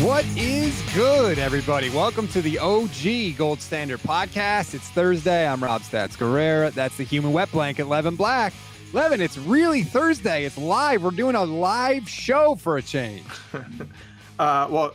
What 0.00 0.24
is 0.36 0.80
good, 0.94 1.38
everybody? 1.38 1.90
Welcome 1.90 2.26
to 2.28 2.42
the 2.42 2.58
OG 2.58 3.36
Gold 3.36 3.60
Standard 3.60 4.00
Podcast. 4.00 4.74
It's 4.74 4.88
Thursday. 4.88 5.46
I'm 5.46 5.62
Rob 5.62 5.82
Stats 5.82 6.16
Guerrera. 6.16 6.72
That's 6.72 6.96
the 6.96 7.04
human 7.04 7.32
wet 7.32 7.52
blanket, 7.52 7.86
Levin 7.86 8.16
Black. 8.16 8.52
Levin, 8.92 9.20
it's 9.20 9.38
really 9.38 9.84
Thursday. 9.84 10.44
It's 10.44 10.58
live. 10.58 11.04
We're 11.04 11.10
doing 11.12 11.36
a 11.36 11.44
live 11.44 12.08
show 12.08 12.56
for 12.56 12.78
a 12.78 12.82
change. 12.82 13.26
uh, 14.40 14.66
well, 14.68 14.94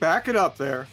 back 0.00 0.28
it 0.28 0.36
up 0.36 0.58
there. 0.58 0.86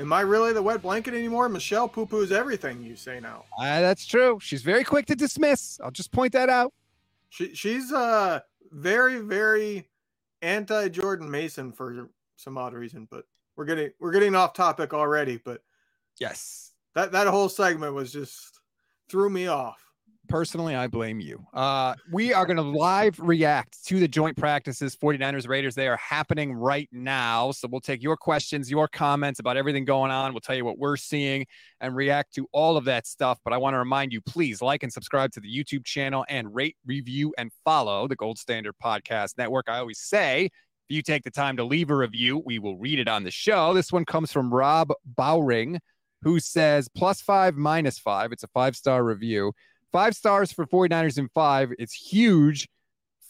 Am 0.00 0.14
I 0.14 0.22
really 0.22 0.54
the 0.54 0.62
wet 0.62 0.80
blanket 0.80 1.12
anymore? 1.12 1.50
Michelle 1.50 1.86
poo 1.86 2.06
poos 2.06 2.32
everything 2.32 2.82
you 2.82 2.96
say 2.96 3.20
now. 3.20 3.44
Uh, 3.58 3.82
that's 3.82 4.06
true. 4.06 4.38
She's 4.40 4.62
very 4.62 4.82
quick 4.82 5.04
to 5.06 5.14
dismiss. 5.14 5.78
I'll 5.84 5.90
just 5.90 6.10
point 6.10 6.32
that 6.32 6.48
out. 6.48 6.72
She, 7.28 7.54
she's 7.54 7.92
uh, 7.92 8.40
very, 8.72 9.20
very 9.20 9.86
anti 10.40 10.88
Jordan 10.88 11.30
Mason 11.30 11.70
for 11.70 12.08
some 12.36 12.56
odd 12.56 12.72
reason, 12.72 13.08
but 13.10 13.24
we're 13.56 13.66
getting 13.66 13.90
we're 14.00 14.12
getting 14.12 14.34
off 14.34 14.54
topic 14.54 14.94
already. 14.94 15.36
But 15.36 15.62
yes, 16.18 16.72
that 16.94 17.12
that 17.12 17.26
whole 17.26 17.50
segment 17.50 17.94
was 17.94 18.10
just 18.10 18.58
threw 19.10 19.28
me 19.28 19.48
off. 19.48 19.84
Personally, 20.30 20.76
I 20.76 20.86
blame 20.86 21.18
you. 21.18 21.44
Uh, 21.52 21.96
we 22.12 22.32
are 22.32 22.46
going 22.46 22.56
to 22.56 22.62
live 22.62 23.18
react 23.18 23.84
to 23.86 23.98
the 23.98 24.06
joint 24.06 24.36
practices 24.36 24.94
49ers 24.94 25.48
Raiders. 25.48 25.74
They 25.74 25.88
are 25.88 25.96
happening 25.96 26.52
right 26.52 26.88
now. 26.92 27.50
So 27.50 27.66
we'll 27.68 27.80
take 27.80 28.00
your 28.00 28.16
questions, 28.16 28.70
your 28.70 28.86
comments 28.86 29.40
about 29.40 29.56
everything 29.56 29.84
going 29.84 30.12
on. 30.12 30.32
We'll 30.32 30.40
tell 30.40 30.54
you 30.54 30.64
what 30.64 30.78
we're 30.78 30.96
seeing 30.96 31.46
and 31.80 31.96
react 31.96 32.32
to 32.36 32.46
all 32.52 32.76
of 32.76 32.84
that 32.84 33.08
stuff. 33.08 33.40
But 33.42 33.52
I 33.52 33.56
want 33.56 33.74
to 33.74 33.78
remind 33.78 34.12
you 34.12 34.20
please 34.20 34.62
like 34.62 34.84
and 34.84 34.92
subscribe 34.92 35.32
to 35.32 35.40
the 35.40 35.48
YouTube 35.48 35.84
channel 35.84 36.24
and 36.28 36.54
rate, 36.54 36.76
review, 36.86 37.34
and 37.36 37.50
follow 37.64 38.06
the 38.06 38.14
Gold 38.14 38.38
Standard 38.38 38.76
Podcast 38.80 39.36
Network. 39.36 39.66
I 39.68 39.78
always 39.78 39.98
say 39.98 40.44
if 40.44 40.52
you 40.88 41.02
take 41.02 41.24
the 41.24 41.32
time 41.32 41.56
to 41.56 41.64
leave 41.64 41.90
a 41.90 41.96
review, 41.96 42.40
we 42.46 42.60
will 42.60 42.78
read 42.78 43.00
it 43.00 43.08
on 43.08 43.24
the 43.24 43.32
show. 43.32 43.74
This 43.74 43.90
one 43.90 44.04
comes 44.04 44.30
from 44.30 44.54
Rob 44.54 44.92
Bowring, 45.04 45.80
who 46.22 46.38
says 46.38 46.88
plus 46.96 47.20
five, 47.20 47.56
minus 47.56 47.98
five. 47.98 48.30
It's 48.30 48.44
a 48.44 48.48
five 48.48 48.76
star 48.76 49.02
review. 49.02 49.52
Five 49.92 50.14
stars 50.14 50.52
for 50.52 50.66
49ers 50.66 51.18
and 51.18 51.30
five. 51.32 51.72
It's 51.78 51.92
huge. 51.92 52.68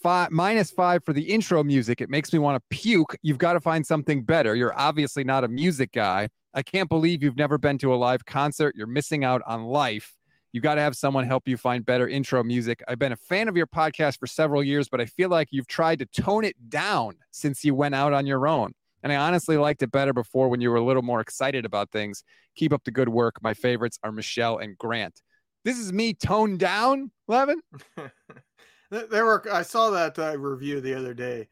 Five 0.03 0.31
minus 0.31 0.71
five 0.71 1.05
for 1.05 1.13
the 1.13 1.23
intro 1.23 1.63
music. 1.63 2.01
It 2.01 2.11
makes 2.11 2.33
me 2.33 2.39
want 2.39 2.57
to 2.57 2.77
puke. 2.77 3.17
You've 3.23 3.39
got 3.39 3.55
to 3.55 3.61
find 3.61 3.87
something 3.87 4.23
better. 4.23 4.55
You're 4.55 4.79
obviously 4.79 5.25
not 5.25 5.45
a 5.45 5.49
music 5.49 5.93
guy. 5.93 6.29
I 6.55 6.63
can't 6.63 6.89
believe 6.89 7.23
you've 7.23 7.37
never 7.37 7.59
been 7.59 7.79
to 7.79 7.95
a 7.95 7.97
live 7.97 8.25
concert. 8.25 8.75
You're 8.77 8.87
missing 8.87 9.25
out 9.25 9.43
on 9.47 9.65
life. 9.65 10.15
You 10.53 10.61
got 10.61 10.75
to 10.75 10.81
have 10.81 10.97
someone 10.97 11.27
help 11.27 11.47
you 11.47 11.57
find 11.57 11.85
better 11.85 12.09
intro 12.09 12.43
music. 12.43 12.83
I've 12.89 12.99
been 12.99 13.13
a 13.13 13.17
fan 13.17 13.49
of 13.49 13.57
your 13.57 13.69
podcast 13.69 14.19
for 14.19 14.27
several 14.27 14.65
years, 14.65 14.89
but 14.89 15.01
I 15.01 15.07
feel 15.07 15.29
like 15.29 15.49
you've 15.51 15.69
tried 15.69 16.01
to 16.01 16.07
tone 16.07 16.45
it 16.45 16.57
down 16.69 17.15
since 17.31 17.65
you 17.65 17.75
went 17.75 17.95
out 17.95 18.13
on 18.13 18.27
your 18.27 18.49
own. 18.49 18.73
And 19.03 19.13
I 19.13 19.17
honestly 19.17 19.57
liked 19.57 19.83
it 19.83 19.93
better 19.93 20.13
before 20.13 20.49
when 20.49 20.61
you 20.61 20.71
were 20.71 20.77
a 20.77 20.85
little 20.85 21.03
more 21.03 21.21
excited 21.21 21.65
about 21.65 21.91
things. 21.91 22.25
Keep 22.57 22.73
up 22.73 22.85
the 22.85 22.91
good 22.91 23.09
work. 23.09 23.37
My 23.43 23.55
favorites 23.55 23.99
are 24.03 24.13
Michelle 24.13 24.59
and 24.59 24.77
Grant. 24.77 25.23
This 25.65 25.79
is 25.79 25.93
me 25.93 26.15
toned 26.15 26.59
down, 26.59 27.11
Levin. 27.29 27.61
there 28.91 29.25
were 29.25 29.45
I 29.53 29.63
saw 29.63 29.91
that 29.91 30.19
uh, 30.19 30.39
review 30.39 30.81
the 30.81 30.95
other 30.95 31.15
day. 31.15 31.49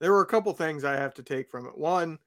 There 0.00 0.12
were 0.12 0.22
a 0.22 0.26
couple 0.26 0.52
things 0.52 0.84
I 0.84 0.96
have 0.96 1.14
to 1.14 1.22
take 1.22 1.50
from 1.50 1.66
it. 1.66 1.76
One, 1.76 2.18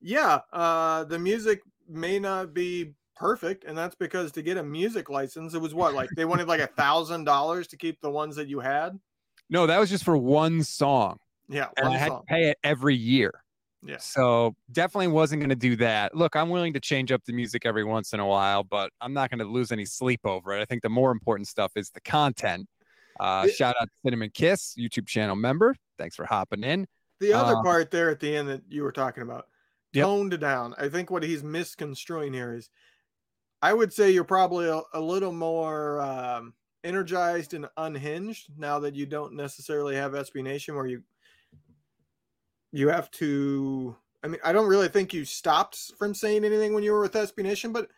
yeah, 0.00 0.40
uh, 0.52 1.04
the 1.04 1.18
music 1.18 1.62
may 1.88 2.18
not 2.18 2.54
be 2.54 2.94
perfect, 3.16 3.64
and 3.64 3.76
that's 3.76 3.94
because 3.94 4.32
to 4.32 4.42
get 4.42 4.56
a 4.56 4.62
music 4.62 5.08
license, 5.08 5.54
it 5.54 5.60
was 5.60 5.74
what 5.74 5.94
like 5.94 6.10
they 6.16 6.24
wanted 6.24 6.48
like 6.48 6.60
a 6.60 6.66
thousand 6.76 7.24
dollars 7.24 7.66
to 7.68 7.76
keep 7.76 8.00
the 8.00 8.10
ones 8.10 8.36
that 8.36 8.48
you 8.48 8.60
had. 8.60 8.98
No, 9.50 9.66
that 9.66 9.78
was 9.78 9.90
just 9.90 10.04
for 10.04 10.16
one 10.16 10.62
song. 10.62 11.18
Yeah, 11.48 11.68
and 11.76 11.88
I 11.88 11.96
had 11.96 12.08
song. 12.08 12.20
to 12.20 12.26
pay 12.26 12.48
it 12.48 12.58
every 12.62 12.96
year. 12.96 13.43
Yeah. 13.86 13.98
So 13.98 14.54
definitely 14.72 15.08
wasn't 15.08 15.40
going 15.40 15.50
to 15.50 15.56
do 15.56 15.76
that. 15.76 16.14
Look, 16.14 16.36
I'm 16.36 16.48
willing 16.48 16.72
to 16.72 16.80
change 16.80 17.12
up 17.12 17.22
the 17.26 17.32
music 17.32 17.66
every 17.66 17.84
once 17.84 18.12
in 18.12 18.20
a 18.20 18.26
while, 18.26 18.64
but 18.64 18.90
I'm 19.00 19.12
not 19.12 19.30
going 19.30 19.40
to 19.40 19.44
lose 19.44 19.72
any 19.72 19.84
sleep 19.84 20.20
over 20.24 20.52
it. 20.52 20.62
I 20.62 20.64
think 20.64 20.82
the 20.82 20.88
more 20.88 21.10
important 21.10 21.48
stuff 21.48 21.72
is 21.76 21.90
the 21.90 22.00
content. 22.00 22.66
Uh, 23.20 23.46
shout 23.48 23.76
out 23.80 23.84
to 23.84 23.92
Cinnamon 24.04 24.30
Kiss, 24.32 24.74
YouTube 24.78 25.06
channel 25.06 25.36
member. 25.36 25.76
Thanks 25.98 26.16
for 26.16 26.24
hopping 26.24 26.64
in. 26.64 26.86
The 27.20 27.32
other 27.32 27.56
uh, 27.56 27.62
part 27.62 27.90
there 27.90 28.10
at 28.10 28.20
the 28.20 28.34
end 28.34 28.48
that 28.48 28.62
you 28.68 28.82
were 28.82 28.92
talking 28.92 29.22
about, 29.22 29.46
yep. 29.92 30.04
toned 30.04 30.38
down. 30.40 30.74
I 30.78 30.88
think 30.88 31.10
what 31.10 31.22
he's 31.22 31.44
misconstruing 31.44 32.32
here 32.32 32.54
is 32.54 32.70
I 33.62 33.72
would 33.72 33.92
say 33.92 34.10
you're 34.10 34.24
probably 34.24 34.68
a, 34.68 34.82
a 34.92 35.00
little 35.00 35.32
more 35.32 36.00
um, 36.00 36.54
energized 36.82 37.54
and 37.54 37.66
unhinged 37.76 38.50
now 38.58 38.78
that 38.80 38.94
you 38.94 39.06
don't 39.06 39.34
necessarily 39.34 39.94
have 39.94 40.12
SB 40.12 40.42
Nation, 40.42 40.74
where 40.74 40.86
you 40.86 41.02
you 42.74 42.88
have 42.88 43.08
to. 43.12 43.96
I 44.24 44.26
mean, 44.26 44.40
I 44.44 44.52
don't 44.52 44.66
really 44.66 44.88
think 44.88 45.14
you 45.14 45.24
stopped 45.24 45.92
from 45.96 46.12
saying 46.12 46.44
anything 46.44 46.74
when 46.74 46.82
you 46.82 46.92
were 46.92 47.00
with 47.00 47.12
SB 47.12 47.72
but 47.72 47.88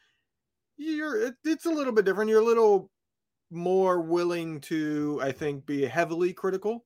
you're 0.76 1.28
it, 1.28 1.34
it's 1.44 1.64
a 1.64 1.70
little 1.70 1.94
bit 1.94 2.04
different. 2.04 2.28
You're 2.28 2.42
a 2.42 2.44
little 2.44 2.90
more 3.50 4.02
willing 4.02 4.60
to, 4.60 5.18
I 5.22 5.32
think, 5.32 5.64
be 5.64 5.86
heavily 5.86 6.34
critical 6.34 6.84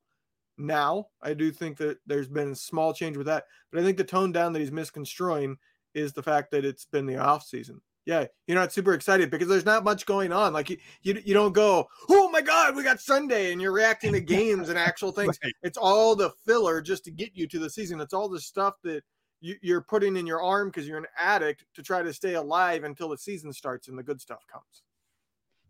now. 0.56 1.08
I 1.20 1.34
do 1.34 1.50
think 1.50 1.78
that 1.78 1.98
there's 2.06 2.28
been 2.28 2.52
a 2.52 2.56
small 2.56 2.94
change 2.94 3.16
with 3.16 3.26
that, 3.26 3.44
but 3.72 3.80
I 3.80 3.84
think 3.84 3.96
the 3.96 4.04
tone 4.04 4.30
down 4.30 4.52
that 4.52 4.60
he's 4.60 4.70
misconstruing 4.70 5.56
is 5.92 6.12
the 6.12 6.22
fact 6.22 6.52
that 6.52 6.64
it's 6.64 6.84
been 6.84 7.06
the 7.06 7.16
off 7.16 7.42
season 7.42 7.80
yeah, 8.06 8.27
you're 8.47 8.59
not 8.59 8.72
super 8.72 8.94
excited 8.94 9.31
because 9.31 9.49
there's 9.49 9.65
not 9.65 9.84
much 9.84 10.06
going 10.06 10.33
on. 10.33 10.53
Like 10.53 10.71
you, 10.71 10.78
you, 11.03 11.21
you 11.25 11.34
don't 11.34 11.53
go, 11.53 11.87
oh 12.09 12.31
my 12.31 12.41
god, 12.41 12.75
we 12.75 12.83
got 12.83 13.00
Sunday, 13.00 13.53
and 13.53 13.61
you're 13.61 13.72
reacting 13.72 14.12
to 14.12 14.21
games 14.21 14.69
and 14.69 14.78
actual 14.78 15.12
things. 15.12 15.38
Right. 15.43 15.53
It's 15.62 15.78
all 15.78 16.16
the 16.16 16.31
filler 16.47 16.81
just 16.81 17.05
to 17.05 17.11
get 17.11 17.31
you 17.34 17.47
to 17.49 17.59
the 17.59 17.71
season. 17.71 18.00
It's 18.00 18.15
all 18.15 18.28
the 18.28 18.41
stuff 18.41 18.75
that 18.84 19.03
you, 19.41 19.56
you're 19.62 19.83
putting 19.83 20.16
in 20.16 20.27
your 20.27 20.43
arm 20.43 20.69
because 20.69 20.87
you're 20.87 20.99
an 20.99 21.06
addict 21.19 21.65
to 21.75 21.83
try 21.83 22.03
to 22.03 22.12
stay 22.12 22.34
alive 22.34 22.84
until 22.84 23.09
the 23.09 23.19
season 23.19 23.53
starts 23.53 23.88
and 23.88 23.99
the 23.99 24.03
good 24.03 24.21
stuff 24.21 24.44
comes. 24.50 24.82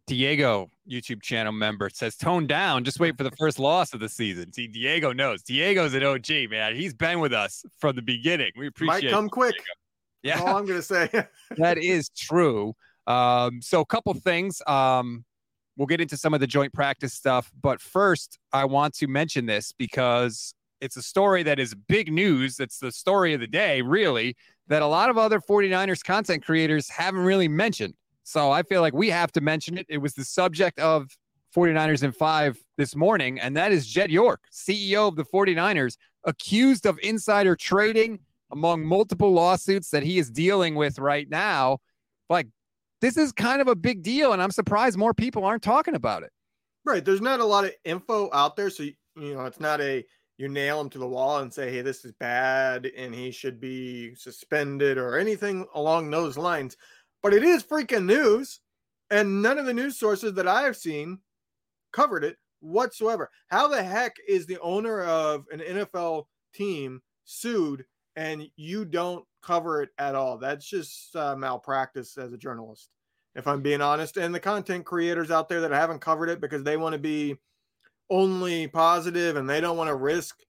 Diego 0.06 0.68
YouTube 0.90 1.22
channel 1.22 1.52
member 1.52 1.88
says 1.88 2.16
tone 2.16 2.44
down. 2.44 2.82
Just 2.82 2.98
wait 2.98 3.16
for 3.16 3.22
the 3.22 3.30
first 3.32 3.60
loss 3.60 3.94
of 3.94 4.00
the 4.00 4.08
season. 4.08 4.52
See, 4.52 4.66
Diego 4.66 5.12
knows. 5.12 5.42
Diego's 5.42 5.94
an 5.94 6.02
OG 6.02 6.50
man. 6.50 6.74
He's 6.74 6.92
been 6.92 7.20
with 7.20 7.32
us 7.32 7.64
from 7.78 7.94
the 7.94 8.02
beginning. 8.02 8.50
We 8.56 8.66
appreciate. 8.66 9.04
Might 9.04 9.10
come 9.10 9.28
quick. 9.28 9.52
Diego. 9.52 9.64
Yeah, 10.22 10.36
That's 10.36 10.48
all 10.48 10.56
I'm 10.56 10.66
gonna 10.66 10.82
say. 10.82 11.08
that 11.56 11.78
is 11.78 12.10
true. 12.10 12.74
Um, 13.06 13.60
so 13.62 13.80
a 13.80 13.86
couple 13.86 14.12
things. 14.14 14.62
Um, 14.66 15.24
we'll 15.76 15.86
get 15.86 16.00
into 16.00 16.16
some 16.16 16.34
of 16.34 16.40
the 16.40 16.46
joint 16.46 16.72
practice 16.72 17.14
stuff, 17.14 17.50
but 17.62 17.80
first, 17.80 18.38
I 18.52 18.64
want 18.66 18.94
to 18.96 19.06
mention 19.06 19.46
this 19.46 19.72
because 19.72 20.54
it's 20.80 20.96
a 20.96 21.02
story 21.02 21.42
that 21.42 21.58
is 21.58 21.74
big 21.74 22.12
news. 22.12 22.60
It's 22.60 22.78
the 22.78 22.92
story 22.92 23.34
of 23.34 23.40
the 23.40 23.46
day, 23.46 23.82
really, 23.82 24.36
that 24.68 24.82
a 24.82 24.86
lot 24.86 25.10
of 25.10 25.18
other 25.18 25.40
49ers 25.40 26.04
content 26.04 26.44
creators 26.44 26.88
haven't 26.88 27.22
really 27.22 27.48
mentioned. 27.48 27.94
So 28.24 28.50
I 28.50 28.62
feel 28.62 28.80
like 28.80 28.94
we 28.94 29.08
have 29.10 29.32
to 29.32 29.40
mention 29.40 29.76
it. 29.78 29.86
It 29.88 29.98
was 29.98 30.14
the 30.14 30.24
subject 30.24 30.78
of 30.78 31.08
49ers 31.54 32.02
in 32.02 32.12
five 32.12 32.58
this 32.76 32.94
morning, 32.94 33.40
and 33.40 33.56
that 33.56 33.72
is 33.72 33.86
Jed 33.86 34.10
York, 34.10 34.42
CEO 34.52 35.08
of 35.08 35.16
the 35.16 35.24
49ers, 35.24 35.96
accused 36.24 36.86
of 36.86 36.98
insider 37.02 37.56
trading 37.56 38.20
among 38.52 38.84
multiple 38.84 39.32
lawsuits 39.32 39.90
that 39.90 40.02
he 40.02 40.18
is 40.18 40.30
dealing 40.30 40.74
with 40.74 40.98
right 40.98 41.28
now. 41.28 41.78
Like, 42.28 42.48
this 43.00 43.16
is 43.16 43.32
kind 43.32 43.60
of 43.60 43.68
a 43.68 43.74
big 43.74 44.02
deal, 44.02 44.32
and 44.32 44.42
I'm 44.42 44.50
surprised 44.50 44.98
more 44.98 45.14
people 45.14 45.44
aren't 45.44 45.62
talking 45.62 45.94
about 45.94 46.22
it. 46.22 46.30
Right. 46.84 47.04
There's 47.04 47.20
not 47.20 47.40
a 47.40 47.44
lot 47.44 47.64
of 47.64 47.72
info 47.84 48.30
out 48.32 48.56
there. 48.56 48.70
So, 48.70 48.84
you 48.84 48.96
know, 49.16 49.44
it's 49.44 49.60
not 49.60 49.80
a 49.80 50.04
you 50.40 50.48
nail 50.48 50.80
him 50.80 50.88
to 50.88 50.98
the 50.98 51.06
wall 51.06 51.40
and 51.40 51.52
say, 51.52 51.70
hey, 51.70 51.82
this 51.82 52.02
is 52.06 52.12
bad 52.12 52.90
and 52.96 53.14
he 53.14 53.30
should 53.30 53.60
be 53.60 54.14
suspended 54.14 54.96
or 54.96 55.18
anything 55.18 55.66
along 55.74 56.10
those 56.10 56.38
lines. 56.38 56.78
But 57.22 57.34
it 57.34 57.44
is 57.44 57.62
freaking 57.62 58.06
news. 58.06 58.60
And 59.10 59.42
none 59.42 59.58
of 59.58 59.66
the 59.66 59.74
news 59.74 59.98
sources 59.98 60.32
that 60.34 60.48
I 60.48 60.62
have 60.62 60.78
seen 60.78 61.18
covered 61.92 62.24
it 62.24 62.38
whatsoever. 62.60 63.28
How 63.48 63.68
the 63.68 63.82
heck 63.82 64.16
is 64.26 64.46
the 64.46 64.58
owner 64.60 65.02
of 65.02 65.44
an 65.52 65.60
NFL 65.60 66.24
team 66.54 67.02
sued 67.26 67.84
and 68.16 68.48
you 68.56 68.84
don't 68.84 69.24
cover 69.42 69.82
it 69.82 69.90
at 69.98 70.14
all. 70.14 70.38
That's 70.38 70.68
just 70.68 71.14
uh, 71.16 71.36
malpractice 71.36 72.18
as 72.18 72.32
a 72.32 72.38
journalist. 72.38 72.88
if 73.34 73.46
I'm 73.46 73.62
being 73.62 73.80
honest. 73.80 74.16
And 74.16 74.34
the 74.34 74.40
content 74.40 74.84
creators 74.84 75.30
out 75.30 75.48
there 75.48 75.60
that 75.60 75.70
haven't 75.70 76.00
covered 76.00 76.28
it 76.28 76.40
because 76.40 76.64
they 76.64 76.76
want 76.76 76.94
to 76.94 76.98
be 76.98 77.36
only 78.10 78.66
positive 78.66 79.36
and 79.36 79.48
they 79.48 79.60
don't 79.60 79.76
want 79.76 79.88
to 79.88 79.94
risk 79.94 80.40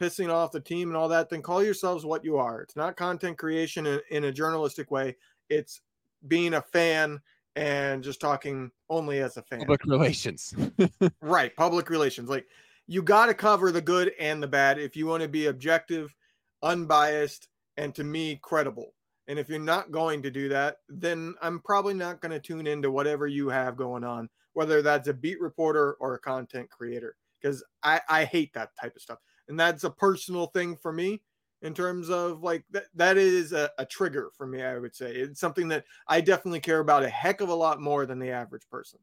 pissing 0.00 0.32
off 0.32 0.52
the 0.52 0.60
team 0.60 0.88
and 0.88 0.96
all 0.96 1.08
that, 1.08 1.28
then 1.28 1.42
call 1.42 1.62
yourselves 1.62 2.04
what 2.04 2.24
you 2.24 2.36
are. 2.36 2.62
It's 2.62 2.76
not 2.76 2.96
content 2.96 3.36
creation 3.36 3.86
in, 3.86 4.00
in 4.10 4.24
a 4.24 4.32
journalistic 4.32 4.90
way. 4.90 5.16
It's 5.48 5.80
being 6.26 6.54
a 6.54 6.62
fan 6.62 7.20
and 7.56 8.04
just 8.04 8.20
talking 8.20 8.70
only 8.88 9.18
as 9.18 9.36
a 9.36 9.42
fan. 9.42 9.60
Public 9.60 9.84
relations. 9.84 10.54
right. 11.20 11.54
Public 11.56 11.90
relations. 11.90 12.28
Like 12.28 12.46
you 12.86 13.02
got 13.02 13.26
to 13.26 13.34
cover 13.34 13.72
the 13.72 13.80
good 13.80 14.12
and 14.20 14.42
the 14.42 14.46
bad 14.46 14.78
if 14.78 14.96
you 14.96 15.06
want 15.06 15.22
to 15.22 15.28
be 15.28 15.46
objective, 15.46 16.14
unbiased, 16.62 17.48
and 17.76 17.94
to 17.94 18.04
me, 18.04 18.38
credible. 18.42 18.94
And 19.26 19.38
if 19.38 19.48
you're 19.48 19.58
not 19.58 19.90
going 19.90 20.22
to 20.22 20.30
do 20.30 20.48
that, 20.48 20.78
then 20.88 21.34
I'm 21.42 21.60
probably 21.60 21.94
not 21.94 22.20
going 22.20 22.32
to 22.32 22.40
tune 22.40 22.66
into 22.66 22.90
whatever 22.90 23.26
you 23.26 23.48
have 23.50 23.76
going 23.76 24.04
on, 24.04 24.28
whether 24.54 24.80
that's 24.80 25.08
a 25.08 25.14
beat 25.14 25.40
reporter 25.40 25.94
or 26.00 26.14
a 26.14 26.20
content 26.20 26.70
creator, 26.70 27.14
because 27.40 27.62
I, 27.82 28.00
I 28.08 28.24
hate 28.24 28.54
that 28.54 28.70
type 28.80 28.96
of 28.96 29.02
stuff. 29.02 29.18
And 29.48 29.60
that's 29.60 29.84
a 29.84 29.90
personal 29.90 30.46
thing 30.46 30.76
for 30.76 30.92
me 30.92 31.20
in 31.62 31.74
terms 31.74 32.08
of 32.08 32.42
like 32.42 32.64
that 32.70 32.84
that 32.94 33.16
is 33.16 33.52
a, 33.52 33.70
a, 33.78 33.84
trigger 33.84 34.30
for 34.36 34.46
me 34.46 34.62
i 34.62 34.78
would 34.78 34.94
say 34.94 35.12
it's 35.12 35.40
something 35.40 35.68
that 35.68 35.84
i 36.06 36.20
definitely 36.20 36.60
care 36.60 36.78
about 36.78 37.02
a 37.02 37.08
heck 37.08 37.40
of 37.40 37.48
a 37.48 37.54
lot 37.54 37.80
more 37.80 38.06
than 38.06 38.18
the 38.18 38.30
average 38.30 38.68
person 38.70 38.98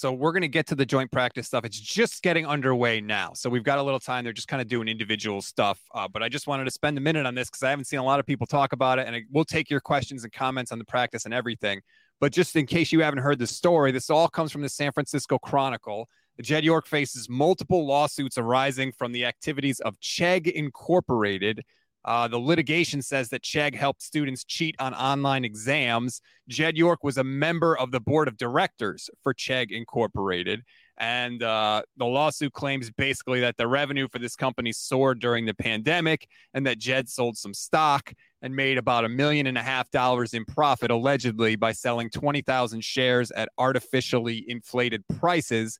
so 0.00 0.10
we're 0.10 0.32
going 0.32 0.40
to 0.40 0.48
get 0.48 0.66
to 0.68 0.74
the 0.74 0.86
joint 0.86 1.12
practice 1.12 1.46
stuff. 1.46 1.66
It's 1.66 1.78
just 1.78 2.22
getting 2.22 2.46
underway 2.46 3.02
now. 3.02 3.32
So 3.34 3.50
we've 3.50 3.62
got 3.62 3.78
a 3.78 3.82
little 3.82 4.00
time 4.00 4.24
they're 4.24 4.32
just 4.32 4.48
kind 4.48 4.62
of 4.62 4.66
doing 4.66 4.88
individual 4.88 5.42
stuff 5.42 5.78
uh, 5.94 6.08
but 6.08 6.22
i 6.22 6.28
just 6.28 6.46
wanted 6.46 6.64
to 6.64 6.70
spend 6.70 6.96
a 6.96 7.00
minute 7.00 7.26
on 7.26 7.34
this 7.34 7.50
because 7.50 7.62
i 7.62 7.70
haven't 7.70 7.84
seen 7.84 7.98
a 7.98 8.04
lot 8.04 8.18
of 8.18 8.26
people 8.26 8.46
talk 8.46 8.72
about 8.72 8.98
it 8.98 9.06
and 9.06 9.14
I, 9.14 9.22
we'll 9.30 9.44
take 9.44 9.68
your 9.68 9.80
questions 9.80 10.24
and 10.24 10.32
comments 10.32 10.72
on 10.72 10.78
the 10.78 10.84
practice 10.84 11.26
and 11.26 11.34
everything. 11.34 11.80
But 12.18 12.32
just 12.32 12.56
in 12.56 12.66
case 12.66 12.92
you 12.92 13.00
haven't 13.00 13.20
heard 13.20 13.38
the 13.38 13.46
story 13.46 13.92
this 13.92 14.08
all 14.08 14.28
comes 14.28 14.50
from 14.50 14.62
the 14.62 14.68
san 14.68 14.90
francisco 14.92 15.38
chronicle. 15.38 16.08
Jed 16.40 16.64
York 16.64 16.86
faces 16.86 17.28
multiple 17.28 17.86
lawsuits 17.86 18.38
arising 18.38 18.92
from 18.92 19.12
the 19.12 19.26
activities 19.26 19.80
of 19.80 20.00
Chegg 20.00 20.50
Incorporated, 20.50 21.62
uh, 22.04 22.28
the 22.28 22.38
litigation 22.38 23.02
says 23.02 23.28
that 23.28 23.42
Chegg 23.42 23.74
helped 23.74 24.02
students 24.02 24.44
cheat 24.44 24.74
on 24.78 24.94
online 24.94 25.44
exams. 25.44 26.20
Jed 26.48 26.76
York 26.76 27.04
was 27.04 27.18
a 27.18 27.24
member 27.24 27.76
of 27.76 27.90
the 27.90 28.00
board 28.00 28.26
of 28.26 28.36
directors 28.36 29.10
for 29.22 29.34
Chegg 29.34 29.70
Incorporated. 29.70 30.62
And 30.96 31.42
uh, 31.42 31.82
the 31.96 32.04
lawsuit 32.04 32.52
claims 32.52 32.90
basically 32.90 33.40
that 33.40 33.56
the 33.56 33.66
revenue 33.66 34.06
for 34.08 34.18
this 34.18 34.36
company 34.36 34.72
soared 34.72 35.18
during 35.18 35.46
the 35.46 35.54
pandemic 35.54 36.28
and 36.52 36.66
that 36.66 36.78
Jed 36.78 37.08
sold 37.08 37.38
some 37.38 37.54
stock 37.54 38.12
and 38.42 38.54
made 38.54 38.76
about 38.76 39.06
a 39.06 39.08
million 39.08 39.46
and 39.46 39.56
a 39.56 39.62
half 39.62 39.90
dollars 39.90 40.34
in 40.34 40.44
profit, 40.44 40.90
allegedly, 40.90 41.56
by 41.56 41.72
selling 41.72 42.10
20,000 42.10 42.84
shares 42.84 43.30
at 43.30 43.48
artificially 43.58 44.44
inflated 44.46 45.02
prices 45.18 45.78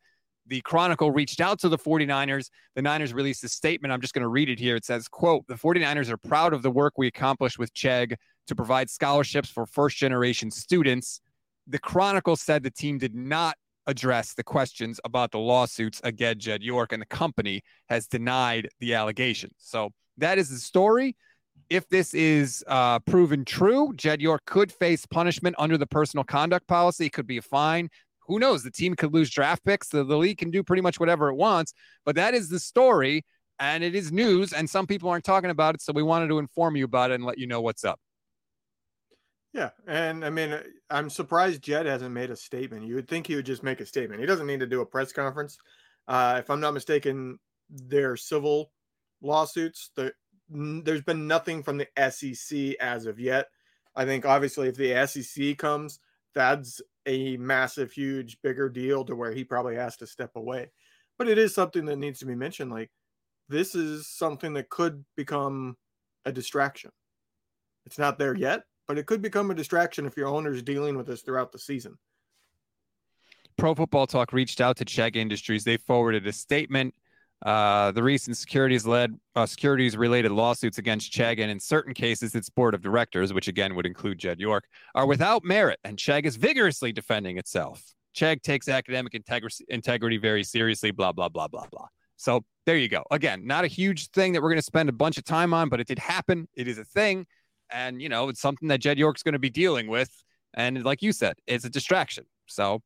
the 0.51 0.61
Chronicle 0.63 1.13
reached 1.13 1.41
out 1.41 1.61
to 1.61 1.69
the 1.69 1.79
49ers. 1.79 2.51
The 2.75 2.83
Niners 2.83 3.15
released 3.15 3.45
a 3.45 3.49
statement. 3.49 3.93
I'm 3.93 4.01
just 4.01 4.15
going 4.15 4.25
to 4.25 4.29
read 4.29 4.51
it 4.51 4.59
here. 4.59 4.75
It 4.75 4.85
says, 4.85 5.07
quote, 5.07 5.47
the 5.47 5.55
49ers 5.55 6.11
are 6.11 6.17
proud 6.17 6.53
of 6.53 6.63
the 6.63 6.71
work 6.71 6.95
we 6.97 7.07
accomplished 7.07 7.57
with 7.57 7.73
Chegg 7.73 8.17
to 8.49 8.55
provide 8.57 8.91
scholarships 8.91 9.49
for 9.49 9.65
first 9.65 9.97
generation 9.97 10.51
students. 10.51 11.21
The 11.69 11.79
Chronicle 11.79 12.35
said 12.35 12.65
the 12.65 12.71
team 12.71 12.99
did 12.99 13.15
not 13.15 13.57
address 13.87 14.35
the 14.35 14.43
questions 14.43 14.99
about 15.05 15.31
the 15.31 15.39
lawsuits 15.39 16.01
against 16.03 16.41
Jed 16.41 16.65
York, 16.65 16.91
and 16.91 17.01
the 17.01 17.07
company 17.07 17.63
has 17.89 18.09
denied 18.09 18.69
the 18.81 18.95
allegations. 18.95 19.55
So 19.59 19.91
that 20.19 20.37
is 20.37 20.51
the 20.51 20.59
story. 20.59 21.17
If 21.69 21.89
this 21.89 22.13
is 22.13 22.65
uh, 22.67 22.99
proven 22.99 23.45
true, 23.45 23.93
Jed 23.95 24.21
York 24.21 24.43
could 24.47 24.73
face 24.73 25.07
punishment 25.07 25.55
under 25.61 25.79
the 25.79 25.87
personal 25.87 26.25
conduct 26.25 26.67
policy. 26.67 27.07
It 27.07 27.13
could 27.13 27.29
be 27.29 27.37
a 27.37 27.43
fine 27.43 27.89
who 28.31 28.39
knows? 28.39 28.63
The 28.63 28.71
team 28.71 28.95
could 28.95 29.13
lose 29.13 29.29
draft 29.29 29.65
picks. 29.65 29.89
The, 29.89 30.05
the 30.05 30.17
league 30.17 30.39
can 30.39 30.53
do 30.53 30.63
pretty 30.63 30.83
much 30.83 31.01
whatever 31.01 31.29
it 31.29 31.35
wants. 31.35 31.75
But 32.05 32.15
that 32.15 32.33
is 32.33 32.49
the 32.49 32.61
story, 32.61 33.25
and 33.59 33.83
it 33.83 33.95
is 33.95 34.13
news, 34.13 34.53
and 34.53 34.71
some 34.71 34.87
people 34.87 35.11
aren't 35.11 35.25
talking 35.25 35.51
about 35.51 35.75
it. 35.75 35.83
So 35.83 35.93
we 35.93 36.05
wanted 36.05 36.29
to 36.29 36.39
inform 36.39 36.77
you 36.77 36.85
about 36.85 37.11
it 37.11 37.15
and 37.15 37.25
let 37.25 37.39
you 37.39 37.49
know 37.49 37.61
what's 37.61 37.85
up. 37.85 37.99
Yeah, 39.53 39.71
and 39.89 40.25
I 40.25 40.31
mean, 40.31 40.57
I'm 40.91 41.11
surprised 41.11 41.61
Jed 41.61 41.87
hasn't 41.87 42.15
made 42.15 42.31
a 42.31 42.37
statement. 42.37 42.87
You 42.87 42.95
would 42.95 43.09
think 43.09 43.27
he 43.27 43.35
would 43.35 43.47
just 43.47 43.65
make 43.65 43.81
a 43.81 43.87
statement. 43.87 44.21
He 44.21 44.27
doesn't 44.27 44.47
need 44.47 44.61
to 44.61 44.67
do 44.67 44.81
a 44.81 44.87
press 44.87 45.13
conference. 45.13 45.59
Uh, 46.07 46.37
if 46.39 46.49
I'm 46.51 46.61
not 46.61 46.73
mistaken, 46.73 47.37
their 47.69 48.17
civil 48.17 48.71
lawsuits. 49.21 49.91
The, 49.97 50.13
there's 50.49 51.03
been 51.03 51.27
nothing 51.27 51.65
from 51.65 51.79
the 51.79 51.89
SEC 52.11 52.77
as 52.81 53.07
of 53.07 53.19
yet. 53.19 53.49
I 53.97 54.05
think 54.05 54.25
obviously 54.25 54.69
if 54.69 54.77
the 54.77 55.05
SEC 55.07 55.59
comes, 55.59 55.99
that's 56.35 56.81
a 57.07 57.37
massive, 57.37 57.93
huge, 57.93 58.39
bigger 58.43 58.69
deal 58.69 59.05
to 59.05 59.17
where 59.17 59.33
he 59.33 59.45
probably 59.45 59.77
has 59.77 59.97
to 59.99 60.07
step 60.07 60.33
away. 60.37 60.71
But 61.19 61.29
it 61.29 61.39
is 61.39 61.55
something 61.55 61.85
that 61.87 61.97
needs 61.97 62.19
to 62.21 62.27
be 62.27 62.35
mentioned. 62.35 62.71
Like, 62.71 62.91
this 63.49 63.75
is 63.75 64.09
something 64.09 64.55
that 64.55 64.69
could 64.69 65.05
become 65.17 65.77
a 66.25 66.33
distraction. 66.33 66.91
It's 67.87 67.99
not 67.99 68.19
there 68.19 68.37
yet, 68.37 68.63
but 68.87 68.99
it 68.99 69.07
could 69.07 69.23
become 69.23 69.51
a 69.51 69.55
distraction 69.55 70.07
if 70.07 70.17
your 70.17 70.29
owner 70.29 70.53
is 70.53 70.63
dealing 70.63 70.97
with 70.97 71.07
this 71.07 71.23
throughout 71.23 71.53
the 71.53 71.59
season. 71.59 71.99
Pro 73.57 73.75
Football 73.75 74.07
Talk 74.07 74.33
reached 74.33 74.61
out 74.61 74.77
to 74.79 74.85
Chegg 74.85 75.17
Industries. 75.17 75.65
They 75.65 75.77
forwarded 75.77 76.27
a 76.27 76.33
statement 76.33 76.95
uh, 77.43 77.91
the 77.93 78.03
recent 78.03 78.37
securities 78.37 78.87
led 78.87 79.19
uh, 79.35 79.47
securities 79.47 79.97
related 79.97 80.31
lawsuits 80.31 80.79
against 80.79 81.13
Chegg 81.13 81.41
and 81.41 81.51
in 81.51 81.59
certain 81.59 81.95
cases 81.95 82.35
its 82.35 82.51
board 82.51 82.75
of 82.75 82.83
directors, 82.83 83.33
which 83.33 83.49
again 83.49 83.75
would 83.75 83.87
include 83.87 84.19
Jed 84.19 84.41
York, 84.41 84.65
are 84.95 85.07
without 85.07 85.45
merit, 85.45 85.79
and 85.85 85.97
Chegg 85.97 86.25
is 86.25 86.37
vigorously 86.37 86.93
defending 86.93 87.39
itself. 87.39 87.83
Chegg 88.15 88.43
takes 88.43 88.69
academic 88.69 89.15
integrity, 89.15 89.65
integrity 89.69 90.19
very 90.19 90.45
seriously, 90.45 90.91
blah, 90.91 91.13
blah, 91.13 91.29
blah, 91.29 91.49
blah, 91.49 91.67
blah. 91.71 91.87
So 92.17 92.45
there 92.67 92.77
you 92.77 92.89
go. 92.89 93.03
Again, 93.11 93.47
not 93.47 93.65
a 93.65 93.69
huge 93.69 94.11
thing 94.11 94.33
that 94.33 94.43
we're 94.43 94.51
going 94.51 94.59
to 94.59 94.63
spend 94.63 94.89
a 94.89 94.93
bunch 94.93 95.17
of 95.17 95.25
time 95.25 95.55
on, 95.55 95.71
but 95.71 95.81
it 95.81 95.87
did 95.87 95.99
happen. 95.99 96.49
It 96.55 96.69
is 96.69 96.77
a 96.77 96.85
thing. 96.85 97.27
And, 97.71 98.03
you 98.03 98.09
know, 98.09 98.29
it's 98.29 98.41
something 98.41 98.69
that 98.69 98.81
Jed 98.81 98.99
York's 98.99 99.23
going 99.23 99.33
to 99.33 99.39
be 99.39 99.49
dealing 99.49 99.87
with. 99.87 100.11
And 100.53 100.85
like 100.85 101.01
you 101.01 101.13
said, 101.13 101.37
it's 101.47 101.65
a 101.65 101.71
distraction. 101.71 102.27
So 102.47 102.83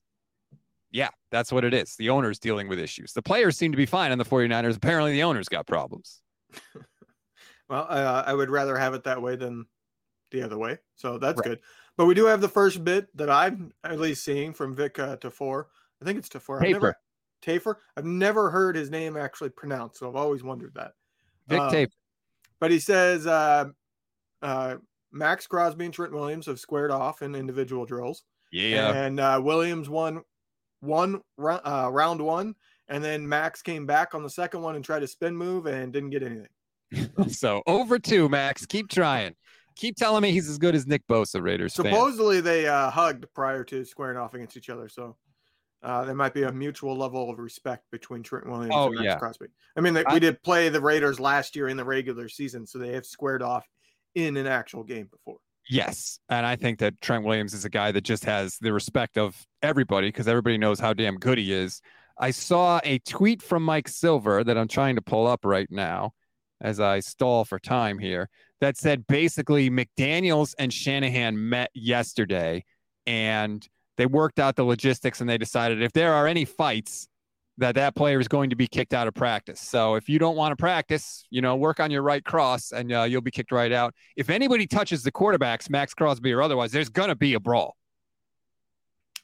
yeah, 0.94 1.08
that's 1.32 1.50
what 1.50 1.64
it 1.64 1.74
is. 1.74 1.96
The 1.96 2.10
owner's 2.10 2.38
dealing 2.38 2.68
with 2.68 2.78
issues. 2.78 3.12
The 3.12 3.20
players 3.20 3.56
seem 3.58 3.72
to 3.72 3.76
be 3.76 3.84
fine 3.84 4.12
on 4.12 4.18
the 4.18 4.24
49ers. 4.24 4.76
Apparently, 4.76 5.10
the 5.10 5.24
owner's 5.24 5.48
got 5.48 5.66
problems. 5.66 6.22
well, 7.68 7.86
uh, 7.90 8.22
I 8.24 8.32
would 8.32 8.48
rather 8.48 8.78
have 8.78 8.94
it 8.94 9.02
that 9.02 9.20
way 9.20 9.34
than 9.34 9.66
the 10.30 10.42
other 10.42 10.56
way. 10.56 10.78
So 10.94 11.18
that's 11.18 11.40
right. 11.40 11.44
good. 11.44 11.60
But 11.96 12.06
we 12.06 12.14
do 12.14 12.26
have 12.26 12.40
the 12.40 12.48
first 12.48 12.84
bit 12.84 13.08
that 13.16 13.28
I'm 13.28 13.72
at 13.82 13.98
least 13.98 14.24
seeing 14.24 14.54
from 14.54 14.76
Vic 14.76 15.00
uh, 15.00 15.16
Tafur. 15.16 15.64
I 16.00 16.04
think 16.04 16.16
it's 16.16 16.28
Tafur. 16.28 16.60
Tafer. 16.60 16.72
Never, 16.72 16.96
Tafer. 17.42 17.76
I've 17.96 18.04
never 18.04 18.50
heard 18.50 18.76
his 18.76 18.88
name 18.88 19.16
actually 19.16 19.50
pronounced, 19.50 19.98
so 19.98 20.08
I've 20.08 20.16
always 20.16 20.44
wondered 20.44 20.74
that. 20.76 20.92
Vic 21.48 21.58
um, 21.58 21.72
Tafer. 21.72 21.92
But 22.60 22.70
he 22.70 22.78
says 22.78 23.26
uh, 23.26 23.64
uh, 24.42 24.76
Maxx 25.10 25.48
Crosby 25.48 25.86
and 25.86 25.94
Trent 25.94 26.12
Williams 26.12 26.46
have 26.46 26.60
squared 26.60 26.92
off 26.92 27.20
in 27.20 27.34
individual 27.34 27.84
drills. 27.84 28.22
Yeah. 28.52 28.92
And 28.92 29.18
uh, 29.18 29.40
Williams 29.42 29.88
won 29.88 30.22
one 30.84 31.20
uh, 31.38 31.88
round 31.90 32.20
one, 32.20 32.54
and 32.88 33.02
then 33.02 33.28
Maxx 33.28 33.62
came 33.62 33.86
back 33.86 34.14
on 34.14 34.22
the 34.22 34.30
second 34.30 34.62
one 34.62 34.76
and 34.76 34.84
tried 34.84 35.02
a 35.02 35.06
spin 35.06 35.36
move 35.36 35.66
and 35.66 35.92
didn't 35.92 36.10
get 36.10 36.22
anything. 36.22 36.48
so 37.28 37.62
over 37.66 37.98
two, 37.98 38.28
Maxx. 38.28 38.66
Keep 38.66 38.88
trying. 38.88 39.34
Keep 39.76 39.96
telling 39.96 40.22
me 40.22 40.30
he's 40.30 40.48
as 40.48 40.58
good 40.58 40.74
as 40.74 40.86
Nick 40.86 41.06
Bosa, 41.08 41.42
Raiders. 41.42 41.74
Supposedly 41.74 42.36
fan. 42.36 42.44
they 42.44 42.68
uh, 42.68 42.90
hugged 42.90 43.26
prior 43.34 43.64
to 43.64 43.84
squaring 43.84 44.16
off 44.16 44.34
against 44.34 44.56
each 44.56 44.70
other, 44.70 44.88
so 44.88 45.16
uh, 45.82 46.04
there 46.04 46.14
might 46.14 46.32
be 46.32 46.44
a 46.44 46.52
mutual 46.52 46.96
level 46.96 47.28
of 47.28 47.38
respect 47.38 47.84
between 47.90 48.22
Trent 48.22 48.48
Williams 48.48 48.72
oh, 48.74 48.86
and 48.86 48.94
Maxx 48.94 49.04
yeah. 49.04 49.18
Crosby. 49.18 49.46
I 49.76 49.80
mean, 49.80 49.94
they, 49.94 50.04
I, 50.04 50.14
we 50.14 50.20
did 50.20 50.42
play 50.42 50.68
the 50.68 50.80
Raiders 50.80 51.18
last 51.18 51.56
year 51.56 51.68
in 51.68 51.76
the 51.76 51.84
regular 51.84 52.28
season, 52.28 52.66
so 52.66 52.78
they 52.78 52.92
have 52.92 53.04
squared 53.04 53.42
off 53.42 53.66
in 54.14 54.36
an 54.36 54.46
actual 54.46 54.84
game 54.84 55.08
before. 55.10 55.38
Yes. 55.68 56.18
And 56.28 56.44
I 56.44 56.56
think 56.56 56.78
that 56.80 57.00
Trent 57.00 57.24
Williams 57.24 57.54
is 57.54 57.64
a 57.64 57.70
guy 57.70 57.92
that 57.92 58.02
just 58.02 58.24
has 58.24 58.58
the 58.60 58.72
respect 58.72 59.16
of 59.16 59.46
everybody 59.62 60.08
because 60.08 60.28
everybody 60.28 60.58
knows 60.58 60.78
how 60.78 60.92
damn 60.92 61.16
good 61.16 61.38
he 61.38 61.52
is. 61.52 61.80
I 62.18 62.30
saw 62.30 62.80
a 62.84 62.98
tweet 63.00 63.42
from 63.42 63.64
Mike 63.64 63.88
Silver 63.88 64.44
that 64.44 64.58
I'm 64.58 64.68
trying 64.68 64.96
to 64.96 65.02
pull 65.02 65.26
up 65.26 65.44
right 65.44 65.68
now 65.70 66.12
as 66.60 66.80
I 66.80 67.00
stall 67.00 67.44
for 67.44 67.58
time 67.58 67.98
here 67.98 68.28
that 68.60 68.76
said 68.76 69.06
basically 69.06 69.70
McDaniels 69.70 70.54
and 70.58 70.72
Shanahan 70.72 71.48
met 71.48 71.70
yesterday 71.74 72.64
and 73.06 73.66
they 73.96 74.06
worked 74.06 74.38
out 74.38 74.56
the 74.56 74.64
logistics 74.64 75.20
and 75.20 75.28
they 75.28 75.38
decided 75.38 75.82
if 75.82 75.92
there 75.92 76.12
are 76.14 76.26
any 76.26 76.44
fights, 76.44 77.08
that 77.58 77.74
that 77.76 77.94
player 77.94 78.18
is 78.18 78.28
going 78.28 78.50
to 78.50 78.56
be 78.56 78.66
kicked 78.66 78.94
out 78.94 79.06
of 79.06 79.14
practice. 79.14 79.60
So 79.60 79.94
if 79.94 80.08
you 80.08 80.18
don't 80.18 80.36
want 80.36 80.52
to 80.52 80.56
practice, 80.56 81.24
you 81.30 81.40
know, 81.40 81.56
work 81.56 81.78
on 81.80 81.90
your 81.90 82.02
right 82.02 82.24
cross 82.24 82.72
and 82.72 82.92
uh, 82.92 83.02
you'll 83.02 83.20
be 83.20 83.30
kicked 83.30 83.52
right 83.52 83.72
out. 83.72 83.94
If 84.16 84.28
anybody 84.28 84.66
touches 84.66 85.02
the 85.02 85.12
quarterbacks, 85.12 85.70
Maxx 85.70 85.94
Crosby 85.94 86.32
or 86.32 86.42
otherwise, 86.42 86.72
there's 86.72 86.88
going 86.88 87.08
to 87.08 87.14
be 87.14 87.34
a 87.34 87.40
brawl. 87.40 87.76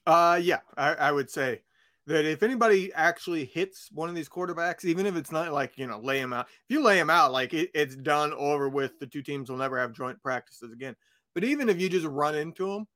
Uh, 0.06 0.40
yeah, 0.42 0.60
I, 0.76 0.94
I, 0.94 1.12
would 1.12 1.30
say 1.30 1.60
that 2.06 2.24
if 2.24 2.42
anybody 2.42 2.92
actually 2.94 3.44
hits 3.44 3.88
one 3.92 4.08
of 4.08 4.14
these 4.14 4.28
quarterbacks, 4.28 4.84
even 4.84 5.06
if 5.06 5.14
it's 5.14 5.30
not 5.30 5.52
like, 5.52 5.76
you 5.76 5.86
know, 5.86 6.00
lay 6.00 6.18
him 6.18 6.32
out, 6.32 6.46
if 6.46 6.74
you 6.74 6.82
lay 6.82 6.98
him 6.98 7.10
out, 7.10 7.32
like 7.32 7.52
it, 7.52 7.70
it's 7.74 7.96
done 7.96 8.32
over 8.32 8.68
with, 8.68 8.98
the 8.98 9.06
two 9.06 9.22
teams 9.22 9.50
will 9.50 9.58
never 9.58 9.78
have 9.78 9.92
joint 9.92 10.20
practices 10.22 10.72
again. 10.72 10.96
But 11.34 11.44
even 11.44 11.68
if 11.68 11.80
you 11.80 11.88
just 11.88 12.06
run 12.06 12.34
into 12.34 12.66
them, 12.66 12.86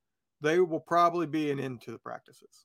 they 0.40 0.58
will 0.60 0.80
probably 0.80 1.26
be 1.26 1.50
an 1.50 1.60
end 1.60 1.82
to 1.82 1.90
the 1.90 1.98
practices. 1.98 2.64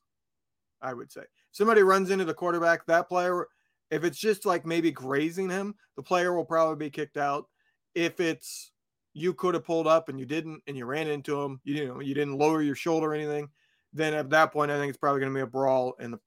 I 0.82 0.94
would 0.94 1.12
say 1.12 1.22
somebody 1.52 1.82
runs 1.82 2.10
into 2.10 2.24
the 2.24 2.34
quarterback, 2.34 2.86
that 2.86 3.08
player, 3.08 3.46
if 3.90 4.04
it's 4.04 4.18
just 4.18 4.46
like 4.46 4.64
maybe 4.64 4.90
grazing 4.90 5.50
him, 5.50 5.74
the 5.96 6.02
player 6.02 6.34
will 6.34 6.44
probably 6.44 6.86
be 6.86 6.90
kicked 6.90 7.16
out. 7.16 7.46
If 7.94 8.20
it's 8.20 8.72
you 9.12 9.34
could 9.34 9.54
have 9.54 9.64
pulled 9.64 9.86
up 9.86 10.08
and 10.08 10.18
you 10.20 10.26
didn't, 10.26 10.62
and 10.66 10.76
you 10.76 10.86
ran 10.86 11.08
into 11.08 11.40
him, 11.40 11.60
you 11.64 11.86
know, 11.86 12.00
you 12.00 12.14
didn't 12.14 12.38
lower 12.38 12.62
your 12.62 12.76
shoulder 12.76 13.08
or 13.08 13.14
anything, 13.14 13.48
then 13.92 14.14
at 14.14 14.30
that 14.30 14.52
point, 14.52 14.70
I 14.70 14.78
think 14.78 14.90
it's 14.90 14.98
probably 14.98 15.20
going 15.20 15.32
to 15.32 15.36
be 15.36 15.42
a 15.42 15.46
brawl, 15.46 15.94
and 15.98 16.14
the, 16.14 16.20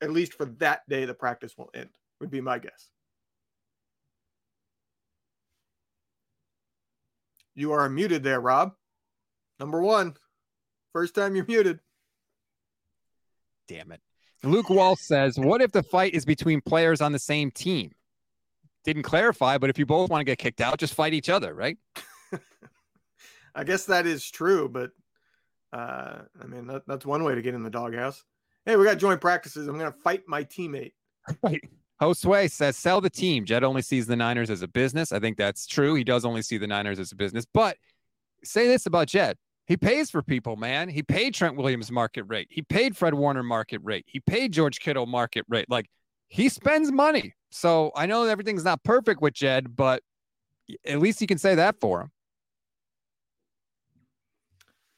at 0.00 0.12
least 0.12 0.34
for 0.34 0.44
that 0.58 0.88
day, 0.88 1.04
the 1.04 1.14
practice 1.14 1.58
will 1.58 1.70
end. 1.74 1.90
Would 2.20 2.30
be 2.30 2.40
my 2.40 2.58
guess. 2.58 2.88
You 7.54 7.72
are 7.72 7.88
muted 7.88 8.22
there, 8.22 8.40
Rob. 8.40 8.74
Number 9.58 9.82
one, 9.82 10.14
first 10.92 11.16
time 11.16 11.34
you're 11.34 11.44
muted. 11.44 11.80
Damn 13.66 13.90
it. 13.90 14.00
Luke 14.42 14.70
Walsh 14.70 15.00
says, 15.00 15.38
What 15.38 15.60
if 15.60 15.72
the 15.72 15.82
fight 15.82 16.14
is 16.14 16.24
between 16.24 16.60
players 16.60 17.00
on 17.00 17.12
the 17.12 17.18
same 17.18 17.50
team? 17.50 17.92
Didn't 18.84 19.02
clarify, 19.02 19.58
but 19.58 19.70
if 19.70 19.78
you 19.78 19.86
both 19.86 20.10
want 20.10 20.20
to 20.20 20.24
get 20.24 20.38
kicked 20.38 20.60
out, 20.60 20.78
just 20.78 20.94
fight 20.94 21.12
each 21.12 21.28
other, 21.28 21.52
right? 21.52 21.76
I 23.54 23.64
guess 23.64 23.86
that 23.86 24.06
is 24.06 24.30
true, 24.30 24.68
but 24.68 24.92
uh, 25.72 26.20
I 26.40 26.46
mean, 26.46 26.66
that, 26.68 26.82
that's 26.86 27.04
one 27.04 27.24
way 27.24 27.34
to 27.34 27.42
get 27.42 27.54
in 27.54 27.62
the 27.62 27.70
doghouse. 27.70 28.24
Hey, 28.64 28.76
we 28.76 28.84
got 28.84 28.98
joint 28.98 29.20
practices. 29.20 29.66
I'm 29.66 29.78
going 29.78 29.92
to 29.92 29.98
fight 29.98 30.22
my 30.26 30.44
teammate. 30.44 30.92
Right. 31.42 31.62
Josue 32.00 32.50
says, 32.50 32.76
sell 32.76 33.00
the 33.00 33.10
team. 33.10 33.44
Jed 33.44 33.64
only 33.64 33.82
sees 33.82 34.06
the 34.06 34.16
Niners 34.16 34.50
as 34.50 34.62
a 34.62 34.68
business. 34.68 35.12
I 35.12 35.18
think 35.18 35.36
that's 35.36 35.66
true. 35.66 35.94
He 35.94 36.04
does 36.04 36.24
only 36.24 36.42
see 36.42 36.56
the 36.56 36.66
Niners 36.66 36.98
as 36.98 37.12
a 37.12 37.16
business. 37.16 37.44
But 37.52 37.76
say 38.44 38.68
this 38.68 38.86
about 38.86 39.08
Jed. 39.08 39.36
He 39.68 39.76
pays 39.76 40.10
for 40.10 40.22
people, 40.22 40.56
man. 40.56 40.88
He 40.88 41.02
paid 41.02 41.34
Trent 41.34 41.54
Williams 41.54 41.92
market 41.92 42.22
rate. 42.22 42.48
He 42.50 42.62
paid 42.62 42.96
Fred 42.96 43.12
Warner 43.12 43.42
market 43.42 43.82
rate. 43.84 44.06
He 44.08 44.18
paid 44.18 44.50
George 44.50 44.80
Kittle 44.80 45.04
market 45.04 45.44
rate. 45.46 45.68
Like 45.68 45.90
he 46.28 46.48
spends 46.48 46.90
money. 46.90 47.34
So 47.50 47.92
I 47.94 48.06
know 48.06 48.24
everything's 48.24 48.64
not 48.64 48.82
perfect 48.82 49.20
with 49.20 49.34
Jed, 49.34 49.76
but 49.76 50.02
at 50.86 51.00
least 51.00 51.20
you 51.20 51.26
can 51.26 51.36
say 51.36 51.54
that 51.56 51.78
for 51.80 52.00
him. 52.00 52.10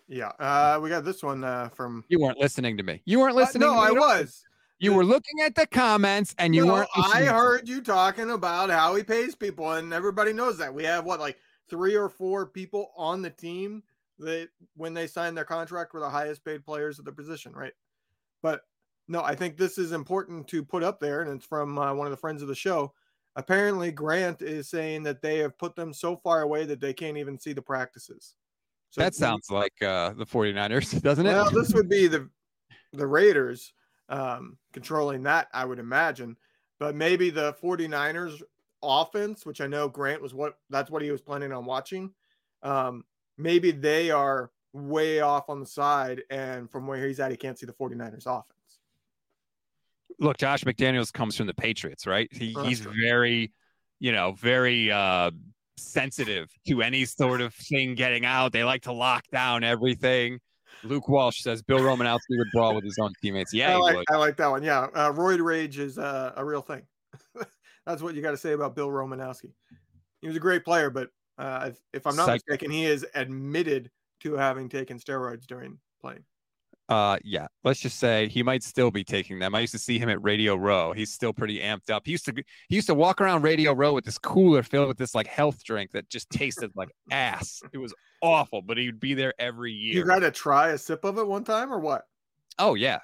Yeah, 0.06 0.28
uh, 0.38 0.78
we 0.80 0.88
got 0.88 1.04
this 1.04 1.20
one 1.20 1.42
uh, 1.42 1.68
from. 1.70 2.04
You 2.08 2.20
weren't 2.20 2.38
listening 2.38 2.76
to 2.76 2.84
me. 2.84 3.02
You 3.04 3.18
weren't 3.18 3.34
listening. 3.34 3.68
Uh, 3.68 3.72
no, 3.72 3.78
I 3.78 3.90
was. 3.90 4.44
You 4.78 4.92
were 4.92 5.04
looking 5.04 5.40
at 5.42 5.56
the 5.56 5.66
comments, 5.66 6.32
and 6.38 6.54
you 6.54 6.64
no, 6.64 6.74
weren't. 6.74 6.88
I 6.96 7.24
heard 7.24 7.68
you 7.68 7.80
talking 7.80 8.30
about 8.30 8.70
how 8.70 8.94
he 8.94 9.02
pays 9.02 9.34
people, 9.34 9.72
and 9.72 9.92
everybody 9.92 10.32
knows 10.32 10.58
that. 10.58 10.72
We 10.72 10.84
have 10.84 11.04
what, 11.04 11.18
like 11.18 11.38
three 11.68 11.96
or 11.96 12.08
four 12.08 12.46
people 12.46 12.92
on 12.96 13.20
the 13.20 13.30
team 13.30 13.82
that, 14.20 14.48
when 14.76 14.94
they 14.94 15.06
sign 15.06 15.34
their 15.34 15.44
contract, 15.44 15.92
were 15.92 16.00
the 16.00 16.08
highest 16.08 16.44
paid 16.44 16.64
players 16.64 16.98
of 16.98 17.04
the 17.04 17.12
position, 17.12 17.52
right? 17.52 17.72
But 18.42 18.62
no, 19.08 19.22
I 19.22 19.34
think 19.34 19.56
this 19.56 19.76
is 19.76 19.92
important 19.92 20.46
to 20.48 20.64
put 20.64 20.82
up 20.82 21.00
there, 21.00 21.22
and 21.22 21.30
it's 21.30 21.44
from 21.44 21.78
uh, 21.78 21.92
one 21.94 22.06
of 22.06 22.12
the 22.12 22.16
friends 22.16 22.42
of 22.42 22.48
the 22.48 22.54
show. 22.54 22.92
Apparently, 23.36 23.92
Grant 23.92 24.42
is 24.42 24.68
saying 24.68 25.02
that 25.04 25.22
they 25.22 25.38
have 25.38 25.58
put 25.58 25.76
them 25.76 25.92
so 25.92 26.16
far 26.16 26.42
away 26.42 26.64
that 26.64 26.80
they 26.80 26.92
can't 26.92 27.16
even 27.16 27.38
see 27.38 27.52
the 27.52 27.62
practices. 27.62 28.34
So 28.90 29.00
that 29.00 29.14
sounds 29.14 29.50
like 29.50 29.74
uh, 29.82 30.14
the 30.14 30.26
49ers, 30.26 31.00
doesn't 31.02 31.26
it? 31.26 31.32
Well, 31.32 31.50
this 31.50 31.72
would 31.74 31.88
be 31.88 32.06
the 32.06 32.28
the 32.92 33.06
Raiders 33.06 33.72
um, 34.08 34.58
controlling 34.72 35.22
that, 35.24 35.48
I 35.54 35.64
would 35.64 35.78
imagine. 35.78 36.36
But 36.78 36.94
maybe 36.94 37.30
the 37.30 37.54
49ers 37.62 38.42
offense, 38.82 39.46
which 39.46 39.60
I 39.60 39.66
know 39.66 39.88
Grant 39.88 40.22
was 40.22 40.34
what 40.34 40.58
that's 40.70 40.90
what 40.90 41.02
he 41.02 41.10
was 41.10 41.20
planning 41.20 41.52
on 41.52 41.64
watching. 41.64 42.12
Um, 42.62 43.04
maybe 43.40 43.70
they 43.70 44.10
are 44.10 44.50
way 44.72 45.20
off 45.20 45.48
on 45.48 45.60
the 45.60 45.66
side, 45.66 46.22
and 46.30 46.70
from 46.70 46.86
where 46.86 47.06
he's 47.06 47.20
at, 47.20 47.30
he 47.30 47.36
can't 47.36 47.58
see 47.58 47.66
the 47.66 47.72
49ers 47.72 48.26
offense. 48.26 48.80
Look, 50.18 50.36
Josh 50.36 50.64
McDaniels 50.64 51.12
comes 51.12 51.36
from 51.36 51.46
the 51.46 51.54
Patriots, 51.54 52.06
right? 52.06 52.28
He, 52.30 52.54
he's 52.64 52.80
very, 52.80 53.52
you 53.98 54.12
know, 54.12 54.32
very 54.32 54.90
uh, 54.92 55.30
sensitive 55.78 56.50
to 56.68 56.82
any 56.82 57.04
sort 57.06 57.40
of 57.40 57.54
thing 57.54 57.94
getting 57.94 58.24
out. 58.24 58.52
They 58.52 58.64
like 58.64 58.82
to 58.82 58.92
lock 58.92 59.24
down 59.32 59.64
everything. 59.64 60.38
Luke 60.82 61.08
Walsh 61.08 61.40
says 61.40 61.62
Bill 61.62 61.78
Romanowski 61.78 62.38
would 62.38 62.48
brawl 62.52 62.74
with 62.74 62.84
his 62.84 62.98
own 62.98 63.12
teammates. 63.22 63.52
Yeah, 63.52 63.74
I 63.74 63.76
like, 63.76 64.10
I 64.10 64.16
like 64.16 64.36
that 64.36 64.50
one. 64.50 64.62
Yeah, 64.62 64.88
uh, 64.94 65.12
roid 65.12 65.42
rage 65.42 65.78
is 65.78 65.98
uh, 65.98 66.32
a 66.36 66.44
real 66.44 66.62
thing. 66.62 66.82
That's 67.86 68.02
what 68.02 68.14
you 68.14 68.22
got 68.22 68.30
to 68.32 68.36
say 68.36 68.52
about 68.52 68.74
Bill 68.74 68.88
Romanowski. 68.88 69.52
He 70.20 70.28
was 70.28 70.36
a 70.36 70.40
great 70.40 70.64
player, 70.64 70.90
but 70.90 71.10
uh, 71.40 71.70
if 71.94 72.06
I'm 72.06 72.16
not 72.16 72.26
Psych- 72.26 72.42
mistaken, 72.46 72.70
he 72.70 72.84
is 72.84 73.06
admitted 73.14 73.90
to 74.20 74.34
having 74.34 74.68
taken 74.68 74.98
steroids 74.98 75.46
during 75.46 75.78
playing. 76.00 76.24
Uh, 76.90 77.16
yeah, 77.24 77.46
let's 77.62 77.78
just 77.80 78.00
say 78.00 78.26
he 78.28 78.42
might 78.42 78.64
still 78.64 78.90
be 78.90 79.04
taking 79.04 79.38
them. 79.38 79.54
I 79.54 79.60
used 79.60 79.72
to 79.72 79.78
see 79.78 79.98
him 79.98 80.08
at 80.08 80.20
Radio 80.22 80.56
Row. 80.56 80.92
He's 80.92 81.12
still 81.12 81.32
pretty 81.32 81.60
amped 81.60 81.88
up. 81.88 82.02
He 82.04 82.10
used 82.10 82.24
to 82.26 82.34
he 82.68 82.74
used 82.74 82.88
to 82.88 82.94
walk 82.94 83.20
around 83.20 83.42
Radio 83.42 83.72
Row 83.72 83.94
with 83.94 84.04
this 84.04 84.18
cooler 84.18 84.64
filled 84.64 84.88
with 84.88 84.98
this 84.98 85.14
like 85.14 85.28
health 85.28 85.62
drink 85.64 85.92
that 85.92 86.10
just 86.10 86.28
tasted 86.30 86.72
like 86.74 86.88
ass. 87.12 87.62
It 87.72 87.78
was 87.78 87.94
awful, 88.20 88.60
but 88.60 88.76
he 88.76 88.86
would 88.86 88.98
be 88.98 89.14
there 89.14 89.32
every 89.38 89.72
year. 89.72 89.94
You 89.94 90.04
got 90.04 90.18
to 90.18 90.32
try 90.32 90.70
a 90.70 90.78
sip 90.78 91.04
of 91.04 91.16
it 91.16 91.26
one 91.26 91.44
time 91.44 91.72
or 91.72 91.78
what? 91.78 92.02
Oh 92.58 92.74
yeah, 92.74 92.98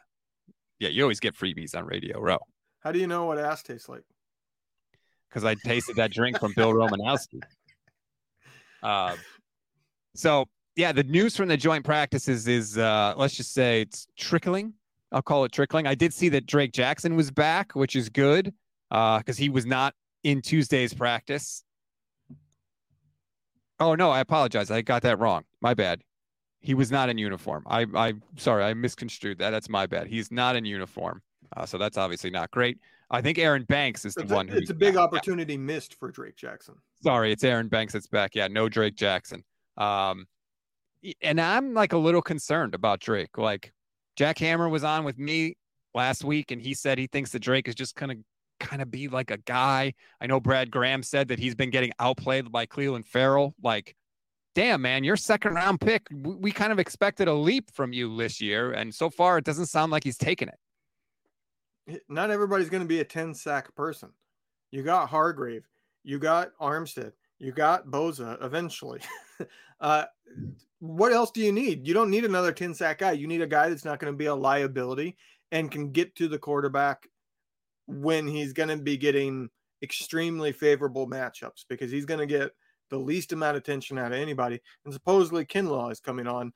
yeah. 0.80 0.88
You 0.88 1.02
always 1.02 1.20
get 1.20 1.36
freebies 1.36 1.76
on 1.76 1.86
Radio 1.86 2.20
Row. 2.20 2.38
How 2.80 2.90
do 2.90 2.98
you 2.98 3.06
know 3.06 3.24
what 3.26 3.38
ass 3.38 3.62
tastes 3.62 3.88
like? 3.88 4.02
Because 5.28 5.44
I 5.44 5.54
tasted 5.64 5.94
that 5.96 6.12
drink 6.12 6.40
from 6.40 6.52
Bill 6.54 6.72
Romanowski. 6.72 7.40
Uh, 8.82 9.16
so 10.14 10.46
yeah, 10.76 10.92
the 10.92 11.04
news 11.04 11.36
from 11.36 11.48
the 11.48 11.56
joint 11.56 11.84
practices 11.84 12.46
is 12.46 12.78
uh, 12.78 13.14
let's 13.16 13.34
just 13.34 13.52
say 13.52 13.80
it's 13.80 14.06
trickling. 14.16 14.74
I'll 15.12 15.22
call 15.22 15.44
it 15.44 15.52
trickling. 15.52 15.86
I 15.86 15.94
did 15.94 16.12
see 16.12 16.28
that 16.30 16.46
Drake 16.46 16.72
Jackson 16.72 17.16
was 17.16 17.30
back, 17.30 17.72
which 17.74 17.96
is 17.96 18.08
good 18.08 18.52
because 18.90 19.22
uh, 19.28 19.32
he 19.34 19.48
was 19.48 19.64
not 19.64 19.94
in 20.24 20.42
Tuesday's 20.42 20.92
practice. 20.92 21.64
Oh 23.78 23.94
no, 23.94 24.10
I 24.10 24.20
apologize. 24.20 24.70
I 24.70 24.82
got 24.82 25.02
that 25.02 25.18
wrong. 25.18 25.44
My 25.60 25.74
bad. 25.74 26.02
He 26.60 26.74
was 26.74 26.90
not 26.90 27.08
in 27.08 27.18
uniform. 27.18 27.64
I 27.66 27.86
I 27.94 28.14
sorry, 28.36 28.64
I 28.64 28.74
misconstrued 28.74 29.38
that. 29.38 29.50
That's 29.50 29.68
my 29.68 29.86
bad. 29.86 30.08
He's 30.08 30.32
not 30.32 30.56
in 30.56 30.64
uniform. 30.64 31.22
Uh, 31.56 31.64
so 31.64 31.78
that's 31.78 31.96
obviously 31.96 32.30
not 32.30 32.50
great. 32.50 32.78
I 33.10 33.20
think 33.20 33.38
Aaron 33.38 33.64
Banks 33.64 34.04
is 34.04 34.14
the 34.14 34.22
it's 34.22 34.32
one. 34.32 34.48
A, 34.48 34.56
it's 34.56 34.70
a 34.70 34.74
big 34.74 34.94
back. 34.94 35.02
opportunity 35.02 35.54
yeah. 35.54 35.60
missed 35.60 35.94
for 35.94 36.10
Drake 36.10 36.36
Jackson. 36.36 36.74
Sorry, 37.02 37.32
it's 37.32 37.44
Aaron 37.44 37.68
Banks 37.68 37.92
that's 37.92 38.08
back. 38.08 38.34
Yeah, 38.34 38.48
no 38.48 38.68
Drake 38.68 38.96
Jackson. 38.96 39.44
Um, 39.76 40.26
and 41.22 41.40
I'm 41.40 41.74
like 41.74 41.92
a 41.92 41.98
little 41.98 42.22
concerned 42.22 42.74
about 42.74 43.00
Drake. 43.00 43.38
Like 43.38 43.72
Jack 44.16 44.38
Hammer 44.38 44.68
was 44.68 44.82
on 44.82 45.04
with 45.04 45.18
me 45.18 45.56
last 45.94 46.24
week, 46.24 46.50
and 46.50 46.60
he 46.60 46.74
said 46.74 46.98
he 46.98 47.06
thinks 47.06 47.30
that 47.32 47.40
Drake 47.40 47.68
is 47.68 47.74
just 47.74 47.94
gonna 47.94 48.16
kind 48.58 48.82
of 48.82 48.90
be 48.90 49.08
like 49.08 49.30
a 49.30 49.38
guy. 49.38 49.94
I 50.20 50.26
know 50.26 50.40
Brad 50.40 50.70
Graham 50.70 51.02
said 51.02 51.28
that 51.28 51.38
he's 51.38 51.54
been 51.54 51.70
getting 51.70 51.92
outplayed 52.00 52.50
by 52.50 52.66
Clelin 52.66 53.06
Ferrell. 53.06 53.54
Like, 53.62 53.94
damn 54.54 54.82
man, 54.82 55.04
your 55.04 55.16
second 55.16 55.54
round 55.54 55.80
pick. 55.80 56.06
We, 56.10 56.34
we 56.34 56.50
kind 56.52 56.72
of 56.72 56.80
expected 56.80 57.28
a 57.28 57.34
leap 57.34 57.70
from 57.72 57.92
you 57.92 58.16
this 58.16 58.40
year, 58.40 58.72
and 58.72 58.92
so 58.92 59.10
far 59.10 59.38
it 59.38 59.44
doesn't 59.44 59.66
sound 59.66 59.92
like 59.92 60.02
he's 60.02 60.18
taken 60.18 60.48
it. 60.48 60.58
Not 62.08 62.30
everybody's 62.30 62.70
going 62.70 62.82
to 62.82 62.88
be 62.88 63.00
a 63.00 63.04
10 63.04 63.34
sack 63.34 63.74
person. 63.74 64.10
You 64.70 64.82
got 64.82 65.08
Hargrave, 65.08 65.66
you 66.02 66.18
got 66.18 66.50
Armstead, 66.60 67.12
you 67.38 67.52
got 67.52 67.86
Bosa 67.86 68.42
eventually. 68.44 69.00
uh, 69.80 70.04
what 70.80 71.12
else 71.12 71.30
do 71.30 71.40
you 71.40 71.52
need? 71.52 71.86
You 71.86 71.94
don't 71.94 72.10
need 72.10 72.24
another 72.24 72.52
10 72.52 72.74
sack 72.74 72.98
guy. 72.98 73.12
You 73.12 73.26
need 73.26 73.42
a 73.42 73.46
guy 73.46 73.68
that's 73.68 73.84
not 73.84 73.98
going 73.98 74.12
to 74.12 74.16
be 74.16 74.26
a 74.26 74.34
liability 74.34 75.16
and 75.52 75.70
can 75.70 75.92
get 75.92 76.14
to 76.16 76.28
the 76.28 76.38
quarterback 76.38 77.08
when 77.86 78.26
he's 78.26 78.52
going 78.52 78.68
to 78.68 78.76
be 78.76 78.96
getting 78.96 79.48
extremely 79.82 80.52
favorable 80.52 81.06
matchups 81.06 81.64
because 81.68 81.90
he's 81.90 82.04
going 82.04 82.20
to 82.20 82.26
get 82.26 82.50
the 82.90 82.98
least 82.98 83.32
amount 83.32 83.56
of 83.56 83.62
attention 83.62 83.98
out 83.98 84.12
of 84.12 84.18
anybody. 84.18 84.60
And 84.84 84.92
supposedly 84.92 85.44
Kinlaw 85.44 85.92
is 85.92 86.00
coming 86.00 86.26
on, 86.26 86.52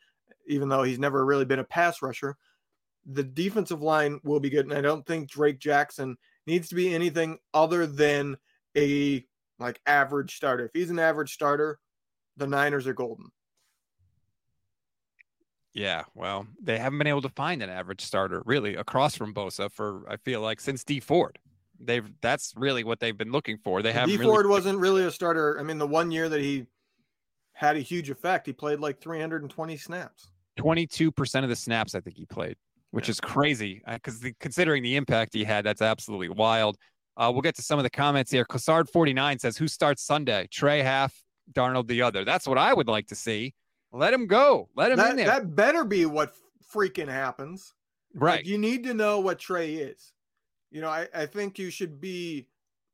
even 0.46 0.68
though 0.68 0.82
he's 0.82 0.98
never 0.98 1.24
really 1.24 1.44
been 1.44 1.58
a 1.58 1.64
pass 1.64 2.02
rusher. 2.02 2.36
The 3.06 3.22
defensive 3.22 3.82
line 3.82 4.20
will 4.24 4.40
be 4.40 4.50
good. 4.50 4.66
And 4.66 4.74
I 4.74 4.80
don't 4.80 5.06
think 5.06 5.30
Drake 5.30 5.58
Jackson 5.58 6.16
needs 6.46 6.68
to 6.68 6.74
be 6.74 6.94
anything 6.94 7.38
other 7.54 7.86
than 7.86 8.36
a 8.76 9.24
like 9.58 9.80
average 9.86 10.36
starter. 10.36 10.66
If 10.66 10.72
he's 10.74 10.90
an 10.90 10.98
average 10.98 11.32
starter, 11.32 11.78
the 12.36 12.46
Niners 12.46 12.86
are 12.86 12.94
golden. 12.94 13.26
Yeah, 15.72 16.04
well, 16.14 16.46
they 16.60 16.78
haven't 16.78 16.98
been 16.98 17.06
able 17.06 17.22
to 17.22 17.28
find 17.28 17.62
an 17.62 17.70
average 17.70 18.00
starter 18.00 18.42
really 18.44 18.74
across 18.74 19.14
from 19.14 19.32
Bosa 19.32 19.70
for 19.70 20.04
I 20.08 20.16
feel 20.16 20.40
like 20.40 20.60
since 20.60 20.82
Dee 20.84 21.00
Ford. 21.00 21.38
They've 21.78 22.10
that's 22.20 22.52
really 22.56 22.84
what 22.84 23.00
they've 23.00 23.16
been 23.16 23.32
looking 23.32 23.56
for. 23.56 23.80
They 23.80 23.92
have 23.92 24.08
Dee 24.08 24.16
Ford 24.16 24.44
really... 24.44 24.48
wasn't 24.48 24.78
really 24.78 25.04
a 25.04 25.10
starter. 25.10 25.58
I 25.58 25.62
mean, 25.62 25.78
the 25.78 25.86
one 25.86 26.10
year 26.10 26.28
that 26.28 26.40
he 26.40 26.66
had 27.52 27.76
a 27.76 27.80
huge 27.80 28.10
effect, 28.10 28.46
he 28.46 28.52
played 28.52 28.80
like 28.80 29.00
320 29.00 29.76
snaps. 29.76 30.28
22% 30.58 31.42
of 31.42 31.48
the 31.48 31.56
snaps 31.56 31.94
I 31.94 32.00
think 32.00 32.16
he 32.16 32.26
played, 32.26 32.56
which 32.90 33.08
yeah. 33.08 33.12
is 33.12 33.20
crazy 33.20 33.82
because 33.86 34.24
uh, 34.24 34.28
considering 34.40 34.82
the 34.82 34.96
impact 34.96 35.34
he 35.34 35.44
had, 35.44 35.64
that's 35.64 35.82
absolutely 35.82 36.28
wild. 36.28 36.76
Uh, 37.16 37.30
we'll 37.32 37.42
get 37.42 37.54
to 37.56 37.62
some 37.62 37.78
of 37.78 37.82
the 37.82 37.90
comments 37.90 38.30
here. 38.30 38.44
Cassard 38.44 38.88
49 38.88 39.38
says, 39.38 39.56
Who 39.56 39.68
starts 39.68 40.02
Sunday? 40.02 40.48
Trey 40.50 40.82
half, 40.82 41.14
Darnold 41.52 41.86
the 41.86 42.02
other. 42.02 42.24
That's 42.24 42.46
what 42.46 42.58
I 42.58 42.72
would 42.72 42.88
like 42.88 43.08
to 43.08 43.14
see. 43.14 43.54
Let 43.92 44.14
him 44.14 44.26
go. 44.26 44.68
Let 44.76 44.92
him 44.92 44.98
that, 44.98 45.10
in 45.10 45.16
there. 45.16 45.26
That 45.26 45.54
better 45.54 45.84
be 45.84 46.06
what 46.06 46.34
freaking 46.72 47.08
happens. 47.08 47.74
right. 48.14 48.38
Like, 48.38 48.46
you 48.46 48.58
need 48.58 48.84
to 48.84 48.94
know 48.94 49.20
what 49.20 49.38
Trey 49.38 49.74
is. 49.74 50.12
You 50.70 50.80
know, 50.80 50.88
I, 50.88 51.08
I 51.12 51.26
think 51.26 51.58
you 51.58 51.70
should 51.70 52.00
be 52.00 52.46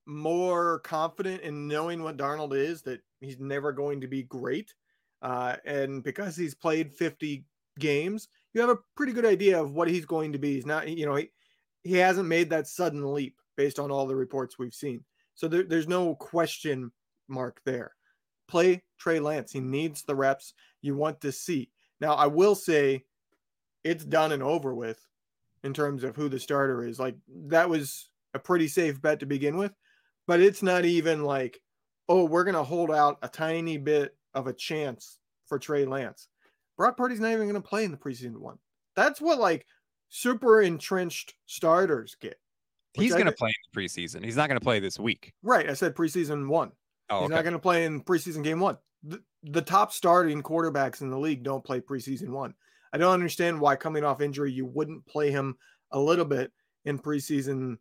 more 0.06 0.78
confident 0.80 1.42
in 1.42 1.68
knowing 1.68 2.02
what 2.02 2.16
Darnold 2.16 2.56
is, 2.56 2.82
that 2.82 3.00
he's 3.20 3.38
never 3.38 3.72
going 3.72 4.00
to 4.00 4.06
be 4.06 4.22
great. 4.22 4.72
Uh, 5.20 5.56
and 5.64 6.02
because 6.02 6.36
he's 6.36 6.54
played 6.54 6.92
50 6.92 7.44
games, 7.78 8.28
you 8.56 8.62
have 8.62 8.70
a 8.70 8.80
pretty 8.96 9.12
good 9.12 9.26
idea 9.26 9.60
of 9.60 9.72
what 9.72 9.86
he's 9.86 10.06
going 10.06 10.32
to 10.32 10.38
be. 10.38 10.54
He's 10.54 10.64
not, 10.64 10.88
you 10.88 11.04
know, 11.04 11.16
he, 11.16 11.28
he 11.84 11.98
hasn't 11.98 12.26
made 12.26 12.48
that 12.48 12.66
sudden 12.66 13.12
leap 13.12 13.36
based 13.54 13.78
on 13.78 13.90
all 13.90 14.06
the 14.06 14.16
reports 14.16 14.58
we've 14.58 14.72
seen. 14.72 15.04
So 15.34 15.46
there, 15.46 15.62
there's 15.62 15.86
no 15.86 16.14
question 16.14 16.90
mark 17.28 17.60
there. 17.66 17.92
Play 18.48 18.82
Trey 18.98 19.20
Lance. 19.20 19.52
He 19.52 19.60
needs 19.60 20.04
the 20.04 20.14
reps 20.14 20.54
you 20.80 20.96
want 20.96 21.20
to 21.20 21.32
see. 21.32 21.68
Now, 22.00 22.14
I 22.14 22.28
will 22.28 22.54
say 22.54 23.04
it's 23.84 24.06
done 24.06 24.32
and 24.32 24.42
over 24.42 24.74
with 24.74 25.06
in 25.62 25.74
terms 25.74 26.02
of 26.02 26.16
who 26.16 26.30
the 26.30 26.40
starter 26.40 26.82
is. 26.82 26.98
Like 26.98 27.16
that 27.48 27.68
was 27.68 28.08
a 28.32 28.38
pretty 28.38 28.68
safe 28.68 29.02
bet 29.02 29.20
to 29.20 29.26
begin 29.26 29.58
with, 29.58 29.72
but 30.26 30.40
it's 30.40 30.62
not 30.62 30.86
even 30.86 31.24
like, 31.24 31.60
oh, 32.08 32.24
we're 32.24 32.44
going 32.44 32.54
to 32.54 32.62
hold 32.62 32.90
out 32.90 33.18
a 33.20 33.28
tiny 33.28 33.76
bit 33.76 34.16
of 34.32 34.46
a 34.46 34.54
chance 34.54 35.18
for 35.44 35.58
Trey 35.58 35.84
Lance. 35.84 36.28
Brock 36.76 36.96
Purdy's 36.96 37.20
not 37.20 37.32
even 37.32 37.48
going 37.48 37.54
to 37.60 37.68
play 37.68 37.84
in 37.84 37.90
the 37.90 37.96
preseason 37.96 38.38
one. 38.38 38.58
That's 38.94 39.20
what 39.20 39.38
like 39.38 39.66
super 40.08 40.62
entrenched 40.62 41.34
starters 41.46 42.16
get. 42.20 42.38
He's 42.94 43.12
going 43.12 43.26
to 43.26 43.32
play 43.32 43.50
in 43.50 43.72
the 43.72 43.80
preseason. 43.80 44.24
He's 44.24 44.36
not 44.36 44.48
going 44.48 44.58
to 44.58 44.64
play 44.64 44.80
this 44.80 44.98
week. 44.98 45.34
Right. 45.42 45.68
I 45.68 45.74
said 45.74 45.94
preseason 45.94 46.48
one. 46.48 46.72
Oh, 47.10 47.20
He's 47.20 47.26
okay. 47.26 47.34
not 47.34 47.42
going 47.42 47.52
to 47.52 47.58
play 47.58 47.84
in 47.84 48.02
preseason 48.02 48.42
game 48.42 48.58
one. 48.58 48.78
The, 49.02 49.22
the 49.42 49.62
top 49.62 49.92
starting 49.92 50.42
quarterbacks 50.42 51.02
in 51.02 51.10
the 51.10 51.18
league 51.18 51.42
don't 51.42 51.62
play 51.62 51.80
preseason 51.80 52.30
one. 52.30 52.54
I 52.92 52.98
don't 52.98 53.12
understand 53.12 53.60
why 53.60 53.76
coming 53.76 54.02
off 54.02 54.22
injury 54.22 54.50
you 54.50 54.64
wouldn't 54.64 55.04
play 55.06 55.30
him 55.30 55.56
a 55.92 55.98
little 55.98 56.24
bit 56.24 56.52
in 56.86 56.98
preseason 56.98 57.76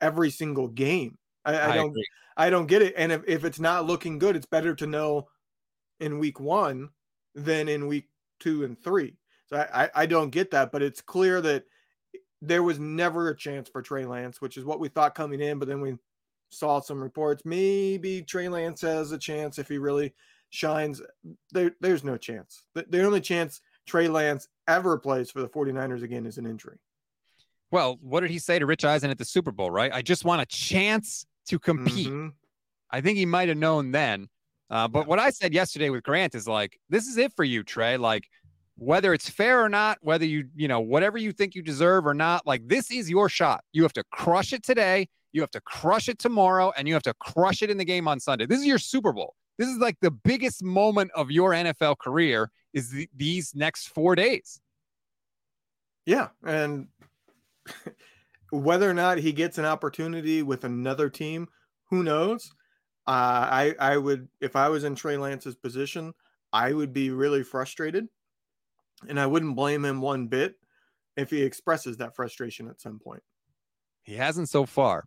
every 0.00 0.30
single 0.30 0.68
game. 0.68 1.18
I, 1.44 1.54
I, 1.54 1.72
I 1.72 1.74
don't 1.74 1.90
agree. 1.90 2.06
I 2.36 2.50
don't 2.50 2.66
get 2.66 2.82
it. 2.82 2.94
And 2.96 3.10
if, 3.12 3.22
if 3.26 3.44
it's 3.44 3.60
not 3.60 3.86
looking 3.86 4.18
good, 4.18 4.36
it's 4.36 4.46
better 4.46 4.74
to 4.76 4.86
know 4.86 5.28
in 6.00 6.18
week 6.18 6.38
one 6.38 6.90
than 7.34 7.68
in 7.68 7.86
week 7.88 8.08
two 8.42 8.64
and 8.64 8.82
three. 8.82 9.16
So 9.46 9.56
I, 9.56 9.84
I, 9.84 9.90
I 9.94 10.06
don't 10.06 10.30
get 10.30 10.50
that, 10.50 10.72
but 10.72 10.82
it's 10.82 11.00
clear 11.00 11.40
that 11.42 11.64
there 12.40 12.62
was 12.62 12.78
never 12.78 13.28
a 13.28 13.36
chance 13.36 13.68
for 13.68 13.82
Trey 13.82 14.04
Lance, 14.04 14.40
which 14.40 14.56
is 14.56 14.64
what 14.64 14.80
we 14.80 14.88
thought 14.88 15.14
coming 15.14 15.40
in, 15.40 15.58
but 15.58 15.68
then 15.68 15.80
we 15.80 15.96
saw 16.50 16.80
some 16.80 17.00
reports. 17.00 17.42
Maybe 17.44 18.22
Trey 18.22 18.48
Lance 18.48 18.80
has 18.80 19.12
a 19.12 19.18
chance 19.18 19.58
if 19.58 19.68
he 19.68 19.78
really 19.78 20.12
shines. 20.50 21.00
There, 21.52 21.72
there's 21.80 22.02
no 22.04 22.16
chance. 22.16 22.64
The, 22.74 22.84
the 22.88 23.04
only 23.04 23.20
chance 23.20 23.60
Trey 23.86 24.08
Lance 24.08 24.48
ever 24.66 24.98
plays 24.98 25.30
for 25.30 25.40
the 25.40 25.48
49ers 25.48 26.02
again 26.02 26.26
is 26.26 26.38
an 26.38 26.46
injury. 26.46 26.78
Well, 27.70 27.98
what 28.02 28.20
did 28.20 28.30
he 28.30 28.38
say 28.38 28.58
to 28.58 28.66
Rich 28.66 28.84
Eisen 28.84 29.10
at 29.10 29.18
the 29.18 29.24
Super 29.24 29.52
Bowl, 29.52 29.70
right? 29.70 29.92
I 29.92 30.02
just 30.02 30.24
want 30.24 30.42
a 30.42 30.46
chance 30.46 31.24
to 31.46 31.58
compete. 31.58 32.08
Mhm. 32.08 32.32
I 32.90 33.00
think 33.00 33.16
he 33.16 33.24
might 33.24 33.48
have 33.48 33.56
known 33.56 33.92
then. 33.92 34.28
Uh, 34.72 34.88
but 34.88 35.06
what 35.06 35.18
I 35.18 35.28
said 35.28 35.52
yesterday 35.52 35.90
with 35.90 36.02
Grant 36.02 36.34
is 36.34 36.48
like, 36.48 36.80
this 36.88 37.06
is 37.06 37.18
it 37.18 37.34
for 37.36 37.44
you, 37.44 37.62
Trey. 37.62 37.98
Like, 37.98 38.24
whether 38.76 39.12
it's 39.12 39.28
fair 39.28 39.62
or 39.62 39.68
not, 39.68 39.98
whether 40.00 40.24
you, 40.24 40.48
you 40.56 40.66
know, 40.66 40.80
whatever 40.80 41.18
you 41.18 41.30
think 41.30 41.54
you 41.54 41.60
deserve 41.60 42.06
or 42.06 42.14
not, 42.14 42.46
like, 42.46 42.66
this 42.66 42.90
is 42.90 43.10
your 43.10 43.28
shot. 43.28 43.62
You 43.72 43.82
have 43.82 43.92
to 43.92 44.04
crush 44.12 44.54
it 44.54 44.62
today. 44.62 45.10
You 45.32 45.42
have 45.42 45.50
to 45.50 45.60
crush 45.60 46.08
it 46.08 46.18
tomorrow, 46.18 46.72
and 46.74 46.88
you 46.88 46.94
have 46.94 47.02
to 47.02 47.12
crush 47.14 47.62
it 47.62 47.68
in 47.68 47.76
the 47.76 47.84
game 47.84 48.08
on 48.08 48.18
Sunday. 48.18 48.46
This 48.46 48.60
is 48.60 48.66
your 48.66 48.78
Super 48.78 49.12
Bowl. 49.12 49.34
This 49.58 49.68
is 49.68 49.76
like 49.76 49.98
the 50.00 50.10
biggest 50.10 50.64
moment 50.64 51.10
of 51.14 51.30
your 51.30 51.50
NFL 51.50 51.98
career 51.98 52.50
is 52.72 52.90
the, 52.90 53.08
these 53.14 53.54
next 53.54 53.88
four 53.88 54.16
days. 54.16 54.58
Yeah. 56.06 56.28
And 56.46 56.88
whether 58.50 58.88
or 58.88 58.94
not 58.94 59.18
he 59.18 59.32
gets 59.32 59.58
an 59.58 59.66
opportunity 59.66 60.42
with 60.42 60.64
another 60.64 61.10
team, 61.10 61.48
who 61.90 62.02
knows? 62.02 62.50
Uh, 63.06 63.10
I 63.10 63.74
I 63.78 63.96
would 63.96 64.28
if 64.40 64.56
I 64.56 64.68
was 64.68 64.84
in 64.84 64.94
Trey 64.94 65.16
Lance's 65.16 65.56
position, 65.56 66.14
I 66.52 66.72
would 66.72 66.92
be 66.92 67.10
really 67.10 67.42
frustrated, 67.42 68.08
and 69.08 69.18
I 69.18 69.26
wouldn't 69.26 69.56
blame 69.56 69.84
him 69.84 70.00
one 70.00 70.28
bit 70.28 70.54
if 71.16 71.30
he 71.30 71.42
expresses 71.42 71.96
that 71.98 72.14
frustration 72.14 72.68
at 72.68 72.80
some 72.80 72.98
point. 72.98 73.22
He 74.02 74.14
hasn't 74.14 74.48
so 74.48 74.66
far, 74.66 75.04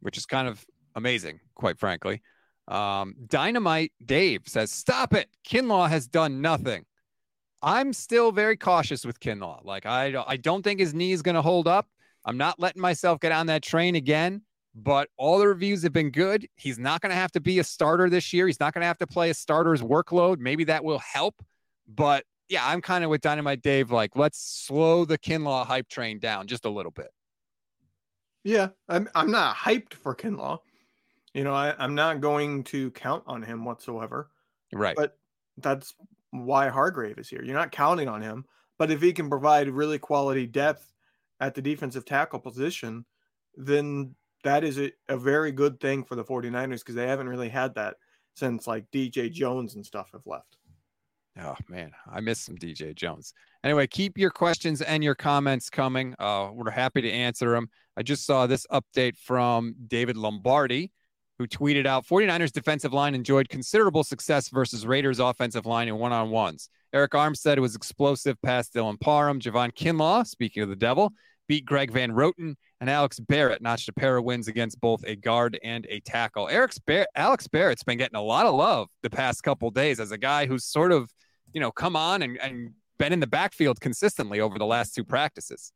which 0.00 0.16
is 0.16 0.26
kind 0.26 0.48
of 0.48 0.64
amazing, 0.94 1.40
quite 1.54 1.78
frankly. 1.78 2.22
Um, 2.68 3.14
Dynamite 3.26 3.92
Dave 4.04 4.42
says, 4.46 4.70
Stop 4.70 5.14
it. 5.14 5.28
Kinlaw 5.46 5.88
has 5.88 6.06
done 6.06 6.40
nothing. 6.40 6.84
I'm 7.62 7.92
still 7.92 8.32
very 8.32 8.56
cautious 8.56 9.04
with 9.04 9.20
Kinlaw. 9.20 9.64
Like, 9.64 9.86
I, 9.86 10.22
I 10.26 10.36
don't 10.36 10.62
think 10.62 10.80
his 10.80 10.94
knee 10.94 11.12
is 11.12 11.22
going 11.22 11.34
to 11.34 11.42
hold 11.42 11.66
up. 11.66 11.88
I'm 12.24 12.36
not 12.36 12.60
letting 12.60 12.82
myself 12.82 13.20
get 13.20 13.32
on 13.32 13.46
that 13.46 13.62
train 13.62 13.96
again, 13.96 14.42
but 14.74 15.08
all 15.16 15.38
the 15.38 15.46
reviews 15.46 15.82
have 15.82 15.92
been 15.92 16.10
good. 16.10 16.48
He's 16.56 16.78
not 16.78 17.00
going 17.00 17.10
to 17.10 17.16
have 17.16 17.32
to 17.32 17.40
be 17.40 17.58
a 17.58 17.64
starter 17.64 18.10
this 18.10 18.32
year. 18.32 18.46
He's 18.46 18.60
not 18.60 18.74
going 18.74 18.80
to 18.80 18.86
have 18.86 18.98
to 18.98 19.06
play 19.06 19.30
a 19.30 19.34
starter's 19.34 19.82
workload. 19.82 20.38
Maybe 20.38 20.64
that 20.64 20.82
will 20.84 20.98
help. 20.98 21.44
But 21.86 22.24
yeah, 22.48 22.66
I'm 22.66 22.80
kind 22.80 23.04
of 23.04 23.10
with 23.10 23.20
Dynamite 23.20 23.62
Dave. 23.62 23.90
Like, 23.90 24.16
let's 24.16 24.38
slow 24.38 25.04
the 25.04 25.18
Kinlaw 25.18 25.66
hype 25.66 25.88
train 25.88 26.18
down 26.18 26.46
just 26.46 26.64
a 26.64 26.70
little 26.70 26.90
bit. 26.90 27.10
Yeah, 28.42 28.68
I'm 28.88 29.08
I'm 29.14 29.30
not 29.30 29.56
hyped 29.56 29.94
for 29.94 30.14
Kinlaw. 30.14 30.58
You 31.32 31.44
know, 31.44 31.54
I, 31.54 31.74
I'm 31.78 31.94
not 31.94 32.20
going 32.20 32.64
to 32.64 32.90
count 32.92 33.24
on 33.26 33.42
him 33.42 33.64
whatsoever. 33.64 34.30
Right. 34.72 34.94
But 34.96 35.16
that's 35.58 35.94
why 36.30 36.68
Hargrave 36.68 37.18
is 37.18 37.28
here. 37.28 37.42
You're 37.42 37.56
not 37.56 37.72
counting 37.72 38.08
on 38.08 38.22
him, 38.22 38.44
but 38.78 38.90
if 38.90 39.00
he 39.00 39.12
can 39.12 39.30
provide 39.30 39.68
really 39.68 39.98
quality 39.98 40.46
depth 40.46 40.92
at 41.40 41.54
the 41.54 41.62
defensive 41.62 42.04
tackle 42.04 42.38
position, 42.38 43.04
then 43.56 44.14
that 44.44 44.64
is 44.64 44.78
a, 44.78 44.92
a 45.08 45.16
very 45.16 45.52
good 45.52 45.80
thing 45.80 46.04
for 46.04 46.14
the 46.14 46.24
49ers 46.24 46.80
because 46.80 46.94
they 46.94 47.08
haven't 47.08 47.28
really 47.28 47.48
had 47.48 47.74
that 47.74 47.96
since 48.34 48.66
like 48.66 48.90
DJ 48.92 49.30
Jones 49.30 49.74
and 49.74 49.84
stuff 49.84 50.10
have 50.12 50.26
left. 50.26 50.56
Oh 51.40 51.56
man, 51.68 51.90
I 52.08 52.20
miss 52.20 52.40
some 52.40 52.56
DJ 52.56 52.94
Jones. 52.94 53.34
Anyway, 53.64 53.88
keep 53.88 54.16
your 54.16 54.30
questions 54.30 54.82
and 54.82 55.02
your 55.02 55.16
comments 55.16 55.68
coming. 55.68 56.14
Uh, 56.18 56.50
we're 56.52 56.70
happy 56.70 57.02
to 57.02 57.10
answer 57.10 57.50
them. 57.50 57.68
I 57.96 58.02
just 58.02 58.24
saw 58.24 58.46
this 58.46 58.66
update 58.70 59.16
from 59.16 59.74
David 59.88 60.16
Lombardi, 60.16 60.92
who 61.38 61.48
tweeted 61.48 61.86
out 61.86 62.06
49ers 62.06 62.52
defensive 62.52 62.92
line 62.92 63.16
enjoyed 63.16 63.48
considerable 63.48 64.04
success 64.04 64.48
versus 64.48 64.86
Raiders 64.86 65.18
offensive 65.18 65.66
line 65.66 65.88
in 65.88 65.96
one-on-ones. 65.96 66.68
Arik 66.94 67.08
Armstead 67.08 67.58
was 67.58 67.74
explosive 67.74 68.40
past 68.42 68.72
Dylan 68.72 69.00
Parham. 69.00 69.40
Javon 69.40 69.72
Kinlaw, 69.72 70.24
speaking 70.24 70.62
of 70.62 70.68
the 70.68 70.76
devil, 70.76 71.12
beat 71.48 71.64
Greg 71.64 71.90
Van 71.90 72.12
Roten, 72.12 72.54
and 72.80 72.90
Alex 72.90 73.20
Barrett 73.20 73.62
notched 73.62 73.88
a 73.88 73.92
pair 73.92 74.16
of 74.16 74.24
wins 74.24 74.48
against 74.48 74.80
both 74.80 75.04
a 75.04 75.16
guard 75.16 75.58
and 75.62 75.86
a 75.88 76.00
tackle. 76.00 76.48
Eric's 76.48 76.78
Bar- 76.78 77.06
Alex 77.14 77.46
Barrett's 77.48 77.84
been 77.84 77.98
getting 77.98 78.16
a 78.16 78.22
lot 78.22 78.46
of 78.46 78.54
love 78.54 78.88
the 79.02 79.10
past 79.10 79.42
couple 79.42 79.70
days 79.70 80.00
as 80.00 80.10
a 80.10 80.18
guy 80.18 80.46
who's 80.46 80.64
sort 80.64 80.92
of, 80.92 81.10
you 81.52 81.60
know, 81.60 81.70
come 81.70 81.96
on 81.96 82.22
and, 82.22 82.38
and 82.40 82.72
been 82.98 83.12
in 83.12 83.20
the 83.20 83.26
backfield 83.26 83.80
consistently 83.80 84.40
over 84.40 84.58
the 84.58 84.66
last 84.66 84.94
two 84.94 85.04
practices. 85.04 85.72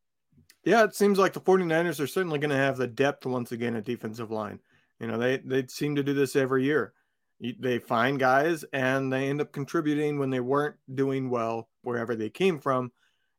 Yeah, 0.64 0.84
it 0.84 0.94
seems 0.94 1.18
like 1.18 1.32
the 1.32 1.40
49ers 1.40 2.00
are 2.00 2.06
certainly 2.06 2.38
going 2.38 2.50
to 2.50 2.56
have 2.56 2.76
the 2.76 2.86
depth 2.86 3.24
once 3.26 3.52
again 3.52 3.76
at 3.76 3.84
defensive 3.84 4.30
line. 4.30 4.60
You 5.00 5.06
know, 5.06 5.16
they 5.16 5.38
they 5.38 5.66
seem 5.68 5.94
to 5.94 6.02
do 6.02 6.12
this 6.12 6.34
every 6.34 6.64
year. 6.64 6.92
They 7.40 7.78
find 7.78 8.18
guys 8.18 8.64
and 8.72 9.12
they 9.12 9.30
end 9.30 9.40
up 9.40 9.52
contributing 9.52 10.18
when 10.18 10.30
they 10.30 10.40
weren't 10.40 10.74
doing 10.92 11.30
well 11.30 11.68
wherever 11.82 12.16
they 12.16 12.30
came 12.30 12.58
from. 12.58 12.90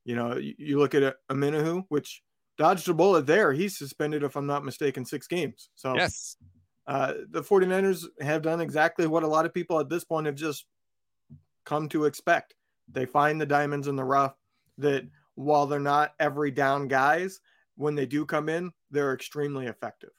You 0.10 0.15
know, 0.15 0.38
you, 0.38 0.54
you 0.58 0.80
look 0.80 0.95
at 0.95 1.15
Aminahu, 1.30 1.84
which 1.89 2.24
dodged 2.58 2.89
a 2.89 2.95
bullet 2.95 3.28
there. 3.28 3.54
He's 3.54 3.78
suspended, 3.78 4.24
if 4.24 4.36
I'm 4.36 4.48
not 4.48 4.65
mistaken, 4.65 5.06
six 5.06 5.28
games. 5.28 5.69
So 5.76 5.95
Yes. 5.95 6.36
uh, 6.88 7.13
the 7.30 7.43
49ers 7.43 8.06
have 8.19 8.41
done 8.41 8.60
exactly 8.60 9.06
what 9.06 9.22
a 9.22 9.28
lot 9.28 9.45
of 9.45 9.54
people 9.54 9.80
at 9.80 9.88
this 9.88 10.04
point 10.04 10.26
have 10.26 10.34
just 10.48 10.65
come 11.63 11.88
to 11.89 12.06
expect. 12.06 12.56
They 12.91 13.06
find 13.06 13.39
the 13.39 13.45
diamonds 13.45 13.88
in 13.88 13.95
the 13.95 14.04
rough 14.04 14.34
that 14.80 15.04
while 15.36 15.67
they're 15.67 15.80
not 15.80 16.13
every 16.19 16.50
down 16.50 16.88
guys, 16.88 17.39
when 17.76 17.93
they 17.93 18.08
do 18.08 18.26
come 18.26 18.50
in, 18.50 18.72
they're 18.89 19.13
extremely 19.13 19.67
effective. 19.67 20.10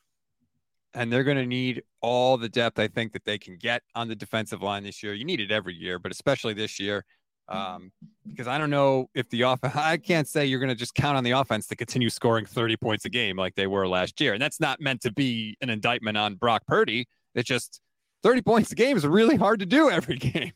and 0.95 1.13
they're 1.13 1.25
going 1.25 1.37
to 1.37 1.47
need 1.47 1.83
all 2.01 2.37
the 2.37 2.49
depth 2.49 2.79
I 2.79 2.89
think 2.89 3.13
that 3.13 3.25
they 3.25 3.39
can 3.39 3.57
get 3.57 3.83
on 3.95 4.07
the 4.09 4.17
defensive 4.17 4.63
line 4.63 4.85
this 4.85 5.03
year. 5.03 5.15
You 5.15 5.25
need 5.25 5.41
it 5.41 5.51
every 5.51 5.75
year, 5.75 5.99
but 5.99 6.13
especially 6.13 6.55
this 6.55 6.79
year, 6.81 7.05
um, 7.51 7.91
because 8.27 8.47
I 8.47 8.59
don't 8.59 8.71
know 8.71 9.11
if 9.15 9.29
the 9.29 9.43
offense. 9.43 9.75
I 9.77 9.97
can't 9.97 10.29
say 10.29 10.47
you're 10.47 10.61
going 10.61 10.71
to 10.71 10.75
just 10.75 10.95
count 10.95 11.17
on 11.17 11.25
the 11.25 11.33
offense 11.33 11.67
to 11.69 11.77
continue 11.77 12.09
scoring 12.09 12.47
30 12.47 12.77
points 12.77 13.05
a 13.05 13.11
game 13.11 13.37
like 13.37 13.55
they 13.57 13.67
were 13.67 13.87
last 13.89 14.21
year, 14.21 14.33
and 14.33 14.41
that's 14.41 14.61
not 14.61 14.81
meant 14.81 15.03
to 15.03 15.13
be 15.13 15.57
an 15.61 15.69
indictment 15.69 16.17
on 16.17 16.37
Brock 16.37 16.63
Purdy. 16.67 17.07
It's 17.35 17.49
just 17.49 17.81
30 18.23 18.43
points 18.43 18.73
a 18.73 18.75
game 18.75 18.97
is 18.97 19.07
really 19.07 19.37
hard 19.37 19.61
to 19.61 19.67
do 19.67 19.91
every 19.91 20.17
game. 20.19 20.53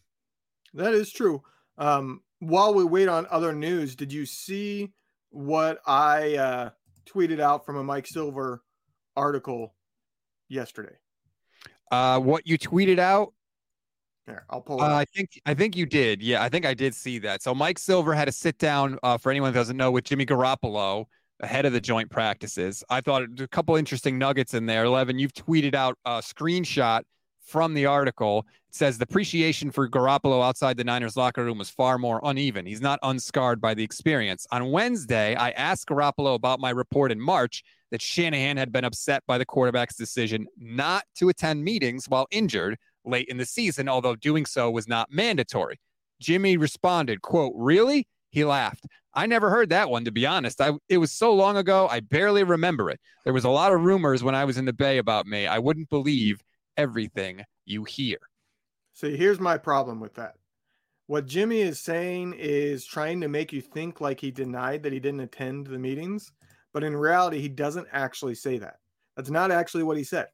That 0.74 0.94
is 0.94 1.12
true. 1.12 1.42
Um, 1.78 2.20
while 2.40 2.74
we 2.74 2.84
wait 2.84 3.08
on 3.08 3.26
other 3.30 3.52
news, 3.52 3.96
did 3.96 4.12
you 4.12 4.26
see 4.26 4.92
what 5.30 5.78
I 5.86 6.36
uh, 6.36 6.70
tweeted 7.06 7.40
out 7.40 7.64
from 7.66 7.76
a 7.76 7.84
Mike 7.84 8.06
Silver 8.06 8.62
article 9.16 9.74
yesterday? 10.48 10.96
Uh, 11.90 12.18
what 12.18 12.46
you 12.46 12.58
tweeted 12.58 12.98
out 12.98 13.32
Here, 14.26 14.46
I'll 14.48 14.62
pull. 14.62 14.80
Uh, 14.80 14.94
I 14.94 15.04
think 15.04 15.40
I 15.44 15.52
think 15.52 15.76
you 15.76 15.84
did. 15.84 16.22
Yeah, 16.22 16.42
I 16.42 16.48
think 16.48 16.64
I 16.64 16.72
did 16.72 16.94
see 16.94 17.18
that. 17.20 17.42
So 17.42 17.54
Mike 17.54 17.78
Silver 17.78 18.14
had 18.14 18.26
a 18.26 18.32
sit 18.32 18.58
down 18.58 18.98
uh, 19.02 19.18
for 19.18 19.30
anyone 19.30 19.52
who 19.52 19.58
doesn't 19.58 19.76
know 19.76 19.90
with 19.90 20.04
Jimmy 20.04 20.24
Garoppolo 20.24 21.04
ahead 21.40 21.66
of 21.66 21.72
the 21.72 21.80
joint 21.80 22.10
practices. 22.10 22.82
I 22.88 23.00
thought 23.02 23.22
a 23.38 23.48
couple 23.48 23.76
interesting 23.76 24.18
nuggets 24.18 24.54
in 24.54 24.66
there. 24.66 24.88
Levin, 24.88 25.18
you've 25.18 25.34
tweeted 25.34 25.74
out 25.74 25.98
a 26.06 26.20
screenshot 26.20 27.02
from 27.44 27.74
the 27.74 27.84
article. 27.84 28.46
It 28.68 28.74
says 28.74 28.96
the 28.96 29.04
appreciation 29.04 29.70
for 29.70 29.88
Garoppolo 29.88 30.42
outside 30.42 30.78
the 30.78 30.84
Niners 30.84 31.16
locker 31.16 31.44
room 31.44 31.58
was 31.58 31.68
far 31.68 31.98
more 31.98 32.20
uneven. 32.24 32.64
He's 32.64 32.80
not 32.80 32.98
unscarred 33.02 33.60
by 33.60 33.74
the 33.74 33.84
experience. 33.84 34.46
On 34.50 34.70
Wednesday, 34.70 35.34
I 35.34 35.50
asked 35.50 35.88
Garoppolo 35.88 36.34
about 36.34 36.60
my 36.60 36.70
report 36.70 37.12
in 37.12 37.20
March 37.20 37.62
that 37.90 38.00
Shanahan 38.00 38.56
had 38.56 38.72
been 38.72 38.84
upset 38.84 39.22
by 39.26 39.36
the 39.36 39.44
quarterback's 39.44 39.96
decision 39.96 40.46
not 40.56 41.04
to 41.16 41.28
attend 41.28 41.62
meetings 41.62 42.08
while 42.08 42.26
injured 42.30 42.78
late 43.04 43.28
in 43.28 43.36
the 43.36 43.46
season, 43.46 43.88
although 43.88 44.16
doing 44.16 44.46
so 44.46 44.70
was 44.70 44.88
not 44.88 45.10
mandatory. 45.10 45.80
Jimmy 46.20 46.56
responded, 46.56 47.22
quote, 47.22 47.52
really? 47.56 48.06
He 48.30 48.44
laughed. 48.44 48.86
I 49.14 49.26
never 49.26 49.48
heard 49.48 49.68
that 49.68 49.90
one, 49.90 50.04
to 50.06 50.10
be 50.10 50.26
honest. 50.26 50.60
I 50.60 50.72
it 50.88 50.98
was 50.98 51.12
so 51.12 51.32
long 51.32 51.56
ago, 51.56 51.86
I 51.88 52.00
barely 52.00 52.42
remember 52.42 52.90
it. 52.90 53.00
There 53.24 53.32
was 53.32 53.44
a 53.44 53.50
lot 53.50 53.72
of 53.72 53.82
rumors 53.82 54.24
when 54.24 54.34
I 54.34 54.44
was 54.44 54.58
in 54.58 54.64
the 54.64 54.72
Bay 54.72 54.98
about 54.98 55.26
me. 55.26 55.46
I 55.46 55.58
wouldn't 55.58 55.88
believe 55.88 56.42
everything 56.76 57.44
you 57.64 57.84
hear. 57.84 58.18
So 58.92 59.10
here's 59.10 59.40
my 59.40 59.56
problem 59.56 60.00
with 60.00 60.14
that. 60.14 60.34
What 61.06 61.26
Jimmy 61.26 61.60
is 61.60 61.80
saying 61.80 62.34
is 62.38 62.86
trying 62.86 63.20
to 63.20 63.28
make 63.28 63.52
you 63.52 63.60
think 63.60 64.00
like 64.00 64.20
he 64.20 64.30
denied 64.30 64.82
that 64.82 64.92
he 64.92 65.00
didn't 65.00 65.20
attend 65.20 65.66
the 65.66 65.78
meetings, 65.78 66.32
but 66.72 66.82
in 66.82 66.96
reality, 66.96 67.40
he 67.40 67.48
doesn't 67.48 67.86
actually 67.92 68.34
say 68.34 68.58
that. 68.58 68.76
That's 69.16 69.30
not 69.30 69.50
actually 69.50 69.84
what 69.84 69.98
he 69.98 70.04
said. 70.04 70.26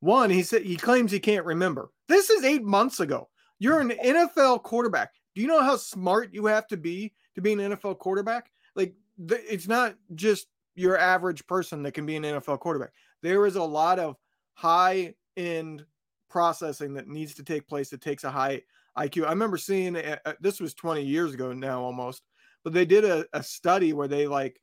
One, 0.00 0.30
he 0.30 0.42
said 0.42 0.62
he 0.62 0.76
claims 0.76 1.12
he 1.12 1.20
can't 1.20 1.44
remember. 1.44 1.90
This 2.08 2.30
is 2.30 2.44
eight 2.44 2.64
months 2.64 3.00
ago. 3.00 3.28
You're 3.58 3.80
an 3.80 3.90
NFL 3.90 4.62
quarterback. 4.62 5.12
Do 5.34 5.42
you 5.42 5.48
know 5.48 5.62
how 5.62 5.76
smart 5.76 6.32
you 6.32 6.46
have 6.46 6.66
to 6.68 6.76
be 6.76 7.12
to 7.34 7.40
be 7.40 7.52
an 7.52 7.58
NFL 7.58 7.98
quarterback. 7.98 8.50
Like 8.76 8.94
it's 9.18 9.68
not 9.68 9.94
just 10.14 10.48
your 10.74 10.98
average 10.98 11.46
person 11.46 11.82
that 11.82 11.92
can 11.92 12.06
be 12.06 12.16
an 12.16 12.22
NFL 12.22 12.60
quarterback. 12.60 12.92
There 13.22 13.46
is 13.46 13.56
a 13.56 13.62
lot 13.62 13.98
of 13.98 14.16
high 14.54 15.14
end 15.36 15.84
processing 16.28 16.94
that 16.94 17.08
needs 17.08 17.34
to 17.34 17.44
take 17.44 17.66
place 17.66 17.90
that 17.90 18.00
takes 18.00 18.24
a 18.24 18.30
high 18.30 18.62
IQ. 18.96 19.26
I 19.26 19.30
remember 19.30 19.56
seeing 19.56 19.96
uh, 19.96 20.16
uh, 20.24 20.32
this 20.40 20.60
was 20.60 20.74
20 20.74 21.02
years 21.02 21.34
ago 21.34 21.52
now 21.52 21.82
almost, 21.82 22.22
but 22.64 22.72
they 22.72 22.84
did 22.84 23.04
a, 23.04 23.24
a 23.32 23.42
study 23.42 23.92
where 23.92 24.08
they 24.08 24.26
like 24.26 24.60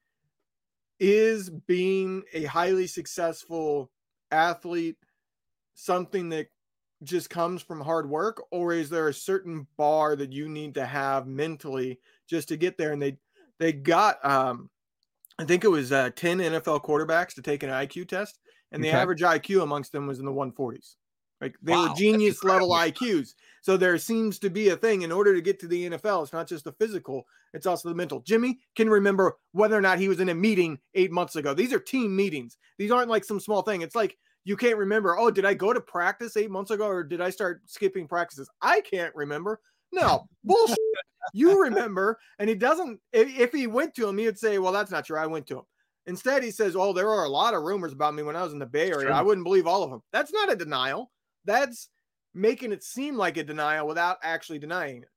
is 1.00 1.50
being 1.50 2.24
a 2.34 2.46
highly 2.46 2.88
successful 2.88 3.92
athlete 4.32 4.98
something 5.78 6.30
that 6.30 6.48
just 7.04 7.30
comes 7.30 7.62
from 7.62 7.80
hard 7.80 8.10
work 8.10 8.44
or 8.52 8.74
is 8.74 8.90
there 8.90 9.08
a 9.08 9.14
certain 9.14 9.68
bar 9.78 10.16
that 10.16 10.34
you 10.34 10.50
need 10.50 10.74
to 10.74 10.86
have 10.86 11.28
mentally 11.28 12.00
just 12.28 12.48
to 12.48 12.58
get 12.58 12.78
there? 12.78 12.92
And 12.92 13.02
they 13.02 13.18
they 13.60 13.72
got 13.72 14.24
um 14.26 14.70
i 15.40 15.44
think 15.44 15.64
it 15.64 15.70
was 15.70 15.92
uh, 15.92 16.10
10 16.16 16.40
nfl 16.40 16.84
quarterbacks 16.84 17.34
to 17.34 17.42
take 17.42 17.64
an 17.64 17.70
iq 17.70 18.08
test 18.08 18.40
and 18.72 18.84
the 18.84 18.90
average 18.90 19.22
iq 19.22 19.62
amongst 19.62 19.92
them 19.92 20.08
was 20.08 20.20
in 20.20 20.26
the 20.26 20.32
140s 20.32 20.96
like 21.42 21.56
they 21.62 21.74
wow, 21.74 21.90
were 21.90 21.96
genius 21.96 22.44
level 22.44 22.70
iqs 22.70 23.34
so 23.62 23.78
there 23.78 23.98
seems 23.98 24.40
to 24.40 24.50
be 24.50 24.70
a 24.70 24.78
thing 24.78 25.04
in 25.04 25.12
order 25.12 25.34
to 25.34 25.42
get 25.42 25.60
to 25.60 25.68
the 25.68 25.90
nfl 25.90 26.24
it's 26.24 26.34
not 26.34 26.48
just 26.48 26.64
the 26.64 26.72
physical 26.74 27.26
it's 27.54 27.66
also 27.66 27.90
the 27.90 27.96
mental. 27.96 28.22
Jimmy 28.22 28.60
can 28.76 28.90
remember 28.90 29.38
whether 29.52 29.76
or 29.76 29.82
not 29.82 30.00
he 30.00 30.10
was 30.10 30.20
in 30.20 30.30
a 30.30 30.36
meeting 30.36 30.78
eight 30.94 31.12
months 31.12 31.36
ago. 31.36 31.54
These 31.54 31.74
are 31.74 31.80
team 31.80 32.16
meetings. 32.16 32.58
These 32.78 32.92
aren't 32.92 33.10
like 33.10 33.24
some 33.24 33.40
small 33.40 33.62
thing. 33.62 33.82
It's 33.82 33.96
like 33.96 34.18
you 34.48 34.56
can't 34.56 34.78
remember, 34.78 35.18
oh, 35.18 35.30
did 35.30 35.44
I 35.44 35.54
go 35.54 35.74
to 35.74 35.82
practice 35.82 36.38
eight 36.38 36.50
months 36.50 36.72
ago 36.72 36.88
or 36.88 37.04
did 37.04 37.20
I 37.20 37.30
start 37.32 37.64
skipping 37.66 38.08
practices? 38.08 38.50
I 38.62 38.80
can't 38.80 39.14
remember. 39.14 39.60
No, 39.92 40.26
bullshit. 40.46 40.78
you 41.34 41.62
remember. 41.62 42.18
And 42.40 42.48
he 42.48 42.56
doesn't, 42.56 42.98
if, 43.12 43.28
if, 43.38 43.52
he 43.52 43.68
went 43.68 43.94
to 43.96 44.08
him, 44.08 44.18
he 44.18 44.24
would 44.24 44.40
say, 44.40 44.58
well, 44.58 44.72
that's 44.72 44.90
not 44.90 45.06
true. 45.06 45.20
I 45.20 45.28
went 45.28 45.48
to 45.48 45.58
him. 45.58 45.64
Instead, 46.06 46.44
he 46.44 46.52
says, 46.52 46.78
oh, 46.78 46.94
there 46.94 47.10
are 47.10 47.26
a 47.26 47.30
lot 47.30 47.56
of 47.56 47.64
rumors 47.64 47.92
about 47.92 48.16
me 48.16 48.24
when 48.24 48.38
I 48.38 48.44
was 48.44 48.54
in 48.54 48.60
the 48.60 48.66
Bay 48.66 48.90
Area. 48.90 49.12
I 49.12 49.22
wouldn't 49.22 49.44
believe 49.44 49.68
all 49.68 49.84
of 49.84 49.90
them. 49.90 50.02
That's 50.14 50.32
not 50.32 50.50
a 50.50 50.56
denial. 50.56 51.12
That's 51.44 51.90
making 52.34 52.72
it 52.72 52.86
seem 52.86 53.18
like 53.18 53.36
a 53.36 53.44
denial 53.44 53.86
without 53.86 54.16
actually 54.24 54.60
denying 54.60 55.02
it. 55.02 55.10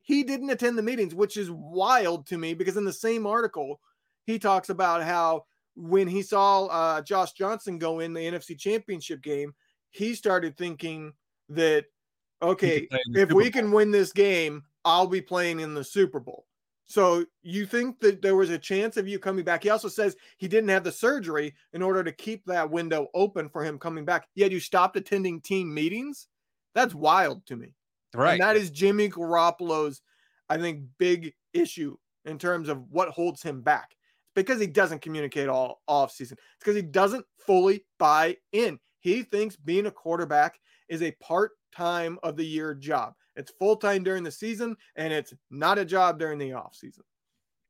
He 0.00 0.22
didn't 0.22 0.48
attend 0.48 0.78
the 0.78 0.82
meetings, 0.82 1.14
which 1.14 1.36
is 1.36 1.50
wild 1.50 2.26
to 2.28 2.38
me 2.38 2.54
because 2.54 2.78
in 2.78 2.86
the 2.86 2.92
same 2.92 3.26
article, 3.26 3.80
he 4.24 4.38
talks 4.38 4.70
about 4.70 5.02
how 5.02 5.44
when 5.74 6.08
he 6.08 6.22
saw 6.22 6.66
uh, 6.66 7.02
Josh 7.02 7.32
Johnson 7.32 7.78
go 7.78 8.00
in 8.00 8.12
the 8.12 8.20
NFC 8.20 8.58
Championship 8.58 9.22
game, 9.22 9.54
he 9.90 10.14
started 10.14 10.56
thinking 10.56 11.12
that 11.48 11.86
okay, 12.42 12.88
if 13.14 13.30
we 13.30 13.50
can 13.50 13.70
win 13.70 13.90
this 13.90 14.12
game, 14.12 14.64
I'll 14.84 15.06
be 15.06 15.20
playing 15.20 15.60
in 15.60 15.74
the 15.74 15.84
Super 15.84 16.18
Bowl. 16.18 16.46
So 16.84 17.24
you 17.42 17.64
think 17.64 18.00
that 18.00 18.20
there 18.20 18.36
was 18.36 18.50
a 18.50 18.58
chance 18.58 18.96
of 18.96 19.06
you 19.06 19.18
coming 19.18 19.44
back? 19.44 19.62
He 19.62 19.70
also 19.70 19.88
says 19.88 20.16
he 20.36 20.48
didn't 20.48 20.68
have 20.70 20.84
the 20.84 20.92
surgery 20.92 21.54
in 21.72 21.82
order 21.82 22.02
to 22.02 22.12
keep 22.12 22.44
that 22.46 22.68
window 22.68 23.08
open 23.14 23.48
for 23.48 23.64
him 23.64 23.78
coming 23.78 24.04
back. 24.04 24.26
Yet 24.34 24.50
you 24.50 24.60
stopped 24.60 24.96
attending 24.96 25.40
team 25.40 25.72
meetings. 25.72 26.28
That's 26.74 26.94
wild 26.94 27.46
to 27.46 27.56
me. 27.56 27.74
Right. 28.14 28.32
And 28.32 28.42
that 28.42 28.56
is 28.56 28.70
Jimmy 28.70 29.08
Garoppolo's, 29.08 30.02
I 30.50 30.58
think, 30.58 30.82
big 30.98 31.32
issue 31.54 31.96
in 32.24 32.38
terms 32.38 32.68
of 32.68 32.82
what 32.90 33.08
holds 33.08 33.42
him 33.42 33.62
back 33.62 33.96
because 34.34 34.60
he 34.60 34.66
doesn't 34.66 35.02
communicate 35.02 35.48
all 35.48 35.82
off 35.86 36.12
season. 36.12 36.36
It's 36.40 36.64
because 36.64 36.76
he 36.76 36.82
doesn't 36.82 37.24
fully 37.46 37.84
buy 37.98 38.36
in. 38.52 38.78
He 39.00 39.22
thinks 39.22 39.56
being 39.56 39.86
a 39.86 39.90
quarterback 39.90 40.58
is 40.88 41.02
a 41.02 41.12
part 41.12 41.52
time 41.74 42.18
of 42.22 42.36
the 42.36 42.44
year 42.44 42.74
job. 42.74 43.14
It's 43.34 43.52
full 43.58 43.76
time 43.76 44.02
during 44.02 44.24
the 44.24 44.30
season, 44.30 44.76
and 44.96 45.12
it's 45.12 45.32
not 45.50 45.78
a 45.78 45.84
job 45.84 46.18
during 46.18 46.38
the 46.38 46.52
off 46.52 46.74
season. 46.74 47.04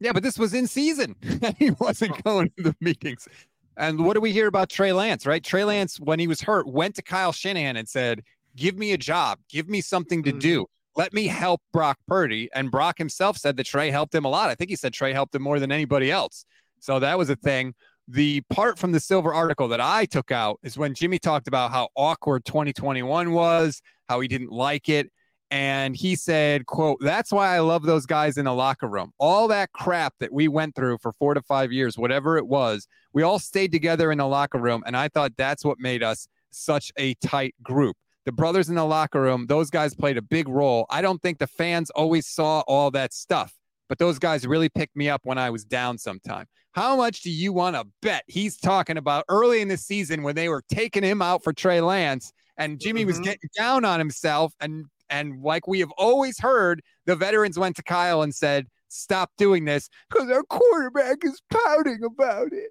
Yeah, 0.01 0.13
but 0.13 0.23
this 0.23 0.39
was 0.39 0.53
in 0.53 0.67
season. 0.67 1.15
he 1.59 1.71
wasn't 1.71 2.13
oh. 2.13 2.21
going 2.25 2.53
to 2.57 2.65
the 2.65 2.77
meetings. 2.81 3.29
And 3.77 4.05
what 4.05 4.15
do 4.15 4.21
we 4.21 4.33
hear 4.33 4.49
about 4.49 4.69
Trey 4.69 4.93
Lance, 4.93 5.27
right? 5.27 5.43
Trey 5.43 5.65
Lance, 5.65 5.99
when 5.99 6.19
he 6.19 6.27
was 6.27 6.43
hurt, 6.43 6.67
went 6.67 6.97
to 6.97 7.03
Kyle 7.03 7.33
Shanahan 7.33 7.77
and 7.77 7.89
said, 7.89 8.23
Give 8.55 8.77
me 8.77 8.93
a 8.93 8.99
job, 8.99 9.39
give 9.49 9.69
me 9.69 9.81
something 9.81 10.23
to 10.25 10.31
mm-hmm. 10.31 10.39
do 10.41 10.67
let 10.97 11.13
me 11.13 11.27
help 11.27 11.61
Brock 11.73 11.99
Purdy. 12.07 12.49
And 12.55 12.71
Brock 12.71 12.99
himself 12.99 13.37
said 13.37 13.57
that 13.57 13.67
Trey 13.67 13.91
helped 13.91 14.15
him 14.15 14.25
a 14.25 14.29
lot. 14.29 14.51
I 14.51 14.55
think 14.55 14.71
he 14.71 14.77
said 14.77 14.93
Trey 14.93 15.13
helped 15.13 15.35
him 15.35 15.43
more 15.43 15.59
than 15.59 15.73
anybody 15.73 16.11
else. 16.11 16.45
So 16.81 16.99
that 16.99 17.17
was 17.17 17.31
a 17.31 17.37
thing. 17.37 17.75
The 18.09 18.43
part 18.51 18.79
from 18.79 18.93
the 18.93 19.01
Silver 19.01 19.33
article 19.33 19.69
that 19.69 19.81
I 19.81 20.05
took 20.07 20.33
out 20.33 20.59
is 20.63 20.77
when 20.77 20.95
Jimmy 20.95 21.19
talked 21.19 21.49
about 21.49 21.71
how 21.71 21.89
awkward 21.97 22.45
2021 22.45 23.33
was, 23.33 23.81
how 24.09 24.21
he 24.21 24.29
didn't 24.29 24.51
like 24.51 24.89
it. 24.89 25.11
And 25.51 25.95
he 25.95 26.17
said, 26.17 26.65
quote, 26.67 26.99
that's 27.01 27.31
why 27.31 27.55
I 27.55 27.61
love 27.61 27.83
those 27.83 28.07
guys 28.07 28.39
in 28.39 28.47
the 28.47 28.55
locker 28.55 28.89
room. 28.89 29.13
All 29.19 29.49
that 29.49 29.71
crap 29.73 30.15
that 30.19 30.33
we 30.33 30.49
went 30.49 30.75
through 30.75 30.99
for 30.99 31.13
four 31.13 31.35
to 31.35 31.43
five 31.43 31.71
years, 31.71 31.99
whatever 31.99 32.39
it 32.39 32.47
was, 32.47 32.89
we 33.13 33.23
all 33.23 33.39
stayed 33.39 33.71
together 33.71 34.11
in 34.11 34.19
the 34.19 34.27
locker 34.27 34.59
room. 34.59 34.83
And 34.87 34.97
I 34.97 35.09
thought 35.09 35.33
that's 35.37 35.65
what 35.65 35.79
made 35.79 36.03
us 36.03 36.27
such 36.51 36.91
a 36.97 37.15
tight 37.15 37.55
group 37.63 37.97
the 38.25 38.33
brothers 38.33 38.69
in 38.69 38.75
the 38.75 38.85
locker 38.85 39.21
room, 39.21 39.47
those 39.47 39.71
guys 39.71 39.95
played 39.95 40.17
a 40.17 40.23
big 40.23 40.49
role. 40.49 40.87
I 40.91 41.03
don't 41.03 41.21
think 41.21 41.39
the 41.39 41.47
fans 41.47 41.91
always 41.91 42.27
saw 42.27 42.61
all 42.67 42.91
that 42.93 43.13
stuff, 43.13 43.53
but 43.89 43.99
those 43.99 44.19
guys 44.19 44.47
really 44.47 44.69
picked 44.69 44.97
me 44.97 45.09
up 45.09 45.23
when 45.25 45.39
I 45.39 45.51
was 45.51 45.65
down 45.65 45.99
sometime. 45.99 46.47
How 46.73 46.97
much 46.97 47.23
do 47.23 47.31
you 47.31 47.53
want 47.53 47.77
to 47.77 47.85
bet 48.01 48.25
he's 48.29 48.57
talking 48.57 48.97
about 48.97 49.25
early 49.29 49.61
in 49.61 49.69
the 49.69 49.77
season 49.77 50.23
when 50.23 50.35
they 50.35 50.49
were 50.49 50.63
taking 50.71 51.03
him 51.03 51.21
out 51.21 51.45
for 51.45 51.53
Trey 51.53 51.81
Lance 51.81 52.33
and 52.57 52.81
Jimmy 52.81 53.03
mm-hmm. 53.03 53.09
was 53.09 53.21
getting 53.21 53.51
down 53.57 53.85
on 53.85 53.99
himself 53.99 54.55
and 54.61 54.87
and 55.11 55.43
like 55.43 55.69
we 55.69 55.81
have 55.81 55.91
always 55.99 56.41
heard, 56.41 56.83
the 57.05 57.15
veterans 57.15 57.59
went 57.59 57.77
to 57.77 57.83
Kyle 57.83 58.23
and 58.23 58.35
said, 58.35 58.67
"Stop 58.89 59.31
doing 59.37 59.67
this 59.67 59.91
because 60.09 60.31
our 60.31 60.43
quarterback 60.45 61.19
is 61.23 61.41
pouting 61.51 62.03
about 62.03 62.53
it." 62.53 62.71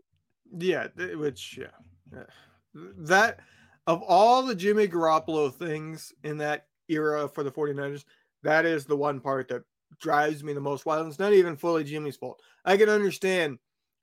Yeah, 0.57 0.87
which 1.15 1.59
yeah, 1.59 2.23
that 2.73 3.41
of 3.91 4.01
all 4.03 4.41
the 4.43 4.55
Jimmy 4.55 4.87
Garoppolo 4.87 5.53
things 5.53 6.13
in 6.23 6.37
that 6.37 6.67
era 6.87 7.27
for 7.27 7.43
the 7.43 7.51
49ers, 7.51 8.05
that 8.41 8.65
is 8.65 8.85
the 8.85 8.95
one 8.95 9.19
part 9.19 9.49
that 9.49 9.63
drives 9.99 10.45
me 10.45 10.53
the 10.53 10.61
most 10.61 10.85
wild. 10.85 11.07
It's 11.07 11.19
not 11.19 11.33
even 11.33 11.57
fully 11.57 11.83
Jimmy's 11.83 12.15
fault. 12.15 12.41
I 12.63 12.77
can 12.77 12.87
understand 12.87 13.59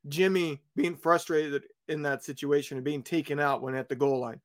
Jimmy 0.07 0.61
being 0.77 0.95
frustrated 0.95 1.63
in 1.89 2.03
that 2.03 2.23
situation 2.23 2.77
and 2.77 2.85
being 2.85 3.03
taken 3.03 3.41
out 3.41 3.63
when 3.63 3.75
at 3.75 3.89
the 3.89 3.97
goal 3.97 4.21
line. 4.21 4.43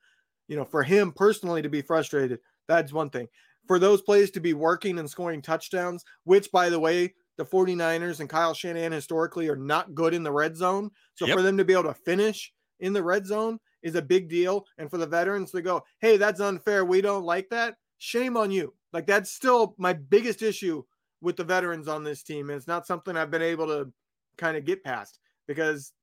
You 0.48 0.56
know, 0.56 0.64
for 0.64 0.82
him 0.82 1.12
personally 1.12 1.62
to 1.62 1.70
be 1.70 1.82
frustrated, 1.82 2.40
that's 2.70 2.94
one 2.94 3.10
thing. 3.10 3.28
For 3.68 3.80
those 3.80 4.02
plays 4.02 4.32
to 4.32 4.40
be 4.40 4.54
working 4.54 4.98
and 4.98 5.10
scoring 5.10 5.42
touchdowns, 5.42 6.06
which 6.24 6.54
by 6.54 6.70
the 6.70 6.80
way, 6.80 7.16
the 7.36 7.46
49ers 7.46 8.22
and 8.22 8.30
Kyle 8.30 8.54
Shanahan 8.54 8.94
historically 8.94 9.50
are 9.50 9.58
not 9.58 9.94
good 9.94 10.14
in 10.14 10.24
the 10.24 10.32
red 10.32 10.56
zone. 10.56 10.92
So 11.16 11.26
yep. 11.26 11.36
for 11.36 11.42
them 11.42 11.58
to 11.58 11.66
be 11.66 11.74
able 11.74 11.84
to 11.84 11.94
finish 11.94 12.54
in 12.80 12.94
the 12.94 13.04
red 13.04 13.26
zone 13.28 13.60
is 13.84 13.96
a 13.96 14.02
big 14.02 14.30
deal. 14.30 14.66
And 14.78 14.90
for 14.90 14.98
the 14.98 15.06
veterans 15.06 15.52
to 15.52 15.62
go, 15.62 15.84
hey, 16.00 16.18
that's 16.18 16.40
unfair. 16.40 16.86
We 16.86 17.02
don't 17.02 17.26
like 17.26 17.50
that. 17.50 17.76
Shame 18.00 18.38
on 18.38 18.50
you. 18.50 18.74
Like 18.92 19.06
that's 19.06 19.32
still 19.32 19.76
my 19.78 19.94
biggest 19.94 20.42
issue 20.42 20.84
with 21.22 21.36
the 21.36 21.44
veterans 21.44 21.88
on 21.88 22.04
this 22.04 22.24
team. 22.24 22.50
And 22.50 22.58
it's 22.58 22.68
not 22.68 22.88
something 22.88 23.16
I've 23.16 23.32
been 23.32 23.42
able 23.42 23.68
to 23.68 23.92
kind 24.38 24.58
of 24.58 24.66
get 24.66 24.84
past 24.84 25.20
because 25.48 25.94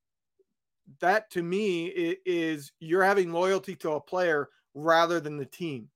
that 1.00 1.30
to 1.32 1.42
me 1.42 1.86
is 2.26 2.72
you're 2.80 3.04
having 3.04 3.32
loyalty 3.32 3.74
to 3.76 3.92
a 3.92 4.00
player 4.00 4.48
rather 4.74 5.20
than 5.20 5.36
the 5.36 5.46
team. 5.46 5.88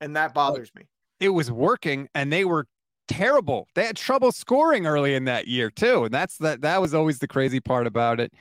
And 0.00 0.16
that 0.16 0.34
bothers 0.34 0.70
me. 0.74 0.86
it 1.20 1.30
was 1.30 1.50
working 1.50 2.08
and 2.14 2.32
they 2.32 2.44
were 2.44 2.66
terrible. 3.08 3.66
They 3.74 3.86
had 3.86 3.96
trouble 3.96 4.32
scoring 4.32 4.86
early 4.86 5.14
in 5.14 5.24
that 5.24 5.48
year 5.48 5.70
too. 5.70 6.04
And 6.04 6.14
that's 6.14 6.36
that 6.38 6.60
that 6.62 6.80
was 6.80 6.94
always 6.94 7.18
the 7.18 7.28
crazy 7.28 7.60
part 7.60 7.86
about 7.86 8.20
it. 8.20 8.32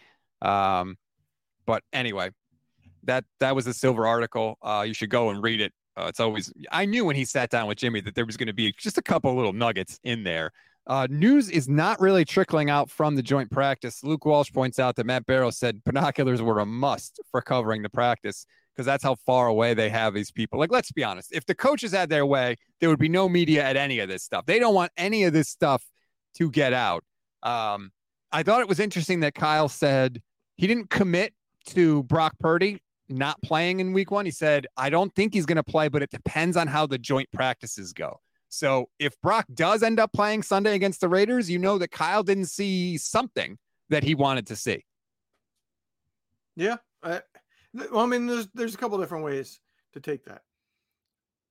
Um, 0.42 0.98
but 1.66 1.84
anyway, 1.92 2.32
that 3.08 3.26
that 3.40 3.56
was 3.56 3.68
a 3.68 3.74
silver 3.74 4.06
article. 4.06 4.58
Uh, 4.62 4.84
you 4.88 4.94
should 4.94 5.10
go 5.10 5.30
and 5.30 5.42
read 5.42 5.62
it. 5.62 5.74
Uh, 5.98 6.06
it's 6.08 6.20
always 6.20 6.54
I 6.72 6.86
knew 6.86 7.04
when 7.06 7.16
he 7.16 7.26
sat 7.26 7.50
down 7.50 7.68
with 7.68 7.78
Jimmy 7.78 8.02
that 8.02 8.16
there 8.16 8.26
was 8.26 8.38
going 8.38 8.48
to 8.48 8.54
be 8.54 8.74
just 8.78 8.98
a 8.98 9.02
couple 9.02 9.36
little 9.36 9.54
nuggets 9.54 10.00
in 10.04 10.24
there. 10.24 10.52
Uh, 10.86 11.06
news 11.10 11.50
is 11.50 11.68
not 11.68 12.00
really 12.00 12.24
trickling 12.24 12.70
out 12.70 12.90
from 12.90 13.16
the 13.16 13.22
joint 13.22 13.52
practice. 13.52 14.04
Luke 14.04 14.26
Walsh 14.26 14.54
points 14.54 14.80
out 14.80 14.96
that 14.96 15.06
Matt 15.06 15.26
Barrow 15.26 15.50
said 15.50 15.84
binoculars 15.84 16.42
were 16.42 16.60
a 16.60 16.66
must 16.66 17.20
for 17.30 17.42
covering 17.42 17.82
the 17.82 17.90
practice 17.90 18.46
because 18.74 18.86
that's 18.86 19.04
how 19.04 19.16
far 19.26 19.48
away 19.48 19.74
they 19.74 19.90
have 19.90 20.14
these 20.14 20.32
people. 20.32 20.60
Like, 20.60 20.72
let's 20.72 20.92
be 20.92 21.04
honest, 21.04 21.34
if 21.34 21.46
the 21.46 21.56
coaches 21.56 21.92
had 21.92 22.10
their 22.10 22.26
way, 22.26 22.56
there 22.80 22.90
would 22.90 23.00
be 23.00 23.10
no 23.10 23.28
media 23.28 23.64
at 23.64 23.76
any 23.76 24.00
of 24.00 24.08
this 24.08 24.24
stuff. 24.24 24.46
They 24.46 24.60
don't 24.60 24.76
want 24.76 24.92
any 24.96 25.24
of 25.24 25.34
this 25.34 25.50
stuff 25.50 25.84
to 26.36 26.50
get 26.50 26.72
out. 26.72 27.04
Um, 27.44 27.92
I 28.32 28.44
thought 28.44 28.62
it 28.62 28.68
was 28.70 28.80
interesting 28.80 29.22
that 29.22 29.34
Kyle 29.34 29.68
said 29.68 30.22
he 30.56 30.68
didn't 30.68 30.90
commit 30.90 31.34
to 31.70 32.04
Brock 32.04 32.36
Purdy 32.40 32.80
not 33.10 33.42
playing 33.42 33.80
in 33.80 33.94
week 33.94 34.12
one. 34.12 34.26
He 34.26 34.32
said, 34.32 34.68
I 34.76 34.90
don't 34.90 35.14
think 35.16 35.34
he's 35.34 35.46
going 35.46 35.58
to 35.58 35.64
play, 35.64 35.88
but 35.88 36.02
it 36.02 36.10
depends 36.10 36.58
on 36.58 36.68
how 36.68 36.86
the 36.86 36.98
joint 36.98 37.30
practices 37.32 37.94
go. 37.94 38.20
So 38.50 38.90
if 39.00 39.20
Brock 39.22 39.46
does 39.54 39.84
end 39.84 40.00
up 40.00 40.14
playing 40.14 40.44
Sunday 40.44 40.76
against 40.76 41.02
the 41.02 41.10
Raiders, 41.10 41.50
you 41.50 41.60
know 41.60 41.78
that 41.78 41.92
Kyle 41.92 42.24
didn't 42.24 42.46
see 42.46 42.98
something 42.98 43.58
that 43.90 44.04
he 44.04 44.16
wanted 44.16 44.48
to 44.48 44.56
see. 44.56 44.86
Yeah. 46.56 46.78
I, 47.04 47.22
well, 47.74 48.00
I 48.00 48.06
mean, 48.06 48.26
there's 48.26 48.48
there's 48.54 48.74
a 48.74 48.78
couple 48.78 48.98
different 48.98 49.24
ways 49.24 49.60
to 49.94 50.00
take 50.00 50.26
that. 50.26 50.42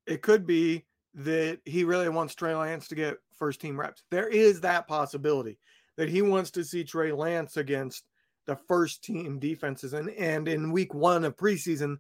It 0.07 0.23
could 0.23 0.47
be 0.47 0.85
that 1.15 1.61
he 1.65 1.85
really 1.85 2.09
wants 2.09 2.35
Trey 2.35 2.55
Lance 2.55 2.89
to 2.89 2.95
get 2.95 3.17
first 3.39 3.61
team 3.61 3.79
reps. 3.79 4.03
There 4.11 4.29
is 4.29 4.61
that 4.63 4.89
possibility 4.89 5.59
that 5.97 6.09
he 6.09 6.23
wants 6.23 6.51
to 6.53 6.65
see 6.65 6.85
Trey 6.85 7.13
Lance 7.13 7.57
against 7.57 8.05
the 8.47 8.57
first 8.57 9.03
team 9.05 9.39
defenses. 9.39 9.93
And 9.93 10.11
and 10.11 10.49
in 10.49 10.73
week 10.73 10.95
one 10.95 11.25
of 11.25 11.37
preseason, 11.37 11.99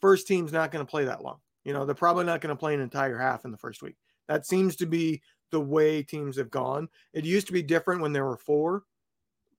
first 0.00 0.26
team's 0.26 0.52
not 0.52 0.70
going 0.70 0.84
to 0.84 0.90
play 0.90 1.04
that 1.04 1.22
long. 1.22 1.38
You 1.64 1.72
know, 1.72 1.84
they're 1.84 1.94
probably 1.94 2.24
not 2.24 2.40
going 2.40 2.54
to 2.54 2.58
play 2.58 2.74
an 2.74 2.80
entire 2.80 3.18
half 3.18 3.44
in 3.44 3.50
the 3.50 3.58
first 3.58 3.82
week. 3.82 3.96
That 4.28 4.46
seems 4.46 4.76
to 4.76 4.86
be 4.86 5.22
the 5.50 5.60
way 5.60 6.02
teams 6.02 6.36
have 6.36 6.50
gone. 6.50 6.88
It 7.12 7.24
used 7.24 7.48
to 7.48 7.52
be 7.52 7.62
different 7.62 8.00
when 8.00 8.12
there 8.12 8.24
were 8.24 8.36
four 8.36 8.84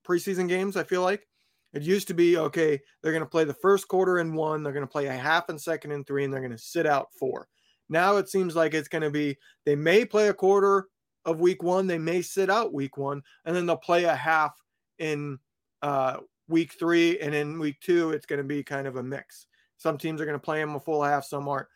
preseason 0.07 0.47
games, 0.47 0.77
I 0.77 0.83
feel 0.83 1.01
like. 1.01 1.27
It 1.73 1.83
used 1.83 2.07
to 2.09 2.13
be 2.13 2.37
okay, 2.37 2.79
they're 3.01 3.13
going 3.13 3.23
to 3.23 3.29
play 3.29 3.45
the 3.45 3.53
first 3.53 3.87
quarter 3.87 4.19
in 4.19 4.33
one, 4.33 4.61
they're 4.61 4.73
going 4.73 4.85
to 4.85 4.91
play 4.91 5.07
a 5.07 5.13
half 5.13 5.47
and 5.47 5.59
second 5.59 5.91
and 5.91 6.05
three, 6.05 6.25
and 6.25 6.33
they're 6.33 6.41
going 6.41 6.51
to 6.51 6.57
sit 6.57 6.85
out 6.85 7.13
four. 7.13 7.47
Now 7.87 8.17
it 8.17 8.29
seems 8.29 8.55
like 8.55 8.73
it's 8.73 8.89
going 8.89 9.03
to 9.03 9.09
be 9.09 9.37
they 9.65 9.75
may 9.75 10.03
play 10.03 10.27
a 10.27 10.33
quarter 10.33 10.87
of 11.23 11.39
week 11.39 11.63
one, 11.63 11.87
they 11.87 11.97
may 11.97 12.21
sit 12.21 12.49
out 12.49 12.73
week 12.73 12.97
one, 12.97 13.21
and 13.45 13.55
then 13.55 13.65
they'll 13.65 13.77
play 13.77 14.03
a 14.03 14.15
half 14.15 14.53
in 14.99 15.39
uh, 15.81 16.17
week 16.47 16.73
three, 16.73 17.19
and 17.19 17.33
in 17.33 17.59
week 17.59 17.79
two, 17.81 18.11
it's 18.11 18.25
going 18.25 18.37
to 18.37 18.43
be 18.43 18.63
kind 18.63 18.87
of 18.87 18.97
a 18.97 19.03
mix. 19.03 19.47
Some 19.77 19.97
teams 19.97 20.21
are 20.21 20.25
going 20.25 20.37
to 20.37 20.43
play 20.43 20.61
him 20.61 20.75
a 20.75 20.79
full 20.79 21.03
half, 21.03 21.25
some 21.25 21.47
aren't. 21.47 21.67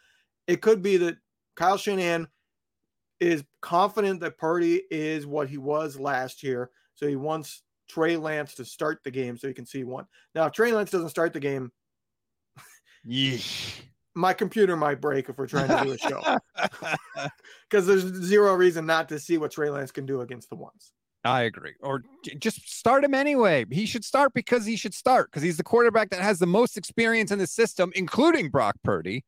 It 0.48 0.62
could 0.62 0.82
be 0.82 0.98
that 0.98 1.18
Kyle 1.56 1.78
Shanahan 1.78 2.28
is 3.20 3.44
confident 3.62 4.20
that 4.20 4.38
Purdy 4.38 4.84
is 4.92 5.26
what 5.26 5.50
he 5.50 5.58
was 5.58 6.00
last 6.00 6.44
year, 6.44 6.70
so 6.94 7.08
he 7.08 7.16
wants 7.16 7.64
Trey 7.90 8.18
Lance 8.18 8.56
to 8.56 8.66
start 8.66 9.00
the 9.04 9.12
game 9.12 9.38
so 9.38 9.48
he 9.48 9.54
can 9.54 9.66
see 9.66 9.84
one. 9.84 10.06
Now, 10.34 10.46
if 10.46 10.54
Trey 10.54 10.72
Lance 10.72 10.92
doesn't 10.92 11.10
start 11.10 11.34
the 11.34 11.40
game, 11.40 11.72
Yeesh. 13.08 13.82
my 14.16 14.34
computer 14.34 14.76
might 14.76 15.02
break 15.02 15.30
if 15.30 15.38
we're 15.38 15.48
trying 15.48 15.68
to 15.68 15.84
do 15.84 15.92
a 15.92 15.98
show 15.98 16.38
because 17.70 17.86
there's 17.86 18.04
zero 18.04 18.54
reason 18.54 18.86
not 18.86 19.10
to 19.10 19.20
see 19.20 19.38
what 19.38 19.52
Trey 19.52 19.70
Lance 19.70 19.92
can 19.92 20.06
do 20.06 20.22
against 20.22 20.50
the 20.50 20.56
ones. 20.56 20.92
I 21.26 21.42
agree. 21.42 21.74
Or 21.82 22.04
just 22.40 22.70
start 22.70 23.04
him 23.04 23.16
anyway. 23.16 23.66
He 23.72 23.88
should 23.88 24.06
start 24.06 24.32
because 24.36 24.64
he 24.64 24.76
should 24.76 24.94
start 24.94 25.32
because 25.32 25.42
he's 25.42 25.58
the 25.58 25.64
quarterback 25.64 26.12
that 26.12 26.22
has 26.22 26.38
the 26.38 26.46
most 26.46 26.78
experience 26.78 27.32
in 27.32 27.40
the 27.40 27.48
system, 27.48 27.92
including 27.96 28.50
Brock 28.50 28.76
Purdy. 28.84 29.26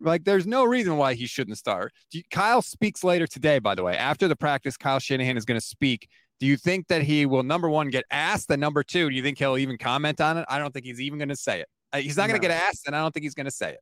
Like, 0.00 0.24
there's 0.24 0.46
no 0.46 0.64
reason 0.64 0.96
why 0.96 1.14
he 1.14 1.26
shouldn't 1.26 1.58
start. 1.58 1.92
Kyle 2.30 2.62
speaks 2.62 3.02
later 3.02 3.26
today, 3.26 3.58
by 3.58 3.74
the 3.74 3.82
way. 3.82 3.96
After 3.96 4.28
the 4.28 4.36
practice, 4.36 4.76
Kyle 4.76 5.00
Shanahan 5.00 5.36
is 5.36 5.44
going 5.44 5.58
to 5.58 5.66
speak. 5.66 6.08
Do 6.38 6.46
you 6.46 6.56
think 6.56 6.88
that 6.88 7.02
he 7.02 7.26
will, 7.26 7.42
number 7.42 7.68
one, 7.68 7.88
get 7.88 8.04
asked? 8.10 8.50
And 8.50 8.60
number 8.60 8.82
two, 8.82 9.10
do 9.10 9.14
you 9.14 9.22
think 9.22 9.38
he'll 9.38 9.58
even 9.58 9.78
comment 9.78 10.20
on 10.20 10.38
it? 10.38 10.44
I 10.48 10.58
don't 10.58 10.72
think 10.72 10.86
he's 10.86 11.00
even 11.00 11.18
going 11.18 11.28
to 11.28 11.36
say 11.36 11.60
it. 11.60 11.68
Uh, 11.92 11.98
he's 11.98 12.16
not 12.16 12.28
going 12.28 12.40
to 12.40 12.46
get 12.46 12.52
asked, 12.52 12.86
and 12.86 12.96
I 12.96 13.00
don't 13.00 13.12
think 13.12 13.24
he's 13.24 13.34
going 13.34 13.46
to 13.46 13.52
say 13.52 13.72
it. 13.72 13.80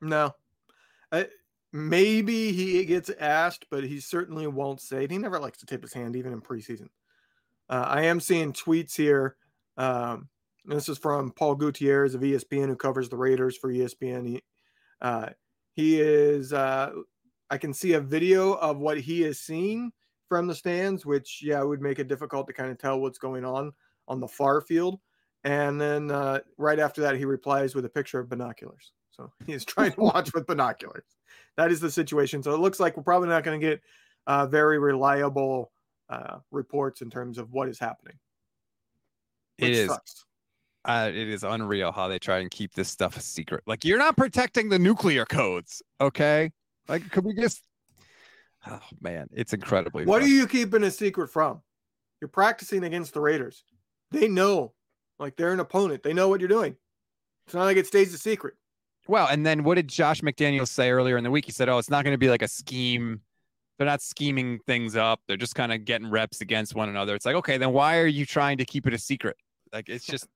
No. 0.00 0.32
I, 1.10 1.26
maybe 1.72 2.52
he 2.52 2.84
gets 2.84 3.10
asked, 3.18 3.66
but 3.70 3.84
he 3.84 4.00
certainly 4.00 4.46
won't 4.46 4.80
say 4.80 5.04
it. 5.04 5.10
He 5.10 5.18
never 5.18 5.38
likes 5.38 5.58
to 5.58 5.66
tip 5.66 5.82
his 5.82 5.92
hand, 5.92 6.16
even 6.16 6.32
in 6.32 6.40
preseason. 6.40 6.88
Uh, 7.68 7.84
I 7.86 8.02
am 8.02 8.20
seeing 8.20 8.52
tweets 8.52 8.96
here. 8.96 9.36
Um, 9.76 10.28
this 10.64 10.88
is 10.88 10.98
from 10.98 11.32
Paul 11.32 11.54
Gutierrez 11.54 12.14
of 12.14 12.22
ESPN, 12.22 12.66
who 12.66 12.76
covers 12.76 13.08
the 13.08 13.16
Raiders 13.16 13.56
for 13.56 13.72
ESPN. 13.72 14.26
He, 14.26 14.42
uh, 15.00 15.30
he 15.74 16.00
is, 16.00 16.52
uh, 16.52 16.90
I 17.50 17.58
can 17.58 17.72
see 17.72 17.94
a 17.94 18.00
video 18.00 18.54
of 18.54 18.78
what 18.78 18.98
he 19.00 19.24
is 19.24 19.40
seeing 19.40 19.92
from 20.28 20.46
the 20.46 20.54
stands, 20.54 21.06
which, 21.06 21.40
yeah, 21.42 21.62
would 21.62 21.80
make 21.80 21.98
it 21.98 22.08
difficult 22.08 22.46
to 22.48 22.52
kind 22.52 22.70
of 22.70 22.78
tell 22.78 23.00
what's 23.00 23.18
going 23.18 23.44
on 23.44 23.72
on 24.08 24.20
the 24.20 24.28
far 24.28 24.60
field. 24.60 24.98
And 25.44 25.80
then 25.80 26.10
uh, 26.10 26.40
right 26.58 26.78
after 26.78 27.00
that, 27.02 27.16
he 27.16 27.24
replies 27.24 27.74
with 27.74 27.84
a 27.84 27.90
picture 27.90 28.18
of 28.18 28.28
binoculars. 28.28 28.92
So 29.10 29.32
he 29.46 29.52
is 29.52 29.64
trying 29.64 29.92
to 29.92 30.00
watch 30.00 30.34
with 30.34 30.46
binoculars. 30.46 31.04
That 31.56 31.70
is 31.70 31.80
the 31.80 31.90
situation. 31.90 32.42
So 32.42 32.54
it 32.54 32.60
looks 32.60 32.80
like 32.80 32.96
we're 32.96 33.02
probably 33.02 33.28
not 33.28 33.44
going 33.44 33.60
to 33.60 33.66
get 33.66 33.80
uh, 34.26 34.46
very 34.46 34.78
reliable 34.78 35.72
uh, 36.08 36.38
reports 36.50 37.00
in 37.00 37.10
terms 37.10 37.38
of 37.38 37.52
what 37.52 37.68
is 37.68 37.78
happening. 37.78 38.14
It 39.58 39.70
is. 39.70 39.90
Uh, 40.84 41.10
it 41.10 41.28
is 41.28 41.42
unreal 41.42 41.92
how 41.92 42.08
they 42.08 42.18
try 42.18 42.38
and 42.38 42.50
keep 42.50 42.72
this 42.74 42.88
stuff 42.88 43.16
a 43.16 43.20
secret. 43.20 43.62
Like 43.66 43.84
you're 43.84 43.98
not 43.98 44.16
protecting 44.16 44.68
the 44.68 44.78
nuclear 44.78 45.26
codes, 45.26 45.82
okay? 46.00 46.50
Like, 46.88 47.10
could 47.10 47.24
we 47.24 47.34
just? 47.34 47.62
Oh 48.66 48.80
man, 49.00 49.28
it's 49.32 49.52
incredibly. 49.52 50.04
What 50.04 50.22
fun. 50.22 50.30
are 50.30 50.32
you 50.32 50.46
keeping 50.46 50.84
a 50.84 50.90
secret 50.90 51.28
from? 51.28 51.60
You're 52.20 52.28
practicing 52.28 52.84
against 52.84 53.14
the 53.14 53.20
Raiders. 53.20 53.64
They 54.10 54.28
know, 54.28 54.72
like 55.18 55.36
they're 55.36 55.52
an 55.52 55.60
opponent. 55.60 56.02
They 56.02 56.14
know 56.14 56.28
what 56.28 56.40
you're 56.40 56.48
doing. 56.48 56.76
It's 57.46 57.54
not 57.54 57.64
like 57.64 57.76
it 57.76 57.86
stays 57.86 58.14
a 58.14 58.18
secret. 58.18 58.54
Well, 59.06 59.26
and 59.26 59.44
then 59.44 59.64
what 59.64 59.76
did 59.76 59.88
Josh 59.88 60.20
McDaniels 60.20 60.68
say 60.68 60.90
earlier 60.90 61.16
in 61.16 61.24
the 61.24 61.30
week? 61.30 61.44
He 61.44 61.52
said, 61.52 61.68
"Oh, 61.68 61.78
it's 61.78 61.90
not 61.90 62.04
going 62.04 62.14
to 62.14 62.18
be 62.18 62.30
like 62.30 62.42
a 62.42 62.48
scheme 62.48 63.20
they're 63.78 63.86
not 63.86 64.02
scheming 64.02 64.58
things 64.66 64.96
up. 64.96 65.20
They're 65.26 65.36
just 65.36 65.54
kind 65.54 65.72
of 65.72 65.84
getting 65.84 66.10
reps 66.10 66.40
against 66.40 66.74
one 66.74 66.88
another. 66.88 67.14
It's 67.14 67.24
like, 67.24 67.36
okay, 67.36 67.56
then 67.56 67.72
why 67.72 67.98
are 67.98 68.06
you 68.06 68.26
trying 68.26 68.58
to 68.58 68.64
keep 68.64 68.86
it 68.86 68.92
a 68.92 68.98
secret? 68.98 69.36
Like 69.72 69.88
it's 69.88 70.04
just 70.04 70.26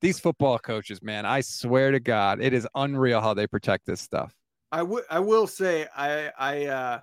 these 0.00 0.20
football 0.20 0.58
coaches, 0.58 1.02
man. 1.02 1.24
I 1.24 1.40
swear 1.40 1.90
to 1.90 2.00
God, 2.00 2.40
it 2.42 2.52
is 2.52 2.68
unreal 2.74 3.20
how 3.20 3.34
they 3.34 3.46
protect 3.46 3.86
this 3.86 4.00
stuff. 4.00 4.34
I 4.70 4.82
would 4.82 5.04
I 5.10 5.18
will 5.18 5.46
say 5.46 5.86
I 5.96 6.30
I 6.38 6.66
uh 6.66 7.00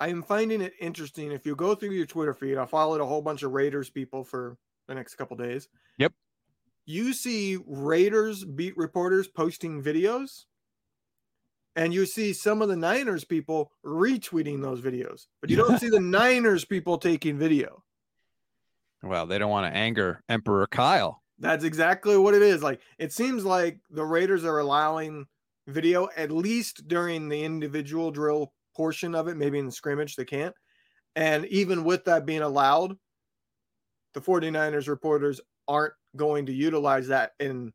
I 0.00 0.08
am 0.08 0.22
finding 0.22 0.60
it 0.60 0.74
interesting. 0.80 1.30
If 1.30 1.46
you 1.46 1.54
go 1.54 1.74
through 1.74 1.92
your 1.92 2.06
Twitter 2.06 2.34
feed, 2.34 2.58
I 2.58 2.66
followed 2.66 3.00
a 3.00 3.06
whole 3.06 3.22
bunch 3.22 3.42
of 3.42 3.52
Raiders 3.52 3.88
people 3.88 4.24
for 4.24 4.58
the 4.88 4.94
next 4.94 5.14
couple 5.14 5.36
days. 5.36 5.68
Yep. 5.98 6.12
You 6.84 7.12
see 7.12 7.58
Raiders 7.66 8.44
beat 8.44 8.76
reporters 8.76 9.28
posting 9.28 9.82
videos 9.82 10.44
and 11.76 11.92
you 11.92 12.06
see 12.06 12.32
some 12.32 12.62
of 12.62 12.68
the 12.68 12.76
Niners 12.76 13.24
people 13.24 13.72
retweeting 13.84 14.62
those 14.62 14.80
videos, 14.80 15.26
but 15.40 15.50
you 15.50 15.56
don't 15.56 15.78
see 15.78 15.88
the 15.88 16.00
Niners 16.00 16.64
people 16.64 16.98
taking 16.98 17.38
video. 17.38 17.82
Well, 19.02 19.26
they 19.26 19.38
don't 19.38 19.50
want 19.50 19.72
to 19.72 19.76
anger 19.76 20.22
Emperor 20.28 20.66
Kyle. 20.66 21.22
That's 21.38 21.64
exactly 21.64 22.16
what 22.16 22.34
it 22.34 22.42
is. 22.42 22.62
Like 22.62 22.80
it 22.98 23.12
seems 23.12 23.44
like 23.44 23.78
the 23.90 24.04
Raiders 24.04 24.44
are 24.44 24.58
allowing 24.58 25.26
video 25.66 26.08
at 26.16 26.30
least 26.30 26.86
during 26.88 27.28
the 27.28 27.42
individual 27.42 28.10
drill 28.10 28.52
portion 28.74 29.14
of 29.14 29.28
it, 29.28 29.36
maybe 29.36 29.58
in 29.58 29.66
the 29.66 29.72
scrimmage 29.72 30.16
they 30.16 30.24
can't. 30.24 30.54
And 31.16 31.46
even 31.46 31.84
with 31.84 32.04
that 32.04 32.26
being 32.26 32.42
allowed, 32.42 32.96
the 34.14 34.20
49ers 34.20 34.88
reporters 34.88 35.40
aren't 35.68 35.94
going 36.16 36.46
to 36.46 36.52
utilize 36.52 37.08
that 37.08 37.32
and 37.40 37.72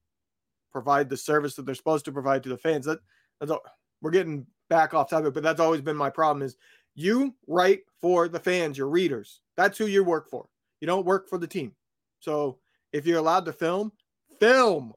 provide 0.71 1.09
the 1.09 1.17
service 1.17 1.55
that 1.55 1.65
they're 1.65 1.75
supposed 1.75 2.05
to 2.05 2.12
provide 2.12 2.43
to 2.43 2.49
the 2.49 2.57
fans. 2.57 2.85
That 2.85 2.99
that's 3.39 3.51
all 3.51 3.62
we're 4.01 4.12
getting 4.12 4.45
back 4.69 4.93
off 4.93 5.09
topic, 5.09 5.33
but 5.33 5.43
that's 5.43 5.59
always 5.59 5.81
been 5.81 5.97
my 5.97 6.09
problem 6.09 6.43
is 6.43 6.55
you 6.95 7.33
write 7.47 7.81
for 8.01 8.27
the 8.27 8.39
fans, 8.39 8.77
your 8.77 8.89
readers. 8.89 9.41
That's 9.55 9.77
who 9.77 9.85
you 9.85 10.03
work 10.03 10.29
for. 10.29 10.47
You 10.81 10.88
don't 10.88 11.05
work 11.05 11.27
for 11.27 11.38
the 11.38 11.47
team. 11.47 11.73
So 12.19 12.59
if 12.93 13.05
you're 13.05 13.19
allowed 13.19 13.45
to 13.45 13.53
film, 13.53 13.91
film. 14.39 14.93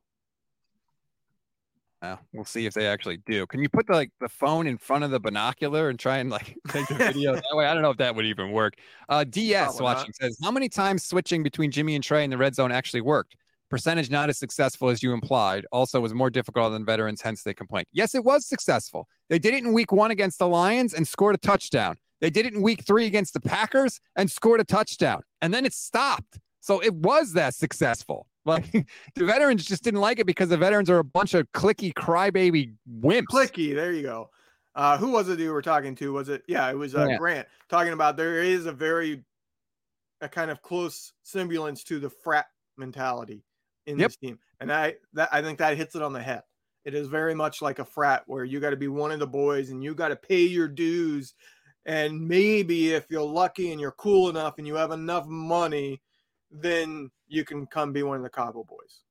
Uh, 2.00 2.16
we'll 2.32 2.44
see 2.44 2.66
if 2.66 2.74
they 2.74 2.88
actually 2.88 3.18
do. 3.18 3.46
Can 3.46 3.60
you 3.60 3.68
put 3.68 3.86
the, 3.86 3.92
like 3.92 4.10
the 4.20 4.28
phone 4.28 4.66
in 4.66 4.76
front 4.76 5.04
of 5.04 5.12
the 5.12 5.20
binocular 5.20 5.88
and 5.88 5.98
try 5.98 6.18
and 6.18 6.30
like 6.30 6.56
take 6.68 6.88
the 6.88 6.94
video 6.94 7.34
that 7.36 7.44
way? 7.52 7.66
I 7.66 7.74
don't 7.74 7.82
know 7.82 7.90
if 7.90 7.98
that 7.98 8.14
would 8.14 8.24
even 8.24 8.50
work. 8.50 8.74
Uh, 9.08 9.22
DS 9.22 9.66
Probably 9.66 9.82
watching 9.84 10.12
not. 10.20 10.28
says, 10.28 10.38
how 10.42 10.50
many 10.50 10.68
times 10.68 11.04
switching 11.04 11.44
between 11.44 11.70
Jimmy 11.70 11.94
and 11.94 12.02
Trey 12.02 12.24
in 12.24 12.30
the 12.30 12.36
red 12.36 12.56
zone 12.56 12.72
actually 12.72 13.02
worked? 13.02 13.36
Percentage 13.72 14.10
not 14.10 14.28
as 14.28 14.36
successful 14.36 14.90
as 14.90 15.02
you 15.02 15.14
implied. 15.14 15.64
Also, 15.72 15.98
was 15.98 16.12
more 16.12 16.28
difficult 16.28 16.72
than 16.72 16.84
veterans, 16.84 17.22
hence 17.22 17.42
they 17.42 17.54
complained. 17.54 17.86
Yes, 17.90 18.14
it 18.14 18.22
was 18.22 18.44
successful. 18.44 19.08
They 19.30 19.38
did 19.38 19.54
it 19.54 19.64
in 19.64 19.72
week 19.72 19.92
one 19.92 20.10
against 20.10 20.38
the 20.38 20.46
Lions 20.46 20.92
and 20.92 21.08
scored 21.08 21.36
a 21.36 21.38
touchdown. 21.38 21.96
They 22.20 22.28
did 22.28 22.44
it 22.44 22.52
in 22.52 22.60
week 22.60 22.84
three 22.84 23.06
against 23.06 23.32
the 23.32 23.40
Packers 23.40 23.98
and 24.14 24.30
scored 24.30 24.60
a 24.60 24.64
touchdown. 24.64 25.22
And 25.40 25.54
then 25.54 25.64
it 25.64 25.72
stopped. 25.72 26.38
So 26.60 26.80
it 26.80 26.92
was 26.92 27.32
that 27.32 27.54
successful. 27.54 28.26
Like 28.44 28.72
the 28.72 29.24
veterans 29.24 29.64
just 29.64 29.84
didn't 29.84 30.00
like 30.00 30.18
it 30.18 30.26
because 30.26 30.48
the 30.48 30.56
veterans 30.56 30.90
are 30.90 30.98
a 30.98 31.04
bunch 31.04 31.32
of 31.32 31.46
cliquey 31.52 31.94
crybaby 31.94 32.74
wimps. 33.00 33.26
Cliquey, 33.30 33.72
there 33.72 33.92
you 33.92 34.02
go. 34.02 34.30
Uh, 34.74 34.98
who 34.98 35.12
was 35.12 35.28
it 35.28 35.38
you 35.38 35.52
were 35.52 35.62
talking 35.62 35.94
to? 35.94 36.12
Was 36.12 36.28
it 36.28 36.42
yeah, 36.48 36.68
it 36.68 36.76
was 36.76 36.96
uh, 36.96 37.04
Grant. 37.04 37.20
Grant 37.20 37.48
talking 37.70 37.92
about 37.92 38.16
there 38.16 38.42
is 38.42 38.66
a 38.66 38.72
very 38.72 39.22
a 40.20 40.28
kind 40.28 40.50
of 40.50 40.60
close 40.60 41.12
semblance 41.22 41.84
to 41.84 42.00
the 42.00 42.10
frat 42.10 42.46
mentality 42.76 43.44
in 43.86 43.98
Yep. 43.98 44.08
this 44.10 44.16
team. 44.16 44.38
And 44.60 44.72
I 44.72 44.94
that 45.14 45.28
I 45.32 45.42
think 45.42 45.58
that 45.58 45.76
hits 45.76 45.94
it 45.94 46.02
on 46.02 46.12
the 46.12 46.22
head. 46.22 46.42
It 46.84 46.94
is 46.94 47.08
very 47.08 47.34
much 47.34 47.62
like 47.62 47.78
a 47.78 47.84
frat 47.84 48.24
where 48.26 48.44
you 48.44 48.58
got 48.60 48.70
to 48.70 48.76
be 48.76 48.88
one 48.88 49.12
of 49.12 49.20
the 49.20 49.26
boys 49.26 49.70
and 49.70 49.82
you 49.82 49.94
got 49.94 50.08
to 50.08 50.16
pay 50.16 50.42
your 50.42 50.68
dues. 50.68 51.34
And 51.86 52.26
maybe 52.28 52.92
if 52.92 53.06
you're 53.10 53.22
lucky 53.22 53.72
and 53.72 53.80
you're 53.80 53.92
cool 53.92 54.28
enough 54.30 54.58
and 54.58 54.66
you 54.66 54.74
have 54.76 54.90
enough 54.90 55.26
money, 55.26 56.00
then 56.50 57.10
you 57.28 57.44
can 57.44 57.66
come 57.66 57.92
be 57.92 58.02
one 58.02 58.16
of 58.16 58.22
the 58.22 58.30
Cabo 58.30 58.64
boys. 58.64 59.02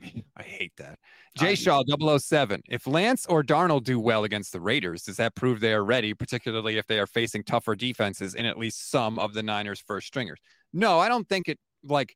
I 0.36 0.42
hate 0.42 0.72
that. 0.76 0.98
I 1.38 1.44
Jay 1.44 1.50
do. 1.54 1.56
Shaw 1.56 1.82
007. 2.18 2.62
If 2.68 2.86
Lance 2.86 3.26
or 3.26 3.42
Darnold 3.42 3.84
do 3.84 3.98
well 3.98 4.24
against 4.24 4.52
the 4.52 4.60
Raiders, 4.60 5.02
does 5.02 5.16
that 5.16 5.34
prove 5.34 5.60
they 5.60 5.74
are 5.74 5.84
ready, 5.84 6.14
particularly 6.14 6.78
if 6.78 6.86
they 6.86 6.98
are 6.98 7.06
facing 7.06 7.42
tougher 7.42 7.74
defenses 7.74 8.34
in 8.34 8.46
at 8.46 8.58
least 8.58 8.90
some 8.90 9.18
of 9.18 9.34
the 9.34 9.42
Niners' 9.42 9.80
first 9.80 10.06
stringers? 10.06 10.38
No, 10.72 10.98
I 10.98 11.08
don't 11.08 11.28
think 11.28 11.48
it 11.48 11.58
like 11.84 12.14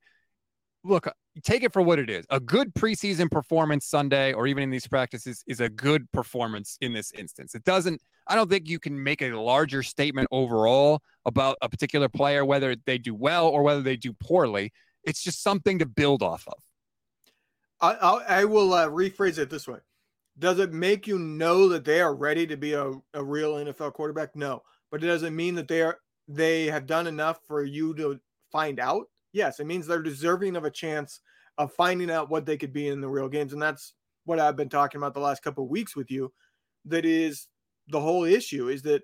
look, 0.85 1.09
take 1.43 1.63
it 1.63 1.73
for 1.73 1.83
what 1.83 1.99
it 1.99 2.11
is. 2.11 2.25
A 2.31 2.41
good 2.41 2.75
preseason 2.75 3.31
performance 3.31 3.87
Sunday 3.87 4.33
or 4.33 4.47
even 4.47 4.63
in 4.63 4.71
these 4.71 4.87
practices 4.87 5.43
is 5.47 5.61
a 5.61 5.69
good 5.69 6.11
performance 6.13 6.77
in 6.81 6.93
this 6.93 7.13
instance. 7.13 7.55
It 7.55 7.65
doesn't 7.65 8.01
I 8.27 8.37
don't 8.37 8.49
think 8.49 8.69
you 8.69 8.79
can 8.79 9.03
make 9.03 9.21
a 9.23 9.31
larger 9.31 9.83
statement 9.83 10.29
overall 10.31 11.03
about 11.27 11.57
a 11.61 11.69
particular 11.69 12.09
player 12.09 12.45
whether 12.45 12.77
they 12.87 12.99
do 12.99 13.15
well 13.15 13.49
or 13.49 13.63
whether 13.63 13.83
they 13.83 13.97
do 13.97 14.13
poorly. 14.13 14.73
It's 15.05 15.23
just 15.23 15.43
something 15.43 15.79
to 15.81 15.87
build 15.87 16.23
off 16.23 16.47
of. 16.47 16.63
I, 17.81 17.99
I'll, 18.01 18.23
I 18.29 18.45
will 18.45 18.73
uh, 18.75 18.89
rephrase 18.89 19.39
it 19.39 19.51
this 19.51 19.67
way. 19.67 19.79
Does 20.39 20.61
it 20.61 20.73
make 20.73 21.07
you 21.07 21.19
know 21.19 21.69
that 21.69 21.85
they 21.85 22.01
are 22.01 22.15
ready 22.15 22.47
to 22.47 22.57
be 22.57 22.75
a, 22.75 22.93
a 23.13 23.23
real 23.23 23.55
NFL 23.55 23.93
quarterback? 23.93 24.37
No, 24.37 24.63
but 24.91 25.03
it 25.03 25.09
doesn't 25.09 25.35
mean 25.35 25.57
that 25.57 25.69
they 25.69 25.83
are 25.83 25.99
they 26.29 26.67
have 26.67 26.87
done 26.87 27.07
enough 27.07 27.41
for 27.49 27.65
you 27.65 27.93
to 27.95 28.21
find 28.53 28.79
out. 28.79 29.07
Yes, 29.33 29.61
it 29.61 29.67
means 29.67 29.87
they're 29.87 30.03
deserving 30.03 30.57
of 30.57 30.65
a 30.65 30.71
chance 30.71 31.21
of 31.59 31.73
finding 31.73 32.11
out 32.11 32.31
what 32.31 32.47
they 32.47 32.57
could 32.57 32.73
be 32.73 32.89
in 32.89 33.01
the 33.01 33.09
real 33.09 33.29
games, 33.29 33.53
and 33.53 33.63
that's 33.63 33.95
what 34.25 34.39
I've 34.39 34.57
been 34.57 34.69
talking 34.69 34.99
about 34.99 35.15
the 35.15 35.21
last 35.21 35.43
couple 35.43 35.65
of 35.65 35.71
weeks 35.71 35.97
with 35.97 36.11
you. 36.11 36.33
That 36.85 37.05
is 37.05 37.49
the 37.89 38.01
whole 38.01 38.25
issue 38.25 38.69
is 38.69 38.83
that 38.83 39.03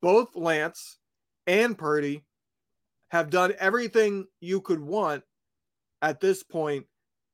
both 0.00 0.34
Lance 0.34 0.98
and 1.46 1.76
Purdy 1.76 2.24
have 3.08 3.30
done 3.30 3.54
everything 3.58 4.26
you 4.40 4.60
could 4.60 4.80
want 4.80 5.22
at 6.02 6.20
this 6.20 6.42
point 6.42 6.86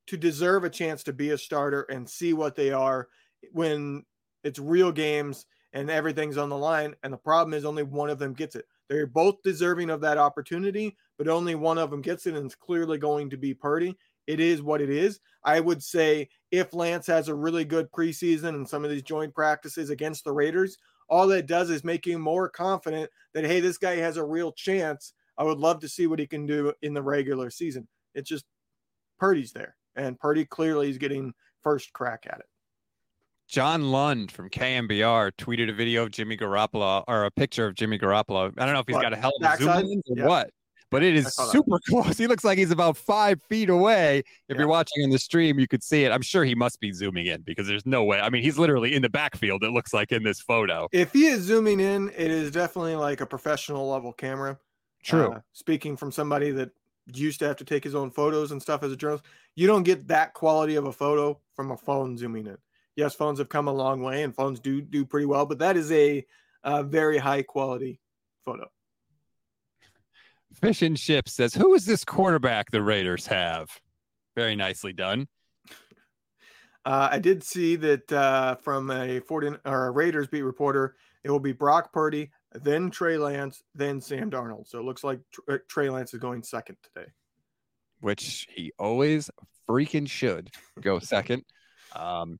to 0.08 0.16
deserve 0.16 0.64
a 0.64 0.70
chance 0.70 1.02
to 1.04 1.12
be 1.12 1.30
a 1.30 1.38
starter 1.38 1.82
and 1.82 2.08
see 2.08 2.32
what 2.32 2.56
they 2.56 2.70
are 2.72 3.08
when 3.52 4.04
it's 4.42 4.58
real 4.58 4.92
games 4.92 5.46
and 5.72 5.90
everything's 5.90 6.36
on 6.36 6.48
the 6.48 6.56
line. 6.56 6.94
And 7.02 7.12
the 7.12 7.18
problem 7.18 7.54
is 7.54 7.64
only 7.64 7.82
one 7.82 8.10
of 8.10 8.18
them 8.18 8.34
gets 8.34 8.56
it. 8.56 8.66
They're 8.90 9.06
both 9.06 9.40
deserving 9.44 9.88
of 9.88 10.00
that 10.00 10.18
opportunity, 10.18 10.96
but 11.16 11.28
only 11.28 11.54
one 11.54 11.78
of 11.78 11.90
them 11.90 12.02
gets 12.02 12.26
it, 12.26 12.34
and 12.34 12.44
it's 12.44 12.56
clearly 12.56 12.98
going 12.98 13.30
to 13.30 13.36
be 13.36 13.54
Purdy. 13.54 13.96
It 14.26 14.40
is 14.40 14.62
what 14.62 14.80
it 14.80 14.90
is. 14.90 15.20
I 15.44 15.60
would 15.60 15.80
say 15.80 16.28
if 16.50 16.74
Lance 16.74 17.06
has 17.06 17.28
a 17.28 17.34
really 17.34 17.64
good 17.64 17.90
preseason 17.92 18.48
and 18.48 18.68
some 18.68 18.84
of 18.84 18.90
these 18.90 19.04
joint 19.04 19.32
practices 19.32 19.90
against 19.90 20.24
the 20.24 20.32
Raiders, 20.32 20.76
all 21.08 21.28
that 21.28 21.46
does 21.46 21.70
is 21.70 21.84
make 21.84 22.04
you 22.04 22.18
more 22.18 22.48
confident 22.48 23.08
that 23.32 23.44
hey, 23.44 23.60
this 23.60 23.78
guy 23.78 23.94
has 23.96 24.16
a 24.16 24.24
real 24.24 24.50
chance. 24.50 25.12
I 25.38 25.44
would 25.44 25.58
love 25.58 25.78
to 25.80 25.88
see 25.88 26.08
what 26.08 26.18
he 26.18 26.26
can 26.26 26.44
do 26.44 26.72
in 26.82 26.92
the 26.92 27.02
regular 27.02 27.48
season. 27.48 27.86
It's 28.16 28.28
just 28.28 28.44
Purdy's 29.20 29.52
there, 29.52 29.76
and 29.94 30.18
Purdy 30.18 30.44
clearly 30.44 30.90
is 30.90 30.98
getting 30.98 31.32
first 31.62 31.92
crack 31.92 32.26
at 32.28 32.40
it. 32.40 32.46
John 33.50 33.90
Lund 33.90 34.30
from 34.30 34.48
KNBR 34.48 35.32
tweeted 35.32 35.68
a 35.68 35.72
video 35.72 36.04
of 36.04 36.12
Jimmy 36.12 36.36
Garoppolo 36.36 37.02
or 37.08 37.24
a 37.24 37.32
picture 37.32 37.66
of 37.66 37.74
Jimmy 37.74 37.98
Garoppolo. 37.98 38.54
I 38.56 38.64
don't 38.64 38.74
know 38.74 38.78
if 38.80 38.86
he's 38.86 38.94
What, 38.94 39.02
got 39.02 39.12
a 39.12 39.16
hell 39.16 39.32
of 39.42 39.52
a 39.54 39.56
zoom 39.56 39.66
lens 39.66 40.02
or 40.08 40.16
Yeah. 40.18 40.26
what, 40.28 40.50
but 40.88 41.02
it 41.02 41.16
is 41.16 41.34
saw 41.34 41.46
that. 41.46 41.50
super 41.50 41.80
close. 41.88 42.16
He 42.16 42.28
looks 42.28 42.44
like 42.44 42.58
he's 42.58 42.70
about 42.70 42.96
five 42.96 43.42
feet 43.48 43.68
away. 43.68 44.18
If 44.20 44.24
Yeah. 44.50 44.58
you're 44.58 44.68
watching 44.68 45.02
in 45.02 45.10
the 45.10 45.18
stream, 45.18 45.58
you 45.58 45.66
could 45.66 45.82
see 45.82 46.04
it. 46.04 46.12
I'm 46.12 46.22
sure 46.22 46.44
he 46.44 46.54
must 46.54 46.78
be 46.78 46.92
zooming 46.92 47.26
in 47.26 47.42
because 47.42 47.66
there's 47.66 47.84
no 47.84 48.04
way. 48.04 48.20
I 48.20 48.30
mean, 48.30 48.44
he's 48.44 48.56
literally 48.56 48.94
in 48.94 49.02
the 49.02 49.08
backfield. 49.10 49.64
It 49.64 49.72
looks 49.72 49.92
like 49.92 50.12
in 50.12 50.22
this 50.22 50.40
photo. 50.40 50.86
If 50.92 51.12
he 51.12 51.26
is 51.26 51.42
zooming 51.42 51.80
in, 51.80 52.10
it 52.10 52.30
is 52.30 52.52
definitely 52.52 52.94
like 52.94 53.20
a 53.20 53.26
professional 53.26 53.88
level 53.88 54.12
camera. 54.12 54.60
True. 55.02 55.32
Uh, 55.32 55.40
speaking 55.54 55.96
from 55.96 56.12
somebody 56.12 56.52
that 56.52 56.70
used 57.12 57.40
to 57.40 57.48
have 57.48 57.56
to 57.56 57.64
take 57.64 57.82
his 57.82 57.96
own 57.96 58.12
photos 58.12 58.52
and 58.52 58.62
stuff 58.62 58.84
as 58.84 58.92
a 58.92 58.96
journalist, 58.96 59.24
you 59.56 59.66
don't 59.66 59.82
get 59.82 60.06
that 60.06 60.34
quality 60.34 60.76
of 60.76 60.86
a 60.86 60.92
photo 60.92 61.36
from 61.56 61.72
a 61.72 61.76
phone 61.76 62.16
zooming 62.16 62.46
in. 62.46 62.56
Yes, 63.00 63.14
phones 63.14 63.38
have 63.38 63.48
come 63.48 63.66
a 63.66 63.72
long 63.72 64.02
way, 64.02 64.24
and 64.24 64.36
phones 64.36 64.60
do 64.60 64.82
do 64.82 65.06
pretty 65.06 65.24
well, 65.24 65.46
but 65.46 65.60
that 65.60 65.74
is 65.78 65.90
a 65.90 66.22
uh, 66.62 66.82
very 66.82 67.16
high 67.16 67.40
quality 67.40 67.98
photo. 68.44 68.70
Fish 70.52 70.82
and 70.82 70.98
Chips 70.98 71.32
says, 71.32 71.54
"Who 71.54 71.72
is 71.72 71.86
this 71.86 72.04
quarterback 72.04 72.70
the 72.70 72.82
Raiders 72.82 73.26
have?" 73.28 73.70
Very 74.36 74.54
nicely 74.54 74.92
done. 74.92 75.28
Uh, 76.84 77.08
I 77.12 77.18
did 77.20 77.42
see 77.42 77.76
that 77.76 78.12
uh, 78.12 78.56
from 78.56 78.90
a 78.90 79.20
40 79.20 79.56
or 79.64 79.86
a 79.86 79.90
Raiders 79.90 80.28
beat 80.28 80.42
reporter, 80.42 80.96
it 81.24 81.30
will 81.30 81.40
be 81.40 81.52
Brock 81.52 81.94
Purdy, 81.94 82.30
then 82.52 82.90
Trey 82.90 83.16
Lance, 83.16 83.62
then 83.74 84.02
Sam 84.02 84.30
Darnold. 84.30 84.68
So 84.68 84.78
it 84.78 84.84
looks 84.84 85.02
like 85.02 85.20
uh, 85.48 85.56
Trey 85.68 85.88
Lance 85.88 86.12
is 86.12 86.20
going 86.20 86.42
second 86.42 86.76
today. 86.82 87.08
which 88.00 88.46
he 88.54 88.72
always 88.78 89.30
freaking 89.66 90.06
should 90.06 90.50
go 90.82 90.98
second. 90.98 91.44
Um, 91.92 92.38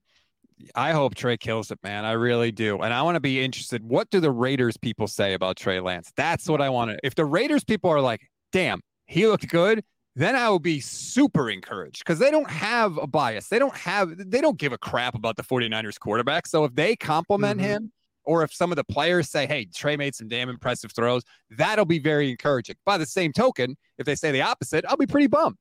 I 0.74 0.92
hope 0.92 1.14
Trey 1.14 1.36
kills 1.36 1.70
it, 1.70 1.78
man. 1.82 2.04
I 2.04 2.12
really 2.12 2.52
do. 2.52 2.78
And 2.80 2.92
I 2.92 3.02
want 3.02 3.16
to 3.16 3.20
be 3.20 3.42
interested. 3.42 3.82
What 3.82 4.10
do 4.10 4.20
the 4.20 4.30
Raiders 4.30 4.76
people 4.76 5.06
say 5.06 5.34
about 5.34 5.56
Trey 5.56 5.80
Lance? 5.80 6.12
That's 6.16 6.48
what 6.48 6.60
I 6.60 6.68
want 6.68 6.90
to. 6.90 6.98
If 7.02 7.14
the 7.14 7.24
Raiders 7.24 7.64
people 7.64 7.90
are 7.90 8.00
like, 8.00 8.28
damn, 8.52 8.80
he 9.06 9.26
looked 9.26 9.48
good, 9.48 9.82
then 10.16 10.36
I 10.36 10.48
will 10.48 10.58
be 10.58 10.80
super 10.80 11.50
encouraged 11.50 12.00
because 12.00 12.18
they 12.18 12.30
don't 12.30 12.50
have 12.50 12.98
a 12.98 13.06
bias. 13.06 13.48
They 13.48 13.58
don't 13.58 13.76
have, 13.76 14.30
they 14.30 14.40
don't 14.40 14.58
give 14.58 14.72
a 14.72 14.78
crap 14.78 15.14
about 15.14 15.36
the 15.36 15.42
49ers 15.42 15.98
quarterback. 15.98 16.46
So 16.46 16.64
if 16.64 16.74
they 16.74 16.96
compliment 16.96 17.60
Mhm. 17.60 17.64
him, 17.64 17.92
or 18.24 18.42
if 18.42 18.52
some 18.52 18.70
of 18.70 18.76
the 18.76 18.84
players 18.84 19.30
say, 19.30 19.46
hey, 19.46 19.64
Trey 19.64 19.96
made 19.96 20.14
some 20.14 20.28
damn 20.28 20.48
impressive 20.48 20.92
throws, 20.92 21.22
that'll 21.50 21.86
be 21.86 21.98
very 21.98 22.30
encouraging. 22.30 22.76
By 22.84 22.98
the 22.98 23.06
same 23.06 23.32
token, 23.32 23.76
if 23.98 24.06
they 24.06 24.14
say 24.14 24.30
the 24.30 24.42
opposite, 24.42 24.84
I'll 24.86 24.96
be 24.96 25.06
pretty 25.06 25.26
bummed. 25.26 25.56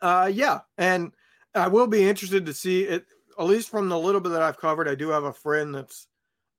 Uh, 0.00 0.30
yeah, 0.32 0.60
and 0.78 1.12
I 1.54 1.68
will 1.68 1.86
be 1.86 2.08
interested 2.08 2.46
to 2.46 2.54
see 2.54 2.82
it. 2.82 3.06
At 3.40 3.46
least 3.46 3.70
from 3.70 3.88
the 3.88 3.98
little 3.98 4.20
bit 4.20 4.28
that 4.30 4.42
I've 4.42 4.58
covered, 4.58 4.86
I 4.86 4.94
do 4.94 5.08
have 5.08 5.24
a 5.24 5.32
friend 5.32 5.74
that's 5.74 6.06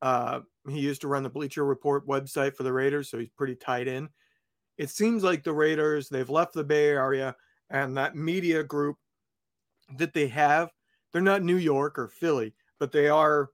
uh, 0.01 0.39
he 0.67 0.79
used 0.79 1.01
to 1.01 1.07
run 1.07 1.21
the 1.21 1.29
Bleacher 1.29 1.63
Report 1.63 2.07
website 2.07 2.55
for 2.55 2.63
the 2.63 2.73
Raiders, 2.73 3.07
so 3.07 3.19
he's 3.19 3.29
pretty 3.29 3.55
tied 3.55 3.87
in. 3.87 4.09
It 4.79 4.89
seems 4.89 5.23
like 5.23 5.43
the 5.43 5.53
Raiders 5.53 6.09
they've 6.09 6.27
left 6.27 6.55
the 6.55 6.63
Bay 6.63 6.87
Area, 6.87 7.35
and 7.69 7.95
that 7.97 8.15
media 8.15 8.63
group 8.63 8.97
that 9.99 10.13
they 10.13 10.27
have, 10.29 10.71
they're 11.13 11.21
not 11.21 11.43
New 11.43 11.57
York 11.57 11.99
or 11.99 12.07
Philly, 12.07 12.55
but 12.79 12.91
they 12.91 13.07
are 13.09 13.49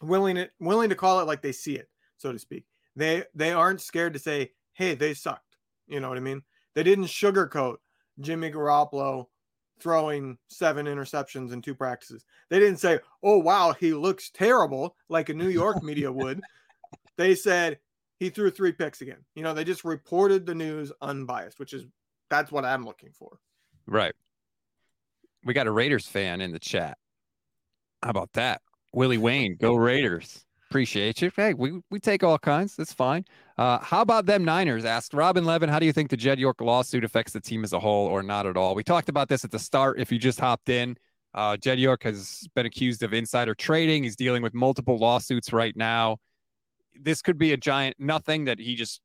willing 0.00 0.36
it 0.36 0.52
willing 0.60 0.90
to 0.90 0.94
call 0.94 1.18
it 1.18 1.26
like 1.26 1.42
they 1.42 1.50
see 1.50 1.74
it, 1.74 1.88
so 2.18 2.30
to 2.30 2.38
speak. 2.38 2.66
They 2.94 3.24
they 3.34 3.52
aren't 3.52 3.80
scared 3.80 4.12
to 4.12 4.20
say, 4.20 4.52
"Hey, 4.74 4.94
they 4.94 5.12
sucked." 5.12 5.56
You 5.88 5.98
know 5.98 6.08
what 6.08 6.18
I 6.18 6.20
mean? 6.20 6.42
They 6.76 6.84
didn't 6.84 7.06
sugarcoat 7.06 7.78
Jimmy 8.20 8.52
Garoppolo 8.52 9.26
throwing 9.80 10.38
seven 10.48 10.86
interceptions 10.86 11.52
in 11.52 11.62
two 11.62 11.74
practices. 11.74 12.24
They 12.48 12.58
didn't 12.58 12.78
say, 12.78 13.00
"Oh 13.22 13.38
wow, 13.38 13.72
he 13.72 13.92
looks 13.92 14.30
terrible," 14.30 14.96
like 15.08 15.28
a 15.28 15.34
New 15.34 15.48
York 15.48 15.82
media 15.82 16.10
would. 16.12 16.40
They 17.16 17.34
said 17.34 17.78
he 18.18 18.30
threw 18.30 18.50
three 18.50 18.72
picks 18.72 19.00
again. 19.00 19.24
You 19.34 19.42
know, 19.42 19.54
they 19.54 19.64
just 19.64 19.84
reported 19.84 20.46
the 20.46 20.54
news 20.54 20.92
unbiased, 21.00 21.58
which 21.58 21.72
is 21.72 21.84
that's 22.30 22.50
what 22.50 22.64
I'm 22.64 22.84
looking 22.84 23.10
for. 23.12 23.38
Right. 23.86 24.14
We 25.44 25.54
got 25.54 25.66
a 25.66 25.72
Raiders 25.72 26.06
fan 26.06 26.40
in 26.40 26.52
the 26.52 26.58
chat. 26.58 26.98
How 28.02 28.10
about 28.10 28.32
that? 28.32 28.62
Willie 28.92 29.18
Wayne, 29.18 29.56
go 29.56 29.74
Raiders. 29.74 30.45
Appreciate 30.68 31.22
you. 31.22 31.30
Hey, 31.34 31.54
we, 31.54 31.80
we 31.90 32.00
take 32.00 32.24
all 32.24 32.38
kinds. 32.38 32.74
That's 32.74 32.92
fine. 32.92 33.24
Uh, 33.56 33.78
how 33.78 34.00
about 34.00 34.26
them 34.26 34.44
Niners? 34.44 34.84
Asked 34.84 35.14
Robin 35.14 35.44
Levin, 35.44 35.68
how 35.68 35.78
do 35.78 35.86
you 35.86 35.92
think 35.92 36.10
the 36.10 36.16
Jed 36.16 36.40
York 36.40 36.60
lawsuit 36.60 37.04
affects 37.04 37.32
the 37.32 37.40
team 37.40 37.62
as 37.62 37.72
a 37.72 37.78
whole 37.78 38.06
or 38.06 38.22
not 38.22 38.46
at 38.46 38.56
all? 38.56 38.74
We 38.74 38.82
talked 38.82 39.08
about 39.08 39.28
this 39.28 39.44
at 39.44 39.52
the 39.52 39.60
start. 39.60 40.00
If 40.00 40.10
you 40.10 40.18
just 40.18 40.40
hopped 40.40 40.68
in, 40.68 40.96
uh, 41.34 41.56
Jed 41.56 41.78
York 41.78 42.02
has 42.02 42.48
been 42.56 42.66
accused 42.66 43.04
of 43.04 43.12
insider 43.12 43.54
trading. 43.54 44.02
He's 44.02 44.16
dealing 44.16 44.42
with 44.42 44.54
multiple 44.54 44.98
lawsuits 44.98 45.52
right 45.52 45.76
now. 45.76 46.16
This 47.00 47.22
could 47.22 47.38
be 47.38 47.52
a 47.52 47.56
giant 47.56 47.96
nothing 48.00 48.46
that 48.46 48.58
he 48.58 48.74
just 48.74 49.00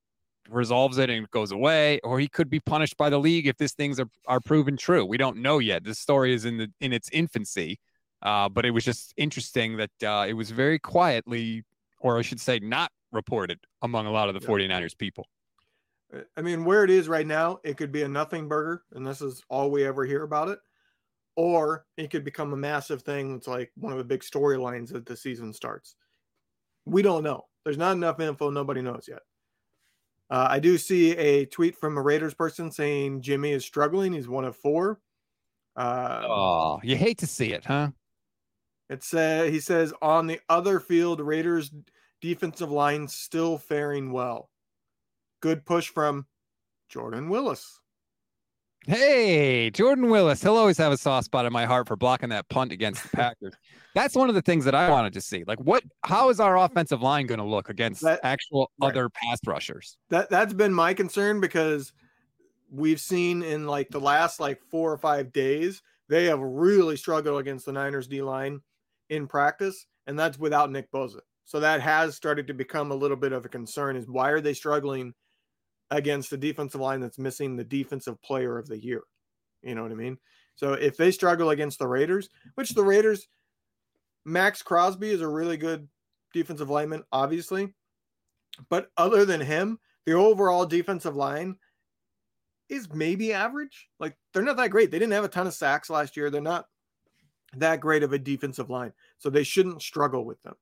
resolves 0.50 0.98
it 0.98 1.10
and 1.10 1.30
goes 1.30 1.52
away, 1.52 2.00
or 2.04 2.20
he 2.20 2.28
could 2.28 2.50
be 2.50 2.60
punished 2.60 2.98
by 2.98 3.10
the 3.10 3.20
league 3.20 3.48
if 3.48 3.58
these 3.58 3.74
things 3.74 4.00
are, 4.00 4.08
are 4.28 4.40
proven 4.40 4.78
true. 4.78 5.06
We 5.06 5.18
don't 5.18 5.38
know 5.38 5.60
yet. 5.60 5.84
This 5.84 6.00
story 6.00 6.34
is 6.34 6.46
in 6.46 6.58
the 6.58 6.72
in 6.80 6.92
its 6.92 7.10
infancy, 7.12 7.80
uh, 8.22 8.50
but 8.50 8.66
it 8.66 8.72
was 8.72 8.86
just 8.86 9.14
interesting 9.18 9.78
that 9.78 10.04
uh, 10.04 10.26
it 10.28 10.34
was 10.34 10.52
very 10.52 10.80
quietly, 10.80 11.64
or 12.00 12.18
I 12.18 12.22
should 12.22 12.40
say, 12.40 12.60
not 12.60 12.92
reported 13.12 13.60
among 13.82 14.06
a 14.06 14.12
lot 14.12 14.30
of 14.30 14.40
the 14.40 14.46
49ers 14.46 14.98
people. 14.98 15.28
I 16.36 16.42
mean, 16.42 16.66
where 16.66 16.84
it 16.84 16.90
is 16.90 17.08
right 17.08 17.26
now, 17.26 17.60
it 17.64 17.78
could 17.78 17.92
be 17.92 18.04
a 18.04 18.08
nothing 18.08 18.48
burger, 18.48 18.84
and 18.94 19.06
this 19.08 19.22
is 19.22 19.42
all 19.50 19.72
we 19.72 19.86
ever 19.86 20.06
hear 20.06 20.24
about 20.24 20.50
it. 20.50 20.60
Or 21.38 21.86
it 21.96 22.12
could 22.12 22.26
become 22.26 22.52
a 22.52 22.58
massive 22.58 23.04
thing. 23.04 23.36
It's 23.36 23.48
like 23.48 23.72
one 23.76 23.94
of 23.94 23.98
the 23.98 24.04
big 24.04 24.22
storylines 24.22 24.92
that 24.92 25.06
the 25.06 25.16
season 25.16 25.54
starts. 25.54 25.96
We 26.86 27.02
don't 27.02 27.24
know. 27.24 27.46
There's 27.64 27.78
not 27.78 27.94
enough 27.94 28.20
info. 28.20 28.50
Nobody 28.50 28.82
knows 28.82 29.06
yet. 29.08 29.22
Uh, 30.30 30.48
I 30.50 30.60
do 30.60 30.78
see 30.78 31.16
a 31.18 31.46
tweet 31.46 31.78
from 31.78 31.98
a 31.98 32.02
Raiders 32.02 32.34
person 32.34 32.72
saying 32.72 33.22
Jimmy 33.22 33.52
is 33.52 33.64
struggling. 33.64 34.14
He's 34.14 34.28
one 34.28 34.46
of 34.46 34.58
four. 34.58 35.00
Uh, 35.76 36.24
oh, 36.28 36.80
you 36.84 36.98
hate 36.98 37.18
to 37.20 37.28
see 37.28 37.54
it, 37.54 37.64
huh? 37.64 37.92
It 38.92 39.06
says 39.06 39.50
he 39.50 39.62
says 39.62 39.94
on 40.02 40.28
the 40.28 40.42
other 40.50 40.82
field, 40.82 41.22
Raiders 41.22 41.72
defensive 42.20 42.70
line 42.70 43.08
still 43.08 43.58
faring 43.58 44.12
well. 44.12 44.50
Good 45.40 45.66
push 45.66 45.88
from 45.88 46.28
Jordan 46.90 47.30
Willis. 47.30 47.80
Hey, 48.86 49.70
Jordan 49.70 50.10
Willis. 50.10 50.42
He'll 50.44 50.58
always 50.58 50.78
have 50.78 50.92
a 50.92 50.98
soft 50.98 51.26
spot 51.26 51.46
in 51.46 51.54
my 51.54 51.66
heart 51.66 51.88
for 51.88 51.96
blocking 51.96 52.30
that 52.30 52.50
punt 52.50 52.74
against 52.74 53.04
the 53.04 53.10
Packers. 53.16 53.54
That's 53.96 54.14
one 54.14 54.28
of 54.28 54.36
the 54.36 54.42
things 54.42 54.66
that 54.66 54.76
I 54.76 54.90
wanted 54.90 55.14
to 55.14 55.22
see. 55.22 55.46
Like, 55.48 55.62
what? 55.62 55.84
How 56.04 56.30
is 56.30 56.42
our 56.42 56.58
offensive 56.58 57.02
line 57.02 57.28
going 57.28 57.40
to 57.40 57.46
look 57.46 57.70
against 57.70 58.02
that, 58.02 58.20
actual 58.24 58.72
right. 58.82 58.90
other 58.90 59.08
pass 59.08 59.40
rushers? 59.48 59.98
That 60.10 60.30
that's 60.30 60.54
been 60.54 60.74
my 60.74 60.94
concern 60.94 61.40
because 61.40 61.94
we've 62.70 63.00
seen 63.00 63.42
in 63.42 63.68
like 63.68 63.88
the 63.88 64.02
last 64.02 64.42
like 64.42 64.60
four 64.70 64.92
or 64.92 64.98
five 64.98 65.32
days 65.32 65.82
they 66.10 66.26
have 66.26 66.42
really 66.42 66.98
struggled 66.98 67.40
against 67.40 67.66
the 67.66 67.72
Niners 67.72 68.06
D 68.06 68.22
line 68.22 68.60
in 69.12 69.28
practice, 69.28 69.86
and 70.08 70.18
that's 70.18 70.40
without 70.40 70.72
Nick 70.72 70.92
Bosa. 70.92 71.20
So 71.46 71.60
that 71.60 71.82
has 71.82 72.16
started 72.16 72.48
to 72.48 72.56
become 72.56 72.92
a 72.92 72.96
little 72.96 73.18
bit 73.18 73.34
of 73.34 73.46
a 73.46 73.50
concern. 73.50 73.96
Is 73.96 74.10
why 74.10 74.30
are 74.32 74.42
they 74.42 74.54
struggling? 74.54 75.14
against 75.92 76.30
the 76.30 76.38
defensive 76.38 76.82
line 76.82 77.02
that's 77.02 77.20
missing 77.20 77.56
the 77.56 77.64
defensive 77.64 78.20
player 78.24 78.58
of 78.58 78.68
the 78.68 78.80
year. 78.80 79.04
You 79.62 79.76
know 79.76 79.84
what 79.84 79.92
I 79.92 79.96
mean? 79.96 80.18
So 80.56 80.74
if 80.74 80.98
they 80.98 81.12
struggle 81.12 81.50
against 81.50 81.80
the 81.80 81.88
Raiders, 81.88 82.30
which 82.56 82.72
the 82.72 82.84
Raiders, 82.84 83.28
Maxx 84.26 84.62
Crosby 84.62 85.12
is 85.12 85.22
a 85.22 85.28
really 85.28 85.58
good 85.58 85.88
defensive 86.34 86.70
lineman, 86.70 87.04
obviously. 87.12 87.74
But 88.70 88.90
other 88.98 89.26
than 89.26 89.42
him, 89.42 89.80
the 90.06 90.14
overall 90.14 90.66
defensive 90.66 91.16
line 91.16 91.58
is 92.70 92.88
maybe 92.94 93.34
average. 93.34 93.90
Like 94.00 94.16
they're 94.34 94.44
not 94.44 94.58
that 94.58 94.72
great. 94.72 94.92
They 94.92 95.00
didn't 95.00 95.14
have 95.14 95.26
a 95.26 95.30
ton 95.30 95.48
of 95.48 95.54
sacks 95.54 95.90
last 95.90 96.16
year. 96.16 96.30
They're 96.30 96.42
not 96.42 96.66
that 97.58 97.80
great 97.80 98.04
of 98.04 98.14
a 98.14 98.20
defensive 98.20 98.70
line. 98.70 98.94
So 99.18 99.30
they 99.30 99.44
shouldn't 99.44 99.82
struggle 99.82 100.26
with 100.26 100.42
them. 100.44 100.56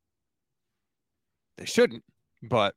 They 1.57 1.65
shouldn't, 1.65 2.03
but 2.43 2.75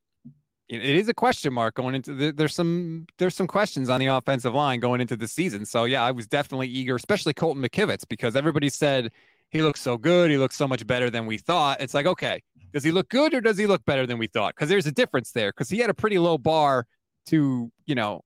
it 0.68 0.82
is 0.82 1.08
a 1.08 1.14
question 1.14 1.52
mark 1.52 1.74
going 1.74 1.94
into 1.94 2.14
the, 2.14 2.32
there's 2.32 2.54
some 2.54 3.06
there's 3.18 3.34
some 3.34 3.46
questions 3.46 3.90
on 3.90 4.00
the 4.00 4.06
offensive 4.06 4.54
line 4.54 4.80
going 4.80 5.00
into 5.00 5.16
the 5.16 5.28
season. 5.28 5.66
So 5.66 5.84
yeah, 5.84 6.02
I 6.02 6.10
was 6.10 6.26
definitely 6.26 6.68
eager, 6.68 6.96
especially 6.96 7.34
Colton 7.34 7.62
McKivitz, 7.62 8.08
because 8.08 8.36
everybody 8.36 8.68
said 8.70 9.12
he 9.50 9.60
looks 9.60 9.80
so 9.80 9.98
good, 9.98 10.30
he 10.30 10.38
looks 10.38 10.56
so 10.56 10.66
much 10.66 10.86
better 10.86 11.10
than 11.10 11.26
we 11.26 11.36
thought. 11.36 11.80
It's 11.80 11.94
like, 11.94 12.06
okay, 12.06 12.42
does 12.72 12.82
he 12.82 12.90
look 12.90 13.08
good 13.10 13.34
or 13.34 13.40
does 13.40 13.58
he 13.58 13.66
look 13.66 13.84
better 13.84 14.06
than 14.06 14.16
we 14.18 14.26
thought? 14.26 14.54
Because 14.54 14.70
there's 14.70 14.86
a 14.86 14.92
difference 14.92 15.30
there. 15.32 15.50
Because 15.50 15.68
he 15.68 15.78
had 15.78 15.90
a 15.90 15.94
pretty 15.94 16.18
low 16.18 16.38
bar 16.38 16.86
to, 17.26 17.70
you 17.84 17.94
know, 17.94 18.22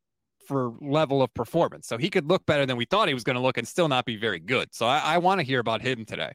for 0.46 0.74
level 0.80 1.22
of 1.22 1.32
performance. 1.34 1.86
So 1.86 1.98
he 1.98 2.10
could 2.10 2.28
look 2.28 2.46
better 2.46 2.66
than 2.66 2.76
we 2.76 2.84
thought 2.84 3.08
he 3.08 3.14
was 3.14 3.24
going 3.24 3.36
to 3.36 3.42
look 3.42 3.58
and 3.58 3.66
still 3.66 3.88
not 3.88 4.04
be 4.04 4.16
very 4.16 4.40
good. 4.40 4.74
So 4.74 4.86
I, 4.86 4.98
I 4.98 5.18
want 5.18 5.40
to 5.40 5.46
hear 5.46 5.60
about 5.60 5.82
him 5.82 6.04
today. 6.04 6.32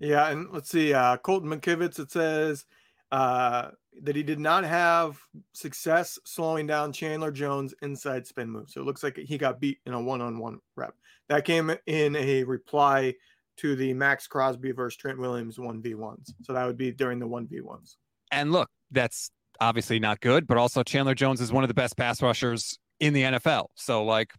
Yeah, 0.00 0.28
and 0.28 0.48
let's 0.52 0.70
see, 0.70 0.94
uh, 0.94 1.16
Colton 1.16 1.50
McKivitz. 1.50 1.98
It 1.98 2.10
says 2.10 2.64
uh, 3.10 3.70
that 4.02 4.14
he 4.14 4.22
did 4.22 4.38
not 4.38 4.64
have 4.64 5.18
success 5.52 6.18
slowing 6.24 6.66
down 6.66 6.92
Chandler 6.92 7.32
Jones 7.32 7.74
inside 7.82 8.26
spin 8.26 8.50
move. 8.50 8.70
So 8.70 8.80
it 8.80 8.84
looks 8.84 9.02
like 9.02 9.16
he 9.16 9.36
got 9.38 9.60
beat 9.60 9.78
in 9.86 9.94
a 9.94 10.00
one-on-one 10.00 10.60
rep. 10.76 10.94
That 11.28 11.44
came 11.44 11.74
in 11.86 12.16
a 12.16 12.44
reply 12.44 13.14
to 13.58 13.74
the 13.74 13.92
Maxx 13.92 14.28
Crosby 14.28 14.70
versus 14.70 14.96
Trent 14.96 15.18
Williams 15.18 15.58
1v1s. 15.58 16.32
So 16.42 16.52
that 16.52 16.64
would 16.64 16.78
be 16.78 16.92
during 16.92 17.18
the 17.18 17.26
1v1s. 17.26 17.96
And 18.30 18.52
look, 18.52 18.70
that's 18.92 19.30
obviously 19.60 19.98
not 19.98 20.20
good, 20.20 20.46
but 20.46 20.56
also 20.56 20.82
Chandler 20.82 21.14
Jones 21.14 21.40
is 21.40 21.52
one 21.52 21.64
of 21.64 21.68
the 21.68 21.74
best 21.74 21.96
pass 21.96 22.22
rushers 22.22 22.78
in 23.00 23.12
the 23.12 23.22
NFL. 23.22 23.66
So 23.74 24.04
like 24.04 24.32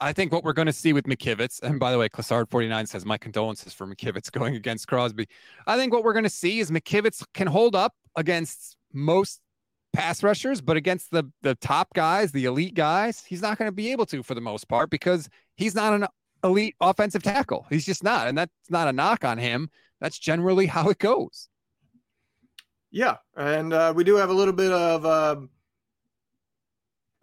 I 0.00 0.14
think 0.14 0.32
what 0.32 0.44
we're 0.44 0.54
going 0.54 0.66
to 0.66 0.72
see 0.72 0.94
with 0.94 1.04
McKivitz, 1.04 1.62
and 1.62 1.78
by 1.78 1.92
the 1.92 1.98
way, 1.98 2.08
Classard 2.08 2.50
49 2.50 2.86
says 2.86 3.04
my 3.04 3.18
condolences 3.18 3.74
for 3.74 3.86
McKivitz 3.86 4.32
going 4.32 4.56
against 4.56 4.88
Crosby. 4.88 5.26
I 5.66 5.76
think 5.76 5.92
what 5.92 6.04
we're 6.04 6.14
going 6.14 6.24
to 6.24 6.30
see 6.30 6.60
is 6.60 6.70
McKivitz 6.70 7.22
can 7.34 7.46
hold 7.46 7.76
up 7.76 7.94
against 8.16 8.76
most 8.92 9.40
pass 9.92 10.22
rushers, 10.22 10.60
but 10.60 10.76
against 10.76 11.10
the 11.10 11.24
the 11.42 11.54
top 11.56 11.88
guys, 11.94 12.32
the 12.32 12.46
elite 12.46 12.74
guys, 12.74 13.24
he's 13.24 13.42
not 13.42 13.58
going 13.58 13.68
to 13.68 13.74
be 13.74 13.92
able 13.92 14.06
to 14.06 14.22
for 14.22 14.34
the 14.34 14.40
most 14.40 14.68
part 14.68 14.88
because 14.88 15.28
he's 15.56 15.74
not 15.74 15.92
an 15.92 16.06
elite 16.42 16.76
offensive 16.80 17.22
tackle. 17.22 17.66
He's 17.68 17.84
just 17.84 18.02
not, 18.02 18.26
and 18.26 18.38
that's 18.38 18.52
not 18.70 18.88
a 18.88 18.92
knock 18.92 19.24
on 19.24 19.36
him. 19.36 19.68
That's 20.00 20.18
generally 20.18 20.66
how 20.66 20.88
it 20.88 20.98
goes. 20.98 21.48
Yeah, 22.90 23.16
and 23.36 23.72
uh, 23.72 23.92
we 23.94 24.04
do 24.04 24.16
have 24.16 24.30
a 24.30 24.34
little 24.34 24.54
bit 24.54 24.72
of. 24.72 25.04
Uh 25.04 25.36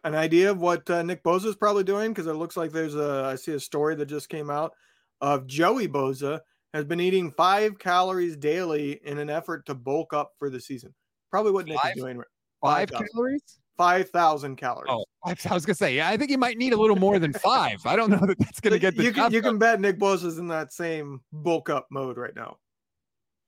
an 0.07 0.15
idea 0.15 0.49
of 0.49 0.59
what 0.59 0.89
uh, 0.89 1.03
Nick 1.03 1.23
Bosa 1.23 1.45
is 1.45 1.55
probably 1.55 1.83
doing? 1.83 2.11
Because 2.11 2.27
it 2.27 2.33
looks 2.33 2.57
like 2.57 2.71
there's 2.71 2.95
a 2.95 3.25
I 3.25 3.35
see 3.35 3.53
a 3.53 3.59
story 3.59 3.95
that 3.95 4.05
just 4.05 4.29
came 4.29 4.49
out 4.49 4.73
of 5.21 5.47
Joey 5.47 5.87
Bosa 5.87 6.39
has 6.73 6.85
been 6.85 6.99
eating 6.99 7.31
five 7.31 7.77
calories 7.79 8.37
daily 8.37 8.99
in 9.03 9.17
an 9.19 9.29
effort 9.29 9.65
to 9.65 9.75
bulk 9.75 10.13
up 10.13 10.33
for 10.37 10.49
the 10.49 10.59
season. 10.59 10.93
Probably 11.29 11.51
what 11.51 11.65
Nick 11.65 11.79
five, 11.79 11.93
is 11.95 12.01
doing. 12.01 12.21
Five, 12.61 12.89
five 12.89 13.09
calories. 13.11 13.59
Five 13.77 14.09
thousand 14.09 14.55
calories. 14.55 14.89
Oh, 14.89 15.03
I 15.23 15.53
was 15.53 15.65
gonna 15.65 15.75
say, 15.75 15.95
yeah, 15.95 16.09
I 16.09 16.17
think 16.17 16.31
he 16.31 16.37
might 16.37 16.57
need 16.57 16.73
a 16.73 16.77
little 16.77 16.95
more 16.95 17.19
than 17.19 17.33
five. 17.33 17.85
I 17.85 17.95
don't 17.95 18.09
know 18.09 18.25
that 18.25 18.39
that's 18.39 18.59
gonna 18.59 18.79
get 18.79 18.95
the. 18.95 19.03
You 19.03 19.11
can 19.11 19.31
you 19.31 19.41
can 19.41 19.57
bet 19.57 19.79
Nick 19.79 19.99
Bosa's 19.99 20.37
in 20.37 20.47
that 20.47 20.73
same 20.73 21.21
bulk 21.31 21.69
up 21.69 21.87
mode 21.91 22.17
right 22.17 22.35
now. 22.35 22.57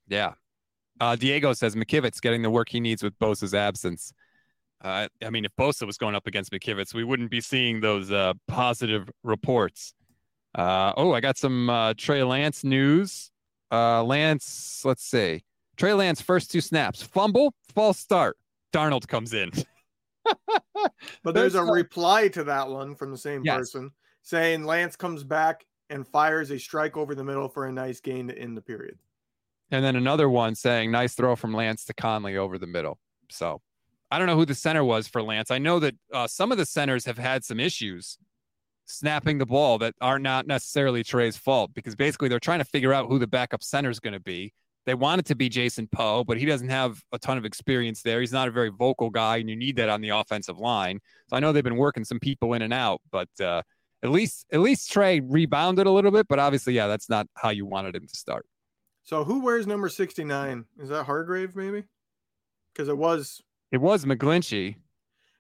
Yeah, 0.07 0.34
uh, 1.00 1.16
Diego 1.16 1.54
says 1.54 1.76
McKivitz 1.76 2.22
getting 2.22 2.41
the 2.41 2.50
work 2.50 2.70
he 2.70 2.80
needs 2.80 3.04
with 3.04 3.18
Bosa's 3.20 3.54
absence. 3.54 4.14
Uh, 4.82 5.08
I 5.24 5.30
mean, 5.30 5.45
if 5.45 5.52
Bosa 5.58 5.86
was 5.86 5.97
going 5.97 6.16
up 6.16 6.28
against 6.28 6.52
McKivitz, 6.52 6.93
we 6.93 7.04
wouldn't 7.04 7.30
be 7.30 7.41
seeing 7.41 7.82
those 7.82 8.12
uh, 8.12 8.34
positive 8.47 9.10
reports. 9.24 9.93
Uh, 10.56 10.93
oh, 10.95 11.14
I 11.14 11.20
got 11.20 11.38
some 11.38 11.70
uh, 11.70 11.93
Trey 11.97 12.24
Lance 12.24 12.64
news. 12.64 13.32
Uh, 13.72 14.04
Lance, 14.04 14.82
let's 14.86 15.04
see. 15.04 15.43
Trey 15.78 15.93
Lance 15.93 16.22
first 16.22 16.52
two 16.52 16.62
snaps, 16.62 17.02
fumble, 17.02 17.54
false 17.74 18.00
start. 18.00 18.38
Darnold 18.74 19.08
comes 19.08 19.34
in. 19.34 19.52
but 21.24 21.34
there's 21.34 21.56
a 21.56 21.64
reply 21.64 22.28
to 22.30 22.43
that 22.45 22.68
one 22.70 22.95
from 22.95 23.12
the 23.12 23.18
same 23.18 23.43
yes. 23.43 23.58
person 23.58 23.91
saying 24.22 24.64
Lance 24.64 24.95
comes 24.95 25.24
back 25.24 25.66
and 25.89 26.08
fires 26.08 26.52
a 26.52 26.60
strike 26.60 26.97
over 26.97 27.16
the 27.16 27.24
middle 27.24 27.47
for 27.47 27.66
a 27.66 27.72
nice 27.72 28.00
gain 28.00 28.28
to 28.28 28.38
end 28.38 28.56
the 28.56 28.62
period. 28.62 28.97
And 29.72 29.84
then 29.84 29.95
another 29.95 30.30
one 30.30 30.55
saying 30.55 30.91
nice 30.91 31.13
throw 31.13 31.36
from 31.36 31.53
Lance 31.53 31.86
to 31.86 31.93
Conley 31.93 32.38
over 32.38 32.57
the 32.57 32.67
middle. 32.67 32.97
So 33.30 33.61
I 34.09 34.17
don't 34.17 34.28
know 34.28 34.36
who 34.36 34.45
the 34.45 34.55
center 34.55 34.84
was 34.84 35.07
for 35.07 35.22
Lance. 35.22 35.51
I 35.51 35.59
know 35.59 35.80
that 35.80 35.95
uh, 36.11 36.28
some 36.28 36.51
of 36.51 36.57
the 36.57 36.65
centers 36.65 37.05
have 37.05 37.17
had 37.17 37.43
some 37.43 37.59
issues 37.59 38.17
snapping 38.86 39.38
the 39.38 39.45
ball 39.45 39.78
that 39.78 39.93
are 40.01 40.17
not 40.17 40.47
necessarily 40.47 41.03
Trey's 41.03 41.38
fault 41.38 41.72
because 41.76 41.95
basically 41.95 42.28
they're 42.28 42.39
trying 42.39 42.59
to 42.59 42.65
figure 42.65 42.91
out 42.91 43.07
who 43.07 43.20
the 43.20 43.28
backup 43.28 43.63
center 43.63 43.89
is 43.89 43.99
going 43.99 44.13
to 44.13 44.20
be. 44.20 44.53
They 44.86 44.95
want 44.95 45.20
it 45.20 45.26
to 45.26 45.36
be 45.36 45.49
Jason 45.49 45.88
Poe, 45.88 46.24
but 46.24 46.38
he 46.38 46.45
doesn't 46.45 46.70
have 46.70 47.03
a 47.11 47.20
ton 47.20 47.38
of 47.38 47.45
experience 47.45 48.01
there. 48.01 48.22
He's 48.22 48.32
not 48.32 48.47
a 48.47 48.51
very 48.51 48.70
vocal 48.70 49.11
guy, 49.11 49.38
and 49.38 49.47
you 49.47 49.55
need 49.55 49.76
that 49.76 49.89
on 49.89 50.01
the 50.01 50.09
offensive 50.09 50.57
line. 50.57 50.99
So 51.28 51.36
I 51.36 51.39
know 51.39 51.51
they've 51.51 51.63
been 51.63 51.76
working 51.76 52.03
some 52.03 52.20
people 52.20 52.53
in 52.53 52.63
and 52.63 52.74
out, 52.74 53.01
but 53.11 53.30
uh, 53.39 53.61
at 54.01 54.09
least 54.09 54.47
at 54.51 54.61
least 54.61 54.91
Trey 54.91 55.20
rebounded 55.20 55.86
a 55.86 55.91
little 55.91 56.09
bit. 56.09 56.28
But 56.28 56.39
obviously, 56.39 56.74
yeah, 56.74 56.88
that's 56.88 57.09
not 57.09 57.28
how 57.36 57.49
you 57.49 57.67
wanted 57.67 57.95
him 57.95 58.07
to 58.07 58.15
start. 58.15 58.47
So 59.04 59.24
who 59.24 59.41
wears 59.41 59.68
number 59.68 59.89
sixty 59.89 60.24
nine? 60.24 60.66
Is 60.80 60.89
that 60.89 61.06
Hargrave 61.06 61.56
maybe? 61.56 61.84
Because 62.74 62.89
it 62.89 62.97
was 62.97 63.41
it 63.72 63.78
was 63.78 64.06
McGlinchey. 64.06 64.76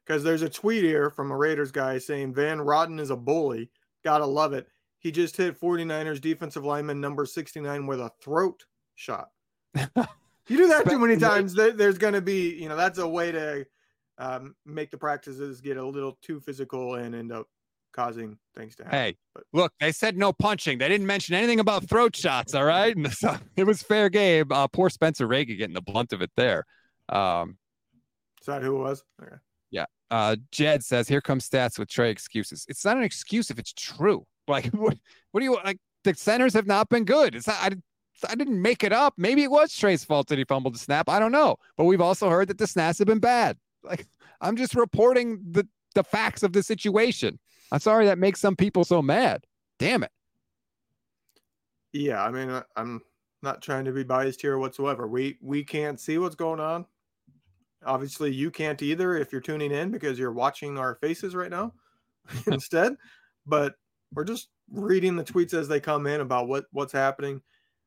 Because 0.05 0.23
there's 0.23 0.41
a 0.41 0.49
tweet 0.49 0.83
here 0.83 1.09
from 1.09 1.31
a 1.31 1.37
Raiders 1.37 1.71
guy 1.71 1.99
saying 1.99 2.33
Van 2.33 2.57
Roten 2.57 2.99
is 2.99 3.11
a 3.11 3.15
bully. 3.15 3.69
Gotta 4.03 4.25
love 4.25 4.53
it. 4.53 4.67
He 4.99 5.11
just 5.11 5.37
hit 5.37 5.59
49ers 5.59 6.19
defensive 6.19 6.65
lineman 6.65 6.99
number 6.99 7.25
69 7.25 7.87
with 7.87 8.01
a 8.01 8.11
throat 8.21 8.65
shot. 8.95 9.29
you 9.75 10.57
do 10.57 10.67
that 10.67 10.89
too 10.89 10.99
many 10.99 11.15
times, 11.15 11.53
there's 11.53 11.97
going 11.97 12.13
to 12.13 12.21
be, 12.21 12.53
you 12.55 12.67
know, 12.67 12.75
that's 12.75 12.99
a 12.99 13.07
way 13.07 13.31
to 13.31 13.65
um, 14.17 14.55
make 14.65 14.91
the 14.91 14.97
practices 14.97 15.61
get 15.61 15.77
a 15.77 15.85
little 15.85 16.17
too 16.21 16.39
physical 16.41 16.95
and 16.95 17.15
end 17.15 17.31
up 17.31 17.47
causing 17.93 18.37
things 18.55 18.75
to 18.77 18.83
happen. 18.83 18.99
Hey, 18.99 19.15
but, 19.33 19.43
look, 19.53 19.73
they 19.79 19.91
said 19.91 20.17
no 20.17 20.33
punching. 20.33 20.77
They 20.77 20.87
didn't 20.87 21.07
mention 21.07 21.35
anything 21.35 21.59
about 21.59 21.87
throat 21.87 22.15
shots. 22.15 22.53
All 22.53 22.65
right, 22.65 22.95
so 23.11 23.37
it 23.55 23.65
was 23.65 23.81
fair 23.81 24.09
game. 24.09 24.45
Uh, 24.51 24.67
poor 24.67 24.89
Spencer 24.89 25.27
Rager 25.27 25.57
getting 25.57 25.73
the 25.73 25.81
blunt 25.81 26.13
of 26.13 26.21
it 26.21 26.31
there. 26.35 26.65
Um, 27.09 27.57
is 28.41 28.45
that 28.45 28.61
who 28.61 28.77
it 28.77 28.79
was? 28.79 29.03
Okay. 29.21 29.35
Yeah. 29.71 29.85
Uh, 30.09 30.37
Jed 30.51 30.83
says, 30.83 31.07
"Here 31.07 31.21
comes 31.21 31.47
stats 31.47 31.77
with 31.77 31.89
Trey 31.89 32.11
excuses. 32.11 32.65
It's 32.67 32.85
not 32.85 32.97
an 32.97 33.03
excuse 33.03 33.49
if 33.49 33.59
it's 33.59 33.73
true. 33.73 34.25
Like, 34.49 34.65
what, 34.73 34.97
what 35.29 35.41
do 35.41 35.43
you 35.43 35.53
like? 35.63 35.77
The 36.03 36.15
centers 36.15 36.55
have 36.55 36.65
not 36.65 36.89
been 36.89 37.05
good. 37.05 37.35
It's 37.35 37.45
not. 37.45 37.57
I, 37.61 37.69
I 38.27 38.33
didn't 38.33 38.59
make 38.59 38.83
it 38.83 38.91
up. 38.91 39.13
Maybe 39.15 39.43
it 39.43 39.51
was 39.51 39.71
Trey's 39.75 40.03
fault 40.03 40.27
that 40.29 40.39
he 40.39 40.43
fumbled 40.43 40.73
the 40.73 40.79
snap. 40.79 41.07
I 41.07 41.19
don't 41.19 41.31
know. 41.31 41.57
But 41.77 41.83
we've 41.83 42.01
also 42.01 42.31
heard 42.31 42.47
that 42.47 42.57
the 42.57 42.65
snaps 42.65 42.97
have 42.97 43.05
been 43.05 43.19
bad. 43.19 43.57
Like, 43.83 44.07
I'm 44.41 44.55
just 44.55 44.73
reporting 44.73 45.39
the 45.51 45.67
the 45.93 46.03
facts 46.03 46.41
of 46.41 46.51
the 46.51 46.63
situation. 46.63 47.39
I'm 47.71 47.79
sorry 47.79 48.05
that 48.05 48.17
makes 48.17 48.39
some 48.39 48.55
people 48.55 48.83
so 48.83 49.01
mad. 49.01 49.45
Damn 49.77 50.03
it. 50.03 50.11
Yeah, 51.93 52.23
I 52.23 52.31
mean, 52.31 52.61
I'm 52.75 53.01
not 53.41 53.61
trying 53.61 53.85
to 53.85 53.91
be 53.91 54.03
biased 54.03 54.41
here 54.41 54.57
whatsoever. 54.57 55.07
We 55.07 55.37
we 55.41 55.63
can't 55.63 55.99
see 55.99 56.17
what's 56.17 56.35
going 56.35 56.59
on. 56.59 56.85
Obviously, 57.85 58.33
you 58.33 58.51
can't 58.51 58.81
either 58.81 59.17
if 59.17 59.31
you're 59.31 59.41
tuning 59.41 59.71
in 59.71 59.89
because 59.89 60.19
you're 60.19 60.33
watching 60.33 60.77
our 60.77 60.95
faces 60.95 61.35
right 61.35 61.49
now 61.49 61.73
instead. 62.47 62.95
But 63.45 63.75
we're 64.13 64.25
just 64.25 64.49
reading 64.71 65.15
the 65.15 65.23
tweets 65.23 65.53
as 65.53 65.67
they 65.67 65.79
come 65.79 66.05
in 66.07 66.21
about 66.21 66.47
what 66.47 66.65
what's 66.71 66.93
happening, 66.93 67.41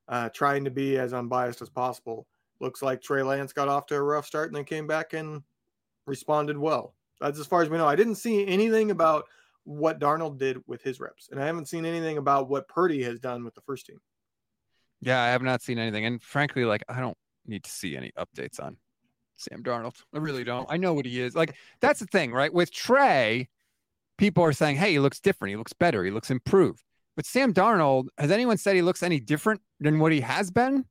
uh, 0.08 0.30
trying 0.30 0.64
to 0.64 0.70
be 0.70 0.98
as 0.98 1.12
unbiased 1.12 1.62
as 1.62 1.68
possible. 1.68 2.26
Looks 2.60 2.82
like 2.82 3.02
Trey 3.02 3.22
Lance 3.22 3.52
got 3.52 3.68
off 3.68 3.86
to 3.86 3.96
a 3.96 4.02
rough 4.02 4.26
start 4.26 4.48
and 4.48 4.56
then 4.56 4.64
came 4.64 4.86
back 4.86 5.12
and 5.12 5.42
responded 6.06 6.56
well. 6.56 6.94
That's 7.20 7.38
as 7.38 7.46
far 7.46 7.62
as 7.62 7.68
we 7.68 7.76
know. 7.76 7.86
I 7.86 7.96
didn't 7.96 8.16
see 8.16 8.46
anything 8.46 8.90
about 8.90 9.26
what 9.64 10.00
Darnold 10.00 10.38
did 10.38 10.58
with 10.66 10.82
his 10.82 11.00
reps, 11.00 11.28
and 11.30 11.40
I 11.40 11.46
haven't 11.46 11.68
seen 11.68 11.84
anything 11.84 12.18
about 12.18 12.48
what 12.48 12.68
Purdy 12.68 13.02
has 13.04 13.18
done 13.20 13.44
with 13.44 13.54
the 13.54 13.60
first 13.62 13.86
team. 13.86 13.98
Yeah, 15.00 15.20
I 15.20 15.28
have 15.28 15.42
not 15.42 15.62
seen 15.62 15.78
anything, 15.78 16.04
and 16.04 16.22
frankly, 16.22 16.64
like 16.64 16.84
I 16.88 17.00
don't 17.00 17.16
need 17.46 17.64
to 17.64 17.70
see 17.70 17.96
any 17.96 18.12
updates 18.18 18.62
on 18.62 18.76
Sam 19.36 19.62
Darnold. 19.62 19.96
I 20.14 20.18
really 20.18 20.44
don't. 20.44 20.66
I 20.70 20.76
know 20.76 20.94
what 20.94 21.06
he 21.06 21.20
is. 21.20 21.34
Like 21.34 21.54
that's 21.80 22.00
the 22.00 22.06
thing, 22.06 22.32
right? 22.32 22.52
With 22.52 22.72
Trey, 22.72 23.48
people 24.18 24.44
are 24.44 24.52
saying, 24.52 24.76
"Hey, 24.76 24.92
he 24.92 24.98
looks 24.98 25.20
different. 25.20 25.50
He 25.50 25.56
looks 25.56 25.72
better. 25.72 26.04
He 26.04 26.10
looks 26.10 26.30
improved." 26.30 26.82
But 27.14 27.26
Sam 27.26 27.52
Darnold, 27.52 28.06
has 28.16 28.30
anyone 28.30 28.56
said 28.56 28.74
he 28.74 28.82
looks 28.82 29.02
any 29.02 29.20
different 29.20 29.60
than 29.80 29.98
what 29.98 30.12
he 30.12 30.20
has 30.20 30.50
been? 30.50 30.86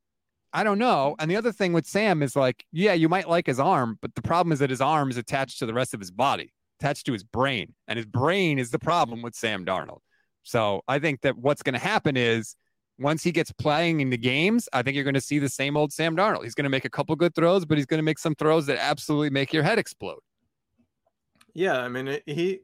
I 0.53 0.63
don't 0.63 0.79
know. 0.79 1.15
And 1.19 1.31
the 1.31 1.37
other 1.37 1.51
thing 1.51 1.73
with 1.73 1.85
Sam 1.85 2.21
is 2.21 2.35
like, 2.35 2.65
yeah, 2.71 2.93
you 2.93 3.07
might 3.07 3.29
like 3.29 3.47
his 3.47 3.59
arm, 3.59 3.97
but 4.01 4.15
the 4.15 4.21
problem 4.21 4.51
is 4.51 4.59
that 4.59 4.69
his 4.69 4.81
arm 4.81 5.09
is 5.09 5.17
attached 5.17 5.59
to 5.59 5.65
the 5.65 5.73
rest 5.73 5.93
of 5.93 5.99
his 5.99 6.11
body, 6.11 6.53
attached 6.81 7.05
to 7.05 7.13
his 7.13 7.23
brain. 7.23 7.73
And 7.87 7.97
his 7.97 8.05
brain 8.05 8.59
is 8.59 8.71
the 8.71 8.79
problem 8.79 9.21
with 9.21 9.35
Sam 9.35 9.65
Darnold. 9.65 9.99
So 10.43 10.81
I 10.87 10.99
think 10.99 11.21
that 11.21 11.37
what's 11.37 11.61
going 11.61 11.73
to 11.73 11.79
happen 11.79 12.17
is 12.17 12.55
once 12.97 13.23
he 13.23 13.31
gets 13.31 13.51
playing 13.51 14.01
in 14.01 14.09
the 14.09 14.17
games, 14.17 14.67
I 14.73 14.81
think 14.81 14.95
you're 14.95 15.03
going 15.03 15.13
to 15.13 15.21
see 15.21 15.39
the 15.39 15.49
same 15.49 15.77
old 15.77 15.93
Sam 15.93 16.15
Darnold. 16.15 16.43
He's 16.43 16.55
going 16.55 16.63
to 16.63 16.69
make 16.69 16.85
a 16.85 16.89
couple 16.89 17.15
good 17.15 17.35
throws, 17.35 17.65
but 17.65 17.77
he's 17.77 17.85
going 17.85 17.99
to 17.99 18.03
make 18.03 18.19
some 18.19 18.35
throws 18.35 18.65
that 18.65 18.77
absolutely 18.79 19.29
make 19.29 19.53
your 19.53 19.63
head 19.63 19.79
explode. 19.79 20.19
Yeah, 21.53 21.79
I 21.79 21.89
mean, 21.89 22.19
he 22.25 22.61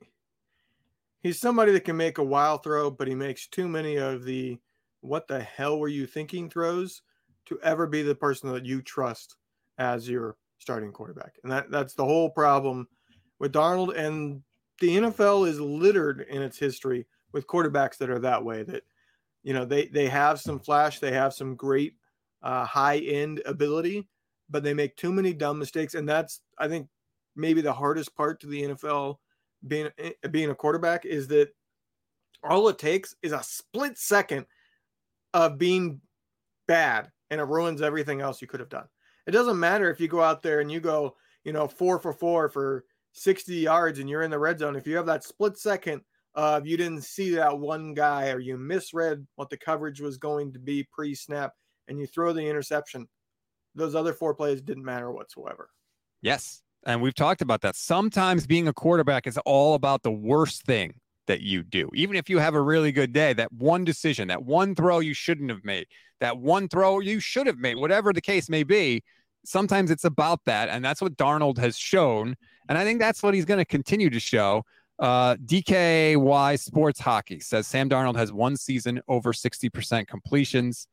he's 1.22 1.40
somebody 1.40 1.72
that 1.74 1.84
can 1.84 1.98
make 1.98 2.18
a 2.18 2.24
wild 2.24 2.64
throw, 2.64 2.90
but 2.90 3.08
he 3.08 3.16
makes 3.16 3.48
too 3.48 3.68
many 3.68 3.98
of 3.98 4.24
the 4.24 4.58
what 5.02 5.28
the 5.28 5.42
hell 5.42 5.80
were 5.80 5.88
you 5.88 6.08
thinking 6.08 6.50
throws 6.50 7.02
to 7.48 7.60
ever 7.62 7.86
be 7.86 8.02
the 8.02 8.16
person 8.16 8.52
that 8.54 8.66
you 8.66 8.82
trust 8.82 9.36
as 9.78 10.10
your 10.10 10.38
starting 10.58 10.92
quarterback. 10.92 11.34
And 11.44 11.52
that 11.52 11.70
that's 11.70 11.94
the 11.94 12.06
whole 12.06 12.30
problem 12.30 12.88
with 13.40 13.54
Darnold 13.54 13.96
and 13.98 14.42
the 14.80 14.98
NFL 14.98 15.48
is 15.48 15.60
littered 15.60 16.26
in 16.30 16.42
its 16.42 16.58
history 16.58 17.06
with 17.32 17.48
quarterbacks 17.48 17.98
that 17.98 18.10
are 18.10 18.20
that 18.20 18.44
way 18.44 18.64
that 18.64 18.84
you 19.44 19.54
know 19.54 19.66
they 19.66 19.88
they 19.88 20.08
have 20.08 20.40
some 20.40 20.60
flash, 20.60 21.00
they 21.00 21.12
have 21.12 21.34
some 21.34 21.56
great 21.56 21.96
uh, 22.44 22.66
high 22.66 22.98
end 22.98 23.42
ability, 23.46 24.08
but 24.50 24.64
they 24.64 24.74
make 24.74 24.96
too 24.96 25.12
many 25.12 25.34
dumb 25.34 25.60
mistakes 25.60 25.96
and 25.96 26.08
that's 26.08 26.42
I 26.58 26.68
think 26.68 26.88
maybe 27.36 27.62
the 27.62 27.74
hardest 27.74 28.16
part 28.16 28.40
to 28.42 28.48
the 28.48 28.64
NFL 28.64 29.18
being 29.68 29.90
eh, 29.98 30.12
being 30.32 30.50
a 30.50 30.56
quarterback 30.56 31.06
is 31.06 31.28
that 31.30 31.50
all 32.44 32.68
it 32.70 32.78
takes 32.78 33.16
is 33.22 33.32
a 33.32 33.44
split 33.44 33.98
second 33.98 34.46
of 35.34 35.58
being 35.58 36.02
bad 36.68 37.12
and 37.30 37.42
it 37.42 37.46
ruins 37.46 37.82
everything 37.82 38.22
else 38.22 38.42
you 38.42 38.48
could 38.48 38.60
have 38.60 38.70
done. 38.70 38.88
It 39.26 39.32
doesn't 39.32 39.60
matter 39.60 39.90
if 39.90 40.00
you 40.00 40.08
go 40.08 40.22
out 40.22 40.42
there 40.42 40.62
and 40.62 40.72
you 40.72 40.80
go, 40.80 41.16
you 41.44 41.52
know, 41.52 41.68
four 41.68 42.00
for 42.00 42.14
four 42.14 42.50
for 42.50 42.86
60 43.18 43.56
yards 43.56 44.00
and 44.00 44.10
you're 44.10 44.24
in 44.24 44.32
the 44.32 44.40
red 44.40 44.60
zone. 44.60 44.76
If 44.76 44.88
you 44.88 44.96
have 44.96 45.06
that 45.08 45.24
split 45.24 45.58
second 45.58 46.02
of 46.36 46.68
you 46.68 46.78
didn't 46.78 47.04
see 47.04 47.32
that 47.32 47.58
one 47.58 47.94
guy 47.94 48.30
or 48.30 48.40
you 48.40 48.58
misread 48.58 49.26
what 49.36 49.50
the 49.50 49.58
coverage 49.58 50.00
was 50.00 50.18
going 50.18 50.54
to 50.54 50.60
be 50.60 50.88
pre 50.92 51.16
snap 51.16 51.54
and 51.88 52.00
you 52.00 52.06
throw 52.06 52.34
the 52.34 52.48
interception, 52.48 53.08
those 53.76 53.96
other 53.96 54.14
four 54.14 54.34
plays 54.34 54.62
didn't 54.62 54.86
matter 54.86 55.12
whatsoever. 55.12 55.70
Yes. 56.22 56.62
And 56.86 57.02
we've 57.02 57.16
talked 57.16 57.42
about 57.42 57.62
that. 57.62 57.76
Sometimes 57.76 58.46
being 58.46 58.68
a 58.68 58.74
quarterback 58.74 59.28
is 59.28 59.38
all 59.46 59.74
about 59.74 60.04
the 60.04 60.12
worst 60.12 60.64
thing 60.64 61.00
that 61.26 61.42
you 61.42 61.64
do. 61.64 61.90
Even 61.94 62.16
if 62.16 62.30
you 62.30 62.40
have 62.40 62.56
a 62.56 62.62
really 62.62 62.92
good 62.92 63.14
day, 63.14 63.34
that 63.34 63.52
one 63.52 63.84
decision, 63.84 64.28
that 64.30 64.44
one 64.44 64.76
throw 64.76 65.00
you 65.00 65.14
shouldn't 65.14 65.50
have 65.50 65.64
made, 65.64 65.88
that 66.20 66.38
one 66.38 66.68
throw 66.68 67.00
you 67.00 67.20
should 67.20 67.48
have 67.48 67.58
made, 67.58 67.76
whatever 67.76 68.14
the 68.14 68.22
case 68.22 68.50
may 68.50 68.64
be, 68.64 69.04
sometimes 69.48 69.90
it's 69.92 70.04
about 70.04 70.44
that. 70.44 70.68
And 70.68 70.84
that's 70.84 71.02
what 71.02 71.16
Darnold 71.16 71.58
has 71.58 71.78
shown. 71.78 72.36
And 72.68 72.78
I 72.78 72.84
think 72.84 73.00
that's 73.00 73.24
what 73.24 73.34
he's 73.34 73.46
going 73.46 73.60
to 73.60 73.66
continue 73.66 74.10
to 74.10 74.20
show. 74.20 74.66
Uh, 75.00 75.36
DKY 75.36 76.60
Sports 76.60 77.00
Hockey 77.00 77.40
says 77.40 77.66
Sam 77.66 77.90
Darnold 77.90 78.18
has 78.18 78.34
one 78.34 78.58
season 78.58 79.02
over 79.08 79.32
60% 79.32 80.06
completions. 80.08 80.88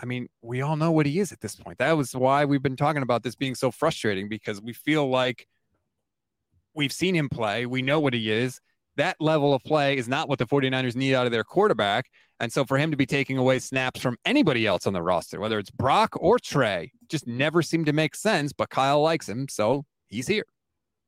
I 0.00 0.04
mean, 0.04 0.28
we 0.42 0.62
all 0.62 0.76
know 0.76 0.90
what 0.90 1.06
he 1.06 1.20
is 1.20 1.30
at 1.30 1.40
this 1.40 1.54
point. 1.54 1.78
That 1.78 1.96
was 1.96 2.12
why 2.12 2.44
we've 2.44 2.62
been 2.62 2.76
talking 2.76 3.02
about 3.02 3.22
this 3.22 3.36
being 3.36 3.54
so 3.54 3.70
frustrating 3.70 4.28
because 4.28 4.60
we 4.60 4.72
feel 4.72 5.08
like 5.08 5.46
we've 6.74 6.92
seen 6.92 7.14
him 7.14 7.28
play. 7.28 7.66
We 7.66 7.82
know 7.82 8.00
what 8.00 8.14
he 8.14 8.32
is 8.32 8.60
that 8.98 9.16
level 9.20 9.54
of 9.54 9.64
play 9.64 9.96
is 9.96 10.08
not 10.08 10.28
what 10.28 10.38
the 10.38 10.46
49ers 10.46 10.94
need 10.94 11.14
out 11.14 11.26
of 11.26 11.32
their 11.32 11.44
quarterback. 11.44 12.06
And 12.40 12.52
so 12.52 12.64
for 12.64 12.78
him 12.78 12.90
to 12.90 12.96
be 12.96 13.06
taking 13.06 13.38
away 13.38 13.58
snaps 13.58 14.00
from 14.00 14.16
anybody 14.24 14.66
else 14.66 14.86
on 14.86 14.92
the 14.92 15.02
roster, 15.02 15.40
whether 15.40 15.58
it's 15.58 15.70
Brock 15.70 16.14
or 16.20 16.38
Trey, 16.38 16.92
just 17.08 17.26
never 17.26 17.62
seemed 17.62 17.86
to 17.86 17.92
make 17.92 18.14
sense. 18.14 18.52
But 18.52 18.70
Kyle 18.70 19.02
likes 19.02 19.28
him, 19.28 19.48
so 19.48 19.84
he's 20.06 20.28
here. 20.28 20.44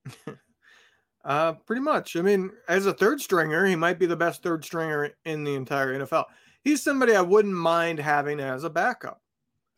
uh, 1.24 1.52
pretty 1.52 1.82
much. 1.82 2.16
I 2.16 2.22
mean, 2.22 2.50
as 2.68 2.86
a 2.86 2.92
third 2.92 3.20
stringer, 3.20 3.64
he 3.66 3.76
might 3.76 3.98
be 3.98 4.06
the 4.06 4.16
best 4.16 4.42
third 4.42 4.64
stringer 4.64 5.10
in 5.24 5.44
the 5.44 5.54
entire 5.54 5.96
NFL. 5.98 6.24
He's 6.64 6.82
somebody 6.82 7.14
I 7.14 7.22
wouldn't 7.22 7.54
mind 7.54 8.00
having 8.00 8.40
as 8.40 8.64
a 8.64 8.70
backup. 8.70 9.22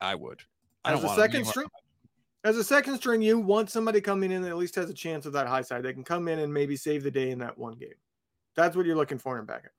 I 0.01 0.15
would. 0.15 0.41
I 0.85 0.95
as 0.95 1.05
a 1.05 1.09
second 1.11 1.47
string. 1.47 1.69
As 2.45 2.57
a 2.57 2.65
second 2.65 2.97
string, 2.97 3.23
you 3.23 3.39
want 3.39 3.71
somebody 3.71 4.01
coming 4.01 4.33
in 4.33 4.43
that 4.43 4.49
at 4.49 4.57
least 4.57 4.75
has 4.75 4.91
a 4.91 4.95
chance 4.95 5.27
of 5.27 5.33
that 5.35 5.47
high 5.47 5.63
side. 5.63 5.85
They 5.85 5.93
can 5.93 6.03
come 6.03 6.27
in 6.27 6.41
and 6.41 6.53
maybe 6.53 6.77
save 6.77 7.05
the 7.05 7.11
day 7.11 7.31
in 7.31 7.39
that 7.39 7.57
one 7.57 7.75
game. 7.75 7.95
That's 8.57 8.77
what 8.77 8.87
you're 8.87 8.97
looking 8.97 9.19
for 9.19 9.37
in 9.37 9.43
a 9.43 9.47
backup. 9.47 9.73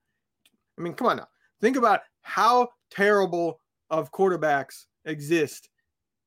I 0.78 0.82
mean, 0.82 0.94
come 0.94 1.08
on 1.08 1.18
now. 1.18 1.28
Think 1.62 1.78
about 1.78 2.02
how 2.22 2.70
terrible 2.90 3.60
of 3.90 4.12
quarterbacks 4.12 4.86
exist 5.06 5.70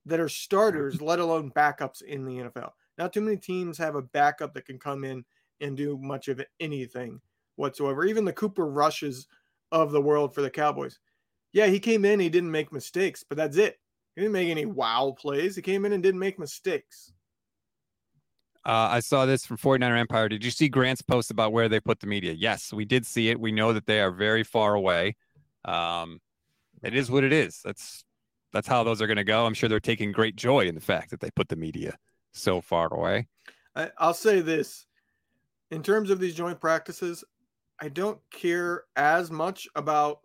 that 0.05 0.20
are 0.20 0.28
starters, 0.28 1.01
let 1.03 1.18
alone 1.18 1.51
backups 1.51 2.03
in 2.03 2.24
the 2.24 2.38
NFL. 2.38 2.70
Not 2.99 3.12
too 3.12 3.20
many 3.20 3.36
teams 3.36 3.76
have 3.78 3.94
a 3.94 4.03
backup 4.03 4.55
that 4.55 4.66
can 4.66 4.78
come 4.78 5.05
in 5.05 5.24
and 5.61 5.76
do 5.76 5.99
much 5.99 6.28
of 6.28 6.40
anything 6.61 7.20
whatsoever. 7.57 8.05
Even 8.05 8.24
the 8.24 8.32
Cooper 8.32 8.66
Rushes 8.66 9.26
of 9.72 9.90
the 9.90 10.01
world 10.01 10.34
for 10.34 10.42
the 10.42 10.51
Cowboys. 10.51 10.99
Yeah, 11.53 11.66
he 11.66 11.80
came 11.80 12.05
in, 12.05 12.20
he 12.20 12.28
didn't 12.28 12.51
make 12.51 12.72
mistakes, 12.72 13.24
but 13.26 13.36
that's 13.36 13.57
it. 13.57 13.78
He 14.14 14.22
didn't 14.22 14.32
make 14.32 14.49
any 14.49 14.66
wow 14.66 15.14
plays. 15.18 15.57
He 15.57 15.62
came 15.62 15.84
in 15.84 15.92
and 15.92 16.03
didn't 16.03 16.20
make 16.20 16.38
mistakes. 16.38 17.12
Uh, 18.67 18.89
I 18.91 18.99
saw 18.99 19.27
this 19.27 19.47
from 19.47 19.59
49er 19.59 19.97
Empire. 19.97 20.29
Did 20.29 20.45
you 20.45 20.51
see 20.51 20.69
Grant's 20.69 21.01
post 21.01 21.31
about 21.31 21.53
where 21.53 21.69
they 21.69 21.79
put 21.79 22.01
the 22.01 22.09
media? 22.09 22.33
Yes, 22.33 22.73
we 22.73 22.85
did 22.85 23.07
see 23.07 23.29
it. 23.29 23.39
We 23.39 23.53
know 23.53 23.73
that 23.73 23.87
they 23.87 24.01
are 24.01 24.11
very 24.11 24.43
far 24.43 24.75
away. 24.75 25.14
Um, 25.64 26.21
it 26.83 26.93
is 26.93 27.09
what 27.09 27.23
it 27.23 27.33
is. 27.33 27.61
That's 27.64 28.05
that's 28.53 28.67
how 28.67 28.83
those 28.83 29.01
are 29.01 29.07
going 29.07 29.19
to 29.19 29.25
go. 29.25 29.47
I'm 29.47 29.55
sure 29.55 29.69
they're 29.69 29.79
taking 29.79 30.11
great 30.11 30.35
joy 30.35 30.67
in 30.67 30.75
the 30.75 30.81
fact 30.81 31.11
that 31.11 31.21
they 31.21 31.31
put 31.31 31.49
the 31.49 31.55
media 31.55 31.97
so 32.33 32.61
far 32.61 32.93
away. 32.93 33.29
I, 33.77 33.91
I'll 33.99 34.14
say 34.14 34.41
this: 34.41 34.87
in 35.71 35.81
terms 35.85 36.11
of 36.11 36.19
these 36.19 36.35
joint 36.35 36.61
practices, 36.61 37.23
I 37.81 37.89
don't 37.89 38.19
care 38.33 38.83
as 38.97 39.31
much 39.31 39.69
about 39.77 40.23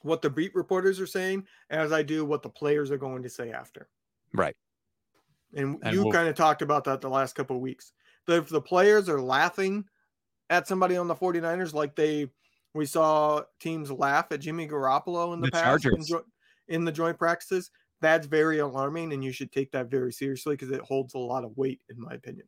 what 0.00 0.22
the 0.22 0.30
beat 0.30 0.54
reporters 0.54 0.98
are 1.00 1.06
saying 1.06 1.46
as 1.68 1.92
I 1.92 2.02
do 2.02 2.24
what 2.24 2.42
the 2.42 2.48
players 2.48 2.90
are 2.90 2.98
going 2.98 3.22
to 3.24 3.28
say 3.28 3.52
after. 3.52 3.90
Right. 4.32 4.56
And, 5.54 5.78
and 5.82 5.94
you 5.94 6.04
we'll, 6.04 6.12
kind 6.12 6.28
of 6.28 6.34
talked 6.34 6.62
about 6.62 6.84
that 6.84 7.00
the 7.00 7.10
last 7.10 7.34
couple 7.34 7.56
of 7.56 7.62
weeks. 7.62 7.92
But 8.26 8.38
if 8.38 8.48
the 8.48 8.60
players 8.60 9.08
are 9.08 9.20
laughing 9.20 9.84
at 10.50 10.66
somebody 10.66 10.96
on 10.96 11.08
the 11.08 11.14
49ers 11.14 11.72
like 11.74 11.96
they 11.96 12.28
we 12.74 12.86
saw 12.86 13.42
teams 13.60 13.90
laugh 13.90 14.26
at 14.30 14.40
Jimmy 14.40 14.66
Garoppolo 14.66 15.34
in 15.34 15.40
the, 15.40 15.46
the 15.46 15.52
past 15.52 15.84
in, 15.84 16.02
in, 16.68 16.84
the 16.86 16.92
joint 16.92 17.18
practices, 17.18 17.70
that's 18.00 18.26
very 18.26 18.60
alarming 18.60 19.12
and 19.12 19.22
you 19.22 19.30
should 19.30 19.52
take 19.52 19.70
that 19.72 19.90
very 19.90 20.10
seriously 20.10 20.54
because 20.54 20.70
it 20.70 20.80
holds 20.80 21.12
a 21.14 21.18
lot 21.18 21.44
of 21.44 21.56
weight 21.56 21.80
in 21.90 22.00
my 22.00 22.12
opinion. 22.12 22.46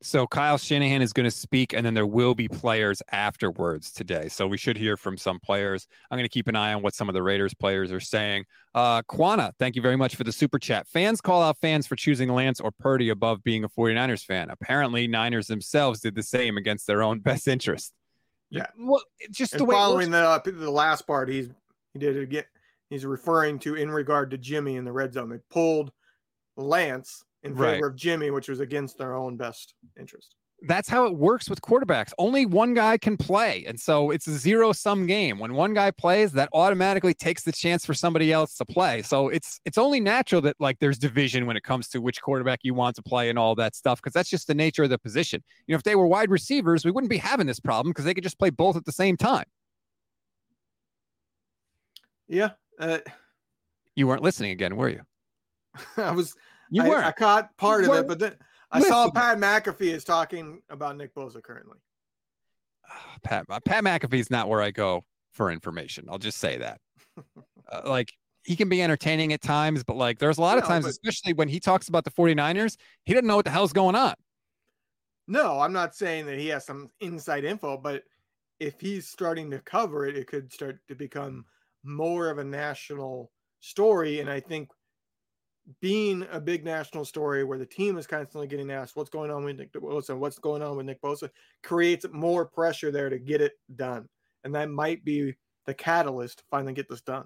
So 0.00 0.28
Kyle 0.28 0.58
Shanahan 0.58 1.02
is 1.02 1.12
going 1.12 1.24
to 1.24 1.30
speak, 1.30 1.72
and 1.72 1.84
then 1.84 1.92
there 1.92 2.06
will 2.06 2.34
be 2.34 2.46
players 2.46 3.02
afterwards 3.10 3.90
today. 3.90 4.28
So 4.28 4.46
we 4.46 4.56
should 4.56 4.76
hear 4.76 4.96
from 4.96 5.16
some 5.16 5.40
players. 5.40 5.88
I'm 6.10 6.16
going 6.16 6.24
to 6.24 6.32
keep 6.32 6.46
an 6.46 6.54
eye 6.54 6.72
on 6.72 6.82
what 6.82 6.94
some 6.94 7.08
of 7.08 7.14
the 7.14 7.22
Raiders 7.22 7.52
players 7.52 7.90
are 7.90 7.98
saying. 7.98 8.44
Uh, 8.74 9.02
Quana, 9.02 9.52
thank 9.58 9.74
you 9.74 9.82
very 9.82 9.96
much 9.96 10.14
for 10.14 10.22
the 10.22 10.30
super 10.30 10.58
chat. 10.58 10.86
Fans 10.86 11.20
call 11.20 11.42
out 11.42 11.58
fans 11.58 11.86
for 11.86 11.96
choosing 11.96 12.28
Lance 12.28 12.60
or 12.60 12.70
Purdy 12.70 13.08
above 13.08 13.42
being 13.42 13.64
a 13.64 13.68
49ers 13.68 14.24
fan. 14.24 14.50
Apparently, 14.50 15.08
Niners 15.08 15.48
themselves 15.48 16.00
did 16.00 16.14
the 16.14 16.22
same 16.22 16.56
against 16.56 16.86
their 16.86 17.02
own 17.02 17.18
best 17.18 17.48
interest. 17.48 17.92
Yeah. 18.50 18.66
Well, 18.78 19.02
just 19.32 19.54
And 19.54 19.60
the 19.60 19.64
way 19.64 19.74
following 19.74 20.10
the 20.10 20.40
the 20.44 20.70
last 20.70 21.06
part, 21.06 21.28
he's 21.28 21.50
he 21.92 21.98
did 21.98 22.16
it 22.16 22.22
again. 22.22 22.44
He's 22.88 23.04
referring 23.04 23.58
to 23.60 23.74
in 23.74 23.90
regard 23.90 24.30
to 24.30 24.38
Jimmy 24.38 24.76
in 24.76 24.84
the 24.84 24.92
red 24.92 25.12
zone. 25.12 25.28
They 25.28 25.40
pulled 25.50 25.92
Lance 26.56 27.24
in 27.48 27.54
favor 27.56 27.62
Right. 27.72 27.82
of 27.84 27.96
Jimmy, 27.96 28.30
which 28.30 28.48
was 28.48 28.60
against 28.60 28.98
their 28.98 29.14
own 29.14 29.36
best 29.36 29.74
interest. 29.98 30.34
that's 30.62 30.88
how 30.88 31.06
it 31.06 31.14
works 31.14 31.48
with 31.48 31.60
quarterbacks. 31.62 32.12
Only 32.18 32.44
one 32.44 32.74
guy 32.74 32.98
can 32.98 33.16
play. 33.16 33.64
And 33.68 33.78
so 33.78 34.10
it's 34.10 34.26
a 34.26 34.32
zero 34.36 34.72
sum 34.72 35.06
game. 35.06 35.38
When 35.38 35.54
one 35.54 35.72
guy 35.72 35.92
plays, 35.92 36.32
that 36.32 36.48
automatically 36.52 37.14
takes 37.14 37.44
the 37.44 37.52
chance 37.52 37.86
for 37.86 37.94
somebody 37.94 38.32
else 38.32 38.56
to 38.56 38.64
play. 38.64 39.02
So 39.02 39.28
it's 39.28 39.60
it's 39.64 39.78
only 39.78 40.00
natural 40.00 40.40
that 40.42 40.56
like 40.58 40.76
there's 40.80 40.98
division 40.98 41.46
when 41.46 41.56
it 41.56 41.62
comes 41.62 41.86
to 41.90 42.00
which 42.00 42.20
quarterback 42.20 42.58
you 42.64 42.74
want 42.74 42.96
to 42.96 43.02
play 43.02 43.30
and 43.30 43.38
all 43.38 43.54
that 43.54 43.76
stuff 43.76 44.00
because 44.02 44.12
that's 44.12 44.28
just 44.30 44.48
the 44.48 44.54
nature 44.54 44.82
of 44.82 44.90
the 44.90 44.98
position. 44.98 45.44
You 45.68 45.74
know, 45.74 45.76
if 45.76 45.84
they 45.84 45.94
were 45.94 46.08
wide 46.08 46.28
receivers, 46.30 46.84
we 46.84 46.90
wouldn't 46.90 47.10
be 47.10 47.18
having 47.18 47.46
this 47.46 47.60
problem 47.60 47.92
because 47.92 48.04
they 48.04 48.12
could 48.14 48.24
just 48.24 48.38
play 48.40 48.50
both 48.50 48.76
at 48.76 48.84
the 48.84 48.90
same 48.92 49.16
time. 49.16 49.44
Yeah, 52.26 52.50
uh, 52.78 52.98
You 53.94 54.06
weren't 54.06 54.22
listening 54.22 54.50
again, 54.50 54.76
were 54.76 54.88
you? 54.88 55.02
I 55.96 56.10
was. 56.10 56.34
You 56.70 56.82
I, 56.82 56.88
weren't. 56.88 57.06
I 57.06 57.12
caught 57.12 57.56
part 57.56 57.84
You 57.84 57.92
of 57.92 58.00
it, 58.00 58.08
but 58.08 58.18
then 58.18 58.34
I 58.70 58.80
saw. 58.80 59.10
Pat 59.10 59.38
McAfee 59.38 59.92
is 59.92 60.04
talking 60.04 60.62
about 60.70 60.96
Nick 60.96 61.14
Bosa 61.14 61.42
currently. 61.42 61.78
Pat 63.22 63.46
Pat 63.48 63.84
McAfee's 63.84 64.30
not 64.30 64.48
where 64.48 64.62
I 64.62 64.70
go 64.70 65.04
for 65.32 65.50
information. 65.50 66.06
I'll 66.10 66.18
just 66.18 66.38
say 66.38 66.58
that. 66.58 66.80
Uh, 67.70 67.82
like 67.84 68.10
he 68.44 68.56
can 68.56 68.70
be 68.70 68.80
entertaining 68.80 69.34
at 69.34 69.42
times, 69.42 69.84
but 69.84 69.94
like 69.94 70.18
there's 70.18 70.38
a 70.38 70.40
lot 70.40 70.56
of 70.56 70.64
times, 70.64 70.86
but- 70.86 70.90
especially 70.90 71.34
when 71.34 71.48
he 71.48 71.60
talks 71.60 71.88
about 71.88 72.02
the 72.02 72.10
49ers, 72.10 72.78
he 73.04 73.12
doesn't 73.12 73.26
know 73.26 73.36
what 73.36 73.44
the 73.44 73.50
hell's 73.50 73.74
going 73.74 73.94
on. 73.94 74.14
No, 75.26 75.60
I'm 75.60 75.74
not 75.74 75.94
saying 75.94 76.24
that 76.24 76.38
he 76.38 76.48
has 76.48 76.64
some 76.64 76.88
inside 77.00 77.44
info, 77.44 77.76
but 77.76 78.04
if 78.58 78.80
he's 78.80 79.06
starting 79.06 79.50
to 79.50 79.58
cover 79.58 80.06
it, 80.06 80.16
it 80.16 80.26
could 80.26 80.50
start 80.50 80.80
to 80.88 80.94
become 80.94 81.44
more 81.84 82.30
of 82.30 82.38
a 82.38 82.44
national 82.44 83.30
story. 83.60 84.20
And 84.20 84.30
I 84.30 84.40
think 84.40 84.70
being 85.80 86.26
a 86.32 86.40
big 86.40 86.64
national 86.64 87.04
story 87.04 87.44
where 87.44 87.58
the 87.58 87.66
team 87.66 87.98
is 87.98 88.06
constantly 88.06 88.46
getting 88.46 88.70
asked 88.70 88.96
what's 88.96 89.10
going 89.10 89.30
on 89.30 89.44
with 89.44 89.56
Nick 89.58 89.72
Bosa, 89.72 90.16
what's 90.16 90.38
going 90.38 90.62
on 90.62 90.76
with 90.76 90.86
Nick 90.86 91.00
Bosa, 91.02 91.28
creates 91.62 92.06
more 92.12 92.46
pressure 92.46 92.90
there 92.90 93.10
to 93.10 93.18
get 93.18 93.40
it 93.40 93.52
done. 93.76 94.08
And 94.44 94.54
that 94.54 94.70
might 94.70 95.04
be 95.04 95.34
the 95.66 95.74
catalyst 95.74 96.38
to 96.38 96.44
finally 96.50 96.72
get 96.72 96.88
this 96.88 97.00
done. 97.02 97.24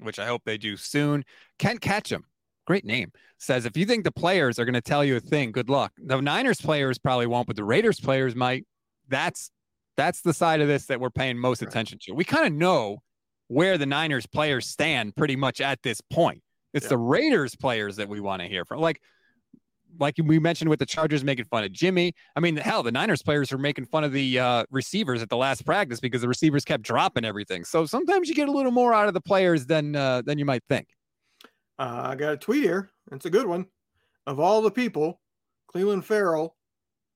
which 0.00 0.18
I 0.18 0.26
hope 0.26 0.42
they 0.44 0.58
do 0.58 0.76
soon. 0.76 1.24
Kent 1.58 1.80
Ketchum, 1.80 2.24
great 2.66 2.84
name, 2.84 3.12
says 3.38 3.64
if 3.64 3.76
you 3.76 3.86
think 3.86 4.04
the 4.04 4.12
players 4.12 4.58
are 4.58 4.64
going 4.64 4.74
to 4.74 4.80
tell 4.82 5.04
you 5.04 5.16
a 5.16 5.20
thing, 5.20 5.52
good 5.52 5.70
luck. 5.70 5.92
The 5.96 6.20
Niners 6.20 6.60
players 6.60 6.98
probably 6.98 7.26
won't, 7.26 7.46
but 7.46 7.56
the 7.56 7.64
Raiders 7.64 8.00
players 8.00 8.34
might. 8.34 8.66
That's 9.08 9.50
that's 9.96 10.22
the 10.22 10.34
side 10.34 10.60
of 10.60 10.66
this 10.68 10.86
that 10.86 10.98
we're 11.00 11.10
paying 11.10 11.38
most 11.38 11.62
Right. 11.62 11.68
attention 11.70 11.98
to. 12.02 12.12
We 12.14 12.24
kind 12.24 12.46
of 12.46 12.52
know 12.52 12.98
where 13.48 13.78
the 13.78 13.86
Niners 13.86 14.26
players 14.26 14.66
stand 14.66 15.14
pretty 15.14 15.36
much 15.36 15.60
at 15.60 15.82
this 15.82 16.00
point. 16.00 16.42
It's 16.74 16.84
Yeah. 16.84 16.90
the 16.90 16.98
Raiders 16.98 17.56
players 17.56 17.96
that 17.96 18.08
we 18.08 18.20
want 18.20 18.42
to 18.42 18.48
hear 18.48 18.64
from. 18.64 18.80
Like 18.80 19.00
like 20.00 20.16
we 20.22 20.40
mentioned 20.40 20.68
with 20.68 20.80
the 20.80 20.86
Chargers 20.86 21.22
making 21.22 21.44
fun 21.44 21.62
of 21.62 21.70
Jimmy. 21.70 22.12
I 22.34 22.40
mean, 22.40 22.56
hell, 22.56 22.82
the 22.82 22.90
Niners 22.90 23.22
players 23.22 23.52
were 23.52 23.58
making 23.58 23.86
fun 23.86 24.02
of 24.02 24.10
the 24.10 24.40
uh, 24.40 24.64
receivers 24.72 25.22
at 25.22 25.28
the 25.28 25.36
last 25.36 25.64
practice 25.64 26.00
because 26.00 26.20
the 26.20 26.26
receivers 26.26 26.64
kept 26.64 26.82
dropping 26.82 27.24
everything. 27.24 27.64
So 27.64 27.86
sometimes 27.86 28.28
you 28.28 28.34
get 28.34 28.48
a 28.48 28.52
little 28.52 28.72
more 28.72 28.92
out 28.92 29.06
of 29.06 29.14
the 29.14 29.20
players 29.20 29.66
than 29.66 29.94
uh, 29.94 30.22
than 30.22 30.36
you 30.38 30.44
might 30.44 30.64
think. 30.68 30.88
Uh, 31.78 32.02
I 32.06 32.14
got 32.16 32.32
a 32.32 32.36
tweet 32.36 32.64
here. 32.64 32.90
It's 33.12 33.24
a 33.26 33.30
good 33.30 33.46
one. 33.46 33.66
Of 34.26 34.40
all 34.40 34.62
the 34.62 34.70
people, 34.70 35.20
Clelin 35.72 36.02
Ferrell 36.02 36.56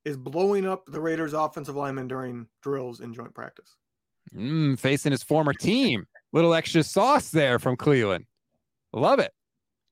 is 0.05 0.17
blowing 0.17 0.65
up 0.67 0.85
the 0.87 1.01
Raiders' 1.01 1.33
offensive 1.33 1.75
linemen 1.75 2.07
during 2.07 2.47
drills 2.63 3.01
in 3.01 3.13
joint 3.13 3.35
practice. 3.35 3.77
Mm, 4.35 4.79
facing 4.79 5.13
his 5.13 5.23
former 5.23 5.53
team, 5.53 6.07
little 6.33 6.55
extra 6.55 6.83
sauce 6.83 7.31
there 7.31 7.59
from 7.59 7.77
Clelin. 7.77 8.25
Love 8.93 9.19
it. 9.19 9.33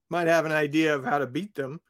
Might 0.08 0.28
have 0.28 0.46
an 0.46 0.52
idea 0.52 0.94
of 0.94 1.04
how 1.04 1.18
to 1.18 1.26
beat 1.26 1.54
them. 1.54 1.80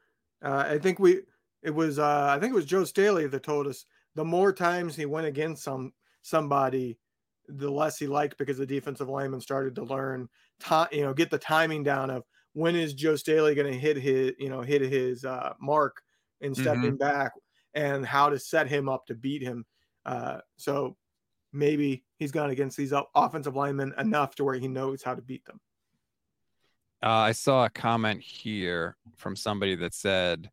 Uh, 0.43 0.65
I 0.69 0.79
think 0.79 0.99
we 0.99 1.23
it 1.63 1.75
was 1.75 1.99
uh, 1.99 2.29
I 2.31 2.39
think 2.39 2.53
it 2.53 2.57
was 2.57 2.67
Joe 2.67 2.85
Staley 2.85 3.27
that 3.27 3.43
told 3.43 3.67
us 3.67 3.85
the 4.15 4.25
more 4.25 4.53
times 4.53 4.97
he 4.97 5.07
went 5.07 5.27
against 5.27 5.63
some 5.65 5.93
somebody, 6.23 6.99
the 7.49 7.71
less 7.71 7.99
he 7.99 8.07
liked 8.07 8.39
because 8.39 8.59
the 8.59 8.67
defensive 8.67 9.09
lineman 9.09 9.41
started 9.41 9.75
to 9.77 9.85
learn 9.85 10.29
time, 10.61 10.89
you 10.93 11.03
know, 11.03 11.13
get 11.13 11.31
the 11.31 11.39
timing 11.39 11.83
down 11.83 12.11
of 12.11 12.25
when 12.55 12.75
is 12.75 12.95
Joe 12.95 13.17
Staley 13.17 13.55
going 13.55 13.71
to 13.71 13.79
hit 13.79 13.97
his, 13.97 14.33
you 14.39 14.49
know, 14.49 14.63
hit 14.63 14.81
his 14.81 15.25
uh, 15.25 15.53
mark 15.61 16.03
in 16.41 16.55
stepping 16.55 16.97
back 16.97 17.33
and 17.75 18.05
how 18.05 18.31
to 18.31 18.39
set 18.39 18.67
him 18.67 18.89
up 18.89 19.07
to 19.07 19.15
beat 19.15 19.43
him. 19.43 19.67
Uh, 20.07 20.39
so 20.57 20.97
maybe 21.53 22.05
he's 22.19 22.33
gone 22.33 22.51
against 22.51 22.77
these 22.77 22.93
offensive 23.15 23.57
linemen 23.57 23.93
enough 23.99 24.35
to 24.37 24.45
where 24.45 24.55
he 24.55 24.69
knows 24.69 25.03
how 25.03 25.15
to 25.15 25.23
beat 25.23 25.45
them. 25.45 25.61
Uh, 27.03 27.09
I 27.09 27.33
saw 27.33 27.65
a 27.65 27.71
comment 27.71 28.23
here 28.23 28.97
from 29.17 29.37
somebody 29.37 29.75
that 29.77 29.95
said, 29.95 30.51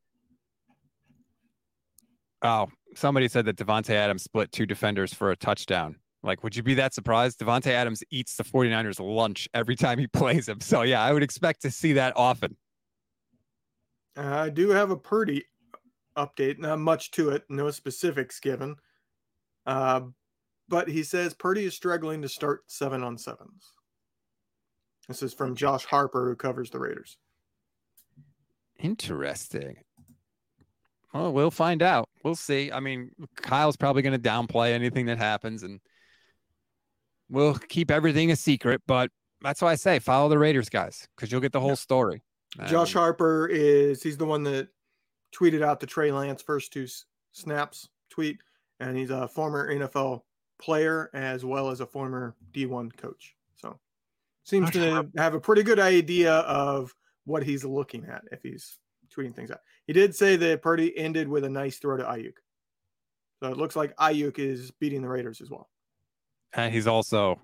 "Oh, 2.41 2.67
somebody 2.95 3.27
said 3.27 3.45
that 3.45 3.55
Davante 3.55 3.91
Adams 3.91 4.23
split 4.23 4.51
two 4.51 4.65
defenders 4.65 5.13
for 5.13 5.31
a 5.31 5.35
touchdown." 5.35 5.97
Like, 6.23 6.43
would 6.43 6.55
you 6.55 6.63
be 6.63 6.73
that 6.75 6.93
surprised? 6.93 7.39
Davante 7.39 7.67
Adams 7.67 8.01
eats 8.09 8.37
the 8.37 8.43
49ers 8.43 8.99
lunch 8.99 9.49
every 9.53 9.75
time 9.75 9.99
he 9.99 10.07
plays 10.13 10.47
him. 10.47 10.61
So 10.61 10.81
yeah, 10.83 11.03
I 11.03 11.11
would 11.11 11.23
expect 11.23 11.61
to 11.63 11.71
see 11.71 11.93
that 11.93 12.13
often. 12.15 12.55
I 14.15 14.49
do 14.49 14.69
have 14.69 14.91
a 14.91 14.97
Purdy 14.97 15.45
update, 16.15 16.59
not 16.59 16.79
much 16.79 17.11
to 17.11 17.29
it, 17.29 17.43
no 17.49 17.71
specifics 17.71 18.39
given. 18.39 18.75
Uh, 19.65 20.01
but 20.69 20.87
he 20.87 21.03
says 21.03 21.33
Purdy 21.33 21.65
is 21.65 21.73
struggling 21.73 22.21
to 22.21 22.29
start 22.29 22.63
seven 22.67 23.03
on 23.03 23.17
sevens. 23.17 23.73
This 25.08 25.22
is 25.22 25.34
from 25.34 25.56
Josh 25.56 25.86
Harper, 25.86 26.28
who 26.30 26.36
covers 26.36 26.70
the 26.70 26.80
Raiders. 26.80 27.18
Interesting. 28.80 29.78
Well, 31.14 31.32
we'll 31.32 31.51
find 31.51 31.82
out. 31.84 32.10
We'll 32.24 32.36
see. 32.36 32.72
I 32.72 32.80
mean, 32.80 33.12
Kyle's 33.36 33.78
probably 33.78 34.01
going 34.01 34.20
to 34.20 34.30
downplay 34.30 34.72
anything 34.74 35.06
that 35.06 35.18
happens, 35.20 35.64
and 35.64 35.80
we'll 37.30 37.56
keep 37.56 37.91
everything 37.91 38.32
a 38.32 38.36
secret. 38.36 38.82
But 38.88 39.12
that's 39.41 39.62
why 39.62 39.72
I 39.72 39.76
say 39.76 39.99
follow 39.99 40.30
the 40.30 40.39
Raiders, 40.39 40.70
guys, 40.70 41.08
because 41.16 41.32
you'll 41.32 41.41
get 41.41 41.51
the 41.51 41.60
whole 41.60 41.70
Yeah. 41.70 41.76
story. 41.76 42.24
Josh 42.68 42.93
And- 42.93 42.99
Harper 42.99 43.47
is 43.47 44.01
he's 44.04 44.18
the 44.18 44.26
one 44.26 44.43
that 44.43 44.70
tweeted 45.32 45.62
out 45.64 45.80
the 45.80 45.88
Trey 45.88 46.12
Lance 46.12 46.41
first 46.41 46.72
two 46.74 46.84
s- 46.84 47.06
snaps 47.32 47.89
tweet, 48.10 48.39
and 48.80 48.95
he's 48.97 49.10
a 49.10 49.28
former 49.28 49.68
NFL 49.70 50.26
player 50.60 51.10
as 51.14 51.43
well 51.43 51.70
as 51.70 51.80
a 51.80 51.86
former 51.86 52.36
D1 52.51 52.91
coach. 52.91 53.36
So 54.43 54.57
seems 54.57 54.71
to 54.71 55.09
have 55.17 55.33
a 55.33 55.39
pretty 55.39 55.63
good 55.63 55.79
idea 55.79 56.33
of 56.33 56.93
what 57.25 57.43
he's 57.43 57.63
looking 57.63 58.05
at 58.05 58.23
if 58.31 58.41
he's 58.43 58.77
tweeting 59.15 59.35
things 59.35 59.51
out. 59.51 59.59
He 59.87 59.93
did 59.93 60.15
say 60.15 60.35
that 60.35 60.61
Purdy 60.61 60.97
ended 60.97 61.27
with 61.27 61.43
a 61.43 61.49
nice 61.49 61.77
throw 61.77 61.97
to 61.97 62.03
Aiyuk. 62.03 62.33
So 63.41 63.49
it 63.49 63.57
looks 63.57 63.75
like 63.75 63.95
Aiyuk 63.97 64.39
is 64.39 64.71
beating 64.79 65.01
the 65.01 65.07
Raiders 65.07 65.41
as 65.41 65.49
well. 65.49 65.69
And 66.53 66.73
he's 66.73 66.87
also 66.87 67.39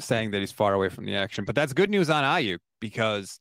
saying 0.00 0.30
that 0.32 0.40
he's 0.40 0.52
far 0.52 0.74
away 0.74 0.88
from 0.88 1.04
the 1.04 1.16
action. 1.16 1.44
But 1.44 1.54
that's 1.54 1.72
good 1.72 1.90
news 1.90 2.10
on 2.10 2.24
Aiyuk 2.24 2.58
because, 2.80 3.38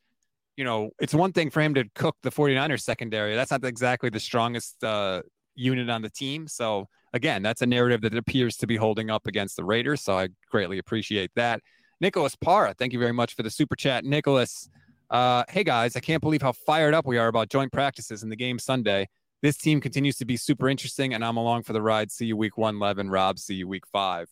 you 0.58 0.64
know, 0.64 0.90
it's 1.00 1.14
one 1.14 1.32
thing 1.32 1.50
for 1.50 1.62
him 1.62 1.74
to 1.76 1.86
cook 1.96 2.16
the 2.22 2.32
49ers 2.32 2.82
secondary. 2.82 3.36
That's 3.36 3.52
not 3.52 3.64
exactly 3.64 4.10
the 4.10 4.20
strongest 4.20 4.84
uh, 4.84 5.22
unit 5.56 5.90
on 5.90 6.02
the 6.02 6.10
team. 6.10 6.48
So, 6.48 6.88
again, 7.14 7.42
that's 7.42 7.62
a 7.62 7.66
narrative 7.66 8.02
that 8.02 8.16
appears 8.16 8.58
to 8.58 8.68
be 8.68 8.76
holding 8.76 9.10
up 9.10 9.26
against 9.28 9.56
the 9.56 9.64
Raiders. 9.64 10.02
So 10.02 10.18
I 10.18 10.30
greatly 10.52 10.78
appreciate 10.78 11.32
that. 11.36 11.62
Nicholas 12.02 12.36
Parra, 12.36 12.74
thank 12.74 12.94
you 12.94 13.00
very 13.00 13.14
much 13.14 13.36
for 13.36 13.44
the 13.44 13.50
super 13.50 13.76
chat. 13.76 14.06
Nicholas, 14.06 14.70
uh, 15.10 15.44
hey 15.50 15.64
guys, 15.64 15.96
I 15.96 16.00
can't 16.00 16.22
believe 16.22 16.42
how 16.42 16.52
fired 16.52 16.94
up 16.94 17.06
we 17.06 17.18
are 17.18 17.28
about 17.28 17.50
joint 17.50 17.72
practices 17.72 18.24
in 18.24 18.30
the 18.30 18.36
game 18.36 18.60
Sunday. 18.60 19.08
This 19.42 19.58
team 19.58 19.80
continues 19.80 20.18
to 20.18 20.26
be 20.26 20.38
super 20.38 20.68
interesting, 20.68 21.14
and 21.14 21.24
I'm 21.24 21.38
along 21.38 21.64
for 21.64 21.74
the 21.74 21.82
ride. 21.82 22.12
See 22.12 22.26
you 22.26 22.36
week 22.36 22.58
one, 22.58 22.80
Levin. 22.80 23.10
Rob, 23.10 23.40
see 23.40 23.56
you 23.56 23.68
week 23.68 23.88
five 23.88 24.28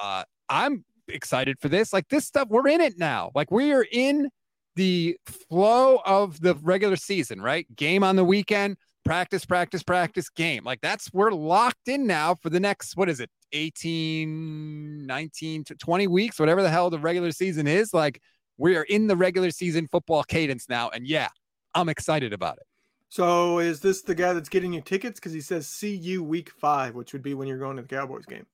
uh, 0.00 0.24
I'm 0.48 0.84
excited 1.08 1.58
for 1.60 1.68
this. 1.68 1.92
Like 1.92 2.08
this 2.08 2.26
stuff, 2.26 2.48
we're 2.48 2.68
in 2.68 2.80
it 2.80 2.98
now. 2.98 3.30
Like 3.34 3.50
we 3.50 3.72
are 3.72 3.86
in 3.90 4.28
the 4.74 5.16
flow 5.26 6.00
of 6.04 6.40
the 6.40 6.54
regular 6.56 6.96
season, 6.96 7.40
right? 7.40 7.66
Game 7.74 8.04
on 8.04 8.16
the 8.16 8.24
weekend, 8.24 8.76
practice, 9.04 9.44
practice, 9.44 9.82
practice, 9.82 10.28
game. 10.28 10.64
Like 10.64 10.80
that's 10.80 11.12
we're 11.12 11.30
locked 11.30 11.88
in 11.88 12.06
now 12.06 12.34
for 12.34 12.50
the 12.50 12.60
next, 12.60 12.96
what 12.96 13.08
is 13.08 13.20
it, 13.20 13.30
18, 13.52 15.06
19 15.06 15.64
to 15.64 15.74
20 15.74 16.06
weeks, 16.06 16.38
whatever 16.38 16.62
the 16.62 16.70
hell 16.70 16.90
the 16.90 16.98
regular 16.98 17.32
season 17.32 17.66
is. 17.66 17.92
Like 17.94 18.20
we 18.58 18.76
are 18.76 18.84
in 18.84 19.06
the 19.06 19.16
regular 19.16 19.50
season 19.50 19.88
football 19.90 20.22
cadence 20.22 20.68
now. 20.68 20.90
And 20.90 21.06
yeah, 21.06 21.28
I'm 21.74 21.88
excited 21.88 22.32
about 22.32 22.56
it. 22.58 22.64
So 23.08 23.60
is 23.60 23.80
this 23.80 24.02
the 24.02 24.14
guy 24.14 24.32
that's 24.32 24.48
getting 24.48 24.72
you 24.72 24.80
tickets? 24.80 25.20
Because 25.20 25.32
he 25.32 25.40
says 25.40 25.66
see 25.66 25.94
you 25.94 26.22
week 26.22 26.50
five, 26.50 26.94
which 26.94 27.12
would 27.12 27.22
be 27.22 27.34
when 27.34 27.48
you're 27.48 27.58
going 27.58 27.76
to 27.76 27.82
the 27.82 27.88
Cowboys 27.88 28.26
game. 28.26 28.46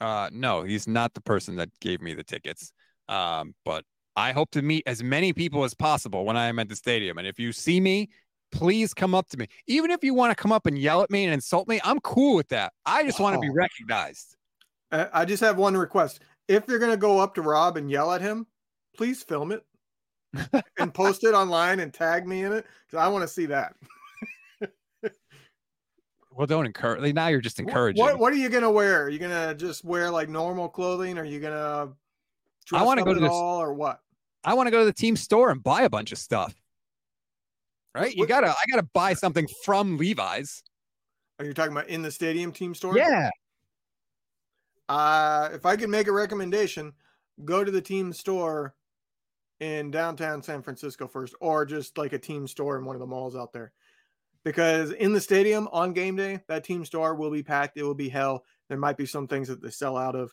Uh, 0.00 0.30
no, 0.32 0.62
he's 0.62 0.88
not 0.88 1.14
the 1.14 1.20
person 1.20 1.56
that 1.56 1.68
gave 1.80 2.00
me 2.00 2.14
the 2.14 2.24
tickets. 2.24 2.72
Um, 3.08 3.54
but 3.64 3.84
I 4.16 4.32
hope 4.32 4.50
to 4.52 4.62
meet 4.62 4.84
as 4.86 5.02
many 5.02 5.32
people 5.32 5.64
as 5.64 5.74
possible 5.74 6.24
when 6.24 6.36
I 6.36 6.46
am 6.46 6.58
at 6.58 6.68
the 6.68 6.76
stadium. 6.76 7.18
And 7.18 7.26
if 7.26 7.38
you 7.38 7.52
see 7.52 7.80
me, 7.80 8.08
please 8.52 8.94
come 8.94 9.14
up 9.14 9.28
to 9.30 9.36
me. 9.36 9.46
Even 9.66 9.90
if 9.90 10.02
you 10.04 10.14
want 10.14 10.30
to 10.30 10.40
come 10.40 10.52
up 10.52 10.66
and 10.66 10.78
yell 10.78 11.02
at 11.02 11.10
me 11.10 11.24
and 11.24 11.34
insult 11.34 11.68
me, 11.68 11.80
I'm 11.84 12.00
cool 12.00 12.36
with 12.36 12.48
that. 12.48 12.72
I 12.86 13.02
just 13.02 13.20
want 13.20 13.34
to 13.34 13.40
be 13.40 13.50
recognized. 13.50 14.36
I 14.92 15.24
just 15.24 15.42
have 15.42 15.56
one 15.56 15.76
request. 15.76 16.20
If 16.48 16.64
you're 16.66 16.78
going 16.80 16.90
to 16.90 16.96
go 16.96 17.18
up 17.18 17.34
to 17.36 17.42
Rob 17.42 17.76
and 17.76 17.90
yell 17.90 18.12
at 18.12 18.20
him, 18.20 18.46
please 18.96 19.22
film 19.22 19.52
it 19.52 19.64
and 20.78 20.92
post 20.92 21.24
it 21.24 21.34
online 21.34 21.80
and 21.80 21.94
tag 21.94 22.26
me 22.26 22.42
in 22.42 22.52
it 22.52 22.66
because 22.86 23.04
I 23.04 23.08
want 23.08 23.22
to 23.22 23.28
see 23.28 23.46
that. 23.46 23.76
well, 26.32 26.46
don't 26.46 26.66
encourage. 26.66 27.14
Now 27.14 27.28
you're 27.28 27.40
just 27.40 27.60
encouraging. 27.60 28.02
What, 28.02 28.18
what 28.18 28.32
are 28.32 28.36
you 28.36 28.48
going 28.48 28.64
to 28.64 28.70
wear? 28.70 29.04
Are 29.04 29.08
you 29.08 29.20
going 29.20 29.30
to 29.30 29.54
just 29.54 29.84
wear 29.84 30.10
like 30.10 30.28
normal 30.28 30.68
clothing? 30.68 31.18
Are 31.18 31.24
you 31.24 31.38
going 31.38 31.54
to 31.54 31.90
I 32.72 32.82
want 32.82 32.98
to 32.98 33.04
go 33.04 33.14
to 33.14 33.20
this, 33.20 33.30
all 33.30 33.62
or 33.62 33.72
what? 33.72 34.00
I 34.44 34.54
want 34.54 34.66
to 34.66 34.70
go 34.70 34.80
to 34.80 34.84
the 34.84 34.92
team 34.92 35.16
store 35.16 35.50
and 35.50 35.62
buy 35.62 35.82
a 35.82 35.90
bunch 35.90 36.12
of 36.12 36.18
stuff. 36.18 36.54
Right? 37.94 38.14
You 38.14 38.26
gotta 38.26 38.48
I 38.48 38.64
gotta 38.70 38.86
buy 38.92 39.14
something 39.14 39.48
from 39.64 39.96
Levi's. 39.96 40.62
Are 41.38 41.44
you 41.44 41.54
talking 41.54 41.72
about 41.72 41.88
in 41.88 42.02
the 42.02 42.10
stadium 42.10 42.52
team 42.52 42.74
store? 42.74 42.96
Yeah. 42.96 43.30
Uh 44.88 45.50
if 45.52 45.66
I 45.66 45.76
could 45.76 45.90
make 45.90 46.06
a 46.06 46.12
recommendation, 46.12 46.92
go 47.44 47.64
to 47.64 47.70
the 47.70 47.80
team 47.80 48.12
store 48.12 48.74
in 49.58 49.90
downtown 49.90 50.42
San 50.42 50.62
Francisco 50.62 51.06
first, 51.06 51.34
or 51.40 51.66
just 51.66 51.98
like 51.98 52.12
a 52.12 52.18
team 52.18 52.46
store 52.46 52.78
in 52.78 52.84
one 52.84 52.96
of 52.96 53.00
the 53.00 53.06
malls 53.06 53.36
out 53.36 53.52
there. 53.52 53.72
Because 54.44 54.92
in 54.92 55.12
the 55.12 55.20
stadium 55.20 55.68
on 55.70 55.92
game 55.92 56.16
day, 56.16 56.40
that 56.48 56.64
team 56.64 56.84
store 56.84 57.14
will 57.14 57.30
be 57.30 57.42
packed. 57.42 57.76
It 57.76 57.82
will 57.82 57.94
be 57.94 58.08
hell. 58.08 58.44
There 58.68 58.78
might 58.78 58.96
be 58.96 59.04
some 59.04 59.26
things 59.26 59.48
that 59.48 59.60
they 59.60 59.70
sell 59.70 59.98
out 59.98 60.14
of 60.14 60.32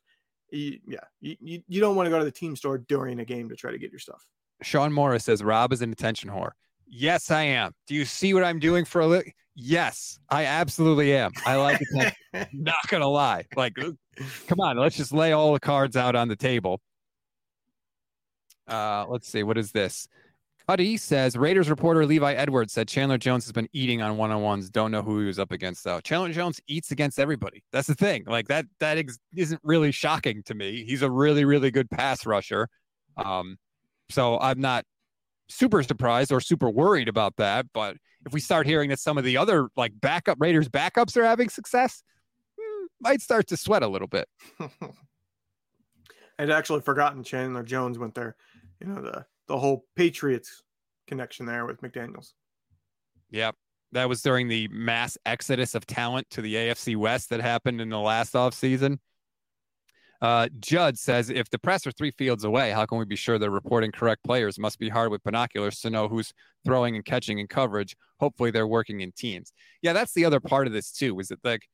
you, 0.52 0.80
yeah, 0.88 1.00
you, 1.20 1.62
you 1.68 1.82
don't 1.82 1.96
want 1.96 2.08
to 2.08 2.10
go 2.10 2.20
to 2.20 2.26
the 2.26 2.32
team 2.32 2.56
store 2.56 2.78
during 2.78 3.20
a 3.20 3.26
game 3.26 3.50
to 3.50 3.56
try 3.56 3.72
to 3.72 3.78
get 3.78 3.92
your 3.92 4.00
stuff. 4.00 4.26
Sean 4.62 4.92
Morris 4.92 5.26
says 5.26 5.44
Rob 5.44 5.74
is 5.74 5.82
an 5.82 5.92
attention 5.92 6.30
whore. 6.30 6.52
Yes, 6.90 7.32
I 7.32 7.44
am. 7.44 7.72
Do 7.88 7.96
you 7.96 8.06
see 8.06 8.34
what 8.34 8.44
I'm 8.44 8.60
doing 8.60 8.86
for 8.86 9.02
a 9.02 9.08
living? 9.08 9.34
Yes, 9.56 10.20
I 10.30 10.46
absolutely 10.46 11.16
am. 11.16 11.32
I 11.46 11.56
like 11.56 11.82
it. 11.82 12.14
Not 12.54 12.88
gonna 12.88 13.08
lie. 13.08 13.46
Like, 13.56 13.74
come 14.48 14.60
on, 14.60 14.78
let's 14.78 14.96
just 14.96 15.12
lay 15.12 15.32
all 15.32 15.54
the 15.54 15.60
cards 15.60 15.98
out 15.98 16.16
on 16.16 16.28
the 16.28 16.36
table. 16.36 16.80
Uh, 18.68 19.06
let's 19.10 19.28
see. 19.28 19.44
What 19.44 19.58
is 19.58 19.72
this? 19.72 20.08
Cuddy 20.68 20.98
says 20.98 21.38
Raiders 21.38 21.70
reporter 21.70 22.06
Levi 22.06 22.34
Edwards 22.34 22.74
said 22.74 22.90
Chandler 22.90 23.18
Jones 23.18 23.46
has 23.46 23.54
been 23.54 23.70
eating 23.72 24.02
on 24.02 24.18
one 24.18 24.32
on 24.32 24.42
ones. 24.42 24.70
Don't 24.70 24.92
know 24.92 25.02
who 25.02 25.22
he 25.22 25.26
was 25.26 25.40
up 25.40 25.52
against 25.52 25.84
though. 25.84 26.02
Chandler 26.02 26.34
Jones 26.34 26.60
eats 26.68 26.92
against 26.92 27.20
everybody. 27.20 27.64
That's 27.72 27.88
the 27.88 27.96
thing. 27.96 28.26
Like 28.28 28.50
that 28.50 28.66
that 28.80 28.98
ex- 28.98 29.18
isn't 29.34 29.62
really 29.64 29.92
shocking 29.92 30.44
to 30.44 30.54
me. 30.54 30.84
He's 30.86 31.04
a 31.04 31.10
really 31.10 31.46
really 31.46 31.72
good 31.72 31.90
pass 31.90 32.26
rusher. 32.26 32.68
Um, 33.16 33.58
so 34.10 34.38
I'm 34.40 34.60
not 34.60 34.84
super 35.50 35.84
surprised 35.84 36.32
or 36.32 36.42
super 36.42 36.70
worried 36.70 37.08
about 37.08 37.36
that. 37.38 37.68
But 37.74 37.98
if 38.26 38.34
we 38.34 38.40
start 38.40 38.68
hearing 38.68 38.90
that 38.90 39.00
some 39.00 39.18
of 39.18 39.24
the 39.24 39.38
other 39.38 39.70
like 39.76 39.94
backup 40.00 40.38
Raiders 40.40 40.70
backups 40.70 41.16
are 41.18 41.26
having 41.26 41.50
success, 41.50 42.04
hmm, 42.60 42.86
might 43.00 43.22
start 43.22 43.48
to 43.48 43.58
sweat 43.58 43.84
a 43.84 43.88
little 43.88 44.08
bit. 44.08 44.28
I'd 46.40 46.52
actually 46.52 46.82
forgotten 46.82 47.24
Chandler 47.24 47.64
Jones 47.64 47.98
went 47.98 48.16
there. 48.16 48.36
You 48.80 48.88
know 48.88 49.02
the 49.02 49.26
the 49.48 49.58
whole 49.58 49.86
Patriots 49.96 50.64
connection 51.08 51.46
there 51.46 51.66
with 51.66 51.82
McDaniels. 51.82 52.34
Yep. 53.32 53.56
That 53.94 54.10
was 54.10 54.22
during 54.22 54.50
the 54.50 54.68
mass 54.68 55.18
exodus 55.26 55.74
of 55.74 55.86
talent 55.86 56.30
to 56.32 56.42
the 56.42 56.56
AFC 56.56 56.98
West 56.98 57.30
that 57.30 57.40
happened 57.40 57.80
in 57.80 57.90
the 57.90 58.00
last 58.00 58.34
offseason. 58.34 59.00
Uh, 60.22 60.50
Judd 60.60 60.98
says 60.98 61.30
if 61.30 61.50
the 61.50 61.60
press 61.60 61.86
are 61.86 61.92
three 61.92 62.12
fields 62.12 62.44
away, 62.44 62.72
how 62.72 62.86
can 62.86 62.98
we 62.98 63.06
be 63.06 63.16
sure 63.16 63.38
they're 63.38 63.52
reporting 63.52 63.92
correct 63.92 64.24
players? 64.24 64.58
Must 64.58 64.80
be 64.80 64.90
hard 64.90 65.12
with 65.12 65.24
binoculars 65.24 65.80
to 65.82 65.90
know 65.90 66.08
who's 66.08 66.34
throwing 66.66 66.96
and 66.96 67.06
catching 67.06 67.40
in 67.40 67.48
coverage. 67.48 67.96
Hopefully, 68.20 68.52
they're 68.52 68.68
working 68.68 69.02
in 69.02 69.12
teams. 69.12 69.54
Yeah, 69.82 69.94
that's 69.94 70.14
the 70.14 70.26
other 70.26 70.40
part 70.40 70.68
of 70.68 70.74
this 70.74 70.92
too. 70.92 71.20
Is 71.20 71.28
that 71.28 71.40
like 71.44 71.68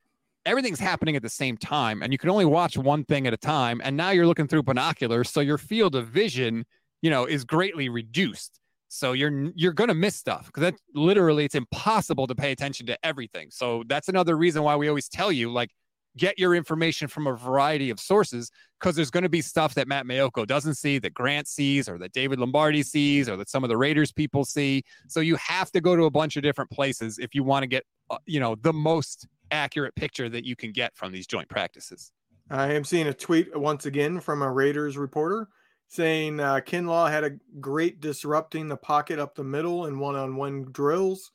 everything's 0.45 0.79
happening 0.79 1.15
at 1.15 1.21
the 1.21 1.29
same 1.29 1.57
time, 1.57 2.03
and 2.03 2.11
you 2.11 2.17
can 2.17 2.29
only 2.29 2.45
watch 2.45 2.77
one 2.77 3.05
thing 3.05 3.27
at 3.27 3.33
a 3.33 3.37
time. 3.37 3.81
And 3.83 3.95
now 3.95 4.09
you're 4.09 4.27
looking 4.27 4.47
through 4.47 4.63
binoculars, 4.63 5.29
so 5.29 5.39
your 5.39 5.57
field 5.57 5.95
of 5.95 6.07
vision 6.07 6.65
you 7.03 7.09
know, 7.09 7.25
is 7.25 7.43
greatly 7.43 7.89
reduced. 7.89 8.59
So 8.87 9.11
you're 9.11 9.51
you're 9.55 9.73
gonna 9.73 9.93
miss 9.93 10.15
stuff 10.15 10.45
because 10.45 10.61
that 10.61 10.75
literally 10.95 11.45
it's 11.45 11.55
impossible 11.55 12.27
to 12.27 12.35
pay 12.35 12.51
attention 12.51 12.85
to 12.87 12.97
everything. 13.05 13.49
So 13.51 13.83
that's 13.87 14.07
another 14.07 14.37
reason 14.37 14.63
why 14.63 14.75
we 14.77 14.87
always 14.87 15.09
tell 15.09 15.31
you 15.31 15.51
like 15.51 15.69
get 16.17 16.37
your 16.37 16.55
information 16.55 17.07
from 17.07 17.27
a 17.27 17.35
variety 17.35 17.89
of 17.89 17.99
sources 17.99 18.51
because 18.79 18.95
there's 18.95 19.09
going 19.09 19.23
to 19.23 19.29
be 19.29 19.41
stuff 19.41 19.73
that 19.75 19.87
Matt 19.87 20.05
Maiocco 20.05 20.45
doesn't 20.45 20.75
see, 20.75 20.99
that 20.99 21.13
Grant 21.13 21.47
sees, 21.47 21.89
or 21.89 21.97
that 21.97 22.11
David 22.11 22.39
Lombardi 22.39 22.83
sees, 22.83 23.29
or 23.29 23.37
that 23.37 23.49
some 23.49 23.63
of 23.63 23.69
the 23.69 23.77
Raiders 23.77 24.11
people 24.11 24.45
see. 24.45 24.83
So 25.07 25.19
you 25.19 25.35
have 25.37 25.71
to 25.71 25.81
go 25.81 25.95
to 25.95 26.03
a 26.03 26.11
bunch 26.11 26.37
of 26.37 26.43
different 26.43 26.69
places 26.69 27.19
if 27.19 27.33
you 27.33 27.43
want 27.43 27.63
to 27.63 27.67
get, 27.67 27.83
uh, 28.09 28.17
you 28.25 28.39
know, 28.39 28.55
the 28.55 28.73
most 28.73 29.27
accurate 29.51 29.95
picture 29.95 30.29
that 30.29 30.45
you 30.45 30.55
can 30.55 30.71
get 30.71 30.95
from 30.95 31.11
these 31.11 31.27
joint 31.27 31.49
practices. 31.49 32.11
I 32.49 32.73
am 32.73 32.83
seeing 32.83 33.07
a 33.07 33.13
tweet 33.13 33.55
once 33.57 33.85
again 33.85 34.19
from 34.19 34.41
a 34.41 34.51
Raiders 34.51 34.97
reporter 34.97 35.47
saying 35.87 36.39
uh, 36.39 36.59
Kinlaw 36.65 37.09
had 37.09 37.23
a 37.23 37.31
great 37.59 38.01
disrupting 38.01 38.67
the 38.67 38.77
pocket 38.77 39.19
up 39.19 39.35
the 39.35 39.43
middle 39.43 39.85
and 39.85 39.99
one-on-one 39.99 40.71
drills, 40.71 41.31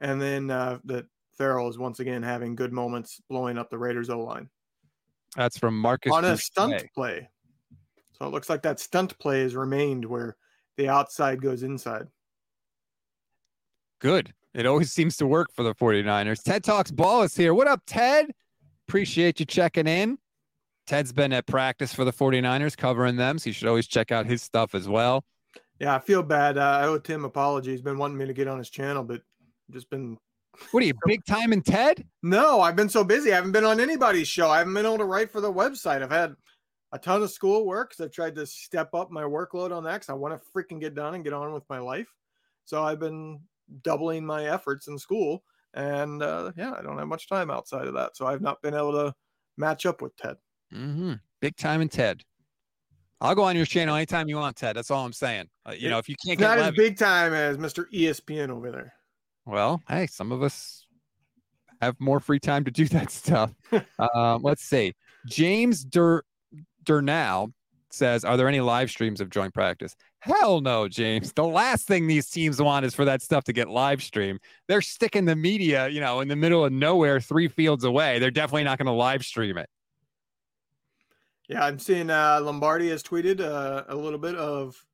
and 0.00 0.22
then 0.22 0.50
uh, 0.50 0.78
that 0.84 1.06
Ferrell 1.38 1.68
is 1.68 1.78
once 1.78 2.00
again 2.00 2.22
having 2.22 2.54
good 2.54 2.72
moments 2.72 3.20
blowing 3.30 3.56
up 3.56 3.70
the 3.70 3.78
Raiders 3.78 4.10
O 4.10 4.20
line. 4.20 4.50
That's 5.36 5.56
from 5.56 5.78
Marcus 5.78 6.12
on 6.12 6.24
a 6.24 6.36
stunt 6.36 6.84
play. 6.94 7.28
So 8.18 8.26
it 8.26 8.30
looks 8.30 8.50
like 8.50 8.62
that 8.62 8.80
stunt 8.80 9.16
play 9.18 9.42
has 9.42 9.54
remained 9.54 10.04
where 10.04 10.36
the 10.76 10.88
outside 10.88 11.40
goes 11.40 11.62
inside. 11.62 12.08
Good. 14.00 14.34
It 14.54 14.66
always 14.66 14.92
seems 14.92 15.16
to 15.18 15.26
work 15.26 15.52
for 15.52 15.62
the 15.62 15.74
49ers. 15.74 16.42
Ted 16.42 16.64
Talks 16.64 16.90
Ball 16.90 17.22
is 17.22 17.36
here. 17.36 17.54
What 17.54 17.68
up, 17.68 17.82
Ted? 17.86 18.32
Appreciate 18.88 19.38
you 19.38 19.46
checking 19.46 19.86
in. 19.86 20.18
Ted's 20.86 21.12
been 21.12 21.32
at 21.32 21.46
practice 21.46 21.92
for 21.92 22.04
the 22.04 22.12
49ers 22.12 22.76
covering 22.76 23.16
them, 23.16 23.38
so 23.38 23.50
you 23.50 23.52
should 23.52 23.68
always 23.68 23.86
check 23.86 24.10
out 24.10 24.26
his 24.26 24.42
stuff 24.42 24.74
as 24.74 24.88
well. 24.88 25.24
Yeah, 25.78 25.94
I 25.94 25.98
feel 25.98 26.22
bad. 26.22 26.58
Uh, 26.58 26.62
I 26.82 26.86
owe 26.86 26.98
Tim 26.98 27.24
apologies. 27.24 27.72
He's 27.72 27.82
been 27.82 27.98
wanting 27.98 28.16
me 28.16 28.26
to 28.26 28.32
get 28.32 28.48
on 28.48 28.58
his 28.58 28.70
channel, 28.70 29.04
but 29.04 29.20
just 29.70 29.90
been. 29.90 30.16
What 30.70 30.82
are 30.82 30.86
you, 30.86 30.94
big 31.06 31.24
time 31.24 31.52
in 31.52 31.62
Ted? 31.62 32.04
No, 32.22 32.60
I've 32.60 32.76
been 32.76 32.88
so 32.88 33.04
busy. 33.04 33.32
I 33.32 33.36
haven't 33.36 33.52
been 33.52 33.64
on 33.64 33.80
anybody's 33.80 34.28
show. 34.28 34.50
I 34.50 34.58
haven't 34.58 34.74
been 34.74 34.86
able 34.86 34.98
to 34.98 35.04
write 35.04 35.30
for 35.30 35.40
the 35.40 35.52
website. 35.52 36.02
I've 36.02 36.10
had 36.10 36.34
a 36.92 36.98
ton 36.98 37.22
of 37.22 37.30
school 37.30 37.66
work 37.66 37.90
because 37.90 38.04
I've 38.04 38.12
tried 38.12 38.34
to 38.36 38.46
step 38.46 38.94
up 38.94 39.10
my 39.10 39.22
workload 39.22 39.72
on 39.72 39.84
that 39.84 39.94
because 39.94 40.08
I 40.08 40.14
want 40.14 40.34
to 40.34 40.50
freaking 40.50 40.80
get 40.80 40.94
done 40.94 41.14
and 41.14 41.24
get 41.24 41.32
on 41.32 41.52
with 41.52 41.64
my 41.68 41.78
life. 41.78 42.08
So 42.64 42.82
I've 42.82 43.00
been 43.00 43.40
doubling 43.82 44.24
my 44.24 44.46
efforts 44.46 44.88
in 44.88 44.98
school. 44.98 45.42
And 45.74 46.22
uh, 46.22 46.52
yeah, 46.56 46.72
I 46.72 46.82
don't 46.82 46.98
have 46.98 47.08
much 47.08 47.28
time 47.28 47.50
outside 47.50 47.86
of 47.86 47.94
that. 47.94 48.16
So 48.16 48.26
I've 48.26 48.40
not 48.40 48.62
been 48.62 48.74
able 48.74 48.92
to 48.92 49.14
match 49.56 49.86
up 49.86 50.02
with 50.02 50.16
Ted. 50.16 50.36
Mm-hmm. 50.74 51.14
Big 51.40 51.56
time 51.56 51.80
in 51.80 51.88
Ted. 51.88 52.22
I'll 53.20 53.34
go 53.34 53.42
on 53.42 53.56
your 53.56 53.66
channel 53.66 53.96
anytime 53.96 54.28
you 54.28 54.36
want, 54.36 54.56
Ted. 54.56 54.76
That's 54.76 54.90
all 54.90 55.04
I'm 55.04 55.12
saying. 55.12 55.48
Uh, 55.66 55.74
you 55.76 55.90
know, 55.90 55.98
if 55.98 56.08
you 56.08 56.14
can't 56.24 56.38
get 56.38 56.44
not 56.44 56.58
Levy, 56.58 56.68
as 56.68 56.74
big 56.76 56.98
time 56.98 57.32
as 57.32 57.56
Mr. 57.56 57.86
ESPN 57.92 58.50
over 58.50 58.70
there. 58.70 58.94
Well, 59.48 59.82
hey, 59.88 60.06
some 60.06 60.30
of 60.30 60.42
us 60.42 60.86
have 61.80 61.98
more 61.98 62.20
free 62.20 62.38
time 62.38 62.64
to 62.64 62.70
do 62.70 62.84
that 62.88 63.10
stuff. 63.10 63.52
um, 64.14 64.42
let's 64.42 64.62
see. 64.62 64.94
James 65.26 65.84
Dur 65.84 66.22
Durnow 66.84 67.52
says, 67.90 68.24
"Are 68.24 68.36
there 68.36 68.46
any 68.46 68.60
live 68.60 68.90
streams 68.90 69.20
of 69.22 69.30
joint 69.30 69.54
practice?" 69.54 69.96
Hell 70.20 70.60
no, 70.60 70.86
James. 70.86 71.32
The 71.32 71.44
last 71.44 71.86
thing 71.86 72.06
these 72.06 72.28
teams 72.28 72.60
want 72.60 72.84
is 72.84 72.94
for 72.94 73.06
that 73.06 73.22
stuff 73.22 73.44
to 73.44 73.52
get 73.52 73.68
live 73.68 74.02
stream. 74.02 74.38
They're 74.66 74.82
sticking 74.82 75.24
the 75.24 75.36
media, 75.36 75.88
you 75.88 76.00
know, 76.00 76.20
in 76.20 76.28
the 76.28 76.36
middle 76.36 76.64
of 76.64 76.72
nowhere, 76.72 77.20
three 77.20 77.48
fields 77.48 77.84
away. 77.84 78.18
They're 78.18 78.30
definitely 78.30 78.64
not 78.64 78.78
going 78.78 78.86
to 78.86 78.92
live 78.92 79.24
stream 79.24 79.56
it. 79.56 79.70
Yeah, 81.48 81.64
I'm 81.64 81.78
seeing 81.78 82.10
uh, 82.10 82.40
Lombardi 82.42 82.90
has 82.90 83.02
tweeted 83.02 83.40
uh, 83.40 83.84
a 83.88 83.94
little 83.94 84.18
bit 84.18 84.34
of, 84.34 84.84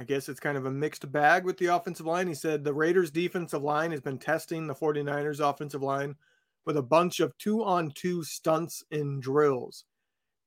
I 0.00 0.04
guess 0.04 0.30
it's 0.30 0.40
kind 0.40 0.56
of 0.56 0.64
a 0.64 0.70
mixed 0.70 1.12
bag 1.12 1.44
with 1.44 1.58
the 1.58 1.66
offensive 1.66 2.06
line. 2.06 2.26
He 2.26 2.32
said 2.32 2.64
the 2.64 2.72
Raiders' 2.72 3.10
defensive 3.10 3.62
line 3.62 3.90
has 3.90 4.00
been 4.00 4.16
testing 4.16 4.66
the 4.66 4.74
49ers' 4.74 5.46
offensive 5.46 5.82
line 5.82 6.16
with 6.64 6.78
a 6.78 6.82
bunch 6.82 7.20
of 7.20 7.36
two 7.36 7.62
on 7.62 7.90
two 7.90 8.24
stunts 8.24 8.82
and 8.90 9.20
drills. 9.20 9.84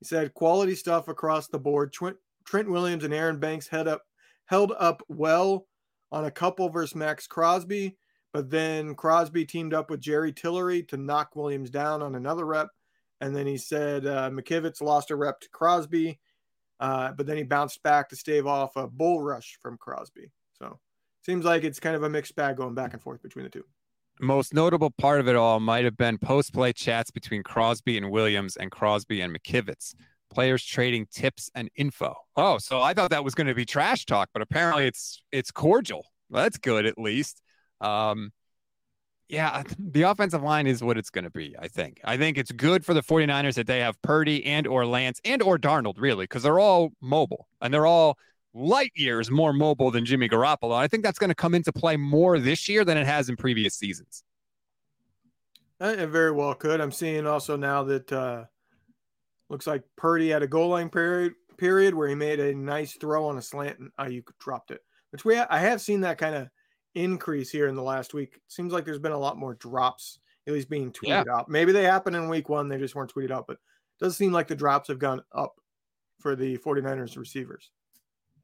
He 0.00 0.06
said 0.06 0.34
quality 0.34 0.74
stuff 0.74 1.06
across 1.06 1.46
the 1.46 1.60
board. 1.60 1.92
Trent, 1.92 2.16
Trent 2.44 2.68
Williams 2.68 3.04
and 3.04 3.14
Aaron 3.14 3.38
Banks 3.38 3.68
head 3.68 3.86
up, 3.86 4.02
held 4.46 4.72
up 4.76 5.04
well 5.06 5.68
on 6.10 6.24
a 6.24 6.32
couple 6.32 6.68
versus 6.68 6.96
Maxx 6.96 7.28
Crosby, 7.28 7.96
but 8.32 8.50
then 8.50 8.96
Crosby 8.96 9.44
teamed 9.44 9.72
up 9.72 9.88
with 9.88 10.00
Jerry 10.00 10.32
Tillery 10.32 10.82
to 10.88 10.96
knock 10.96 11.36
Williams 11.36 11.70
down 11.70 12.02
on 12.02 12.16
another 12.16 12.44
rep. 12.44 12.70
And 13.20 13.36
then 13.36 13.46
he 13.46 13.56
said 13.56 14.04
uh, 14.04 14.30
McKivitz 14.30 14.82
lost 14.82 15.12
a 15.12 15.16
rep 15.16 15.38
to 15.42 15.48
Crosby, 15.50 16.18
uh, 16.84 17.12
but 17.12 17.26
then 17.26 17.38
he 17.38 17.42
bounced 17.42 17.82
back 17.82 18.10
to 18.10 18.14
stave 18.14 18.46
off 18.46 18.76
a 18.76 18.86
bull 18.86 19.22
rush 19.22 19.56
from 19.62 19.78
Crosby. 19.78 20.30
So 20.52 20.78
seems 21.24 21.42
like 21.42 21.64
it's 21.64 21.80
kind 21.80 21.96
of 21.96 22.02
a 22.02 22.10
mixed 22.10 22.36
bag 22.36 22.58
going 22.58 22.74
back 22.74 22.92
and 22.92 23.00
forth 23.00 23.22
between 23.22 23.44
the 23.44 23.48
two. 23.48 23.64
Most 24.20 24.52
notable 24.52 24.90
part 24.90 25.18
of 25.18 25.26
it 25.26 25.34
all 25.34 25.60
might 25.60 25.86
have 25.86 25.96
been 25.96 26.18
post 26.18 26.52
play 26.52 26.74
chats 26.74 27.10
between 27.10 27.42
Crosby 27.42 27.96
and 27.96 28.10
Williams 28.10 28.56
and 28.56 28.70
Crosby 28.70 29.22
and 29.22 29.34
McKivitz. 29.34 29.94
Players 30.30 30.62
trading 30.62 31.06
tips 31.10 31.50
and 31.54 31.70
info. 31.74 32.16
Oh, 32.36 32.58
so 32.58 32.82
I 32.82 32.92
thought 32.92 33.08
that 33.10 33.24
was 33.24 33.34
going 33.34 33.46
to 33.46 33.54
be 33.54 33.64
trash 33.64 34.04
talk, 34.04 34.28
but 34.34 34.42
apparently 34.42 34.86
it's 34.86 35.22
it's 35.32 35.50
cordial. 35.50 36.04
That's 36.28 36.58
good 36.58 36.84
at 36.84 36.98
least. 36.98 37.40
Um, 37.80 38.30
yeah, 39.28 39.62
the 39.78 40.02
offensive 40.02 40.42
line 40.42 40.66
is 40.66 40.82
what 40.82 40.98
it's 40.98 41.10
going 41.10 41.24
to 41.24 41.30
be, 41.30 41.54
I 41.58 41.68
think. 41.68 42.00
I 42.04 42.16
think 42.16 42.38
it's 42.38 42.52
good 42.52 42.84
for 42.84 42.94
the 42.94 43.02
49ers 43.02 43.54
that 43.54 43.66
they 43.66 43.80
have 43.80 44.00
Purdy 44.02 44.44
and 44.44 44.66
or 44.66 44.86
Lance 44.86 45.20
and 45.24 45.42
or 45.42 45.58
Darnold 45.58 45.94
really 45.98 46.26
cuz 46.26 46.42
they're 46.42 46.60
all 46.60 46.92
mobile 47.00 47.48
and 47.60 47.72
they're 47.72 47.86
all 47.86 48.18
light 48.52 48.92
years 48.94 49.30
more 49.30 49.52
mobile 49.52 49.90
than 49.90 50.04
Jimmy 50.04 50.28
Garoppolo. 50.28 50.74
I 50.74 50.86
think 50.86 51.02
that's 51.02 51.18
going 51.18 51.30
to 51.30 51.34
come 51.34 51.54
into 51.54 51.72
play 51.72 51.96
more 51.96 52.38
this 52.38 52.68
year 52.68 52.84
than 52.84 52.96
it 52.96 53.06
has 53.06 53.28
in 53.28 53.36
previous 53.36 53.74
seasons. 53.74 54.22
Uh, 55.80 55.96
it 55.98 56.06
very 56.06 56.30
well 56.30 56.54
could. 56.54 56.80
I'm 56.80 56.92
seeing 56.92 57.26
also 57.26 57.56
now 57.56 57.82
that 57.84 58.12
uh 58.12 58.44
looks 59.50 59.66
like 59.66 59.82
Purdy 59.96 60.30
had 60.30 60.42
a 60.42 60.46
goal 60.46 60.68
line 60.68 60.88
period 60.88 61.34
period 61.56 61.94
where 61.94 62.08
he 62.08 62.14
made 62.14 62.40
a 62.40 62.54
nice 62.54 62.96
throw 62.96 63.26
on 63.26 63.38
a 63.38 63.42
slant 63.42 63.78
and 63.78 63.90
Aiyuk 63.98 64.28
dropped 64.38 64.70
it. 64.70 64.80
Which 65.10 65.24
we 65.24 65.36
I 65.36 65.58
have 65.58 65.80
seen 65.80 66.00
that 66.02 66.18
kind 66.18 66.34
of 66.34 66.48
increase 66.94 67.50
here 67.50 67.68
in 67.68 67.74
the 67.74 67.82
last 67.82 68.14
week. 68.14 68.40
Seems 68.48 68.72
like 68.72 68.84
there's 68.84 68.98
been 68.98 69.12
a 69.12 69.18
lot 69.18 69.36
more 69.36 69.54
drops, 69.54 70.18
at 70.46 70.52
least 70.52 70.70
being 70.70 70.92
tweeted 70.92 71.26
yeah. 71.26 71.34
out. 71.34 71.48
Maybe 71.48 71.72
they 71.72 71.84
happened 71.84 72.16
in 72.16 72.28
week 72.28 72.48
one, 72.48 72.68
they 72.68 72.78
just 72.78 72.94
weren't 72.94 73.12
tweeted 73.12 73.30
out, 73.30 73.46
but 73.46 73.54
it 73.54 74.04
does 74.04 74.16
seem 74.16 74.32
like 74.32 74.48
the 74.48 74.54
drops 74.54 74.88
have 74.88 74.98
gone 74.98 75.22
up 75.32 75.54
for 76.20 76.36
the 76.36 76.58
49ers 76.58 77.16
receivers. 77.16 77.70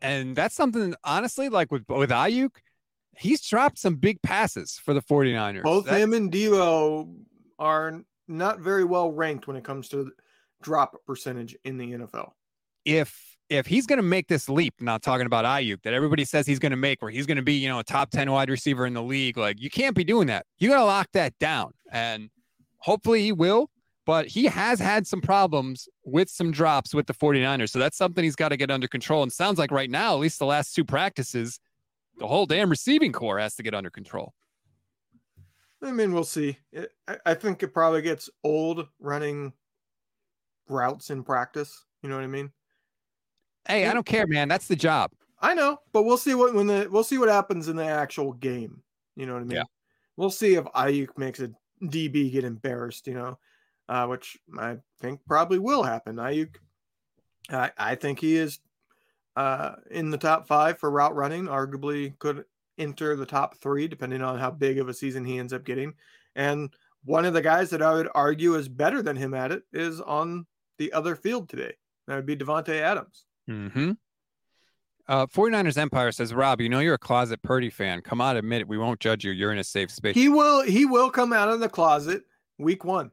And 0.03 0.34
that's 0.34 0.55
something 0.55 0.94
honestly, 1.05 1.48
like 1.48 1.70
with 1.70 1.84
with 1.88 2.11
Aiyuk, 2.11 2.53
he's 3.16 3.46
dropped 3.46 3.78
some 3.78 3.96
big 3.96 4.20
passes 4.22 4.80
for 4.82 4.94
the 4.94 5.03
49ers. 5.03 5.62
Both 5.62 5.88
him 5.88 6.14
and 6.14 6.32
Deebo 6.32 7.14
are 7.59 8.03
not 8.26 8.61
very 8.61 8.84
well 8.84 9.12
ranked 9.12 9.46
when 9.46 9.57
it 9.57 9.64
comes 9.64 9.88
to 9.90 10.11
drop 10.62 10.96
percentage 11.07 11.57
in 11.64 11.76
the 11.76 11.92
NFL. 11.92 12.32
If 12.84 13.29
if 13.51 13.66
he's 13.66 13.86
going 13.86 13.98
to 13.98 14.03
make 14.03 14.28
this 14.28 14.48
leap, 14.48 14.74
not 14.80 15.03
talking 15.03 15.26
about 15.26 15.44
Aiyuk 15.44 15.82
that 15.82 15.92
everybody 15.92 16.24
says 16.24 16.46
he's 16.46 16.61
going 16.61 16.70
to 16.70 16.76
make, 16.76 17.03
where 17.03 17.11
he's 17.11 17.26
going 17.26 17.36
to 17.36 17.42
be, 17.42 17.55
you 17.55 17.68
know, 17.68 17.80
a 17.80 17.84
top 17.84 18.11
10 18.11 18.30
wide 18.30 18.48
receiver 18.48 18.86
in 18.86 18.94
the 18.94 19.03
league, 19.03 19.36
like 19.36 19.61
you 19.61 19.68
can't 19.68 19.96
be 19.96 20.05
doing 20.05 20.28
that. 20.28 20.46
You 20.59 20.68
got 20.68 20.78
to 20.78 20.84
lock 20.84 21.09
that 21.12 21.36
down. 21.40 21.72
And 21.90 22.30
hopefully 22.78 23.22
he 23.22 23.32
will, 23.32 23.68
but 24.07 24.28
he 24.28 24.44
has 24.44 24.78
had 24.78 25.07
some 25.07 25.20
problems 25.20 25.88
with 26.05 26.30
some 26.30 26.53
drops 26.53 26.94
with 26.94 27.09
the 27.09 27.12
49ers. 27.12 27.70
So 27.70 27.80
that's 27.80 27.96
something 27.96 28.22
he's 28.22 28.36
got 28.36 28.51
to 28.51 28.57
get 28.57 28.70
under 28.70 28.86
control. 28.86 29.24
And 29.24 29.32
sounds 29.32 29.59
like 29.59 29.72
right 29.72 29.90
now, 29.90 30.14
at 30.14 30.20
least 30.20 30.38
the 30.38 30.46
last 30.46 30.74
two 30.74 30.84
practices, 30.84 31.59
the 32.18 32.28
whole 32.28 32.46
damn 32.46 32.70
receiving 32.70 33.12
core 33.12 33.40
has 33.40 33.57
to 33.57 33.64
get 33.64 33.74
under 33.74 33.90
control. 33.90 34.32
I 35.82 35.90
mean, 35.90 36.12
we'll 36.12 36.24
see. 36.24 36.59
I 37.26 37.34
think 37.34 37.62
it 37.62 37.74
probably 37.74 38.03
gets 38.03 38.30
old 38.44 38.86
running 39.01 39.55
routes 40.68 41.11
in 41.11 41.24
practice. 41.24 41.84
You 42.03 42.11
know 42.11 42.16
what 42.16 42.24
I 42.24 42.28
mean? 42.28 42.53
Hey, 43.66 43.86
I 43.86 43.94
don't 43.94 44.06
care, 44.06 44.26
man. 44.26 44.48
That's 44.48 44.66
the 44.66 44.76
job. 44.76 45.11
I 45.40 45.54
know, 45.54 45.78
but 45.92 46.02
we'll 46.02 46.18
see 46.18 46.34
what 46.34 46.54
when 46.54 46.66
the 46.66 46.88
we'll 46.90 47.04
see 47.04 47.18
what 47.18 47.28
happens 47.28 47.68
in 47.68 47.76
the 47.76 47.84
actual 47.84 48.32
game. 48.34 48.82
You 49.16 49.26
know 49.26 49.34
what 49.34 49.42
I 49.42 49.46
mean? 49.46 49.56
Yeah. 49.56 49.64
We'll 50.16 50.30
see 50.30 50.54
if 50.54 50.64
Aiyuk 50.66 51.16
makes 51.16 51.40
a 51.40 51.50
DB 51.82 52.30
get 52.30 52.44
embarrassed. 52.44 53.06
You 53.06 53.14
know, 53.14 53.38
uh, 53.88 54.06
which 54.06 54.38
I 54.58 54.76
think 55.00 55.20
probably 55.26 55.58
will 55.58 55.82
happen. 55.82 56.16
Aiyuk, 56.16 56.56
I 57.50 57.70
I 57.78 57.94
think 57.94 58.20
he 58.20 58.36
is 58.36 58.61
uh, 59.36 59.76
in 59.90 60.11
the 60.11 60.18
top 60.18 60.46
five 60.46 60.78
for 60.78 60.90
route 60.90 61.14
running. 61.14 61.46
Arguably, 61.46 62.18
could 62.18 62.44
enter 62.78 63.16
the 63.16 63.26
top 63.26 63.56
three 63.58 63.86
depending 63.88 64.22
on 64.22 64.38
how 64.38 64.50
big 64.50 64.78
of 64.78 64.88
a 64.88 64.94
season 64.94 65.24
he 65.24 65.38
ends 65.38 65.52
up 65.52 65.64
getting. 65.64 65.94
And 66.34 66.70
one 67.04 67.24
of 67.24 67.34
the 67.34 67.42
guys 67.42 67.70
that 67.70 67.82
I 67.82 67.94
would 67.94 68.08
argue 68.14 68.54
is 68.54 68.68
better 68.68 69.02
than 69.02 69.16
him 69.16 69.34
at 69.34 69.52
it 69.52 69.62
is 69.72 70.00
on 70.00 70.46
the 70.78 70.92
other 70.92 71.16
field 71.16 71.48
today. 71.48 71.74
That 72.06 72.16
would 72.16 72.26
be 72.26 72.36
Davante 72.36 72.80
Adams. 72.80 73.24
Mm-hmm. 73.51 73.92
Uh, 75.09 75.26
49ers 75.26 75.76
Empire 75.76 76.12
says, 76.12 76.32
Rob, 76.32 76.61
you 76.61 76.68
know 76.68 76.78
you're 76.78 76.94
a 76.94 76.98
closet 76.98 77.42
Purdy 77.42 77.68
fan. 77.68 78.01
Come 78.01 78.20
on, 78.20 78.36
admit 78.36 78.61
it. 78.61 78.68
We 78.68 78.78
won't 78.78 79.01
judge 79.01 79.24
you. 79.24 79.32
You're 79.32 79.53
in 79.53 79.59
a 79.59 79.64
safe 79.64 79.90
space. 79.90 80.14
He 80.14 80.28
will 80.28 80.62
he 80.62 80.86
will 80.86 81.11
come 81.11 81.32
out 81.32 81.48
of 81.48 81.59
the 81.59 81.68
closet 81.68 82.22
week 82.59 82.84
one. 82.84 83.11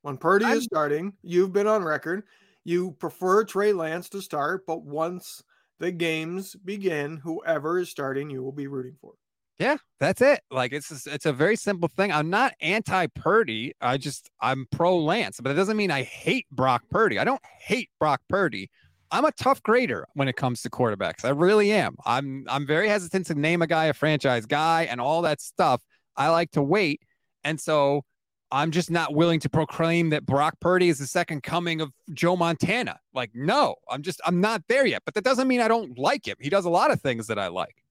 When 0.00 0.16
Purdy 0.16 0.46
I'm... 0.46 0.56
is 0.56 0.64
starting, 0.64 1.12
you've 1.22 1.52
been 1.52 1.66
on 1.66 1.84
record. 1.84 2.22
You 2.64 2.92
prefer 2.92 3.44
Trey 3.44 3.74
Lance 3.74 4.08
to 4.10 4.22
start, 4.22 4.64
but 4.66 4.82
once 4.82 5.42
the 5.80 5.92
games 5.92 6.54
begin, 6.54 7.18
whoever 7.18 7.78
is 7.78 7.90
starting, 7.90 8.30
you 8.30 8.42
will 8.42 8.52
be 8.52 8.66
rooting 8.66 8.96
for. 9.00 9.12
Yeah, 9.58 9.76
that's 9.98 10.22
it. 10.22 10.40
Like 10.50 10.72
it's 10.72 11.06
it's 11.06 11.26
a 11.26 11.32
very 11.32 11.56
simple 11.56 11.88
thing. 11.88 12.12
I'm 12.12 12.30
not 12.30 12.54
anti 12.60 13.06
Purdy. 13.08 13.74
I 13.80 13.98
just 13.98 14.30
I'm 14.40 14.66
pro 14.70 14.96
Lance, 14.96 15.40
but 15.42 15.50
it 15.50 15.56
doesn't 15.56 15.76
mean 15.76 15.90
I 15.90 16.04
hate 16.04 16.46
Brock 16.50 16.84
Purdy. 16.90 17.18
I 17.18 17.24
don't 17.24 17.44
hate 17.60 17.90
Brock 17.98 18.22
Purdy. 18.28 18.70
I'm 19.10 19.24
a 19.24 19.32
tough 19.32 19.62
grader 19.62 20.06
when 20.14 20.28
it 20.28 20.36
comes 20.36 20.62
to 20.62 20.70
quarterbacks. 20.70 21.24
I 21.24 21.30
really 21.30 21.72
am. 21.72 21.96
I'm 22.04 22.44
I'm 22.48 22.66
very 22.66 22.88
hesitant 22.88 23.26
to 23.26 23.34
name 23.34 23.62
a 23.62 23.66
guy 23.66 23.86
a 23.86 23.94
franchise 23.94 24.46
guy 24.46 24.84
and 24.90 25.00
all 25.00 25.22
that 25.22 25.40
stuff. 25.40 25.82
I 26.16 26.28
like 26.28 26.50
to 26.52 26.62
wait. 26.62 27.00
And 27.44 27.60
so 27.60 28.04
I'm 28.50 28.70
just 28.70 28.90
not 28.90 29.14
willing 29.14 29.40
to 29.40 29.48
proclaim 29.48 30.10
that 30.10 30.24
Brock 30.24 30.54
Purdy 30.60 30.88
is 30.88 30.98
the 30.98 31.06
second 31.06 31.42
coming 31.42 31.80
of 31.80 31.92
Joe 32.12 32.34
Montana. 32.36 32.98
Like, 33.12 33.30
no, 33.34 33.76
I'm 33.90 34.02
just 34.02 34.20
I'm 34.24 34.40
not 34.40 34.62
there 34.68 34.86
yet. 34.86 35.02
But 35.04 35.14
that 35.14 35.24
doesn't 35.24 35.48
mean 35.48 35.60
I 35.60 35.68
don't 35.68 35.98
like 35.98 36.26
him. 36.26 36.36
He 36.40 36.50
does 36.50 36.64
a 36.64 36.70
lot 36.70 36.90
of 36.90 37.00
things 37.00 37.26
that 37.28 37.38
I 37.38 37.48
like. 37.48 37.82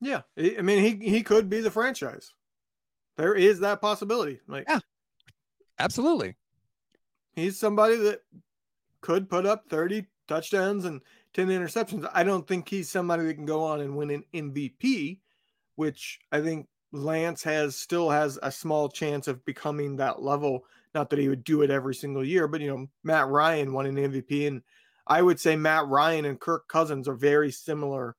Yeah. 0.00 0.22
I 0.38 0.62
mean, 0.62 0.82
he 0.82 1.08
he 1.08 1.22
could 1.22 1.48
be 1.48 1.60
the 1.60 1.70
franchise. 1.70 2.32
There 3.16 3.34
is 3.34 3.60
that 3.60 3.80
possibility. 3.80 4.40
Like 4.48 4.64
Yeah. 4.68 4.80
Absolutely. 5.78 6.36
He's 7.34 7.58
somebody 7.58 7.96
that 7.96 8.20
could 9.00 9.28
put 9.28 9.46
up 9.46 9.68
30 9.68 10.06
touchdowns 10.28 10.84
and 10.84 11.00
10 11.34 11.48
interceptions. 11.48 12.08
I 12.12 12.22
don't 12.22 12.46
think 12.46 12.68
he's 12.68 12.90
somebody 12.90 13.24
that 13.24 13.34
can 13.34 13.46
go 13.46 13.64
on 13.64 13.80
and 13.80 13.96
win 13.96 14.10
an 14.10 14.24
MVP, 14.34 15.18
which 15.76 16.18
I 16.32 16.40
think 16.40 16.68
Lance 16.92 17.42
has 17.44 17.76
still 17.76 18.10
has 18.10 18.38
a 18.42 18.50
small 18.50 18.88
chance 18.88 19.28
of 19.28 19.44
becoming 19.44 19.96
that 19.96 20.22
level. 20.22 20.64
Not 20.94 21.10
that 21.10 21.18
he 21.18 21.28
would 21.28 21.44
do 21.44 21.62
it 21.62 21.70
every 21.70 21.94
single 21.94 22.24
year, 22.24 22.48
but 22.48 22.60
you 22.60 22.68
know, 22.68 22.86
Matt 23.04 23.28
Ryan 23.28 23.72
won 23.72 23.86
an 23.86 23.96
MVP. 23.96 24.48
And 24.48 24.62
I 25.06 25.22
would 25.22 25.38
say 25.38 25.56
Matt 25.56 25.86
Ryan 25.86 26.24
and 26.24 26.40
Kirk 26.40 26.68
Cousins 26.68 27.06
are 27.06 27.14
very 27.14 27.52
similar 27.52 28.16